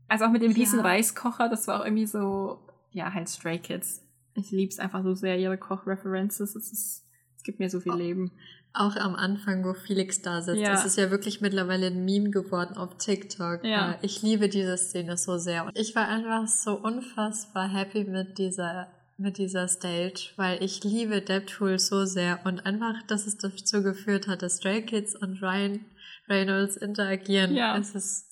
also 0.09 0.25
auch 0.25 0.31
mit 0.31 0.43
dem 0.43 0.51
Ja. 0.51 0.57
riesen 0.57 0.81
Reiskocher, 0.81 1.49
das 1.49 1.69
war 1.69 1.81
auch 1.81 1.85
irgendwie 1.85 2.07
so, 2.07 2.59
ja, 2.91 3.13
halt 3.13 3.29
Stray 3.29 3.59
Kids. 3.59 4.03
Ich 4.35 4.51
lieb's 4.51 4.79
einfach 4.79 5.03
so 5.03 5.15
sehr, 5.15 5.39
ihre 5.39 5.59
Koch-References. 5.59 6.55
Es 6.55 6.73
ist, 6.73 7.05
es 7.37 7.43
gibt 7.43 7.59
mir 7.59 7.69
so 7.71 7.81
viel 7.81 7.93
Oh. 7.93 7.97
Leben. 7.97 8.31
Auch 8.73 8.95
am 8.95 9.17
Anfang, 9.17 9.65
wo 9.65 9.75
Felix 9.75 10.23
da 10.23 10.43
sitzt. 10.43 10.61
Ja. 10.61 10.73
Es 10.75 10.85
ist 10.85 10.97
ja 10.97 11.11
wirklich 11.11 11.41
mittlerweile 11.41 11.89
ein 11.89 12.05
Meme 12.05 12.31
geworden 12.31 12.77
auf 12.77 12.97
TikTok. 12.99 13.65
Ja. 13.65 13.93
Äh, 13.95 13.99
Ich 14.03 14.23
liebe 14.23 14.49
diese 14.49 14.77
Szene 14.77 15.17
so 15.17 15.39
sehr. 15.39 15.65
Und 15.67 15.77
ich 15.77 15.97
war 15.97 16.07
einfach 16.07 16.47
so 16.47 16.75
unfassbar 16.79 17.69
happy 17.69 18.05
mit 18.05 18.39
dieser, 18.39 18.87
mit 19.17 19.39
dieser 19.39 19.67
Stage, 19.67 20.31
weil 20.37 20.63
ich 20.63 20.85
liebe 20.85 21.21
Deadpool 21.21 21.81
so 21.81 22.05
sehr. 22.05 22.39
Und 22.45 22.65
einfach, 22.65 22.95
dass 23.09 23.27
es 23.27 23.37
dazu 23.39 23.83
geführt 23.83 24.29
hat, 24.29 24.43
dass 24.43 24.59
Stray 24.59 24.83
Kids 24.87 25.17
und 25.17 25.43
Ryan 25.43 25.85
Reynolds 26.29 26.77
interagieren. 26.77 27.57
Ja. 27.57 27.77
Es 27.77 27.97
ist, 27.97 28.29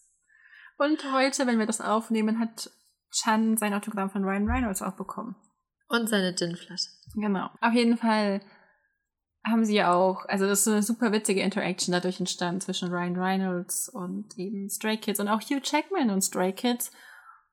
Und 0.76 1.02
heute, 1.12 1.48
wenn 1.48 1.58
wir 1.58 1.66
das 1.66 1.80
aufnehmen, 1.80 2.38
hat 2.38 2.70
Chan 3.10 3.56
sein 3.56 3.74
Autogramm 3.74 4.10
von 4.10 4.24
Ryan 4.24 4.48
Reynolds 4.48 4.82
auch 4.82 4.94
bekommen. 4.94 5.36
und 5.88 6.08
seine 6.08 6.34
Gin-Flasche. 6.34 6.90
Genau. 7.14 7.48
Auf 7.60 7.72
jeden 7.72 7.96
Fall 7.96 8.40
haben 9.46 9.64
sie 9.64 9.82
auch, 9.82 10.26
also 10.26 10.46
das 10.46 10.60
ist 10.60 10.68
eine 10.68 10.82
super 10.82 11.12
witzige 11.12 11.40
Interaction 11.40 11.92
dadurch 11.92 12.20
entstanden 12.20 12.60
zwischen 12.60 12.90
Ryan 12.90 13.16
Reynolds 13.16 13.88
und 13.88 14.36
eben 14.36 14.68
Stray 14.68 14.98
Kids 14.98 15.20
und 15.20 15.28
auch 15.28 15.40
Hugh 15.40 15.60
Jackman 15.62 16.10
und 16.10 16.22
Stray 16.22 16.52
Kids. 16.52 16.90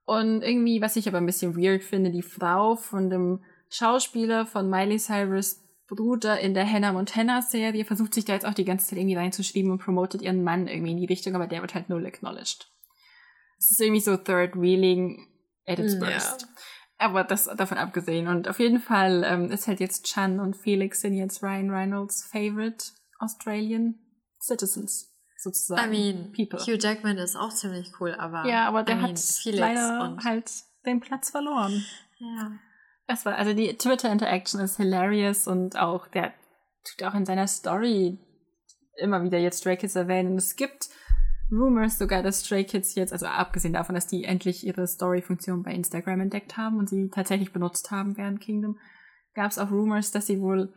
Und 0.04 0.42
irgendwie, 0.42 0.82
was 0.82 0.98
ich 0.98 1.08
aber 1.08 1.18
ein 1.18 1.26
bisschen 1.26 1.56
weird 1.56 1.84
finde, 1.84 2.12
die 2.12 2.22
Frau 2.22 2.76
von 2.76 3.10
dem 3.10 3.44
Schauspieler 3.70 4.46
von 4.46 4.70
Miley 4.70 4.98
Cyrus 4.98 5.62
Bruder 5.88 6.40
in 6.40 6.54
der 6.54 6.70
Hannah 6.70 6.94
Montana 6.94 7.42
Serie 7.42 7.86
versucht 7.86 8.14
sich 8.14 8.26
da 8.26 8.34
jetzt 8.34 8.46
auch 8.46 8.54
die 8.54 8.66
ganze 8.66 8.88
Zeit 8.88 9.00
irgendwie 9.00 9.16
reinzuschieben 9.16 9.72
und 9.72 9.80
promotet 9.80 10.22
ihren 10.22 10.44
Mann 10.44 10.68
irgendwie 10.68 10.92
in 10.92 10.98
die 10.98 11.06
Richtung, 11.06 11.36
aber 11.36 11.48
der 11.48 11.62
wird 11.62 11.76
halt 11.76 11.90
null 11.90 12.06
acknowledged. 12.06 12.72
Es 13.58 13.72
ist 13.72 13.80
irgendwie 13.80 14.02
so 14.02 14.18
Third 14.18 14.60
Wheeling 14.60 15.28
at 15.68 15.80
its 15.80 15.96
Ja. 15.96 16.02
worst. 16.02 16.48
Aber 16.98 17.24
das 17.24 17.46
davon 17.46 17.78
abgesehen. 17.78 18.28
Und 18.28 18.48
auf 18.48 18.60
jeden 18.60 18.80
Fall 18.80 19.24
ähm, 19.26 19.52
ist 19.52 19.68
halt 19.68 19.80
jetzt 19.80 20.06
Chan 20.06 20.40
und 20.40 20.56
Felix 20.56 21.02
sind 21.02 21.14
jetzt 21.14 21.44
Ryan 21.44 21.70
Reynolds 21.70 22.26
Favorite 22.32 22.86
Australian 23.20 23.96
Citizens, 24.42 25.14
sozusagen. 25.38 25.94
I 25.94 26.14
mean, 26.14 26.32
People. 26.32 26.60
Hugh 26.60 26.78
Jackman 26.80 27.18
ist 27.18 27.36
auch 27.36 27.54
ziemlich 27.54 27.92
cool, 28.00 28.14
aber. 28.16 28.46
ja, 28.48 28.68
aber 28.68 28.84
der 28.84 28.96
I 28.96 28.98
mean, 29.00 29.10
hat 29.12 29.20
Felix 29.20 29.60
leider 29.60 30.18
halt 30.24 30.52
den 30.86 31.00
Platz 31.00 31.32
verloren. 31.32 31.84
Ja. 32.20 32.52
Das 33.08 33.26
war, 33.26 33.36
also 33.36 33.54
die 33.54 33.78
Twitter-Interaction 33.78 34.62
ist 34.62 34.78
hilarious 34.78 35.48
und 35.48 35.78
auch, 35.78 36.08
der 36.08 36.34
tut 36.84 37.06
auch 37.08 37.14
in 37.14 37.26
seiner 37.26 37.48
Story 37.48 38.20
immer 38.98 39.24
wieder 39.24 39.38
jetzt 39.38 39.64
Kids 39.64 39.96
erwähnen. 39.96 40.32
Und 40.32 40.38
es 40.38 40.56
gibt 40.56 40.90
Rumors 41.52 41.98
sogar, 41.98 42.24
dass 42.24 42.44
Stray 42.44 42.64
Kids 42.64 42.96
jetzt, 42.96 43.14
also 43.14 43.28
abgesehen 43.28 43.74
davon, 43.74 43.96
dass 43.96 44.08
die 44.08 44.24
endlich 44.24 44.66
ihre 44.66 44.88
Story-Funktion 44.88 45.64
bei 45.64 45.74
Instagram 45.74 46.22
entdeckt 46.22 46.58
haben 46.58 46.78
und 46.78 46.90
sie 46.90 47.10
tatsächlich 47.10 47.54
benutzt 47.54 47.92
haben 47.92 48.18
während 48.18 48.42
Kingdom, 48.42 48.80
gab 49.34 49.52
es 49.52 49.60
auch 49.60 49.72
Rumors, 49.72 50.12
dass 50.12 50.28
sie 50.28 50.42
wohl 50.42 50.74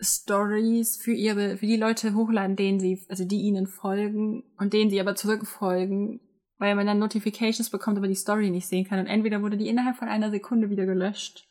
Stories 0.00 0.96
für 0.96 1.12
ihre, 1.12 1.56
für 1.56 1.66
die 1.66 1.76
Leute 1.76 2.14
hochladen, 2.14 2.56
denen 2.56 2.80
sie, 2.80 3.04
also 3.08 3.24
die 3.24 3.42
ihnen 3.42 3.66
folgen 3.66 4.44
und 4.56 4.72
denen 4.72 4.90
sie 4.90 5.00
aber 5.00 5.14
zurückfolgen, 5.14 6.20
weil 6.58 6.74
man 6.74 6.86
dann 6.86 6.98
Notifications 6.98 7.70
bekommt, 7.70 7.98
aber 7.98 8.08
die 8.08 8.14
Story 8.14 8.50
nicht 8.50 8.68
sehen 8.68 8.86
kann. 8.86 9.00
Und 9.00 9.06
entweder 9.06 9.42
wurde 9.42 9.56
die 9.56 9.68
innerhalb 9.68 9.96
von 9.96 10.08
einer 10.08 10.30
Sekunde 10.30 10.70
wieder 10.70 10.86
gelöscht. 10.86 11.46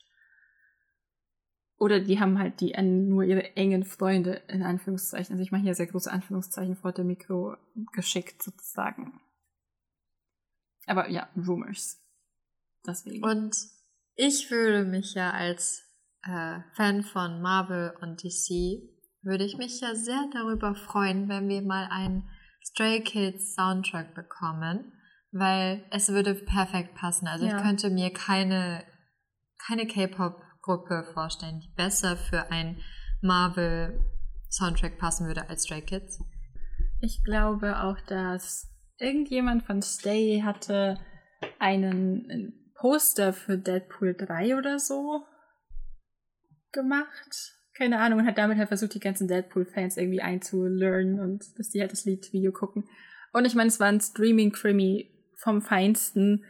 Oder 1.78 2.00
die 2.00 2.18
haben 2.18 2.38
halt 2.38 2.60
die 2.60 2.74
nur 2.82 3.22
ihre 3.22 3.56
engen 3.56 3.84
Freunde, 3.84 4.42
in 4.48 4.62
Anführungszeichen, 4.64 5.34
also 5.34 5.42
ich 5.42 5.52
mache 5.52 5.62
hier 5.62 5.74
sehr 5.74 5.86
große 5.86 6.10
Anführungszeichen 6.10 6.76
vor 6.76 6.92
dem 6.92 7.06
Mikro 7.06 7.56
geschickt 7.92 8.42
sozusagen. 8.42 9.20
Aber 10.86 11.08
ja, 11.08 11.28
Rumors. 11.36 12.00
Deswegen. 12.86 13.24
Und 13.24 13.56
ich 14.16 14.50
würde 14.50 14.84
mich 14.84 15.14
ja 15.14 15.30
als 15.30 15.84
äh, 16.24 16.60
Fan 16.74 17.04
von 17.04 17.40
Marvel 17.40 17.94
und 18.00 18.24
DC, 18.24 18.82
würde 19.22 19.44
ich 19.44 19.56
mich 19.56 19.80
ja 19.80 19.94
sehr 19.94 20.28
darüber 20.32 20.74
freuen, 20.74 21.28
wenn 21.28 21.48
wir 21.48 21.62
mal 21.62 21.88
einen 21.90 22.28
Stray 22.64 23.02
Kids 23.02 23.54
Soundtrack 23.54 24.14
bekommen, 24.14 24.92
weil 25.30 25.84
es 25.90 26.08
würde 26.08 26.34
perfekt 26.34 26.94
passen. 26.94 27.28
Also 27.28 27.46
Ja. 27.46 27.56
ich 27.56 27.62
könnte 27.62 27.90
mir 27.90 28.12
keine, 28.12 28.84
keine 29.58 29.86
K-Pop-Gruppe 30.68 31.04
vorstellen, 31.14 31.60
die 31.60 31.72
besser 31.74 32.16
für 32.16 32.50
einen 32.50 32.82
Marvel 33.22 34.00
Soundtrack 34.50 34.98
passen 34.98 35.26
würde 35.26 35.48
als 35.48 35.64
Stray 35.64 35.82
Kids. 35.82 36.22
Ich 37.00 37.24
glaube 37.24 37.82
auch, 37.82 38.00
dass 38.02 38.70
irgendjemand 38.98 39.62
von 39.64 39.82
Stay 39.82 40.42
hatte 40.44 40.98
einen 41.58 42.30
ein 42.30 42.72
Poster 42.74 43.32
für 43.32 43.58
Deadpool 43.58 44.14
3 44.14 44.56
oder 44.56 44.78
so 44.78 45.24
gemacht. 46.72 47.54
keine 47.78 48.00
Ahnung, 48.00 48.18
und 48.18 48.26
hat 48.26 48.38
damit 48.38 48.58
halt 48.58 48.68
versucht, 48.68 48.94
die 48.94 49.00
ganzen 49.00 49.28
Deadpool-Fans 49.28 49.96
irgendwie 49.96 50.20
einzulernen 50.20 51.20
und 51.20 51.44
dass 51.58 51.70
die 51.70 51.80
halt 51.80 51.92
das 51.92 52.04
Lied-Video 52.04 52.50
gucken. 52.50 52.88
Und 53.32 53.44
ich 53.44 53.54
meine, 53.54 53.68
es 53.68 53.78
war 53.78 53.86
ein 53.86 54.00
Streaming-Krimi 54.00 55.08
vom 55.36 55.62
Feinsten. 55.62 56.44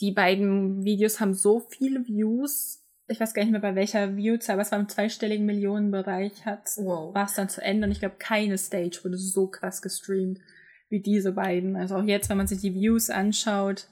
Die 0.00 0.10
beiden 0.10 0.82
Videos 0.84 1.20
haben 1.20 1.34
so 1.34 1.60
viele 1.60 2.04
Views. 2.04 2.81
Ich 3.12 3.20
weiß 3.20 3.34
gar 3.34 3.42
nicht 3.42 3.52
mehr 3.52 3.60
bei 3.60 3.74
welcher 3.74 4.16
Viewzahl, 4.16 4.54
aber 4.54 4.62
es 4.62 4.72
war 4.72 4.80
im 4.80 4.88
zweistelligen 4.88 5.46
Millionenbereich, 5.46 6.44
hat 6.46 6.66
Wow. 6.76 7.14
war 7.14 7.26
es 7.26 7.34
dann 7.34 7.48
zu 7.48 7.62
Ende. 7.62 7.86
Und 7.86 7.92
ich 7.92 8.00
glaube, 8.00 8.16
keine 8.18 8.58
Stage 8.58 9.00
wurde 9.04 9.18
so 9.18 9.48
krass 9.48 9.82
gestreamt 9.82 10.40
wie 10.88 11.00
diese 11.00 11.32
beiden. 11.32 11.76
Also 11.76 11.96
auch 11.96 12.04
jetzt, 12.04 12.28
wenn 12.28 12.36
man 12.36 12.46
sich 12.46 12.60
die 12.60 12.74
Views 12.74 13.10
anschaut, 13.10 13.86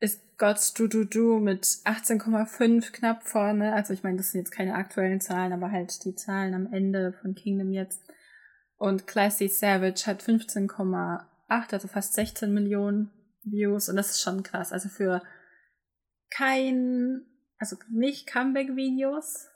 ist 0.00 0.20
Gods 0.36 0.74
Do 0.74 0.88
Do 0.88 1.04
Do 1.04 1.38
mit 1.38 1.64
18,5 1.64 2.92
knapp 2.92 3.22
vorne. 3.22 3.72
Also 3.74 3.94
ich 3.94 4.02
meine, 4.02 4.16
das 4.16 4.32
sind 4.32 4.40
jetzt 4.40 4.50
keine 4.50 4.74
aktuellen 4.74 5.20
Zahlen, 5.20 5.52
aber 5.52 5.70
halt 5.70 6.04
die 6.04 6.14
Zahlen 6.14 6.54
am 6.54 6.72
Ende 6.72 7.12
von 7.12 7.34
Kingdom 7.34 7.72
jetzt. 7.72 8.02
Und 8.76 9.06
Classy 9.06 9.46
Savage 9.46 10.06
hat 10.06 10.22
15,8, 10.22 11.24
also 11.72 11.86
fast 11.86 12.14
16 12.14 12.52
Millionen 12.52 13.10
Views. 13.44 13.88
Und 13.88 13.94
das 13.96 14.10
ist 14.10 14.22
schon 14.22 14.42
krass. 14.42 14.72
Also 14.72 14.88
für 14.88 15.22
kein, 16.30 17.22
also 17.62 17.76
nicht 17.90 18.26
Comeback-Videos 18.26 19.46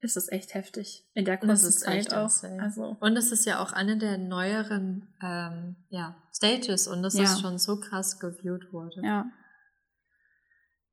ist 0.00 0.16
es 0.18 0.30
echt 0.30 0.52
heftig. 0.52 1.08
In 1.14 1.24
der 1.24 1.38
kurzen 1.38 1.68
ist 1.70 1.80
Zeit 1.80 1.96
echt 2.00 2.12
auch. 2.14 2.24
insane. 2.24 2.62
Also, 2.62 2.98
Und 3.00 3.16
es 3.16 3.32
ist 3.32 3.46
ja 3.46 3.62
auch 3.62 3.72
eine 3.72 3.96
der 3.96 4.18
neueren 4.18 5.08
ähm, 5.22 5.76
ja, 5.88 6.14
Stages 6.34 6.86
und 6.86 7.02
das 7.02 7.14
Ja. 7.14 7.22
ist 7.24 7.40
schon 7.40 7.56
so 7.58 7.80
krass 7.80 8.20
geviewt 8.20 8.70
wurde. 8.74 9.00
ja. 9.02 9.24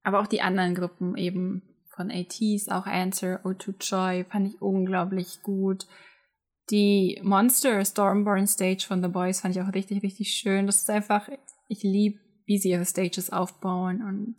Aber 0.04 0.22
auch 0.22 0.28
die 0.28 0.42
anderen 0.42 0.74
Gruppen 0.74 1.16
eben 1.18 1.62
von 1.94 2.10
ATs, 2.10 2.70
auch 2.70 2.86
Answer, 2.88 3.46
O2 3.46 3.76
Joy, 3.82 4.24
fand 4.32 4.48
ich 4.48 4.62
unglaublich 4.62 5.42
gut. 5.44 5.86
Die 6.70 7.20
Monster 7.24 7.84
Stormborn 7.84 8.48
Stage 8.48 8.86
von 8.88 9.04
The 9.04 9.10
Boys 9.10 9.42
fand 9.42 9.56
ich 9.56 9.62
auch 9.62 9.74
richtig, 9.74 10.02
richtig 10.02 10.34
schön. 10.34 10.66
Das 10.66 10.78
ist 10.78 10.90
einfach, 10.90 11.28
ich 11.68 11.84
liebe, 11.84 12.18
wie 12.46 12.58
sie 12.58 12.70
ihre 12.72 12.86
Stages 12.86 13.30
aufbauen 13.30 14.02
und 14.02 14.38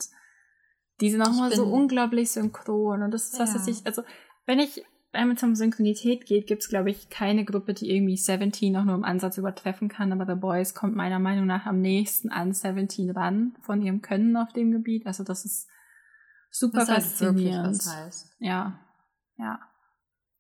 die 1.03 1.11
sind 1.11 1.21
auch 1.21 1.33
mal 1.33 1.53
so 1.53 1.65
unglaublich 1.67 2.31
synchron 2.31 3.03
und 3.03 3.11
das 3.11 3.33
ist 3.33 3.39
was, 3.39 3.55
was 3.55 3.67
Ja. 3.67 3.73
ich, 3.73 3.85
also 3.87 4.03
wenn 4.47 4.59
ich 4.59 4.85
wenn 5.15 5.31
es 5.33 5.43
um 5.43 5.55
Synchronität 5.55 6.25
geht, 6.25 6.47
gibt 6.47 6.63
es, 6.63 6.71
glaube 6.71 6.91
ich, 6.91 7.11
keine 7.11 7.45
Gruppe, 7.45 7.75
die 7.75 7.91
irgendwie 7.95 8.17
17 8.17 8.75
auch 8.79 8.85
nur 8.85 8.95
im 8.95 9.05
Ansatz 9.05 9.37
übertreffen 9.37 9.89
kann, 9.91 10.11
aber 10.11 10.25
The 10.25 10.41
Boys 10.41 10.75
kommt 10.75 10.97
meiner 10.97 11.19
Meinung 11.19 11.45
nach 11.45 11.67
am 11.67 11.83
nächsten 11.83 12.31
an 12.31 12.55
17 12.55 13.11
ran 13.11 13.55
von 13.61 13.83
ihrem 13.83 14.01
Können 14.01 14.35
auf 14.39 14.55
dem 14.55 14.71
Gebiet. 14.73 15.07
Also 15.07 15.23
das 15.23 15.45
ist 15.45 15.69
super 16.51 16.79
Was 16.79 16.89
halt 16.89 17.01
wirklich 17.21 17.53
faszinierend. 17.53 17.77
was 17.79 17.95
heißt. 17.95 18.37
Ja, 18.39 18.81
ja. 19.37 19.59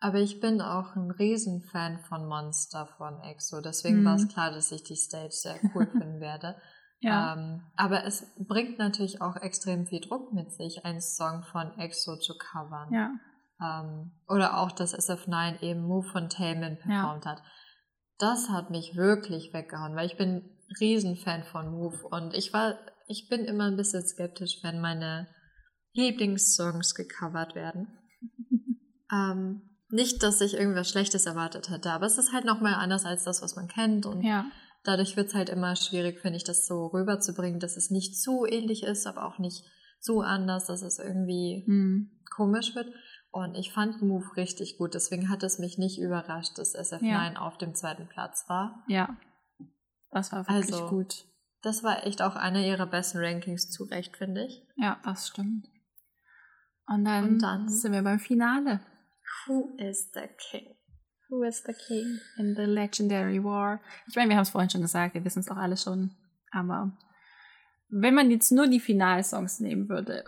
Aber 0.01 0.21
ich 0.21 0.41
bin 0.41 0.63
auch 0.63 0.97
ein 0.97 1.11
Riesenfan 1.11 1.99
von 2.09 2.27
Monster 2.27 2.87
von 2.97 3.21
EXO, 3.25 3.61
deswegen 3.61 4.01
Mhm. 4.01 4.05
war 4.07 4.15
es 4.17 4.27
klar, 4.29 4.51
dass 4.53 4.73
ich 4.73 4.83
die 4.85 4.97
Stage 4.97 5.33
sehr 5.33 5.57
cool 5.75 5.87
finden 5.93 6.19
werde. 6.21 6.57
Ja, 7.03 7.35
Ähm, 7.35 7.63
aber 7.77 8.05
es 8.05 8.25
bringt 8.39 8.79
natürlich 8.79 9.21
auch 9.21 9.37
extrem 9.37 9.87
viel 9.87 10.01
Druck 10.01 10.33
mit 10.33 10.53
sich, 10.53 10.85
einen 10.85 11.01
Song 11.01 11.43
von 11.43 11.77
EXO 11.79 12.17
zu 12.17 12.35
covern. 12.39 12.93
ja, 12.93 13.11
Ähm, 13.61 14.13
oder 14.29 14.59
auch, 14.59 14.73
dass 14.73 14.97
SF9 14.97 15.63
eben 15.63 15.83
Move 15.83 16.09
von 16.09 16.29
Taemin 16.29 16.79
performt 16.79 17.27
hat. 17.27 17.43
Das 18.19 18.51
hat 18.51 18.71
mich 18.71 18.97
wirklich 18.97 19.53
weggehauen, 19.53 19.97
weil 19.97 20.07
ich 20.07 20.17
bin 20.17 20.49
Riesenfan 20.81 21.43
von 21.45 21.73
Move 21.73 22.07
und 22.09 22.35
ich 22.35 22.53
war, 22.53 22.79
ich 23.09 23.29
bin 23.29 23.45
immer 23.45 23.65
ein 23.65 23.77
bisschen 23.77 24.07
skeptisch, 24.07 24.61
wenn 24.63 24.81
meine 24.81 25.29
Lieblingssongs 25.95 26.95
gecovert 26.95 27.55
werden. 27.55 27.99
ähm, 29.13 29.63
nicht, 29.89 30.23
dass 30.23 30.41
ich 30.41 30.55
irgendwas 30.55 30.89
Schlechtes 30.89 31.27
erwartet 31.27 31.69
hätte, 31.69 31.91
aber 31.93 32.07
es 32.07 32.17
ist 32.17 32.33
halt 32.33 32.45
nochmal 32.45 32.75
anders 32.75 33.05
als 33.05 33.25
das, 33.25 33.43
was 33.43 33.57
man 33.57 33.69
kennt 33.69 34.07
und 34.07 34.23
ja, 34.23 34.47
dadurch 34.85 35.16
wird 35.16 35.28
es 35.28 35.35
halt 35.35 35.49
immer 35.49 35.76
schwierig, 35.76 36.20
finde 36.20 36.37
ich, 36.37 36.45
das 36.45 36.66
so 36.66 36.87
rüberzubringen, 36.87 37.61
dass 37.61 37.76
es 37.76 37.91
nicht 37.91 38.20
zu 38.20 38.45
ähnlich 38.47 38.83
ist, 38.83 39.07
aber 39.07 39.24
auch 39.26 39.39
nicht 39.39 39.64
so 40.01 40.20
anders, 40.20 40.66
dass 40.66 40.83
es 40.83 40.99
irgendwie 40.99 41.62
hm. 41.66 42.11
komisch 42.35 42.74
wird. 42.74 42.93
Und 43.30 43.55
ich 43.55 43.72
fand 43.72 44.03
Move 44.03 44.37
richtig 44.37 44.76
gut, 44.76 44.95
deswegen 44.95 45.30
hat 45.30 45.43
es 45.43 45.59
mich 45.59 45.78
nicht 45.78 45.99
überrascht, 45.99 46.59
dass 46.59 46.74
SF9 46.74 47.07
Ja. 47.35 47.41
auf 47.41 47.57
dem 47.59 47.74
zweiten 47.74 48.09
Platz 48.09 48.45
war. 48.49 48.85
ja. 48.89 49.16
Das 50.11 50.30
war 50.30 50.41
wirklich 50.47 50.74
Also- 50.74 50.89
gut. 50.91 51.24
Das 51.62 51.83
war 51.85 52.05
echt 52.07 52.20
auch 52.20 52.35
einer 52.37 52.61
ihrer 52.66 52.85
besten 52.87 53.18
Rankings 53.18 53.70
zu 53.70 53.85
Recht, 53.85 54.16
finde 54.18 54.45
ich. 54.45 54.66
Ja, 54.76 55.01
das 55.05 55.28
stimmt. 55.28 55.68
Und 56.87 57.05
dann, 57.07 57.24
Und 57.24 57.39
dann- 57.39 57.68
sind 57.68 57.93
wir 57.93 58.03
beim 58.03 58.18
Finale. 58.18 58.80
Who 59.47 59.70
is 59.78 60.11
the 60.12 60.28
King? 60.51 60.74
Who 61.33 61.45
is 61.45 61.62
the 61.66 61.72
king 61.72 62.20
in 62.37 62.55
the 62.55 62.64
legendary 62.64 63.43
war? 63.43 63.80
Ich 64.07 64.14
meine, 64.16 64.28
wir 64.28 64.37
haben 64.37 64.43
es 64.43 64.51
vorhin 64.51 64.68
schon 64.68 64.83
gesagt, 64.83 65.14
wir 65.14 65.24
wissen 65.24 65.39
es 65.41 65.49
auch 65.51 65.57
alle 65.57 65.78
schon. 65.78 66.11
Aber 66.51 66.93
wenn 67.89 68.14
man 68.14 68.30
jetzt 68.30 68.53
nur 68.53 68.68
die 68.68 68.80
Finalsongs 68.80 69.59
nehmen 69.61 69.89
würde, 69.89 70.24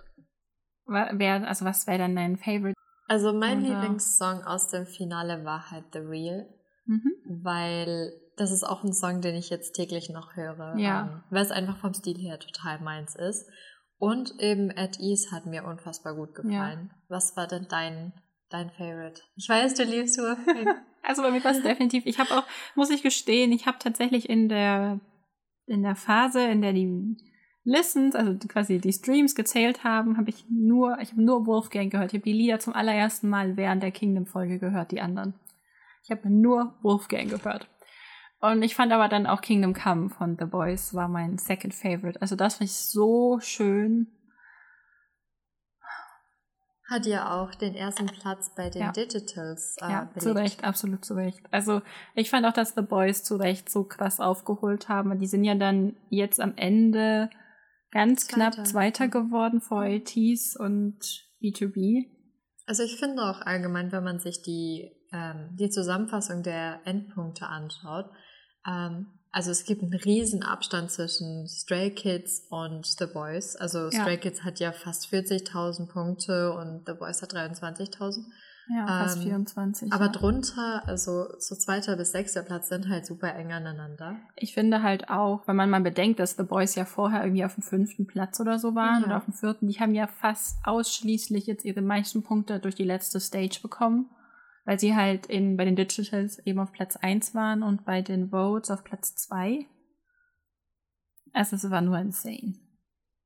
wer, 0.86 1.46
also 1.46 1.66
was 1.66 1.86
wäre 1.86 1.98
dann 1.98 2.16
dein 2.16 2.38
Favorite? 2.38 2.72
Also 3.06 3.34
mein 3.34 3.58
Oder- 3.62 3.80
Lieblingssong 3.82 4.44
aus 4.44 4.68
dem 4.68 4.86
Finale 4.86 5.44
war 5.44 5.70
halt 5.70 5.84
The 5.92 5.98
Real, 5.98 6.48
Mhm. 6.86 7.42
weil 7.42 8.12
das 8.38 8.50
ist 8.50 8.64
auch 8.64 8.82
ein 8.82 8.94
Song, 8.94 9.20
den 9.20 9.34
ich 9.34 9.50
jetzt 9.50 9.72
täglich 9.74 10.08
noch 10.08 10.36
höre. 10.36 10.74
Ja. 10.78 11.02
ähm, 11.02 11.22
weil 11.30 11.42
es 11.42 11.50
einfach 11.50 11.76
vom 11.78 11.92
Stil 11.92 12.16
her 12.18 12.38
total 12.38 12.80
meins 12.80 13.14
ist. 13.14 13.46
Und 13.98 14.40
eben 14.40 14.70
At 14.74 14.98
Ease 15.00 15.30
hat 15.32 15.44
mir 15.44 15.64
unfassbar 15.64 16.14
gut 16.14 16.34
gefallen. 16.34 16.90
Was 17.08 17.36
war 17.36 17.46
denn 17.46 17.66
dein, 17.68 18.12
dein 18.50 18.70
Favorite? 18.70 19.20
Ich 19.36 19.48
weiß, 19.48 19.74
du 19.74 19.84
liebst 19.84 20.18
Warframe. 20.18 20.74
Also 21.06 21.20
bei 21.20 21.30
mir 21.30 21.44
war 21.44 21.50
es 21.50 21.62
definitiv, 21.62 22.06
ich 22.06 22.18
habe 22.18 22.30
auch, 22.30 22.44
muss 22.76 22.88
ich 22.88 23.02
gestehen, 23.02 23.52
ich 23.52 23.66
habe 23.66 23.76
tatsächlich 23.78 24.26
in 24.26 24.48
der, 24.48 25.00
in 25.66 25.82
der 25.82 25.96
Phase, 25.96 26.42
in 26.46 26.62
der 26.62 26.72
die 26.72 27.18
Listens, 27.64 28.14
also 28.14 28.36
quasi 28.46 28.78
die 28.78 28.92
Streams 28.92 29.34
gezählt 29.34 29.84
haben, 29.84 30.18
habe 30.18 30.28
ich 30.28 30.44
nur, 30.50 30.98
ich 31.00 31.12
habe 31.12 31.22
nur 31.22 31.46
Wolfgang 31.46 31.90
gehört. 31.90 32.12
Ich 32.12 32.18
habe 32.18 32.30
die 32.30 32.36
Lieder 32.36 32.58
zum 32.58 32.74
allerersten 32.74 33.30
Mal 33.30 33.56
während 33.56 33.82
der 33.82 33.90
Kingdom-Folge 33.90 34.58
gehört, 34.58 34.92
die 34.92 35.00
anderen. 35.00 35.34
Ich 36.02 36.10
habe 36.10 36.28
nur 36.28 36.74
Wolfgang 36.82 37.30
gehört. 37.30 37.66
Und 38.40 38.62
ich 38.62 38.74
fand 38.74 38.92
aber 38.92 39.08
dann 39.08 39.26
auch 39.26 39.40
Kingdom 39.40 39.72
Come 39.72 40.10
von 40.10 40.36
The 40.38 40.44
Boys 40.44 40.92
war 40.92 41.08
mein 41.08 41.38
second 41.38 41.74
favorite. 41.74 42.20
Also 42.20 42.36
das 42.36 42.56
fand 42.56 42.68
ich 42.68 42.76
so 42.76 43.38
schön. 43.40 44.08
Hat 46.90 47.06
ja 47.06 47.32
auch 47.40 47.54
den 47.54 47.74
ersten 47.74 48.06
Platz 48.06 48.54
bei 48.54 48.68
den 48.70 48.82
Ja. 48.82 48.92
Digitals 48.92 49.76
äh, 49.80 49.90
Ja, 49.90 50.00
belegt. 50.04 50.22
zu 50.22 50.32
Recht, 50.34 50.64
absolut 50.64 51.04
zu 51.04 51.14
Recht. 51.14 51.40
Also 51.50 51.80
ich 52.14 52.28
fand 52.30 52.44
auch, 52.46 52.52
dass 52.52 52.74
The 52.74 52.82
Boys 52.82 53.22
zu 53.24 53.36
Recht 53.36 53.70
so 53.70 53.84
krass 53.84 54.20
aufgeholt 54.20 54.88
haben. 54.88 55.18
Die 55.18 55.26
sind 55.26 55.44
ja 55.44 55.54
dann 55.54 55.96
jetzt 56.10 56.40
am 56.40 56.52
Ende 56.56 57.30
ganz 57.90 58.26
Zweiter. 58.26 58.50
knapp 58.50 58.66
Zweiter 58.66 59.08
geworden 59.08 59.60
vor 59.60 59.82
ATs 59.84 60.56
und 60.58 60.98
B2B. 61.42 62.10
Also 62.66 62.82
ich 62.82 62.96
finde 62.96 63.22
auch 63.22 63.40
allgemein, 63.42 63.92
wenn 63.92 64.04
man 64.04 64.18
sich 64.18 64.42
die, 64.42 64.90
ähm, 65.12 65.56
die 65.58 65.70
Zusammenfassung 65.70 66.42
der 66.42 66.80
Endpunkte 66.84 67.46
anschaut, 67.46 68.06
ähm, 68.66 69.06
also 69.34 69.50
es 69.50 69.64
gibt 69.64 69.82
einen 69.82 69.92
riesen 69.94 70.42
Abstand 70.42 70.90
zwischen 70.90 71.46
Stray 71.48 71.90
Kids 71.90 72.44
und 72.50 72.86
The 72.86 73.06
Boys. 73.06 73.56
Also 73.56 73.88
Ja. 73.90 74.00
Stray 74.02 74.16
Kids 74.18 74.44
hat 74.44 74.60
ja 74.60 74.72
fast 74.72 75.12
40.000 75.12 75.86
Punkte 75.88 76.52
und 76.52 76.82
The 76.86 76.92
Boys 76.94 77.20
hat 77.20 77.34
23.000. 77.34 78.24
Ja, 78.74 78.86
fast 78.86 79.18
Ähm, 79.18 79.24
24. 79.24 79.92
Aber 79.92 80.06
ja. 80.06 80.12
drunter, 80.12 80.82
also 80.86 81.26
so 81.38 81.54
zweiter 81.54 81.96
bis 81.96 82.12
sechster 82.12 82.42
Platz 82.42 82.70
sind 82.70 82.88
halt 82.88 83.04
super 83.04 83.34
eng 83.34 83.52
aneinander. 83.52 84.16
Ich 84.36 84.54
finde 84.54 84.82
halt 84.82 85.10
auch, 85.10 85.46
wenn 85.46 85.56
man 85.56 85.68
mal 85.68 85.82
bedenkt, 85.82 86.18
dass 86.18 86.36
The 86.36 86.44
Boys 86.44 86.74
ja 86.74 86.86
vorher 86.86 87.22
irgendwie 87.24 87.44
auf 87.44 87.54
dem 87.54 87.62
fünften 87.62 88.06
Platz 88.06 88.40
oder 88.40 88.58
so 88.58 88.74
waren 88.74 89.00
Ja. 89.02 89.06
oder 89.06 89.16
auf 89.18 89.24
dem 89.26 89.34
vierten, 89.34 89.66
die 89.68 89.78
haben 89.80 89.94
ja 89.94 90.06
fast 90.06 90.56
ausschließlich 90.64 91.46
jetzt 91.46 91.64
ihre 91.66 91.82
meisten 91.82 92.22
Punkte 92.22 92.58
durch 92.58 92.74
die 92.74 92.84
letzte 92.84 93.20
Stage 93.20 93.58
bekommen, 93.60 94.08
weil 94.64 94.78
sie 94.78 94.94
halt 94.94 95.26
in, 95.26 95.56
bei 95.56 95.64
den 95.64 95.76
Digitals 95.76 96.38
eben 96.40 96.58
auf 96.58 96.72
Platz 96.72 96.96
1 96.96 97.34
waren 97.34 97.62
und 97.62 97.84
bei 97.84 98.02
den 98.02 98.30
Votes 98.30 98.70
auf 98.70 98.84
Platz 98.84 99.14
2. 99.16 99.66
Also 101.32 101.56
es 101.56 101.68
war 101.70 101.80
nur 101.80 101.98
insane. 101.98 102.54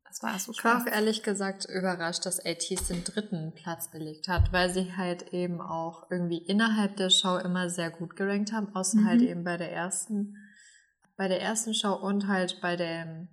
Das 0.04 0.22
war 0.22 0.38
so 0.38 0.52
Ich 0.52 0.64
war 0.64 0.82
auch 0.82 0.86
ehrlich 0.86 1.22
gesagt 1.22 1.66
überrascht, 1.66 2.24
dass 2.24 2.44
ATs 2.44 2.88
den 2.88 3.04
dritten 3.04 3.52
Platz 3.54 3.90
belegt 3.90 4.26
hat, 4.28 4.52
weil 4.52 4.70
sie 4.70 4.96
halt 4.96 5.34
eben 5.34 5.60
auch 5.60 6.10
irgendwie 6.10 6.38
innerhalb 6.38 6.96
der 6.96 7.10
Show 7.10 7.36
immer 7.36 7.68
sehr 7.68 7.90
gut 7.90 8.16
gerankt 8.16 8.52
haben, 8.52 8.74
außer 8.74 8.98
Mhm. 8.98 9.06
halt 9.06 9.20
eben 9.22 9.44
bei 9.44 9.58
der 9.58 9.70
ersten, 9.70 10.36
bei 11.16 11.28
der 11.28 11.42
ersten 11.42 11.74
Show 11.74 11.92
und 11.92 12.26
halt 12.26 12.60
bei 12.62 12.76
dem, 12.76 13.28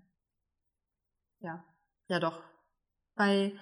ja, 1.39 1.63
ja 2.09 2.19
doch, 2.19 2.43
bei, 3.15 3.53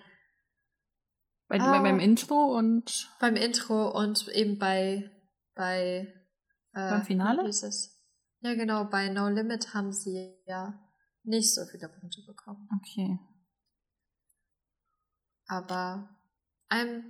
Bei, 1.48 1.60
Ah. 1.60 1.82
beim 1.82 2.00
Intro 2.00 2.58
und 2.58 3.10
beim 3.20 3.36
Intro 3.36 3.90
und 3.92 4.28
eben 4.30 4.58
bei, 4.58 5.12
bei, 5.56 6.14
äh, 6.74 6.90
Beim 6.90 7.04
Finale? 7.04 7.50
Ja 8.40 8.56
genau, 8.56 8.86
bei 8.86 9.10
No 9.10 9.30
Limit 9.30 9.74
haben 9.74 9.92
sie 9.94 10.36
ja 10.46 10.80
nicht 11.24 11.54
so 11.54 11.62
viele 11.72 11.90
Punkte 11.90 12.22
bekommen. 12.26 12.68
okay. 12.78 13.20
Aber 15.48 16.10
I'm, 16.70 17.04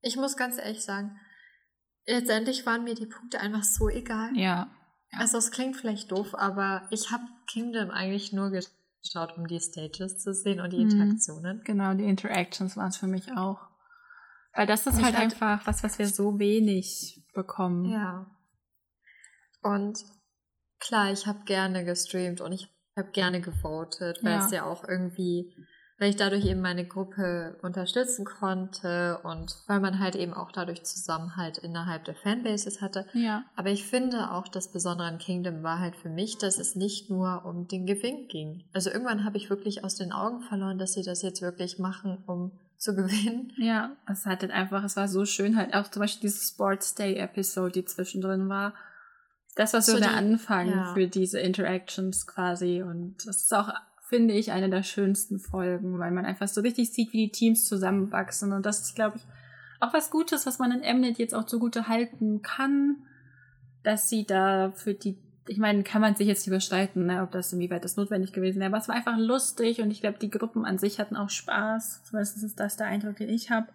ich 0.00 0.16
muss 0.16 0.36
ganz 0.36 0.58
ehrlich 0.58 0.82
sagen, 0.82 1.18
letztendlich 2.06 2.64
waren 2.66 2.84
mir 2.84 2.94
die 2.94 3.06
Punkte 3.06 3.40
einfach 3.40 3.64
so 3.64 3.88
egal. 3.88 4.30
Ja. 4.34 4.70
ja. 5.12 5.18
Also 5.18 5.38
es 5.38 5.50
klingt 5.50 5.76
vielleicht 5.76 6.10
doof, 6.10 6.34
aber 6.34 6.86
ich 6.90 7.10
habe 7.10 7.24
Kingdom 7.50 7.90
eigentlich 7.90 8.32
nur 8.32 8.50
geschaut, 8.50 9.36
um 9.36 9.46
die 9.46 9.60
Stages 9.60 10.18
zu 10.18 10.32
sehen 10.32 10.60
und 10.60 10.72
die 10.72 10.84
mhm. 10.84 10.90
Interaktionen. 10.90 11.62
Genau, 11.64 11.94
die 11.94 12.04
Interactions 12.04 12.76
waren 12.76 12.88
es 12.88 12.96
für 12.96 13.08
mich 13.08 13.30
auch. 13.32 13.69
Weil 14.54 14.66
das 14.66 14.86
ist 14.86 15.02
halt, 15.02 15.16
halt 15.16 15.16
einfach 15.16 15.66
was, 15.66 15.82
was 15.84 15.98
wir 15.98 16.08
so 16.08 16.38
wenig 16.38 17.24
bekommen. 17.34 17.84
Ja. 17.86 18.26
Und 19.62 19.98
klar, 20.80 21.12
ich 21.12 21.26
habe 21.26 21.44
gerne 21.44 21.84
gestreamt 21.84 22.40
und 22.40 22.52
ich 22.52 22.68
habe 22.96 23.10
gerne 23.10 23.40
gewotet, 23.40 24.18
weil 24.22 24.32
ja. 24.32 24.44
es 24.44 24.50
ja 24.50 24.64
auch 24.64 24.86
irgendwie 24.86 25.54
weil 26.00 26.08
ich 26.08 26.16
dadurch 26.16 26.46
eben 26.46 26.62
meine 26.62 26.86
Gruppe 26.86 27.58
unterstützen 27.62 28.24
konnte 28.24 29.20
und 29.22 29.54
weil 29.66 29.80
man 29.80 29.98
halt 30.00 30.16
eben 30.16 30.32
auch 30.32 30.50
dadurch 30.50 30.82
Zusammenhalt 30.82 31.58
innerhalb 31.58 32.06
der 32.06 32.14
Fanbases 32.14 32.80
hatte. 32.80 33.04
Ja. 33.12 33.44
Aber 33.54 33.68
ich 33.68 33.84
finde 33.84 34.32
auch, 34.32 34.48
das 34.48 34.72
Besondere 34.72 35.06
an 35.06 35.18
Kingdom 35.18 35.62
war 35.62 35.78
halt 35.78 35.94
für 35.96 36.08
mich, 36.08 36.38
dass 36.38 36.58
es 36.58 36.74
nicht 36.74 37.10
nur 37.10 37.44
um 37.44 37.68
den 37.68 37.84
Gewinn 37.84 38.28
ging. 38.28 38.64
Also 38.72 38.88
irgendwann 38.88 39.26
habe 39.26 39.36
ich 39.36 39.50
wirklich 39.50 39.84
aus 39.84 39.94
den 39.94 40.10
Augen 40.10 40.40
verloren, 40.40 40.78
dass 40.78 40.94
sie 40.94 41.02
das 41.02 41.20
jetzt 41.20 41.42
wirklich 41.42 41.78
machen, 41.78 42.16
um 42.26 42.52
zu 42.80 42.96
gewinnen. 42.96 43.52
Ja, 43.58 43.96
es 44.10 44.26
hat 44.26 44.40
halt 44.40 44.50
einfach, 44.50 44.82
es 44.82 44.96
war 44.96 45.06
so 45.06 45.24
schön 45.24 45.56
halt 45.56 45.74
auch 45.74 45.88
zum 45.88 46.00
Beispiel 46.00 46.28
diese 46.28 46.44
Sports 46.44 46.94
Day 46.96 47.14
Episode, 47.16 47.72
die 47.72 47.84
zwischendrin 47.84 48.48
war. 48.48 48.74
Das 49.54 49.74
war 49.74 49.82
so, 49.82 49.92
so 49.92 49.98
der 49.98 50.14
Anfang 50.14 50.70
ja. 50.70 50.94
für 50.94 51.06
diese 51.06 51.38
Interactions 51.38 52.26
quasi 52.26 52.82
und 52.82 53.16
das 53.26 53.42
ist 53.42 53.54
auch 53.54 53.72
finde 54.10 54.34
ich, 54.34 54.50
eine 54.50 54.68
der 54.68 54.82
schönsten 54.82 55.38
Folgen, 55.38 56.00
weil 56.00 56.10
man 56.10 56.26
einfach 56.26 56.48
so 56.48 56.62
richtig 56.62 56.92
sieht, 56.92 57.12
wie 57.12 57.26
die 57.26 57.32
Teams 57.32 57.64
zusammenwachsen. 57.66 58.52
Und 58.52 58.66
das 58.66 58.80
ist, 58.80 58.96
glaube 58.96 59.18
ich, 59.18 59.22
auch 59.78 59.94
was 59.94 60.10
Gutes, 60.10 60.46
was 60.46 60.58
man 60.58 60.72
in 60.72 60.98
Mnet 60.98 61.18
jetzt 61.18 61.32
auch 61.32 61.46
zugute 61.46 61.86
halten 61.86 62.42
kann, 62.42 62.96
dass 63.84 64.08
sie 64.08 64.26
da 64.26 64.72
für 64.72 64.94
die, 64.94 65.16
ich 65.46 65.58
meine, 65.58 65.82
kann 65.82 66.00
man 66.00 66.14
sich 66.14 66.26
jetzt 66.26 66.46
überstreiten, 66.46 67.06
ne, 67.06 67.22
ob 67.22 67.32
das 67.32 67.52
inwieweit 67.52 67.84
das 67.84 67.96
notwendig 67.96 68.32
gewesen 68.32 68.60
wäre, 68.60 68.70
aber 68.70 68.78
es 68.78 68.88
war 68.88 68.94
einfach 68.94 69.18
lustig 69.18 69.80
und 69.80 69.90
ich 69.90 70.00
glaube, 70.00 70.18
die 70.18 70.30
Gruppen 70.30 70.64
an 70.64 70.78
sich 70.78 70.98
hatten 71.00 71.16
auch 71.16 71.30
Spaß. 71.30 72.04
Zumindest 72.04 72.42
ist 72.42 72.60
das 72.60 72.76
der 72.76 72.86
Eindruck, 72.86 73.16
den 73.16 73.28
ich 73.28 73.50
habe. 73.50 73.68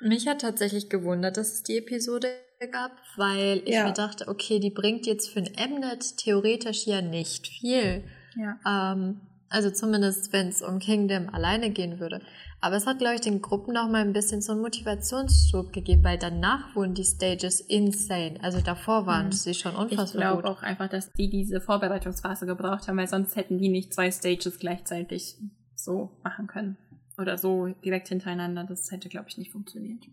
Mich 0.00 0.28
hat 0.28 0.40
tatsächlich 0.40 0.88
gewundert, 0.88 1.36
dass 1.36 1.52
es 1.54 1.62
die 1.62 1.78
Episode 1.78 2.28
gab, 2.72 2.92
weil 3.16 3.62
ich 3.64 3.74
ja. 3.74 3.84
mir 3.84 3.92
dachte, 3.92 4.28
okay, 4.28 4.58
die 4.58 4.70
bringt 4.70 5.06
jetzt 5.06 5.30
für 5.30 5.40
ein 5.40 5.70
Mnet 5.70 6.16
theoretisch 6.18 6.86
ja 6.86 7.00
nicht 7.00 7.46
viel. 7.46 8.04
Ja. 8.36 8.58
Ähm, 8.66 9.20
also 9.48 9.70
zumindest, 9.70 10.32
wenn 10.32 10.48
es 10.48 10.62
um 10.62 10.78
Kingdom 10.78 11.28
alleine 11.30 11.70
gehen 11.70 12.00
würde. 12.00 12.20
Aber 12.60 12.76
es 12.76 12.86
hat, 12.86 12.98
glaube 12.98 13.14
ich, 13.14 13.20
den 13.20 13.40
Gruppen 13.40 13.74
noch 13.74 13.88
mal 13.88 14.00
ein 14.00 14.12
bisschen 14.12 14.42
so 14.42 14.52
einen 14.52 14.62
Motivationsschub 14.62 15.72
gegeben, 15.72 16.02
weil 16.02 16.18
danach 16.18 16.74
wurden 16.74 16.94
die 16.94 17.04
Stages 17.04 17.60
insane. 17.60 18.38
Also 18.42 18.60
davor 18.60 19.06
waren 19.06 19.26
mhm. 19.26 19.32
sie 19.32 19.54
schon 19.54 19.76
unfassbar 19.76 20.06
Ich 20.06 20.12
glaube 20.12 20.44
auch 20.44 20.62
einfach, 20.62 20.88
dass 20.88 21.12
die 21.12 21.30
diese 21.30 21.60
Vorbereitungsphase 21.60 22.46
gebraucht 22.46 22.88
haben, 22.88 22.96
weil 22.96 23.06
sonst 23.06 23.36
hätten 23.36 23.58
die 23.58 23.68
nicht 23.68 23.94
zwei 23.94 24.10
Stages 24.10 24.58
gleichzeitig 24.58 25.36
so 25.76 26.10
machen 26.24 26.48
können. 26.48 26.76
Oder 27.16 27.38
so 27.38 27.68
direkt 27.84 28.08
hintereinander. 28.08 28.64
Das 28.64 28.90
hätte, 28.90 29.08
glaube 29.08 29.26
ich, 29.28 29.38
nicht 29.38 29.52
funktioniert. 29.52 30.04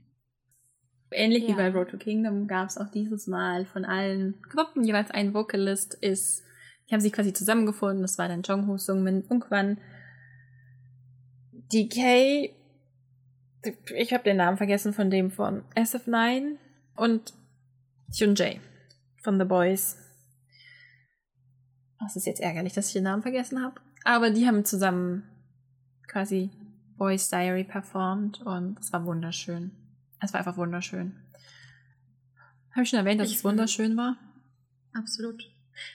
Ähnlich 1.12 1.44
ja. 1.44 1.50
wie 1.50 1.54
bei 1.54 1.70
Road 1.72 1.90
to 1.90 1.98
Kingdom 1.98 2.48
gab 2.48 2.70
es 2.70 2.78
auch 2.78 2.90
dieses 2.90 3.26
Mal 3.26 3.66
von 3.66 3.86
allen 3.86 4.36
Gruppen 4.50 4.84
jeweils 4.84 5.12
ein 5.12 5.34
Vocalist 5.34 5.94
ist 5.96 6.46
die 6.90 6.94
haben 6.94 7.02
sich 7.02 7.14
quasi 7.14 7.34
zusammengefunden. 7.34 8.02
Das 8.02 8.18
war 8.18 8.28
dann 8.28 8.44
Jongho, 8.44 8.78
Sungmin, 8.78 9.24
Ungwan, 9.28 9.78
DK, 11.74 12.54
ich 13.96 14.14
habe 14.14 14.24
den 14.24 14.38
Namen 14.38 14.58
vergessen 14.58 14.94
von 14.94 15.10
dem 15.10 15.32
von 15.32 15.64
SF9 15.76 16.58
und 16.96 17.34
Hyunjae 18.18 18.60
von 19.24 19.40
The 19.40 19.46
Boys. 19.46 19.98
Das 22.00 22.16
ist 22.16 22.26
jetzt 22.26 22.42
ärgerlich, 22.42 22.74
dass 22.74 22.88
ich 22.88 22.94
den 22.94 23.04
Namen 23.04 23.24
vergessen 23.24 23.64
habe. 23.64 23.82
Aber 24.04 24.30
die 24.30 24.46
haben 24.46 24.64
zusammen 24.66 25.24
quasi 26.08 26.52
Boys 26.98 27.30
Diary 27.30 27.64
performt 27.64 28.42
und 28.42 28.80
es 28.80 28.94
war 28.94 29.06
wunderschön. 29.06 29.72
Es 30.22 30.32
war 30.34 30.40
einfach 30.40 30.58
wunderschön. 30.58 31.16
Habe 32.72 32.84
ich 32.84 32.90
schon 32.90 33.00
erwähnt, 33.00 33.20
dass 33.20 33.30
ich 33.30 33.38
es 33.38 33.44
wunderschön 33.44 33.98
war? 33.98 34.18
Absolut. 34.94 35.50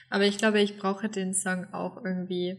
Aber 0.09 0.25
ich 0.25 0.37
glaube, 0.37 0.59
ich 0.61 0.77
brauche 0.77 1.09
den 1.09 1.33
Song 1.33 1.73
auch 1.73 2.03
irgendwie. 2.03 2.57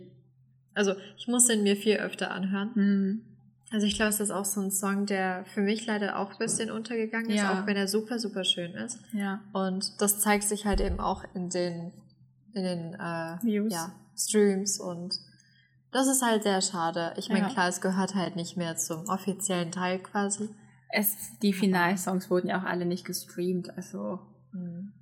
Also, 0.75 0.95
ich 1.17 1.29
muss 1.29 1.47
den 1.47 1.63
mir 1.63 1.77
viel 1.77 1.97
öfter 1.97 2.31
anhören. 2.31 2.71
Mhm. 2.75 3.23
Also, 3.71 3.87
ich 3.87 3.95
glaube, 3.95 4.11
es 4.11 4.21
ist 4.21 4.31
auch 4.31 4.45
so 4.45 4.61
ein 4.61 4.71
Song, 4.71 5.07
der 5.07 5.45
für 5.47 5.61
mich 5.61 5.87
leider 5.87 6.19
auch 6.19 6.33
ein 6.33 6.39
bisschen 6.39 6.71
untergegangen 6.71 7.31
ist, 7.31 7.37
ja. 7.37 7.53
auch 7.63 7.67
wenn 7.67 7.77
er 7.77 7.89
super, 7.89 8.19
super 8.19 8.45
schön 8.45 8.73
ist. 8.73 9.01
Ja. 9.13 9.41
Und 9.53 10.01
das 10.01 10.21
zeigt 10.21 10.45
sich 10.45 10.67
halt 10.67 10.81
eben 10.81 11.01
auch 11.01 11.25
in 11.35 11.49
den, 11.49 11.93
in 12.53 12.65
den 12.65 12.95
äh, 12.95 13.69
ja, 13.69 13.93
Streams 14.17 14.79
und 14.79 15.19
das 15.91 16.07
ist 16.07 16.23
halt 16.23 16.43
sehr 16.43 16.61
schade. 16.63 17.13
Ich 17.17 17.29
meine, 17.29 17.47
ja. 17.47 17.49
klar, 17.53 17.69
es 17.69 17.83
gehört 17.83 18.15
halt 18.15 18.37
nicht 18.37 18.57
mehr 18.57 18.77
zum 18.77 19.07
offiziellen 19.09 19.73
Teil 19.73 19.99
quasi. 19.99 20.49
Es, 20.89 21.15
die 21.43 21.53
Finalsongs 21.53 22.31
wurden 22.31 22.49
ja 22.49 22.61
auch 22.61 22.65
alle 22.65 22.87
nicht 22.87 23.05
gestreamt, 23.05 23.77
also. 23.77 24.21
Mhm 24.53 24.93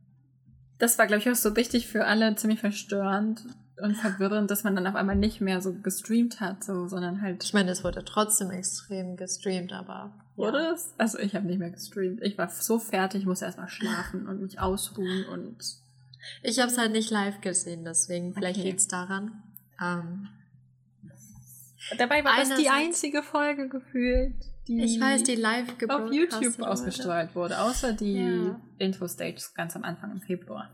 das 0.81 0.99
war, 0.99 1.07
glaube 1.07 1.21
ich, 1.21 1.31
auch 1.31 1.37
so 1.37 1.51
richtig 1.51 1.87
für 1.87 2.07
alle 2.07 2.35
ziemlich 2.35 2.59
verstörend 2.59 3.45
und 3.82 3.94
verwirrend, 3.97 4.51
dass 4.51 4.65
man 4.65 4.74
dann 4.74 4.86
auf 4.86 4.94
einmal 4.94 5.16
nicht 5.16 5.40
mehr 5.40 5.61
so 5.61 5.73
gestreamt 5.73 6.40
hat, 6.40 6.65
so, 6.65 6.86
sondern 6.89 7.23
halt. 7.23 7.44
Ich 7.44 7.55
meine, 7.55 7.70
es 7.70 7.85
wurde 7.85 8.05
trotzdem 8.05 8.51
extrem 8.51 9.16
gestreamt, 9.16 9.73
aber. 9.73 10.12
Wurde 10.36 10.59
ja. 10.59 10.73
es? 10.73 10.94
Also 10.98 11.19
ich 11.19 11.35
habe 11.35 11.47
nicht 11.47 11.59
mehr 11.59 11.70
gestreamt. 11.70 12.23
Ich 12.23 12.39
war 12.39 12.48
so 12.48 12.78
fertig, 12.78 13.27
musste 13.27 13.44
erstmal 13.44 13.69
schlafen 13.69 14.27
und 14.28 14.40
mich 14.40 14.61
ausruhen 14.61 15.27
und. 15.27 15.59
Ich 16.43 16.59
habe 16.59 16.70
es 16.70 16.78
halt 16.78 16.93
nicht 16.93 17.11
live 17.11 17.40
gesehen, 17.40 17.85
deswegen 17.85 18.35
vielleicht 18.35 18.59
okay. 18.59 18.69
liegt 18.69 18.81
es 18.81 18.89
daran. 18.89 19.43
Ähm, 19.81 20.28
Dabei 21.97 22.24
war 22.24 22.36
das 22.36 22.55
die 22.57 22.69
einzige 22.69 23.23
Folge 23.23 23.69
gefühlt, 23.69 24.35
die 24.69 24.85
ich 24.85 25.01
weiß, 25.01 25.24
die 25.24 25.35
live 25.35 25.66
auf 25.89 26.12
YouTube 26.12 26.61
ausgestrahlt 26.61 27.35
wurde, 27.35 27.59
außer 27.59 27.94
die 27.94 28.47
ja. 28.47 28.61
Info-Stages 28.78 29.55
ganz 29.55 29.74
am 29.77 29.85
Anfang 29.85 30.12
im 30.12 30.20
Februar. 30.20 30.69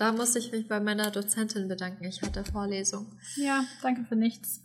Da 0.00 0.12
muss 0.12 0.34
ich 0.34 0.50
mich 0.50 0.66
bei 0.66 0.80
meiner 0.80 1.10
Dozentin 1.10 1.68
bedanken. 1.68 2.04
Ich 2.04 2.22
hatte 2.22 2.42
Vorlesung. 2.44 3.06
Ja, 3.36 3.64
danke 3.82 4.04
für 4.04 4.16
nichts. 4.16 4.62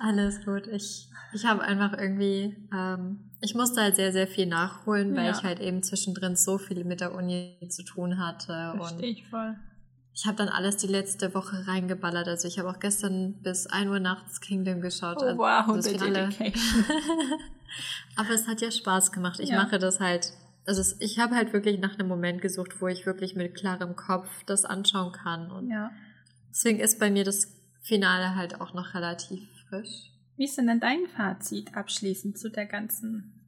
Alles 0.00 0.44
gut. 0.44 0.66
Ich, 0.68 1.08
ich 1.34 1.44
habe 1.44 1.62
einfach 1.62 1.92
irgendwie, 1.92 2.56
ähm, 2.72 3.30
ich 3.40 3.54
musste 3.54 3.82
halt 3.82 3.96
sehr, 3.96 4.12
sehr 4.12 4.26
viel 4.26 4.46
nachholen, 4.46 5.14
weil 5.14 5.26
ja. 5.26 5.32
ich 5.32 5.42
halt 5.42 5.60
eben 5.60 5.82
zwischendrin 5.82 6.34
so 6.34 6.56
viel 6.56 6.84
mit 6.84 7.00
der 7.02 7.14
Uni 7.14 7.58
zu 7.68 7.82
tun 7.82 8.18
hatte. 8.18 8.72
Verstehe 8.76 9.10
ich 9.10 9.26
voll 9.28 9.56
ich 10.14 10.26
habe 10.26 10.36
dann 10.36 10.48
alles 10.48 10.76
die 10.76 10.86
letzte 10.86 11.34
Woche 11.34 11.66
reingeballert. 11.66 12.28
Also 12.28 12.46
ich 12.46 12.58
habe 12.60 12.70
auch 12.70 12.78
gestern 12.78 13.34
bis 13.42 13.66
1 13.66 13.90
Uhr 13.90 13.98
nachts 13.98 14.40
Kingdom 14.40 14.80
geschaut. 14.80 15.18
Oh, 15.20 15.36
wow, 15.36 15.68
also 15.68 15.90
das 15.90 16.02
Finale. 16.02 16.28
Aber 18.16 18.30
es 18.30 18.46
hat 18.46 18.60
ja 18.60 18.70
Spaß 18.70 19.10
gemacht. 19.10 19.40
Ich 19.40 19.50
ja. 19.50 19.60
mache 19.60 19.80
das 19.80 19.98
halt. 19.98 20.32
Also 20.66 20.96
ich 21.00 21.18
habe 21.18 21.34
halt 21.34 21.52
wirklich 21.52 21.78
nach 21.78 21.98
einem 21.98 22.08
Moment 22.08 22.40
gesucht, 22.40 22.80
wo 22.80 22.88
ich 22.88 23.04
wirklich 23.04 23.36
mit 23.36 23.54
klarem 23.54 23.96
Kopf 23.96 24.28
das 24.44 24.64
anschauen 24.64 25.12
kann. 25.12 25.50
Und 25.50 25.70
ja. 25.70 25.90
deswegen 26.50 26.80
ist 26.80 26.98
bei 26.98 27.10
mir 27.10 27.24
das 27.24 27.52
Finale 27.82 28.34
halt 28.34 28.60
auch 28.60 28.72
noch 28.72 28.94
relativ 28.94 29.46
frisch. 29.68 30.10
Wie 30.36 30.46
ist 30.46 30.56
denn 30.56 30.66
denn 30.66 30.80
dein 30.80 31.06
Fazit 31.06 31.76
abschließend 31.76 32.38
zu 32.38 32.50
der 32.50 32.66
ganzen, 32.66 33.46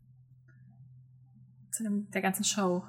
zu 1.72 1.82
dem, 1.82 2.10
der 2.10 2.22
ganzen 2.22 2.44
Show? 2.44 2.84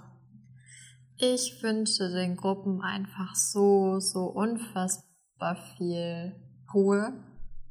Ich 1.17 1.63
wünsche 1.63 2.09
den 2.11 2.35
Gruppen 2.35 2.81
einfach 2.81 3.33
so, 3.35 3.99
so 3.99 4.25
unfassbar 4.25 5.55
viel 5.77 6.35
Ruhe. 6.73 7.13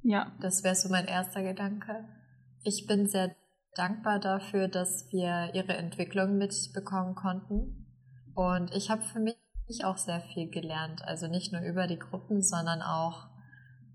Ja. 0.03 0.33
Das 0.41 0.65
wäre 0.65 0.75
so 0.75 0.89
mein 0.89 1.07
erster 1.07 1.43
Gedanke. 1.43 2.05
Ich 2.65 2.87
bin 2.87 3.07
sehr 3.07 3.37
dankbar 3.77 4.19
dafür, 4.19 4.69
dass 4.69 5.13
wir 5.13 5.51
ihre 5.55 5.77
Entwicklung 5.77 6.39
mitbekommen 6.39 7.15
konnten. 7.15 7.87
Und 8.35 8.75
ich 8.75 8.91
habe 8.91 9.03
für 9.03 9.21
mich 9.21 9.37
auch 9.85 9.99
sehr 9.99 10.21
viel 10.21 10.49
gelernt. 10.49 11.03
Also 11.05 11.27
nicht 11.27 11.53
nur 11.53 11.63
über 11.63 11.87
die 11.87 11.99
Gruppen, 11.99 12.43
sondern 12.43 12.83
auch 12.83 13.29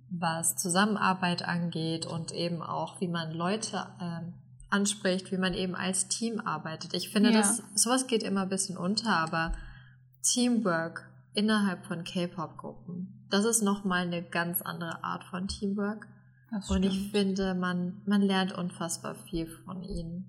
was 0.10 0.58
Zusammenarbeit 0.58 1.48
angeht 1.48 2.06
und 2.06 2.34
eben 2.34 2.62
auch, 2.62 2.99
wie 2.99 3.08
man 3.08 3.32
Leute 3.32 3.88
ähm, 4.02 4.34
anspricht, 4.70 5.32
wie 5.32 5.38
man 5.38 5.53
eben 5.53 5.76
als 5.76 6.08
Team 6.08 6.40
arbeitet. 6.40 6.94
Ich 6.94 7.10
finde, 7.10 7.32
ja. 7.32 7.38
das 7.38 7.64
sowas 7.76 8.08
geht 8.08 8.24
immer 8.24 8.44
ein 8.44 8.49
bisschen 8.49 8.78
unter, 8.78 9.16
aber 9.16 9.53
Teamwork 10.22 11.10
innerhalb 11.34 11.86
von 11.86 12.03
K-Pop-Gruppen, 12.03 13.28
das 13.30 13.45
ist 13.45 13.62
nochmal 13.62 14.02
eine 14.02 14.22
ganz 14.22 14.62
andere 14.62 15.03
Art 15.03 15.24
von 15.24 15.48
Teamwork. 15.48 16.08
Und 16.69 16.84
ich 16.84 17.11
finde, 17.11 17.53
man, 17.53 18.02
man 18.06 18.22
lernt 18.22 18.52
unfassbar 18.52 19.15
viel 19.15 19.48
von 19.48 19.84
ihnen. 19.84 20.26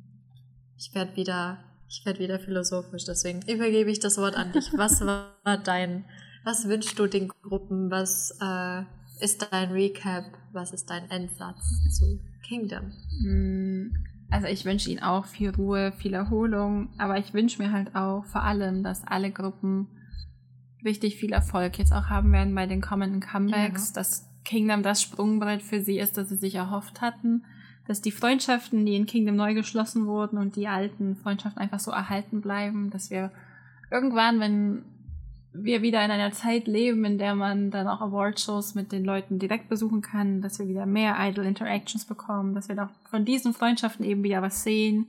Ich 0.76 0.94
werde 0.94 1.16
wieder, 1.16 1.58
ich 1.88 2.06
werde 2.06 2.20
wieder 2.20 2.38
philosophisch, 2.38 3.04
deswegen 3.04 3.42
übergebe 3.42 3.90
ich 3.90 3.98
das 3.98 4.18
Wort 4.18 4.36
an 4.36 4.52
dich. 4.52 4.72
Was 4.74 5.00
war 5.06 5.34
dein, 5.64 6.04
was 6.44 6.68
wünschst 6.68 6.98
du 6.98 7.06
den 7.06 7.28
Gruppen? 7.28 7.90
Was 7.90 8.38
äh, 8.40 8.82
ist 9.20 9.48
dein 9.50 9.72
Recap? 9.72 10.24
Was 10.52 10.72
ist 10.72 10.90
dein 10.90 11.10
Endsatz 11.10 11.60
zu 11.98 12.20
Kingdom? 12.46 12.92
Hm, 13.22 13.96
also 14.30 14.46
ich 14.46 14.64
wünsche 14.64 14.90
ihnen 14.90 15.02
auch 15.02 15.26
viel 15.26 15.50
Ruhe, 15.50 15.92
viel 15.92 16.14
Erholung, 16.14 16.88
aber 16.98 17.18
ich 17.18 17.34
wünsche 17.34 17.60
mir 17.60 17.72
halt 17.72 17.96
auch 17.96 18.24
vor 18.26 18.42
allem, 18.44 18.84
dass 18.84 19.04
alle 19.04 19.32
Gruppen 19.32 19.88
richtig 20.84 21.16
viel 21.16 21.32
Erfolg 21.32 21.78
jetzt 21.78 21.92
auch 21.92 22.06
haben 22.06 22.32
werden 22.32 22.54
bei 22.54 22.66
den 22.66 22.80
kommenden 22.80 23.20
Comebacks, 23.20 23.88
ja. 23.88 23.94
dass 23.94 24.31
Kingdom 24.44 24.82
das 24.82 25.02
Sprungbrett 25.02 25.62
für 25.62 25.80
sie 25.80 25.98
ist, 25.98 26.16
das 26.16 26.28
sie 26.28 26.36
sich 26.36 26.54
erhofft 26.54 27.00
hatten, 27.00 27.44
dass 27.86 28.00
die 28.00 28.12
Freundschaften, 28.12 28.84
die 28.86 28.96
in 28.96 29.06
Kingdom 29.06 29.36
neu 29.36 29.54
geschlossen 29.54 30.06
wurden 30.06 30.38
und 30.38 30.56
die 30.56 30.68
alten 30.68 31.16
Freundschaften 31.16 31.60
einfach 31.60 31.80
so 31.80 31.90
erhalten 31.90 32.40
bleiben, 32.40 32.90
dass 32.90 33.10
wir 33.10 33.30
irgendwann, 33.90 34.40
wenn 34.40 34.84
wir 35.52 35.82
wieder 35.82 36.04
in 36.04 36.10
einer 36.10 36.32
Zeit 36.32 36.66
leben, 36.66 37.04
in 37.04 37.18
der 37.18 37.34
man 37.34 37.70
dann 37.70 37.86
auch 37.86 38.00
Awardshows 38.00 38.74
mit 38.74 38.90
den 38.90 39.04
Leuten 39.04 39.38
direkt 39.38 39.68
besuchen 39.68 40.00
kann, 40.00 40.40
dass 40.40 40.58
wir 40.58 40.68
wieder 40.68 40.86
mehr 40.86 41.16
Idol 41.18 41.44
Interactions 41.44 42.06
bekommen, 42.06 42.54
dass 42.54 42.68
wir 42.68 42.82
auch 42.82 43.08
von 43.10 43.24
diesen 43.24 43.52
Freundschaften 43.52 44.04
eben 44.04 44.22
wieder 44.22 44.40
was 44.40 44.62
sehen, 44.62 45.08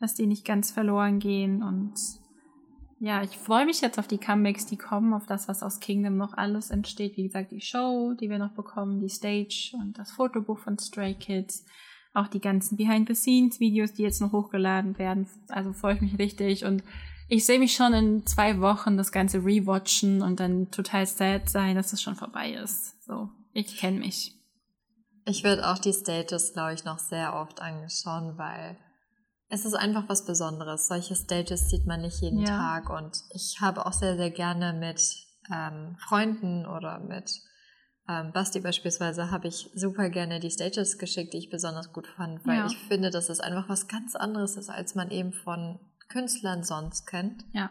dass 0.00 0.14
die 0.14 0.26
nicht 0.26 0.44
ganz 0.44 0.72
verloren 0.72 1.20
gehen 1.20 1.62
und 1.62 1.94
ja, 3.02 3.22
ich 3.22 3.30
freue 3.38 3.64
mich 3.64 3.80
jetzt 3.80 3.98
auf 3.98 4.06
die 4.06 4.18
Comebacks, 4.18 4.66
die 4.66 4.76
kommen, 4.76 5.14
auf 5.14 5.26
das, 5.26 5.48
was 5.48 5.62
aus 5.62 5.80
Kingdom 5.80 6.18
noch 6.18 6.34
alles 6.34 6.70
entsteht. 6.70 7.16
Wie 7.16 7.22
gesagt, 7.22 7.50
die 7.50 7.62
Show, 7.62 8.12
die 8.12 8.28
wir 8.28 8.38
noch 8.38 8.52
bekommen, 8.52 9.00
die 9.00 9.08
Stage 9.08 9.72
und 9.80 9.98
das 9.98 10.12
Fotobuch 10.12 10.58
von 10.58 10.78
Stray 10.78 11.14
Kids. 11.14 11.64
Auch 12.12 12.28
die 12.28 12.40
ganzen 12.40 12.76
Behind-the-Scenes-Videos, 12.76 13.94
die 13.94 14.02
jetzt 14.02 14.20
noch 14.20 14.32
hochgeladen 14.32 14.98
werden. 14.98 15.26
Also 15.48 15.72
freue 15.72 15.94
ich 15.94 16.02
mich 16.02 16.18
richtig 16.18 16.66
und 16.66 16.84
ich 17.28 17.46
sehe 17.46 17.58
mich 17.58 17.72
schon 17.72 17.94
in 17.94 18.26
zwei 18.26 18.60
Wochen 18.60 18.98
das 18.98 19.12
Ganze 19.12 19.44
rewatchen 19.44 20.20
und 20.20 20.38
dann 20.38 20.70
total 20.70 21.06
sad 21.06 21.48
sein, 21.48 21.76
dass 21.76 21.94
es 21.94 22.02
schon 22.02 22.16
vorbei 22.16 22.52
ist. 22.52 23.02
So, 23.02 23.30
ich 23.54 23.78
kenne 23.78 24.00
mich. 24.00 24.34
Ich 25.24 25.42
werde 25.42 25.70
auch 25.70 25.78
die 25.78 25.92
Stages, 25.92 26.52
glaube 26.52 26.74
ich, 26.74 26.84
noch 26.84 26.98
sehr 26.98 27.34
oft 27.34 27.62
angeschauen, 27.62 28.36
weil 28.36 28.76
es 29.50 29.64
ist 29.64 29.74
einfach 29.74 30.08
was 30.08 30.24
Besonderes. 30.24 30.86
Solche 30.86 31.16
Stages 31.16 31.68
sieht 31.68 31.84
man 31.86 32.02
nicht 32.02 32.20
jeden 32.22 32.40
ja. 32.40 32.56
Tag 32.56 32.88
und 32.88 33.20
ich 33.34 33.58
habe 33.60 33.84
auch 33.84 33.92
sehr, 33.92 34.16
sehr 34.16 34.30
gerne 34.30 34.72
mit 34.72 35.02
ähm, 35.52 35.96
Freunden 35.98 36.66
oder 36.66 37.00
mit 37.00 37.30
ähm, 38.08 38.32
Basti 38.32 38.60
beispielsweise 38.60 39.30
habe 39.30 39.48
ich 39.48 39.68
super 39.74 40.08
gerne 40.08 40.40
die 40.40 40.50
Stages 40.50 40.98
geschickt, 40.98 41.34
die 41.34 41.38
ich 41.38 41.50
besonders 41.50 41.92
gut 41.92 42.06
fand, 42.06 42.46
weil 42.46 42.58
ja. 42.58 42.66
ich 42.66 42.78
finde, 42.88 43.10
dass 43.10 43.28
es 43.28 43.40
einfach 43.40 43.68
was 43.68 43.88
ganz 43.88 44.14
anderes 44.14 44.56
ist, 44.56 44.70
als 44.70 44.94
man 44.94 45.10
eben 45.10 45.32
von 45.32 45.80
Künstlern 46.08 46.62
sonst 46.62 47.06
kennt. 47.06 47.44
Ja. 47.52 47.70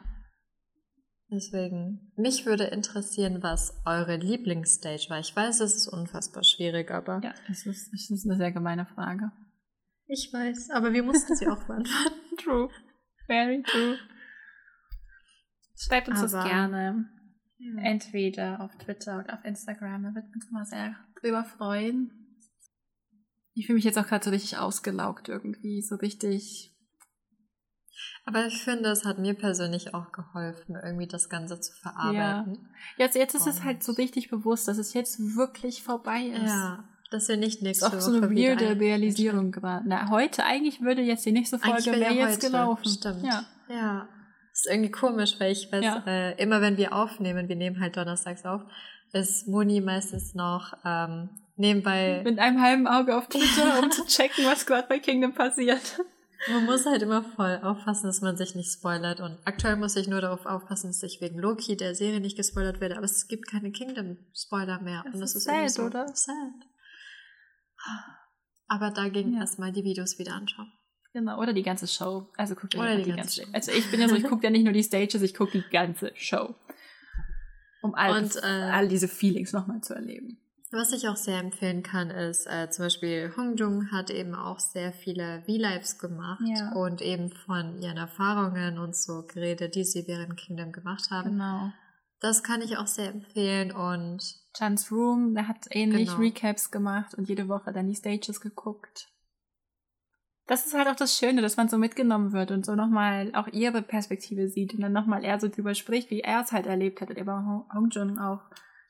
Deswegen, 1.31 2.11
mich 2.15 2.45
würde 2.45 2.65
interessieren, 2.65 3.43
was 3.43 3.81
eure 3.85 4.17
Lieblingsstage 4.17 5.09
war. 5.09 5.19
Ich 5.19 5.35
weiß, 5.35 5.59
es 5.61 5.75
ist 5.75 5.87
unfassbar 5.87 6.43
schwierig, 6.43 6.89
aber. 6.91 7.21
Ja, 7.23 7.33
das 7.47 7.65
ist, 7.65 7.93
das 7.93 8.09
ist 8.09 8.25
eine 8.25 8.37
sehr 8.37 8.51
gemeine 8.51 8.85
Frage. 8.85 9.31
Ich 10.11 10.33
weiß, 10.33 10.71
aber 10.71 10.91
wir 10.91 11.03
mussten 11.03 11.35
sie 11.35 11.47
auch 11.47 11.63
beantworten. 11.63 12.37
True. 12.43 12.69
Very 13.27 13.61
true. 13.61 13.97
Schreibt 15.77 16.09
uns 16.09 16.19
aber, 16.19 16.31
das 16.31 16.45
gerne. 16.45 17.09
Ja. 17.59 17.81
Entweder 17.83 18.61
auf 18.61 18.75
Twitter 18.77 19.19
oder 19.19 19.35
auf 19.35 19.45
Instagram. 19.45 20.03
Da 20.03 20.15
wird 20.15 20.25
uns 20.33 20.47
immer 20.49 20.65
sehr 20.65 20.95
drüber 21.21 21.43
freuen. 21.43 22.11
Ich 23.53 23.67
fühle 23.67 23.75
mich 23.75 23.85
jetzt 23.85 23.99
auch 23.99 24.07
gerade 24.07 24.25
so 24.25 24.31
richtig 24.31 24.57
ausgelaugt 24.57 25.29
irgendwie. 25.29 25.81
So 25.81 25.95
richtig 25.95 26.73
aber 28.25 28.45
ich 28.45 28.61
finde, 28.63 28.89
es 28.89 29.05
hat 29.05 29.17
mir 29.17 29.33
persönlich 29.33 29.93
auch 29.93 30.11
geholfen, 30.11 30.75
irgendwie 30.75 31.07
das 31.07 31.29
Ganze 31.29 31.59
zu 31.59 31.73
verarbeiten. 31.73 32.55
Ja. 32.55 33.05
Jetzt, 33.05 33.15
jetzt 33.15 33.35
ist 33.35 33.45
Und 33.45 33.49
es 33.49 33.63
halt 33.63 33.83
so 33.83 33.93
richtig 33.93 34.29
bewusst, 34.29 34.67
dass 34.67 34.77
es 34.77 34.93
jetzt 34.93 35.19
wirklich 35.35 35.83
vorbei 35.83 36.25
ist. 36.25 36.43
Ja. 36.43 36.87
Dass 37.09 37.27
wir 37.27 37.37
nicht 37.37 37.61
nächste 37.61 37.85
Woche. 37.85 37.95
Das 37.95 38.07
ist 38.07 38.09
auch 38.09 38.19
so 38.19 38.23
eine 38.23 38.35
weirde 38.35 38.79
Realisierung 38.79 39.51
gerade. 39.51 39.83
Na, 39.87 40.09
heute, 40.09 40.43
eigentlich 40.45 40.81
würde 40.81 41.01
jetzt 41.01 41.25
die 41.25 41.31
nächste 41.31 41.57
Folge 41.57 41.85
wäre 41.85 42.13
ja 42.13 42.27
jetzt 42.27 42.41
gelaufen. 42.41 42.87
Stimmt. 42.87 43.23
Ja. 43.23 43.45
ja. 43.67 44.07
Das 44.51 44.65
ist 44.65 44.71
irgendwie 44.71 44.91
komisch, 44.91 45.39
weil 45.39 45.51
ich 45.51 45.71
weiß, 45.71 45.83
ja. 45.83 46.03
äh, 46.05 46.41
immer 46.41 46.61
wenn 46.61 46.77
wir 46.77 46.93
aufnehmen, 46.93 47.47
wir 47.47 47.55
nehmen 47.55 47.79
halt 47.79 47.97
donnerstags 47.97 48.45
auf, 48.45 48.61
ist 49.13 49.47
Moni 49.47 49.81
meistens 49.81 50.35
noch 50.35 50.73
ähm, 50.85 51.29
nebenbei. 51.55 52.21
Mit 52.23 52.39
einem 52.39 52.61
halben 52.61 52.87
Auge 52.87 53.17
auf 53.17 53.27
Twitter, 53.27 53.81
um 53.81 53.91
zu 53.91 54.05
checken, 54.07 54.45
was 54.45 54.65
gerade 54.65 54.87
bei 54.87 54.99
Kingdom 54.99 55.33
passiert. 55.33 55.99
Man 56.47 56.65
muss 56.65 56.85
halt 56.85 57.01
immer 57.01 57.21
voll 57.21 57.59
aufpassen, 57.63 58.07
dass 58.07 58.21
man 58.21 58.37
sich 58.37 58.55
nicht 58.55 58.71
spoilert. 58.71 59.19
Und 59.19 59.37
aktuell 59.43 59.75
muss 59.75 59.95
ich 59.97 60.07
nur 60.07 60.21
darauf 60.21 60.45
aufpassen, 60.45 60.87
dass 60.87 61.03
ich 61.03 61.19
wegen 61.19 61.37
Loki 61.37 61.75
der 61.75 61.95
Serie 61.95 62.21
nicht 62.21 62.37
gespoilert 62.37 62.79
werde. 62.79 62.95
Aber 62.95 63.05
es 63.05 63.27
gibt 63.27 63.47
keine 63.47 63.71
Kingdom-Spoiler 63.71 64.79
mehr. 64.81 65.03
Das 65.05 65.13
und 65.13 65.19
das 65.21 65.35
ist, 65.35 65.43
sad, 65.43 65.69
so 65.69 65.83
oder? 65.83 66.07
Sad. 66.15 66.35
Aber 68.67 68.91
dagegen 68.91 69.33
ja. 69.33 69.41
erstmal 69.41 69.71
die 69.71 69.83
Videos 69.83 70.19
wieder 70.19 70.33
anschauen. 70.33 70.71
Genau, 71.13 71.39
oder 71.39 71.53
die 71.53 71.63
ganze 71.63 71.87
Show. 71.87 72.29
Also 72.37 72.55
guckt 72.55 72.75
oder 72.75 72.95
die, 72.95 73.03
die 73.03 73.11
ganze, 73.13 73.41
ganze 73.41 73.55
Also 73.55 73.71
ich 73.71 73.89
bin 73.89 73.99
ja 73.99 74.07
so, 74.07 74.15
ich 74.15 74.23
gucke 74.23 74.43
ja 74.43 74.51
nicht 74.51 74.63
nur 74.63 74.73
die 74.73 74.83
Stages, 74.83 75.21
ich 75.21 75.33
gucke 75.33 75.59
die 75.59 75.69
ganze 75.69 76.11
Show. 76.15 76.55
Um 77.81 77.95
all, 77.95 78.21
und, 78.23 78.35
äh, 78.35 78.45
all 78.45 78.87
diese 78.87 79.07
Feelings 79.07 79.53
nochmal 79.53 79.81
zu 79.81 79.95
erleben. 79.95 80.37
Was 80.71 80.91
ich 80.91 81.07
auch 81.07 81.15
sehr 81.15 81.39
empfehlen 81.39 81.81
kann, 81.81 82.11
ist 82.11 82.45
äh, 82.45 82.69
zum 82.69 82.85
Beispiel 82.85 83.33
Hong 83.35 83.57
Jung 83.57 83.91
hat 83.91 84.11
eben 84.11 84.35
auch 84.35 84.59
sehr 84.59 84.93
viele 84.93 85.41
V-Lives 85.47 85.97
gemacht 85.97 86.43
ja. 86.45 86.73
und 86.73 87.01
eben 87.01 87.31
von 87.31 87.81
ihren 87.81 87.97
Erfahrungen 87.97 88.77
und 88.77 88.95
so 88.95 89.23
geredet, 89.23 89.73
die 89.73 89.83
sie 89.83 90.07
während 90.07 90.37
Kingdom 90.37 90.71
gemacht 90.71 91.09
haben. 91.09 91.31
Genau. 91.31 91.71
Das 92.19 92.43
kann 92.43 92.61
ich 92.61 92.77
auch 92.77 92.85
sehr 92.85 93.09
empfehlen 93.09 93.71
und 93.71 94.21
Chance 94.59 94.93
Room, 94.93 95.33
der 95.33 95.47
hat 95.47 95.67
ähnlich 95.71 96.09
genau. 96.09 96.19
Recaps 96.19 96.71
gemacht 96.71 97.15
und 97.15 97.29
jede 97.29 97.47
Woche 97.47 97.71
dann 97.71 97.87
die 97.87 97.95
Stages 97.95 98.41
geguckt. 98.41 99.09
Das 100.47 100.65
ist 100.65 100.73
halt 100.73 100.87
auch 100.87 100.95
das 100.95 101.17
Schöne, 101.17 101.41
dass 101.41 101.57
man 101.57 101.69
so 101.69 101.77
mitgenommen 101.77 102.31
wird 102.33 102.51
und 102.51 102.65
so 102.65 102.75
nochmal 102.75 103.31
auch 103.35 103.47
ihre 103.47 103.81
Perspektive 103.81 104.47
sieht 104.47 104.73
und 104.73 104.81
dann 104.81 104.93
nochmal 104.93 105.23
er 105.23 105.39
so 105.39 105.47
drüber 105.47 105.75
spricht, 105.75 106.09
wie 106.09 106.21
er 106.21 106.41
es 106.41 106.51
halt 106.51 106.65
erlebt 106.65 107.01
hat 107.01 107.09
und 107.09 107.17
über 107.17 107.65
Hong 107.73 107.89
Jung 107.91 108.19
auch 108.19 108.41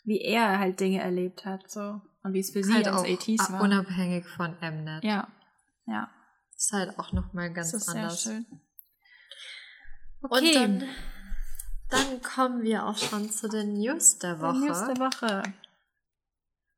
wie 0.04 0.22
er 0.22 0.58
halt 0.60 0.80
Dinge 0.80 1.02
erlebt 1.02 1.46
hat, 1.46 1.70
so. 1.70 2.02
Und 2.24 2.34
wie 2.34 2.40
es 2.40 2.52
für 2.52 2.64
sie 2.64 2.74
halt 2.74 2.88
als 2.88 3.04
ATs 3.04 3.52
war. 3.52 3.62
Unabhängig 3.62 4.26
von 4.28 4.56
Mnet. 4.60 5.04
Ja. 5.04 5.28
Ja. 5.86 6.10
Ist 6.56 6.74
halt 6.74 6.98
auch 6.98 7.14
nochmal 7.14 7.54
ganz 7.54 7.72
das 7.72 7.84
ist 7.84 7.90
anders. 7.90 8.24
Sehr 8.24 8.34
schön. 8.34 8.46
Okay. 10.22 10.48
Und 10.48 10.56
dann, 10.56 10.84
dann 11.90 12.22
kommen 12.22 12.64
wir 12.64 12.86
auch 12.86 12.98
schon 12.98 13.30
zu 13.32 13.48
den 13.48 13.74
News 13.74 14.20
der 14.20 14.40
Woche. 14.40 14.60
News 14.60 14.86
der 14.86 14.98
Woche. 14.98 15.44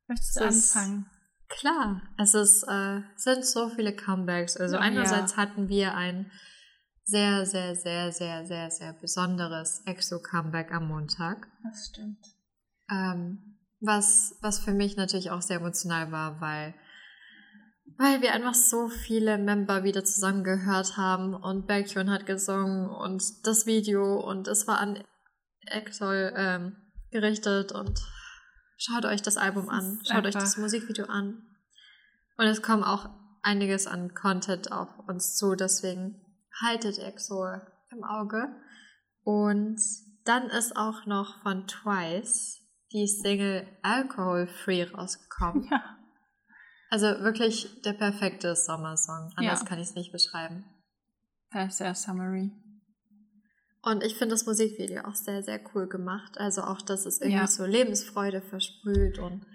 Möchtest 0.08 0.40
du 0.40 0.46
anfangen? 0.46 1.10
Klar, 1.48 2.02
es 2.18 2.34
ist, 2.34 2.64
äh, 2.64 3.02
sind 3.18 3.46
so 3.46 3.70
viele 3.70 3.94
Comebacks. 3.94 4.56
Also 4.56 4.76
ja, 4.76 4.82
einerseits 4.82 5.36
hatten 5.36 5.68
wir 5.68 5.96
ein 5.96 6.32
sehr, 7.04 7.46
sehr, 7.46 7.76
sehr, 7.76 8.12
sehr, 8.12 8.46
sehr, 8.46 8.72
sehr 8.72 8.94
besonderes 8.94 9.82
Exo-Comeback 9.86 10.72
am 10.72 10.88
Montag. 10.88 11.48
Das 11.64 11.88
stimmt. 11.88 12.26
Ähm, 12.90 13.58
was, 13.82 14.38
was 14.42 14.60
für 14.60 14.74
mich 14.74 14.96
natürlich 14.96 15.32
auch 15.32 15.42
sehr 15.42 15.58
emotional 15.58 16.12
war, 16.12 16.40
weil, 16.40 16.74
weil 17.98 18.22
wir 18.22 18.34
einfach 18.34 18.54
so 18.54 18.88
viele 18.88 19.38
Member 19.38 19.84
wieder 19.84 20.04
zusammengehört 20.04 20.98
haben 20.98 21.34
und 21.34 21.68
Baekhyun 21.68 22.10
hat 22.10 22.26
gesungen 22.26 22.90
und 22.90 23.46
das 23.46 23.66
Video 23.66 24.20
und 24.20 24.48
es 24.48 24.68
war 24.68 24.80
an 24.80 25.04
Exol 25.66 26.34
ähm, 26.36 26.76
gerichtet 27.12 27.72
und 27.72 28.02
schaut 28.78 29.06
euch 29.06 29.22
das 29.22 29.38
Album 29.38 29.70
an, 29.70 30.00
schaut 30.04 30.26
euch 30.26 30.34
das 30.34 30.58
Musikvideo 30.58 31.06
an. 31.06 31.44
Und 32.38 32.46
es 32.48 32.62
kommt 32.62 32.84
auch 32.84 33.10
einiges 33.44 33.88
an 33.88 34.14
Content 34.14 34.72
auf 34.72 34.90
uns 35.08 35.36
zu, 35.36 35.56
deswegen 35.56 36.22
haltet 36.62 36.98
EXO 36.98 37.46
im 37.92 38.04
Auge. 38.04 38.48
Und 39.24 39.80
dann 40.26 40.50
ist 40.50 40.76
auch 40.76 41.06
noch 41.06 41.42
von 41.42 41.68
Twice 41.68 42.60
die 42.92 43.08
Single 43.08 43.68
Alcohol 43.82 44.48
Free 44.48 44.84
rausgekommen. 44.84 45.68
Ja. 45.70 45.98
Also 46.92 47.06
wirklich 47.24 47.82
der 47.84 47.94
perfekte 47.94 48.54
Sommersong. 48.54 49.32
Anders 49.38 49.62
ja. 49.62 49.66
kann 49.66 49.80
ich 49.80 49.88
es 49.88 49.96
nicht 49.96 50.12
beschreiben. 50.12 50.66
Sehr 51.70 51.96
summery. 51.96 52.52
Und 53.82 54.04
ich 54.04 54.16
finde 54.18 54.36
das 54.36 54.46
Musikvideo 54.46 55.06
auch 55.06 55.16
sehr, 55.16 55.42
sehr 55.42 55.62
cool 55.74 55.88
gemacht. 55.88 56.38
Also 56.38 56.64
auch, 56.64 56.82
dass 56.82 57.06
es 57.06 57.22
irgendwie 57.22 57.40
ja. 57.40 57.48
so 57.48 57.66
Lebensfreude 57.66 58.42
versprüht 58.42 59.20
und 59.20 59.46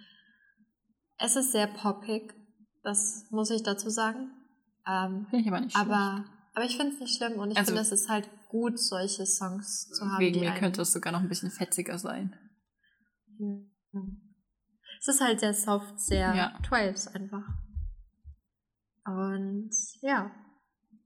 es 1.18 1.36
ist 1.36 1.52
sehr 1.52 1.66
poppig. 1.66 2.34
Das 2.82 3.26
muss 3.30 3.50
ich 3.50 3.62
dazu 3.62 3.90
sagen. 3.90 4.30
Ähm, 4.86 5.26
finde 5.28 5.42
ich 5.42 5.48
aber 5.48 5.60
nicht 5.60 5.76
schlimm. 5.76 5.90
Aber, 5.90 6.24
aber 6.54 6.64
ich 6.64 6.76
finde 6.78 6.94
es 6.94 7.00
nicht 7.00 7.16
schlimm 7.16 7.34
und 7.34 7.50
ich 7.50 7.58
also, 7.58 7.68
finde, 7.68 7.82
es 7.82 7.92
ist 7.92 8.08
halt 8.08 8.30
gut, 8.48 8.78
solche 8.78 9.26
Songs 9.26 9.90
zu 9.90 10.06
haben. 10.06 10.20
Wegen 10.20 10.40
mir 10.40 10.52
könnte 10.52 10.80
es 10.80 10.92
sogar 10.92 11.12
noch 11.12 11.20
ein 11.20 11.28
bisschen 11.28 11.50
fetziger 11.50 11.98
sein. 11.98 12.34
Es 15.06 15.14
ist 15.14 15.20
halt 15.20 15.38
sehr 15.38 15.54
soft, 15.54 16.00
sehr 16.00 16.34
ja. 16.34 16.58
Twice 16.66 17.06
einfach. 17.06 17.44
Und 19.04 19.70
ja. 20.00 20.32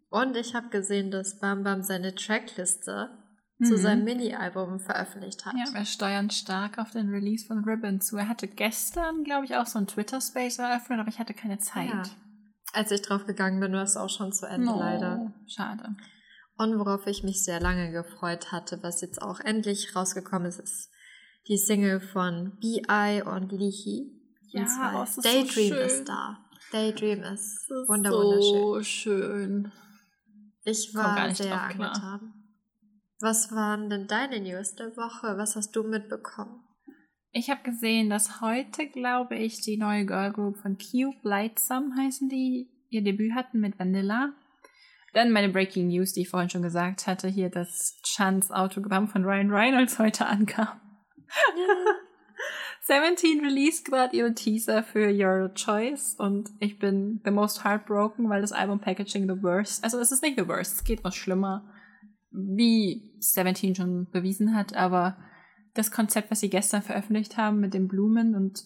Und 0.09 0.37
ich 0.37 0.55
habe 0.55 0.71
gesehen, 0.71 1.11
dass 1.11 1.39
Bam 1.39 1.65
Bam 1.65 1.83
seine 1.83 2.15
Trackliste 2.15 3.11
mhm. 3.59 3.65
zu 3.67 3.77
seinem 3.77 4.05
Mini-Album 4.05 4.81
veröffentlicht 4.81 5.45
hat. 5.45 5.53
Ja, 5.55 5.75
wir 5.75 5.85
steuern 5.85 6.31
stark 6.31 6.79
auf 6.79 6.93
den 6.93 7.11
Release 7.11 7.47
von 7.47 7.63
Ribbon 7.63 8.01
zu. 8.01 8.17
Er 8.17 8.29
hatte 8.29 8.49
gestern, 8.49 9.23
glaube 9.23 9.45
ich, 9.45 9.57
auch 9.57 9.67
so 9.67 9.79
ein 9.79 9.87
Twitter-Space 9.87 10.59
eröffnet, 10.59 10.99
aber 10.99 11.11
ich 11.11 11.19
hatte 11.19 11.35
keine 11.35 11.59
Zeit. 11.59 11.91
Ja. 11.91 12.03
als 12.73 12.91
ich 12.93 13.03
drauf 13.03 13.27
gegangen 13.27 13.61
bin, 13.61 13.75
war 13.75 13.83
es 13.83 13.99
auch 13.99 14.09
schon 14.09 14.33
zu 14.33 14.47
Ende, 14.47 14.67
No, 14.67 14.79
leider. 14.79 15.35
Schade. 15.47 15.95
Und 16.57 16.79
worauf 16.79 17.07
ich 17.07 17.23
mich 17.23 17.45
sehr 17.45 17.61
lange 17.61 17.93
gefreut 17.93 18.51
hatte, 18.51 18.83
was 18.83 19.03
jetzt 19.03 19.21
auch 19.21 19.41
endlich 19.41 19.95
rausgekommen 19.95 20.49
ist, 20.49 20.59
ist 20.59 20.91
die 21.49 21.57
Single 21.59 22.01
von 22.01 22.57
B.I. 22.61 23.23
und 23.23 23.51
Lihi. 23.53 24.12
Ja, 24.53 24.62
Und 24.62 24.97
oh, 24.97 25.03
ist 25.05 25.15
so 25.17 25.23
Daydream 25.23 25.73
schön. 25.75 25.87
ist 25.87 26.05
da. 26.09 26.39
Daydream 26.73 27.23
ist 27.23 27.67
Das 27.69 27.79
ist 27.83 27.89
wunder 27.89 28.11
wunderschön. 28.11 28.53
so 28.62 28.83
schön. 28.83 29.73
Ich 30.65 30.95
war 30.95 31.35
sehr 31.35 31.61
angetan. 31.61 32.35
Was 33.21 33.53
waren 33.53 33.91
denn 33.91 34.07
deine 34.07 34.41
News 34.41 34.75
der 34.75 34.97
Woche? 34.97 35.37
Was 35.37 35.57
hast 35.57 35.73
du 35.77 35.83
mitbekommen? 35.83 36.62
Ich 37.33 37.49
habe 37.51 37.62
gesehen, 37.62 38.11
dass 38.11 38.41
heute, 38.41 38.89
glaube 38.89 39.37
ich, 39.37 39.61
die 39.61 39.77
neue 39.77 40.05
Girl 40.05 40.33
Group 40.33 40.59
von 40.59 40.79
Cube 40.79 41.17
Lightsome 41.23 41.95
heißen 41.97 42.29
die, 42.29 42.71
ihr 42.89 43.03
Debüt 43.03 43.35
hatten 43.35 43.61
mit 43.61 43.79
Vanilla. 43.79 44.33
Dann 45.12 45.31
meine 45.33 45.49
Breaking 45.49 45.89
News, 45.89 46.12
die 46.12 46.23
ich 46.23 46.29
vorhin 46.29 46.51
schon 46.51 46.62
gesagt 46.62 47.07
hatte, 47.07 47.29
hier, 47.29 47.51
dass 47.51 48.01
Chans 48.05 48.51
Autogramm 48.51 49.09
von 49.09 49.25
Ryan 49.25 49.51
Reynolds 49.51 49.99
heute 49.99 50.27
ankam. 50.27 50.80
Seventeen 52.82 53.40
released 53.40 53.85
gerade 53.85 54.16
ihre 54.16 54.32
Teaser 54.35 54.82
für 54.82 55.11
Your 55.12 55.52
Choice 55.55 56.15
und 56.19 56.48
ich 56.59 56.78
bin 56.78 57.20
the 57.24 57.31
most 57.31 57.62
heartbroken, 57.65 58.28
weil 58.31 58.40
das 58.40 58.52
Album 58.52 58.81
Packaging 58.81 59.24
the 59.28 59.43
worst, 59.43 59.85
also 59.85 59.98
es 59.98 60.11
ist 60.11 60.23
nicht 60.23 60.39
the 60.39 60.48
worst, 60.48 60.77
es 60.77 60.85
geht 60.85 61.05
noch 61.05 61.12
schlimmer, 61.12 61.70
wie 62.31 63.12
Seventeen 63.19 63.74
schon 63.74 64.09
bewiesen 64.11 64.55
hat, 64.55 64.74
aber 64.74 65.19
das 65.74 65.90
Konzept, 65.90 66.31
was 66.31 66.40
sie 66.40 66.48
gestern 66.48 66.82
veröffentlicht 66.82 67.36
haben 67.36 67.61
mit 67.61 67.74
den 67.74 67.86
Blumen 67.86 68.35
und 68.35 68.65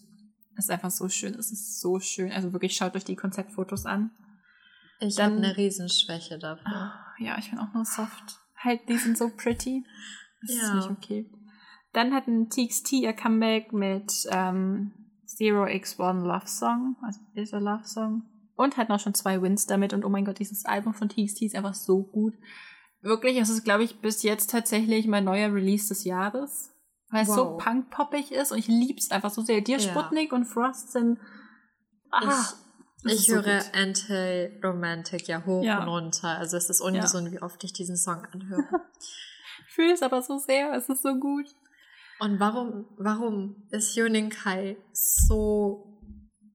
ist 0.57 0.71
einfach 0.71 0.91
so 0.91 1.09
schön, 1.09 1.35
es 1.35 1.51
ist 1.51 1.81
so 1.81 1.99
schön, 1.99 2.31
also 2.31 2.53
wirklich 2.53 2.77
schaut 2.77 2.95
euch 2.95 3.05
die 3.05 3.17
Konzeptfotos 3.17 3.85
an. 3.85 4.13
Ich 5.01 5.19
habe 5.21 5.35
eine 5.35 5.57
Riesenschwäche 5.57 6.39
dafür. 6.39 6.65
Ah, 6.73 7.15
Ja, 7.19 7.37
ich 7.39 7.51
bin 7.51 7.59
auch 7.59 7.75
nur 7.75 7.85
soft. 7.85 8.39
Halt, 8.57 8.89
die 8.89 8.97
sind 8.97 9.19
so 9.19 9.29
pretty. 9.29 9.85
Das 10.41 10.57
Ja. 10.57 10.63
ist 10.63 10.75
nicht 10.75 10.91
okay. 10.91 11.31
Dann 11.95 12.13
hatten 12.13 12.51
TXT 12.51 12.93
ihr 12.93 13.13
Comeback 13.15 13.73
mit 13.73 14.13
ähm, 14.31 14.93
Zero 15.27 15.65
X1 15.65 16.23
Love 16.27 16.47
Song, 16.47 16.97
also 17.03 17.21
is 17.35 17.55
a 17.55 17.59
Love 17.59 17.85
Song. 17.87 18.23
Und 18.57 18.77
hatten 18.77 18.93
auch 18.93 19.01
schon 19.01 19.15
zwei 19.15 19.41
Wins 19.43 19.67
damit. 19.67 19.93
Und 19.95 20.05
oh 20.05 20.09
mein 20.09 20.25
Gott, 20.25 20.39
dieses 20.39 20.65
Album 20.65 20.93
von 20.95 21.09
TXT 21.09 21.43
ist 21.43 21.57
einfach 21.57 21.75
so 21.75 22.03
gut. 22.05 22.35
Wirklich, 23.01 23.37
es 23.39 23.49
ist, 23.49 23.65
glaube 23.65 23.83
ich, 23.85 24.01
bis 24.01 24.23
jetzt 24.23 24.51
tatsächlich 24.51 25.07
mein 25.09 25.25
neuer 25.25 25.53
Release 25.53 25.89
des 25.89 26.05
Jahres. 26.05 26.71
Weil 27.11 27.23
es 27.23 27.29
so 27.29 27.53
Wow. 27.55 27.63
punk-poppig 27.63 28.33
ist 28.33 28.51
und 28.53 28.59
ich 28.59 28.67
lieb's 28.69 29.11
einfach 29.11 29.31
so 29.31 29.43
sehr. 29.43 29.61
Dir 29.61 29.79
Ja. 29.79 29.91
Sputnik 29.91 30.33
und 30.33 30.47
Frost 30.47 30.93
sind. 30.93 31.19
Ah, 32.11 32.45
Ich 33.05 33.27
so 33.27 33.35
höre. 33.35 33.63
Anti-Romantic 33.75 35.29
ja 35.29 35.45
hoch 35.45 35.63
Ja. 35.65 35.83
und 35.83 35.89
runter. 35.89 36.39
Also 36.39 36.57
es 36.57 36.71
ist 36.71 36.81
ungesund, 36.81 37.31
wie 37.33 37.43
oft 37.43 37.63
ich 37.65 37.73
diesen 37.73 37.97
Song 37.97 38.25
anhöre. 38.33 38.65
Ich 39.67 39.75
fühle 39.75 39.93
es 39.93 40.03
aber 40.03 40.23
so 40.23 40.39
sehr. 40.39 40.73
Es 40.75 40.89
ist 40.89 41.03
so 41.03 41.15
gut. 41.17 41.47
Und 42.21 42.41
warum, 42.41 42.87
warum 42.97 43.67
ist 43.71 43.97
Yuning 43.97 44.31
Kai 44.31 44.77
so 44.93 45.99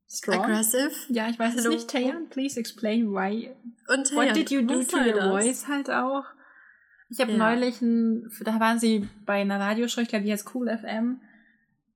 Strong? 0.08 0.44
aggressive? 0.46 0.92
Ja, 1.10 1.30
ich 1.30 1.38
weiß 1.38 1.56
es 1.56 1.68
nicht. 1.68 1.90
Taeyeon, 1.90 2.30
please 2.30 2.60
explain 2.60 3.12
why. 3.12 3.52
Und 3.88 4.12
What 4.16 4.30
Taeyeon, 4.30 4.34
did 4.34 4.52
you 4.52 4.62
do 4.62 4.84
to 4.84 4.98
your 4.98 5.14
das? 5.14 5.26
voice 5.30 5.68
halt 5.68 5.90
auch? 5.90 6.24
Ich 7.10 7.20
habe 7.20 7.32
Ja. 7.32 7.38
neulich 7.38 7.82
ein, 7.82 8.30
da 8.44 8.60
waren 8.60 8.80
sie 8.80 9.08
bei 9.26 9.42
einer 9.42 9.60
Radioshow, 9.60 10.02
ich 10.02 10.10
glaube, 10.10 10.26
die 10.26 10.32
heißt 10.32 10.54
Cool 10.54 10.68
FM. 10.70 11.22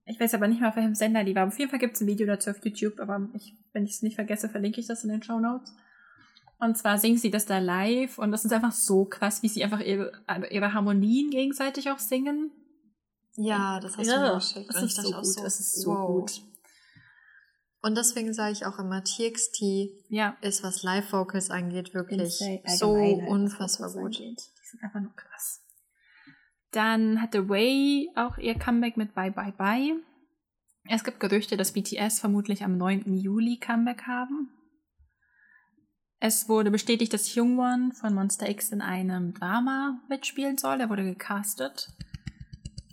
Ich 0.05 0.19
weiß 0.19 0.33
aber 0.33 0.47
nicht 0.47 0.59
mal, 0.59 0.69
auf 0.69 0.75
welchem 0.75 0.95
Sender 0.95 1.23
die 1.23 1.35
war. 1.35 1.47
Auf 1.47 1.57
jeden 1.57 1.69
Fall 1.69 1.79
gibt 1.79 1.95
es 1.95 2.01
ein 2.01 2.07
Video 2.07 2.27
dazu 2.27 2.49
auf 2.49 2.57
YouTube, 2.65 2.99
aber 2.99 3.29
ich, 3.35 3.55
wenn 3.73 3.85
ich 3.85 3.91
es 3.91 4.01
nicht 4.01 4.15
vergesse, 4.15 4.49
verlinke 4.49 4.79
ich 4.81 4.87
das 4.87 5.03
in 5.03 5.09
den 5.11 5.23
Show 5.23 5.39
Notes. 5.39 5.73
Und 6.59 6.77
zwar 6.77 6.97
singen 6.97 7.17
sie 7.17 7.31
das 7.31 7.45
da 7.45 7.59
live 7.59 8.17
und 8.17 8.31
das 8.31 8.43
ist 8.45 8.51
einfach 8.53 8.71
so 8.71 9.05
krass, 9.05 9.43
wie 9.43 9.47
sie 9.49 9.63
einfach 9.63 9.79
ihre, 9.81 10.11
ihre 10.49 10.73
Harmonien 10.73 11.29
gegenseitig 11.29 11.89
auch 11.89 11.99
singen. 11.99 12.51
Ja, 13.35 13.79
das 13.79 13.97
hast 13.97 14.07
du 14.07 14.11
Ja, 14.11 14.19
mir 14.29 14.35
geschickt. 14.35 14.69
ich 14.75 14.83
ist 14.83 14.95
so 14.95 15.11
gut, 15.11 15.45
es 15.45 15.59
ist 15.59 15.81
so 15.81 15.91
wow. 15.91 16.07
gut. 16.21 16.41
Und 17.81 17.95
deswegen 17.97 18.33
sage 18.33 18.53
ich 18.53 18.65
auch 18.65 18.79
immer, 18.79 19.03
TXT 19.03 19.89
Ja. 20.07 20.37
ist, 20.41 20.63
was 20.63 20.83
Live-Vocals 20.83 21.49
angeht, 21.49 21.93
wirklich 21.93 22.39
so 22.77 22.91
unfassbar 22.93 23.89
gut. 23.91 24.15
angeht. 24.17 24.39
Die 24.39 24.67
sind 24.69 24.83
einfach 24.83 25.01
nur 25.01 25.13
krass. 25.15 25.61
Dann 26.71 27.21
hatte 27.21 27.49
Way 27.49 28.09
auch 28.15 28.37
ihr 28.37 28.55
Comeback 28.57 28.97
mit 28.97 29.13
Bye 29.13 29.31
Bye 29.31 29.51
Bye. 29.51 29.95
Es 30.89 31.03
gibt 31.03 31.19
Gerüchte, 31.19 31.55
dass 31.57 31.73
BTS 31.73 32.19
vermutlich 32.19 32.63
am 32.63 32.77
9. 32.77 33.13
Juli 33.15 33.57
Comeback 33.57 34.03
haben. 34.03 34.49
Es 36.19 36.47
wurde 36.47 36.71
bestätigt, 36.71 37.13
dass 37.13 37.35
Jungwon 37.35 37.91
von 37.91 38.13
Monster 38.13 38.49
X 38.49 38.69
in 38.71 38.81
einem 38.81 39.33
Drama 39.33 39.99
mitspielen 40.07 40.57
soll. 40.57 40.79
Er 40.79 40.89
wurde 40.89 41.03
gecastet. 41.03 41.89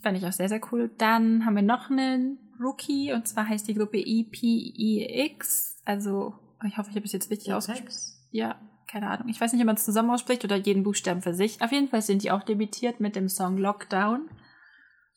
Fand 0.02 0.16
ich 0.16 0.27
auch 0.27 0.32
sehr, 0.32 0.48
sehr 0.48 0.60
cool. 0.72 0.90
Dann 0.98 1.44
haben 1.44 1.56
wir 1.56 1.62
noch 1.62 1.90
einen 1.90 2.39
Rookie 2.60 3.12
und 3.12 3.28
zwar 3.28 3.48
heißt 3.48 3.68
die 3.68 3.74
Gruppe 3.74 3.98
E 3.98 4.27
EPEX. 4.31 5.81
Also, 5.85 6.35
ich 6.66 6.78
hoffe, 6.78 6.90
ich 6.90 6.97
habe 6.97 7.06
es 7.06 7.12
jetzt 7.12 7.31
richtig 7.31 7.52
ausgesprochen. 7.52 7.86
Apex? 7.86 8.28
Ja, 8.31 8.60
keine 8.90 9.09
Ahnung. 9.09 9.28
Ich 9.28 9.40
weiß 9.40 9.52
nicht, 9.52 9.62
ob 9.62 9.66
man 9.66 9.77
es 9.77 9.85
zusammen 9.85 10.10
ausspricht 10.10 10.44
oder 10.44 10.56
jeden 10.56 10.82
Buchstaben 10.82 11.22
für 11.22 11.35
sich. 11.35 11.62
Auf 11.62 11.72
jeden 11.72 11.89
Fall 11.89 12.02
sind 12.02 12.22
die 12.22 12.31
auch 12.31 12.43
debütiert 12.43 13.01
mit 13.01 13.16
dem 13.16 13.28
Song 13.28 13.56
Lockdown. 13.56 14.28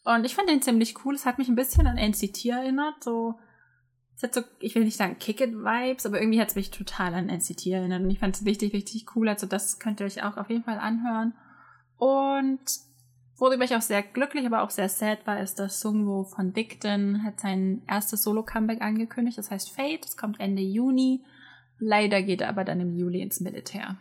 Und 0.06 0.26
ich 0.26 0.36
fand 0.36 0.50
den 0.50 0.62
ziemlich 0.62 1.06
cool. 1.06 1.16
Es 1.16 1.26
hat 1.26 1.38
mich 1.38 1.48
ein 1.48 1.56
bisschen 1.56 1.88
an 1.88 1.98
NCT 1.98 2.46
erinnert. 2.46 3.04
So, 3.04 3.36
es 4.16 4.24
hat 4.24 4.34
so, 4.34 4.42
ich 4.60 4.76
will 4.76 4.84
nicht 4.84 4.98
sagen 4.98 5.18
Kick-It-Vibes, 5.18 6.06
aber 6.06 6.20
irgendwie 6.20 6.42
hat 6.42 6.50
es 6.50 6.56
mich 6.56 6.72
total 6.72 7.14
an 7.14 7.30
NCT 7.30 7.68
erinnert. 7.68 8.02
Und 8.02 8.10
ich 8.10 8.20
fand 8.20 8.36
es 8.36 8.46
richtig, 8.46 8.74
richtig 8.74 9.16
cool. 9.16 9.30
Also 9.30 9.48
das 9.48 9.80
könnt 9.80 10.00
ihr 10.02 10.06
euch 10.06 10.24
auch 10.24 10.38
auf 10.38 10.50
jeden 10.50 10.64
Fall 10.64 10.78
anhören. 10.78 11.34
Und 11.98 12.60
worüber 13.44 13.66
ich 13.66 13.76
auch 13.76 13.82
sehr 13.82 14.02
glücklich, 14.02 14.46
aber 14.46 14.64
auch 14.64 14.70
sehr 14.70 14.88
sad 14.88 15.28
war, 15.28 15.42
ist, 15.42 15.60
dass 15.60 15.82
Sungwoo 15.82 16.24
von 16.24 16.54
Bigden 16.54 17.24
hat 17.26 17.42
sein 17.42 17.82
erstes 17.88 18.24
Solo-Comeback 18.24 18.82
angekündigt. 18.82 19.38
Das 19.38 19.52
heißt 19.52 19.76
Fate. 19.76 20.06
Es 20.06 20.16
kommt 20.16 20.40
Ende 20.40 20.62
Juni. 20.62 21.26
Leider 21.78 22.22
geht 22.24 22.40
er 22.40 22.48
aber 22.48 22.64
dann 22.64 22.80
im 22.80 22.94
Juli 22.94 23.22
ins 23.22 23.42
Militär. 23.42 23.98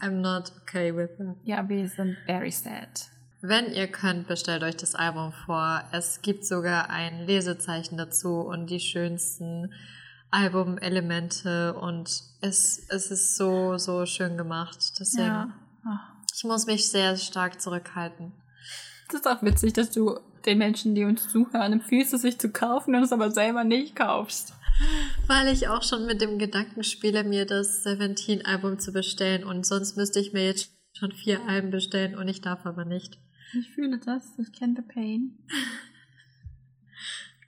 I'm 0.00 0.20
not 0.20 0.52
okay 0.62 0.94
with 0.96 1.10
that. 1.18 1.36
Ja, 1.44 1.68
wir 1.68 1.88
sind 1.88 2.16
very 2.26 2.50
sad. 2.50 3.10
Wenn 3.42 3.72
ihr 3.72 3.86
könnt, 3.86 4.26
bestellt 4.26 4.64
euch 4.64 4.76
das 4.76 4.96
Album 4.96 5.32
vor. 5.32 5.84
Es 5.92 6.20
gibt 6.20 6.44
sogar 6.44 6.90
ein 6.90 7.26
Lesezeichen 7.26 7.96
dazu 7.96 8.40
und 8.40 8.68
die 8.70 8.80
schönsten 8.80 9.72
Albumelemente 10.32 11.74
und 11.74 12.10
es, 12.40 12.86
es 12.88 13.10
ist 13.12 13.36
so, 13.36 13.78
so 13.78 14.04
schön 14.04 14.36
gemacht. 14.36 14.98
Deswegen, 14.98 15.26
Ja. 15.84 16.09
Ich 16.34 16.44
muss 16.44 16.66
mich 16.66 16.88
sehr 16.88 17.16
stark 17.16 17.60
zurückhalten. 17.60 18.32
Es 19.08 19.14
ist 19.14 19.28
auch 19.28 19.42
witzig, 19.42 19.72
dass 19.72 19.90
du 19.90 20.18
den 20.46 20.58
Menschen, 20.58 20.94
die 20.94 21.04
uns 21.04 21.28
zuhören, 21.28 21.72
empfiehlst, 21.72 22.14
es 22.14 22.22
sich 22.22 22.38
zu 22.38 22.50
kaufen 22.50 22.94
und 22.94 23.02
es 23.02 23.12
aber 23.12 23.30
selber 23.30 23.64
nicht 23.64 23.96
kaufst. 23.96 24.54
Weil 25.26 25.48
ich 25.48 25.68
auch 25.68 25.82
schon 25.82 26.06
mit 26.06 26.20
dem 26.20 26.38
Gedanken 26.38 26.84
spiele, 26.84 27.24
mir 27.24 27.44
das 27.44 27.82
Seventeen-Album 27.82 28.78
zu 28.78 28.92
bestellen 28.92 29.44
und 29.44 29.66
sonst 29.66 29.96
müsste 29.96 30.20
ich 30.20 30.32
mir 30.32 30.44
jetzt 30.44 30.70
schon 30.92 31.12
vier 31.12 31.46
Alben 31.46 31.70
bestellen 31.70 32.16
und 32.16 32.28
ich 32.28 32.40
darf 32.40 32.64
aber 32.64 32.84
nicht. 32.84 33.18
Ich 33.58 33.70
fühle 33.72 33.98
das, 33.98 34.38
ich 34.38 34.52
kenne 34.52 34.74
the 34.76 34.82
pain. 34.82 35.38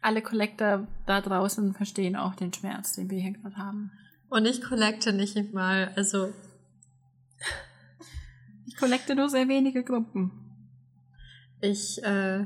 Alle 0.00 0.20
Collector 0.20 0.88
da 1.06 1.20
draußen 1.20 1.74
verstehen 1.74 2.16
auch 2.16 2.34
den 2.34 2.52
Schmerz, 2.52 2.94
den 2.94 3.08
wir 3.08 3.20
hier 3.20 3.32
gerade 3.32 3.56
haben. 3.56 3.92
Und 4.28 4.46
ich 4.46 4.62
collecte 4.62 5.12
nicht 5.12 5.52
mal, 5.52 5.92
also 5.94 6.32
collecte 8.82 9.14
nur 9.14 9.28
sehr 9.28 9.46
wenige 9.46 9.84
Gruppen. 9.84 10.32
ich 11.60 12.02
äh, 12.02 12.44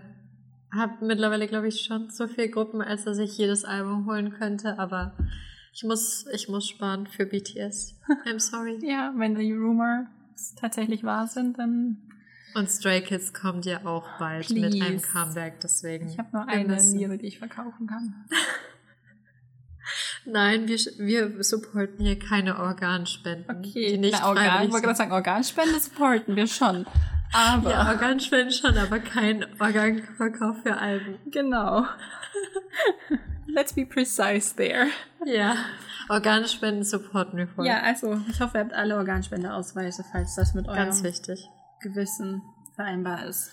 habe 0.71 1.07
mittlerweile, 1.07 1.47
glaube 1.47 1.69
ich, 1.69 1.81
schon 1.81 2.11
so 2.11 2.29
viele 2.29 2.51
Gruppen, 2.51 2.83
als 2.83 3.05
dass 3.05 3.17
ich 3.17 3.39
jedes 3.39 3.65
Album 3.65 4.05
holen 4.07 4.33
könnte, 4.33 4.79
aber 4.79 5.17
ich 5.73 5.83
muss, 5.85 6.27
ich 6.35 6.49
muss 6.49 6.69
sparen 6.69 7.07
für 7.07 7.25
BTS. 7.25 7.99
I'm 8.27 8.39
sorry. 8.39 8.79
Ja, 8.83 9.15
wenn 9.17 9.35
die 9.35 9.53
Rumors 9.53 10.09
tatsächlich 10.61 11.05
wahr 11.05 11.27
sind, 11.27 11.59
dann. 11.59 12.03
Und 12.55 12.71
Stray 12.71 13.01
Kids 13.01 13.33
kommt 13.33 13.65
ja 13.65 13.87
auch 13.87 14.07
bald 14.19 14.51
mit 14.51 14.65
einem 14.65 14.99
Please. 14.99 15.07
Comeback, 15.11 15.61
deswegen. 15.61 16.09
Ich 16.09 16.19
habe 16.19 16.29
nur 16.33 16.47
eine 16.47 16.83
Niere, 16.83 17.17
die 17.17 17.27
ich 17.27 17.39
verkaufen 17.39 17.87
kann. 17.87 18.27
Nein, 20.27 20.67
wir, 20.67 20.79
wir 20.99 21.45
supporten 21.45 22.05
hier 22.05 22.19
keine 22.19 22.59
Organspenden. 22.59 23.45
Okay, 23.49 23.93
die 23.93 23.99
nicht 23.99 24.19
Na, 24.21 24.29
Organ, 24.29 24.65
ich 24.65 24.73
wollte 24.73 24.87
gerade 24.87 24.99
sagen, 24.99 25.13
Organspende 25.13 25.79
supporten 25.79 26.35
wir 26.37 26.47
schon. 26.47 26.87
Aber. 27.33 27.71
Ja, 27.71 27.89
Organspenden 27.89 28.51
schon, 28.51 28.77
aber 28.77 28.99
kein 28.99 29.45
Organverkauf 29.61 30.57
für 30.63 30.77
Alben. 30.77 31.19
Genau. 31.31 31.85
Let's 33.47 33.73
be 33.73 33.87
precise 33.87 34.55
there. 34.57 34.89
Ja, 35.25 35.57
Organspenden 36.09 36.85
supporten 36.85 37.39
wir 37.39 37.49
voll. 37.49 37.67
Ja, 37.67 37.83
also 37.83 38.21
ich 38.29 38.41
hoffe, 38.41 38.59
ihr 38.59 38.65
habt 38.65 38.73
alle 38.73 38.97
Organspendeausweise, 38.97 40.05
falls 40.11 40.35
das 40.35 40.55
mit 40.55 40.67
eurem 40.67 40.77
ganz 40.77 41.03
wichtig. 41.03 41.49
Gewissen 41.81 42.43
vereinbar 42.75 43.27
ist. 43.27 43.51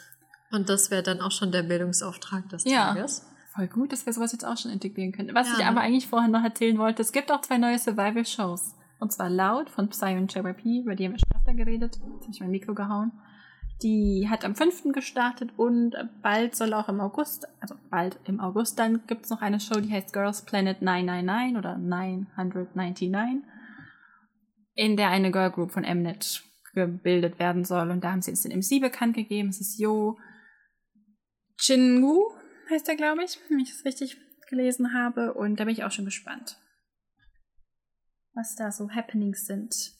Und 0.51 0.69
das 0.69 0.91
wäre 0.91 1.03
dann 1.03 1.21
auch 1.21 1.31
schon 1.31 1.51
der 1.51 1.63
Bildungsauftrag 1.63 2.47
des 2.49 2.63
Ja. 2.65 2.93
Tages. 2.93 3.25
Voll 3.55 3.67
gut, 3.67 3.91
dass 3.91 4.05
wir 4.05 4.13
sowas 4.13 4.31
jetzt 4.31 4.45
auch 4.45 4.57
schon 4.57 4.71
integrieren 4.71 5.11
können. 5.11 5.35
Was 5.35 5.47
Ja, 5.47 5.59
ich 5.59 5.65
aber 5.65 5.81
eigentlich 5.81 6.07
vorher 6.07 6.29
noch 6.29 6.43
erzählen 6.43 6.77
wollte, 6.77 7.01
es 7.01 7.11
gibt 7.11 7.31
auch 7.31 7.41
zwei 7.41 7.57
neue 7.57 7.77
Survival-Shows. 7.77 8.75
Und 8.99 9.11
zwar 9.11 9.29
Loud 9.29 9.69
von 9.69 9.89
Psy 9.89 10.17
und 10.17 10.33
JYP, 10.33 10.83
über 10.83 10.95
die 10.95 11.05
haben 11.05 11.13
wir 11.13 11.19
schon 11.19 11.37
öfter 11.37 11.53
geredet. 11.53 11.95
Jetzt 11.95 12.23
habe 12.23 12.31
ich 12.31 12.39
mein 12.39 12.51
Mikro 12.51 12.73
gehauen. 12.73 13.11
Die 13.81 14.27
hat 14.29 14.45
am 14.45 14.55
5. 14.55 14.93
gestartet 14.93 15.51
und 15.57 15.95
bald 16.21 16.55
soll 16.55 16.73
auch 16.73 16.87
im 16.87 17.01
August, 17.01 17.47
also 17.59 17.75
bald 17.89 18.17
im 18.23 18.39
August, 18.39 18.79
dann 18.79 19.05
gibt 19.07 19.25
es 19.25 19.29
noch 19.29 19.41
eine 19.41 19.59
Show, 19.59 19.81
die 19.81 19.91
heißt 19.91 20.13
Girls 20.13 20.45
Planet 20.45 20.81
999 20.81 21.57
oder 21.57 21.77
999, 21.77 23.43
in 24.75 24.95
der 24.95 25.09
eine 25.09 25.31
Girl 25.31 25.51
Group 25.51 25.71
von 25.71 25.83
Mnet 25.83 26.43
gebildet 26.73 27.39
werden 27.39 27.65
soll. 27.65 27.91
Und 27.91 28.03
da 28.03 28.11
haben 28.11 28.21
sie 28.21 28.31
jetzt 28.31 28.45
den 28.45 28.57
MC 28.57 28.81
bekannt 28.81 29.15
gegeben. 29.15 29.49
Es 29.49 29.59
ist 29.59 29.79
Yo 29.79 30.17
Jinwoo, 31.59 32.31
heißt 32.69 32.87
er, 32.89 32.95
glaube 32.95 33.23
ich, 33.23 33.39
wenn 33.49 33.59
ich 33.59 33.71
das 33.71 33.85
richtig 33.85 34.17
gelesen 34.49 34.93
habe. 34.93 35.33
Und 35.33 35.59
da 35.59 35.65
bin 35.65 35.73
ich 35.73 35.83
auch 35.83 35.91
schon 35.91 36.05
gespannt, 36.05 36.57
was 38.33 38.55
da 38.55 38.71
so 38.71 38.89
Happenings 38.89 39.45
sind. 39.45 39.93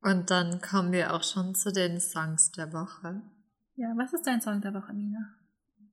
Und 0.00 0.30
dann 0.30 0.60
kommen 0.60 0.92
wir 0.92 1.14
auch 1.14 1.22
schon 1.22 1.54
zu 1.54 1.72
den 1.72 2.00
Songs 2.00 2.50
der 2.52 2.72
Woche. 2.72 3.22
Ja, 3.76 3.92
was 3.96 4.12
ist 4.12 4.26
dein 4.26 4.40
Song 4.40 4.60
der 4.60 4.74
Woche, 4.74 4.92
Mina? 4.92 5.34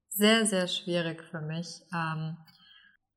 Sehr, 0.10 0.46
sehr 0.46 0.68
schwierig 0.68 1.24
für 1.24 1.42
mich. 1.42 1.82
Ähm, 1.94 2.38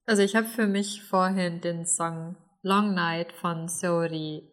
also 0.04 0.22
ich 0.22 0.36
habe 0.36 0.46
für 0.46 0.66
mich 0.66 1.02
vorhin 1.02 1.60
den 1.60 1.86
Song 1.86 2.36
Long 2.62 2.94
Night 2.94 3.32
von 3.32 3.68
Seori 3.68 4.48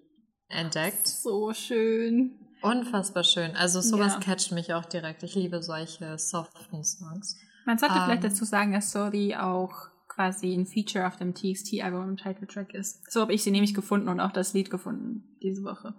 entdeckt. 0.48 1.08
So 1.08 1.54
schön. 1.54 2.49
Unfassbar 2.61 3.23
schön. 3.23 3.56
Also 3.56 3.81
sowas 3.81 4.14
Ja. 4.14 4.19
catcht 4.19 4.52
mich 4.52 4.73
auch 4.73 4.86
direkt. 4.86 5.23
Ich 5.23 5.36
liebe 5.36 5.61
solche 5.64 6.18
soften 6.18 6.84
Songs. 6.84 7.38
Man 7.65 7.77
sollte 7.77 7.95
Ähm. 7.95 8.02
vielleicht 8.06 8.23
dazu 8.23 8.45
sagen, 8.45 8.73
dass 8.73 8.91
Sorry 8.91 9.36
auch 9.36 9.73
quasi 10.07 10.53
ein 10.53 10.65
Feature 10.65 11.07
auf 11.07 11.15
dem 11.18 11.34
TXT-Album 11.34 12.10
im 12.10 12.18
Title-Track 12.18 12.73
ist. 12.73 13.10
So 13.11 13.22
habe 13.22 13.34
ich 13.34 13.44
sie 13.44 13.52
nämlich 13.52 13.73
gefunden 13.73 14.10
und 14.10 14.19
auch 14.19 14.31
das 14.31 14.53
Lied 14.53 14.69
gefunden 14.69 15.38
diese 15.41 15.64
Woche. 15.64 15.94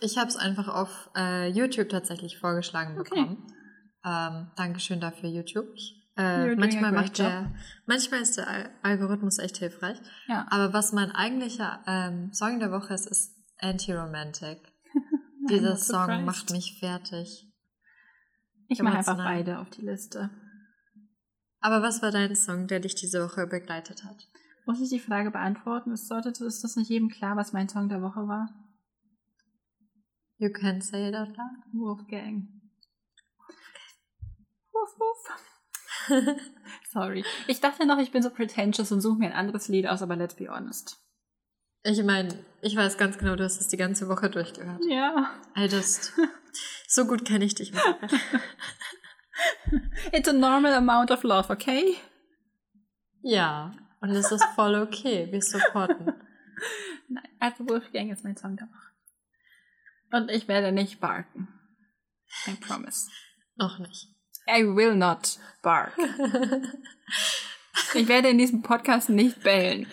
Ich 0.00 0.16
habe 0.16 0.28
es 0.28 0.36
einfach 0.36 0.68
auf 0.68 1.10
äh, 1.16 1.48
YouTube 1.48 1.88
tatsächlich 1.88 2.38
vorgeschlagen 2.38 2.96
Okay. 3.00 3.10
bekommen. 3.10 3.46
Ähm, 4.04 4.50
Dankeschön 4.56 5.00
dafür, 5.00 5.28
YouTube. 5.28 5.66
Äh, 6.16 6.54
manchmal 6.56 6.92
macht 6.92 7.18
der, 7.18 7.52
manchmal 7.86 8.20
ist 8.20 8.36
der 8.38 8.48
Al 8.48 8.70
Algorithmus 8.82 9.38
echt 9.38 9.56
hilfreich. 9.58 9.98
Ja. 10.28 10.46
Aber 10.50 10.72
was 10.72 10.92
mein 10.92 11.10
eigentlicher 11.12 11.80
ähm, 11.86 12.32
Song 12.32 12.58
der 12.60 12.70
Woche 12.70 12.94
ist, 12.94 13.06
ist 13.06 13.34
Anti-Romantic. 13.60 14.58
Dieser 15.50 15.76
Song 15.76 16.24
macht 16.24 16.50
mich 16.50 16.78
fertig. 16.78 17.46
Ich 18.68 18.82
mache 18.82 18.98
einfach 18.98 19.16
beide 19.16 19.58
auf 19.58 19.70
die 19.70 19.82
Liste. 19.82 20.30
Aber 21.60 21.82
was 21.82 22.02
war 22.02 22.10
dein 22.10 22.36
Song, 22.36 22.66
der 22.66 22.80
dich 22.80 22.94
diese 22.94 23.24
Woche 23.24 23.46
begleitet 23.46 24.04
hat? 24.04 24.28
Muss 24.66 24.80
ich 24.80 24.90
die 24.90 25.00
Frage 25.00 25.30
beantworten? 25.30 25.92
Ist, 25.92 26.08
sollte, 26.08 26.28
ist 26.28 26.62
das 26.62 26.76
nicht 26.76 26.90
jedem 26.90 27.08
klar, 27.08 27.36
was 27.36 27.52
mein 27.52 27.68
Song 27.68 27.88
der 27.88 28.02
Woche 28.02 28.28
war? 28.28 28.48
You 30.36 30.50
can 30.50 30.80
say 30.80 31.08
it 31.08 31.14
out 31.14 31.28
loud. 31.36 31.64
Wolfgang. 31.72 32.48
Wuff, 34.72 34.98
wuff. 34.98 35.56
Sorry. 36.92 37.24
Ich 37.48 37.60
dachte 37.60 37.86
noch, 37.86 37.98
ich 37.98 38.12
bin 38.12 38.22
so 38.22 38.30
pretentious 38.30 38.92
und 38.92 39.00
suche 39.00 39.18
mir 39.18 39.26
ein 39.26 39.32
anderes 39.32 39.68
Lied 39.68 39.86
aus, 39.86 40.02
aber 40.02 40.16
let's 40.16 40.36
be 40.36 40.48
honest. 40.48 40.96
Ich 41.82 42.02
meine, 42.02 42.44
ich 42.60 42.76
weiß 42.76 42.98
ganz 42.98 43.18
genau, 43.18 43.36
du 43.36 43.44
hast 43.44 43.60
es 43.60 43.68
die 43.68 43.76
ganze 43.76 44.08
Woche 44.08 44.28
durchgehört. 44.30 44.80
Ja. 44.88 45.30
Just. 45.56 46.12
so 46.88 47.06
gut 47.06 47.24
kenne 47.24 47.44
ich 47.44 47.54
dich. 47.54 47.72
It's 50.12 50.28
a 50.28 50.32
normal 50.32 50.74
amount 50.74 51.10
of 51.10 51.22
love, 51.22 51.50
okay? 51.52 51.96
Ja, 53.22 53.72
und 54.00 54.10
es 54.10 54.30
ist 54.32 54.44
voll 54.54 54.74
okay. 54.74 55.28
Wir 55.30 55.42
supporten. 55.42 56.14
Nein, 57.08 57.28
also 57.38 57.68
Wolfgang 57.68 58.10
ist 58.10 58.24
mein 58.24 58.36
Song 58.36 58.56
der 58.56 58.66
Woche. 58.68 58.92
Und 60.10 60.30
ich 60.30 60.48
werde 60.48 60.72
nicht 60.72 61.00
barken. 61.00 61.48
I 62.46 62.54
promise. 62.54 63.08
Noch 63.56 63.78
nicht. 63.78 64.08
I 64.48 64.64
will 64.64 64.94
not 64.94 65.38
bark. 65.62 65.92
Ich 67.94 68.08
werde 68.08 68.28
in 68.28 68.38
diesem 68.38 68.62
Podcast 68.62 69.08
nicht 69.08 69.42
bellen. 69.42 69.86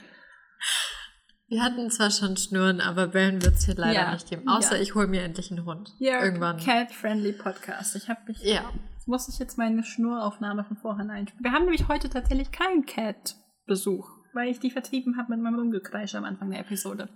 Wir 1.48 1.62
hatten 1.62 1.90
zwar 1.92 2.10
schon 2.10 2.38
Schnurren, 2.38 2.82
aber 2.82 3.08
Bellen 3.08 3.42
wird 3.44 3.56
es 3.56 3.66
hier 3.66 3.76
leider 3.76 3.94
Ja, 3.94 4.14
nicht 4.14 4.30
geben. 4.30 4.48
Außer 4.48 4.76
ja. 4.78 4.82
ich 4.82 4.96
hole 4.96 5.08
mir 5.08 5.22
endlich 5.24 5.52
einen 5.52 5.64
Hund. 5.66 5.94
Ja, 6.00 6.24
Irgendwann. 6.24 6.58
Cat-friendly 6.58 7.34
Podcast. 7.34 7.96
Ich 7.96 8.10
habe 8.10 8.20
mich. 8.28 8.42
Ja. 8.44 8.72
Jetzt 8.94 9.08
muss 9.08 9.30
ich 9.30 9.38
jetzt 9.38 9.58
meine 9.58 9.84
Schnuraufnahme 9.84 10.64
von 10.64 10.78
vorhin 10.78 11.12
einspielen. 11.12 11.44
Wir 11.44 11.52
haben 11.52 11.64
nämlich 11.66 11.88
heute 11.88 12.10
tatsächlich 12.10 12.52
keinen 12.52 12.86
Cat-Besuch, 12.88 14.10
weil 14.34 14.50
ich 14.50 14.60
die 14.60 14.72
vertrieben 14.72 15.18
habe 15.18 15.32
mit 15.36 15.42
meinem 15.42 15.60
Rumgekreisch 15.60 16.16
am 16.16 16.24
Anfang 16.26 16.50
der 16.50 16.62
Episode. 16.62 17.10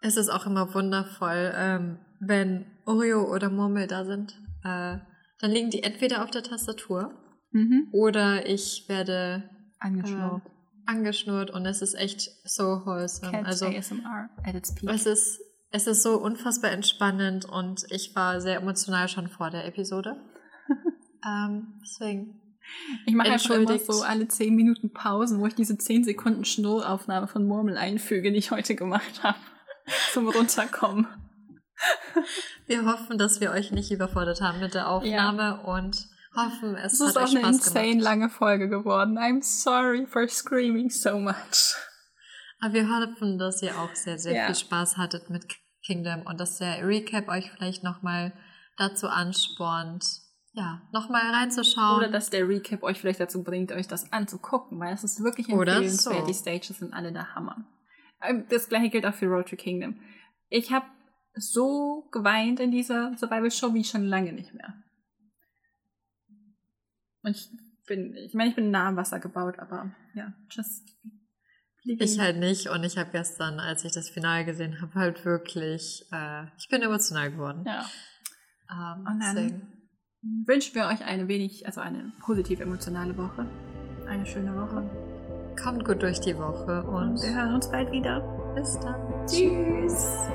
Es 0.00 0.16
ist 0.16 0.28
auch 0.28 0.46
immer 0.46 0.72
wundervoll, 0.74 1.52
ähm, 1.56 1.98
wenn 2.20 2.66
Oreo 2.86 3.24
oder 3.34 3.50
Murmel 3.50 3.86
da 3.88 4.04
sind. 4.04 4.34
Äh, 4.62 4.98
dann 5.40 5.50
liegen 5.50 5.70
die 5.70 5.82
entweder 5.82 6.22
auf 6.22 6.30
der 6.30 6.42
Tastatur 6.44 7.12
Mhm. 7.50 7.88
oder 7.92 8.46
ich 8.48 8.84
werde 8.88 9.48
Angeschnurrt. 9.80 10.42
äh, 10.46 10.50
angeschnurrt 10.86 11.50
und 11.50 11.66
es 11.66 11.82
ist 11.82 11.94
echt 11.94 12.30
so 12.44 12.84
wholesome. 12.84 13.32
Cat 13.32 13.46
also 13.46 13.66
ASMR 13.66 14.28
at 14.42 14.54
its 14.54 14.74
peak. 14.74 14.90
es 14.90 15.06
ist, 15.06 15.40
es 15.70 15.86
ist 15.86 16.02
so 16.02 16.20
unfassbar 16.20 16.70
entspannend 16.70 17.44
und 17.44 17.84
ich 17.90 18.14
war 18.14 18.40
sehr 18.40 18.56
emotional 18.56 19.08
schon 19.08 19.28
vor 19.28 19.50
der 19.50 19.66
Episode. 19.66 20.16
ähm, 21.26 21.80
deswegen. 21.82 22.40
Ich 23.06 23.14
mache 23.14 23.30
einfach 23.30 23.56
immer 23.56 23.78
so 23.78 24.02
alle 24.02 24.26
10 24.26 24.54
Minuten 24.54 24.92
Pausen, 24.92 25.38
wo 25.38 25.46
ich 25.46 25.54
diese 25.54 25.76
10 25.76 26.04
Sekunden 26.04 26.46
Schnurraufnahme 26.46 27.28
von 27.28 27.46
Murmel 27.46 27.76
einfüge, 27.76 28.32
die 28.32 28.38
ich 28.38 28.50
heute 28.50 28.74
gemacht 28.74 29.22
habe. 29.22 29.38
Zum 30.12 30.28
Runterkommen. 30.28 31.06
Wir 32.66 32.86
hoffen, 32.86 33.18
dass 33.18 33.40
wir 33.40 33.50
euch 33.50 33.70
nicht 33.70 33.90
überfordert 33.90 34.40
haben 34.40 34.60
mit 34.60 34.72
der 34.72 34.88
Aufnahme 34.88 35.60
und 35.62 36.08
hoffen, 36.36 36.76
es 36.76 36.94
Es 36.94 37.00
hat 37.00 37.08
ist 37.08 37.16
auch 37.18 37.22
euch 37.22 37.30
eine 37.30 37.40
Spaß 37.40 37.54
insane 37.66 37.88
gemacht. 37.90 38.02
lange 38.04 38.30
Folge 38.30 38.68
geworden. 38.68 39.18
I'm 39.18 39.42
sorry 39.42 40.06
for 40.06 40.28
screaming 40.28 40.90
so 40.90 41.18
much. 41.18 41.74
Aber 42.60 42.72
wir 42.74 42.88
hoffen, 42.88 43.38
dass 43.38 43.62
ihr 43.62 43.78
auch 43.78 43.94
sehr, 43.94 44.18
sehr 44.18 44.34
Ja. 44.34 44.46
viel 44.46 44.54
Spaß 44.54 44.96
hattet 44.96 45.28
mit 45.30 45.44
Kingdom 45.84 46.22
und 46.22 46.40
dass 46.40 46.58
der 46.58 46.86
Recap 46.86 47.28
euch 47.28 47.50
vielleicht 47.50 47.82
nochmal 47.84 48.32
dazu 48.78 49.06
anspornt, 49.08 50.04
ja, 50.52 50.80
nochmal 50.92 51.22
reinzuschauen. 51.32 51.98
Oder 51.98 52.08
dass 52.08 52.30
der 52.30 52.48
Recap 52.48 52.82
euch 52.82 53.00
vielleicht 53.00 53.20
dazu 53.20 53.42
bringt, 53.42 53.72
euch 53.72 53.86
das 53.88 54.12
anzugucken, 54.12 54.78
weil 54.80 54.94
es 54.94 55.04
ist 55.04 55.22
wirklich 55.22 55.48
empfehlenswert. 55.48 56.20
so. 56.20 56.26
Die 56.26 56.34
Stages 56.34 56.78
sind 56.78 56.94
alle 56.94 57.12
der 57.12 57.34
Hammer. 57.34 57.56
Ähm, 58.22 58.46
Das 58.48 58.68
gleiche 58.68 58.88
gilt 58.90 59.04
auch 59.04 59.14
für 59.14 59.26
Road 59.26 59.48
to 59.48 59.56
Kingdom. 59.56 60.00
Ich 60.48 60.72
habe 60.72 60.86
so 61.34 62.08
geweint 62.12 62.60
in 62.60 62.70
dieser 62.70 63.16
Survival-Show 63.18 63.74
wie 63.74 63.84
schon 63.84 64.06
lange 64.06 64.32
nicht 64.32 64.54
mehr. 64.54 64.74
Und 67.24 67.30
ich 67.32 67.50
bin, 67.86 68.14
ich 68.14 68.34
meine, 68.34 68.50
ich 68.50 68.56
bin 68.56 68.70
nah 68.70 68.88
am 68.88 68.96
Wasser 68.96 69.18
gebaut, 69.18 69.58
aber 69.58 69.90
ja, 70.14 70.32
just. 70.50 70.88
ich 71.84 72.18
halt 72.18 72.38
nicht 72.38 72.68
und 72.68 72.84
ich 72.84 72.96
habe 72.96 73.10
gestern, 73.10 73.58
als 73.60 73.84
ich 73.84 73.92
das 73.92 74.08
Finale 74.08 74.44
gesehen 74.44 74.80
habe, 74.80 74.94
halt 74.94 75.24
wirklich, 75.24 76.06
äh, 76.12 76.44
ich 76.58 76.68
bin 76.68 76.82
emotional 76.82 77.32
geworden. 77.32 77.64
Ja. 77.66 77.84
Ähm, 78.70 79.06
Und 79.06 79.20
dann- 79.20 79.34
deswegen. 79.36 79.70
Wünschen 80.46 80.74
wir 80.74 80.86
euch 80.86 81.04
eine 81.04 81.28
wenig, 81.28 81.66
also 81.66 81.82
eine 81.82 82.10
positiv 82.20 82.60
emotionale 82.60 83.14
Woche. 83.18 83.46
Eine 84.06 84.24
schöne 84.24 84.54
Woche. 84.56 84.88
Kommt 85.62 85.84
gut 85.84 86.00
durch 86.02 86.18
die 86.20 86.34
Woche 86.38 86.82
und 86.84 87.10
Und 87.10 87.22
wir 87.22 87.34
hören 87.34 87.54
uns 87.56 87.70
bald 87.70 87.92
wieder. 87.92 88.20
bis 88.54 88.78
dann. 88.80 89.26
Tschüss. 89.26 90.28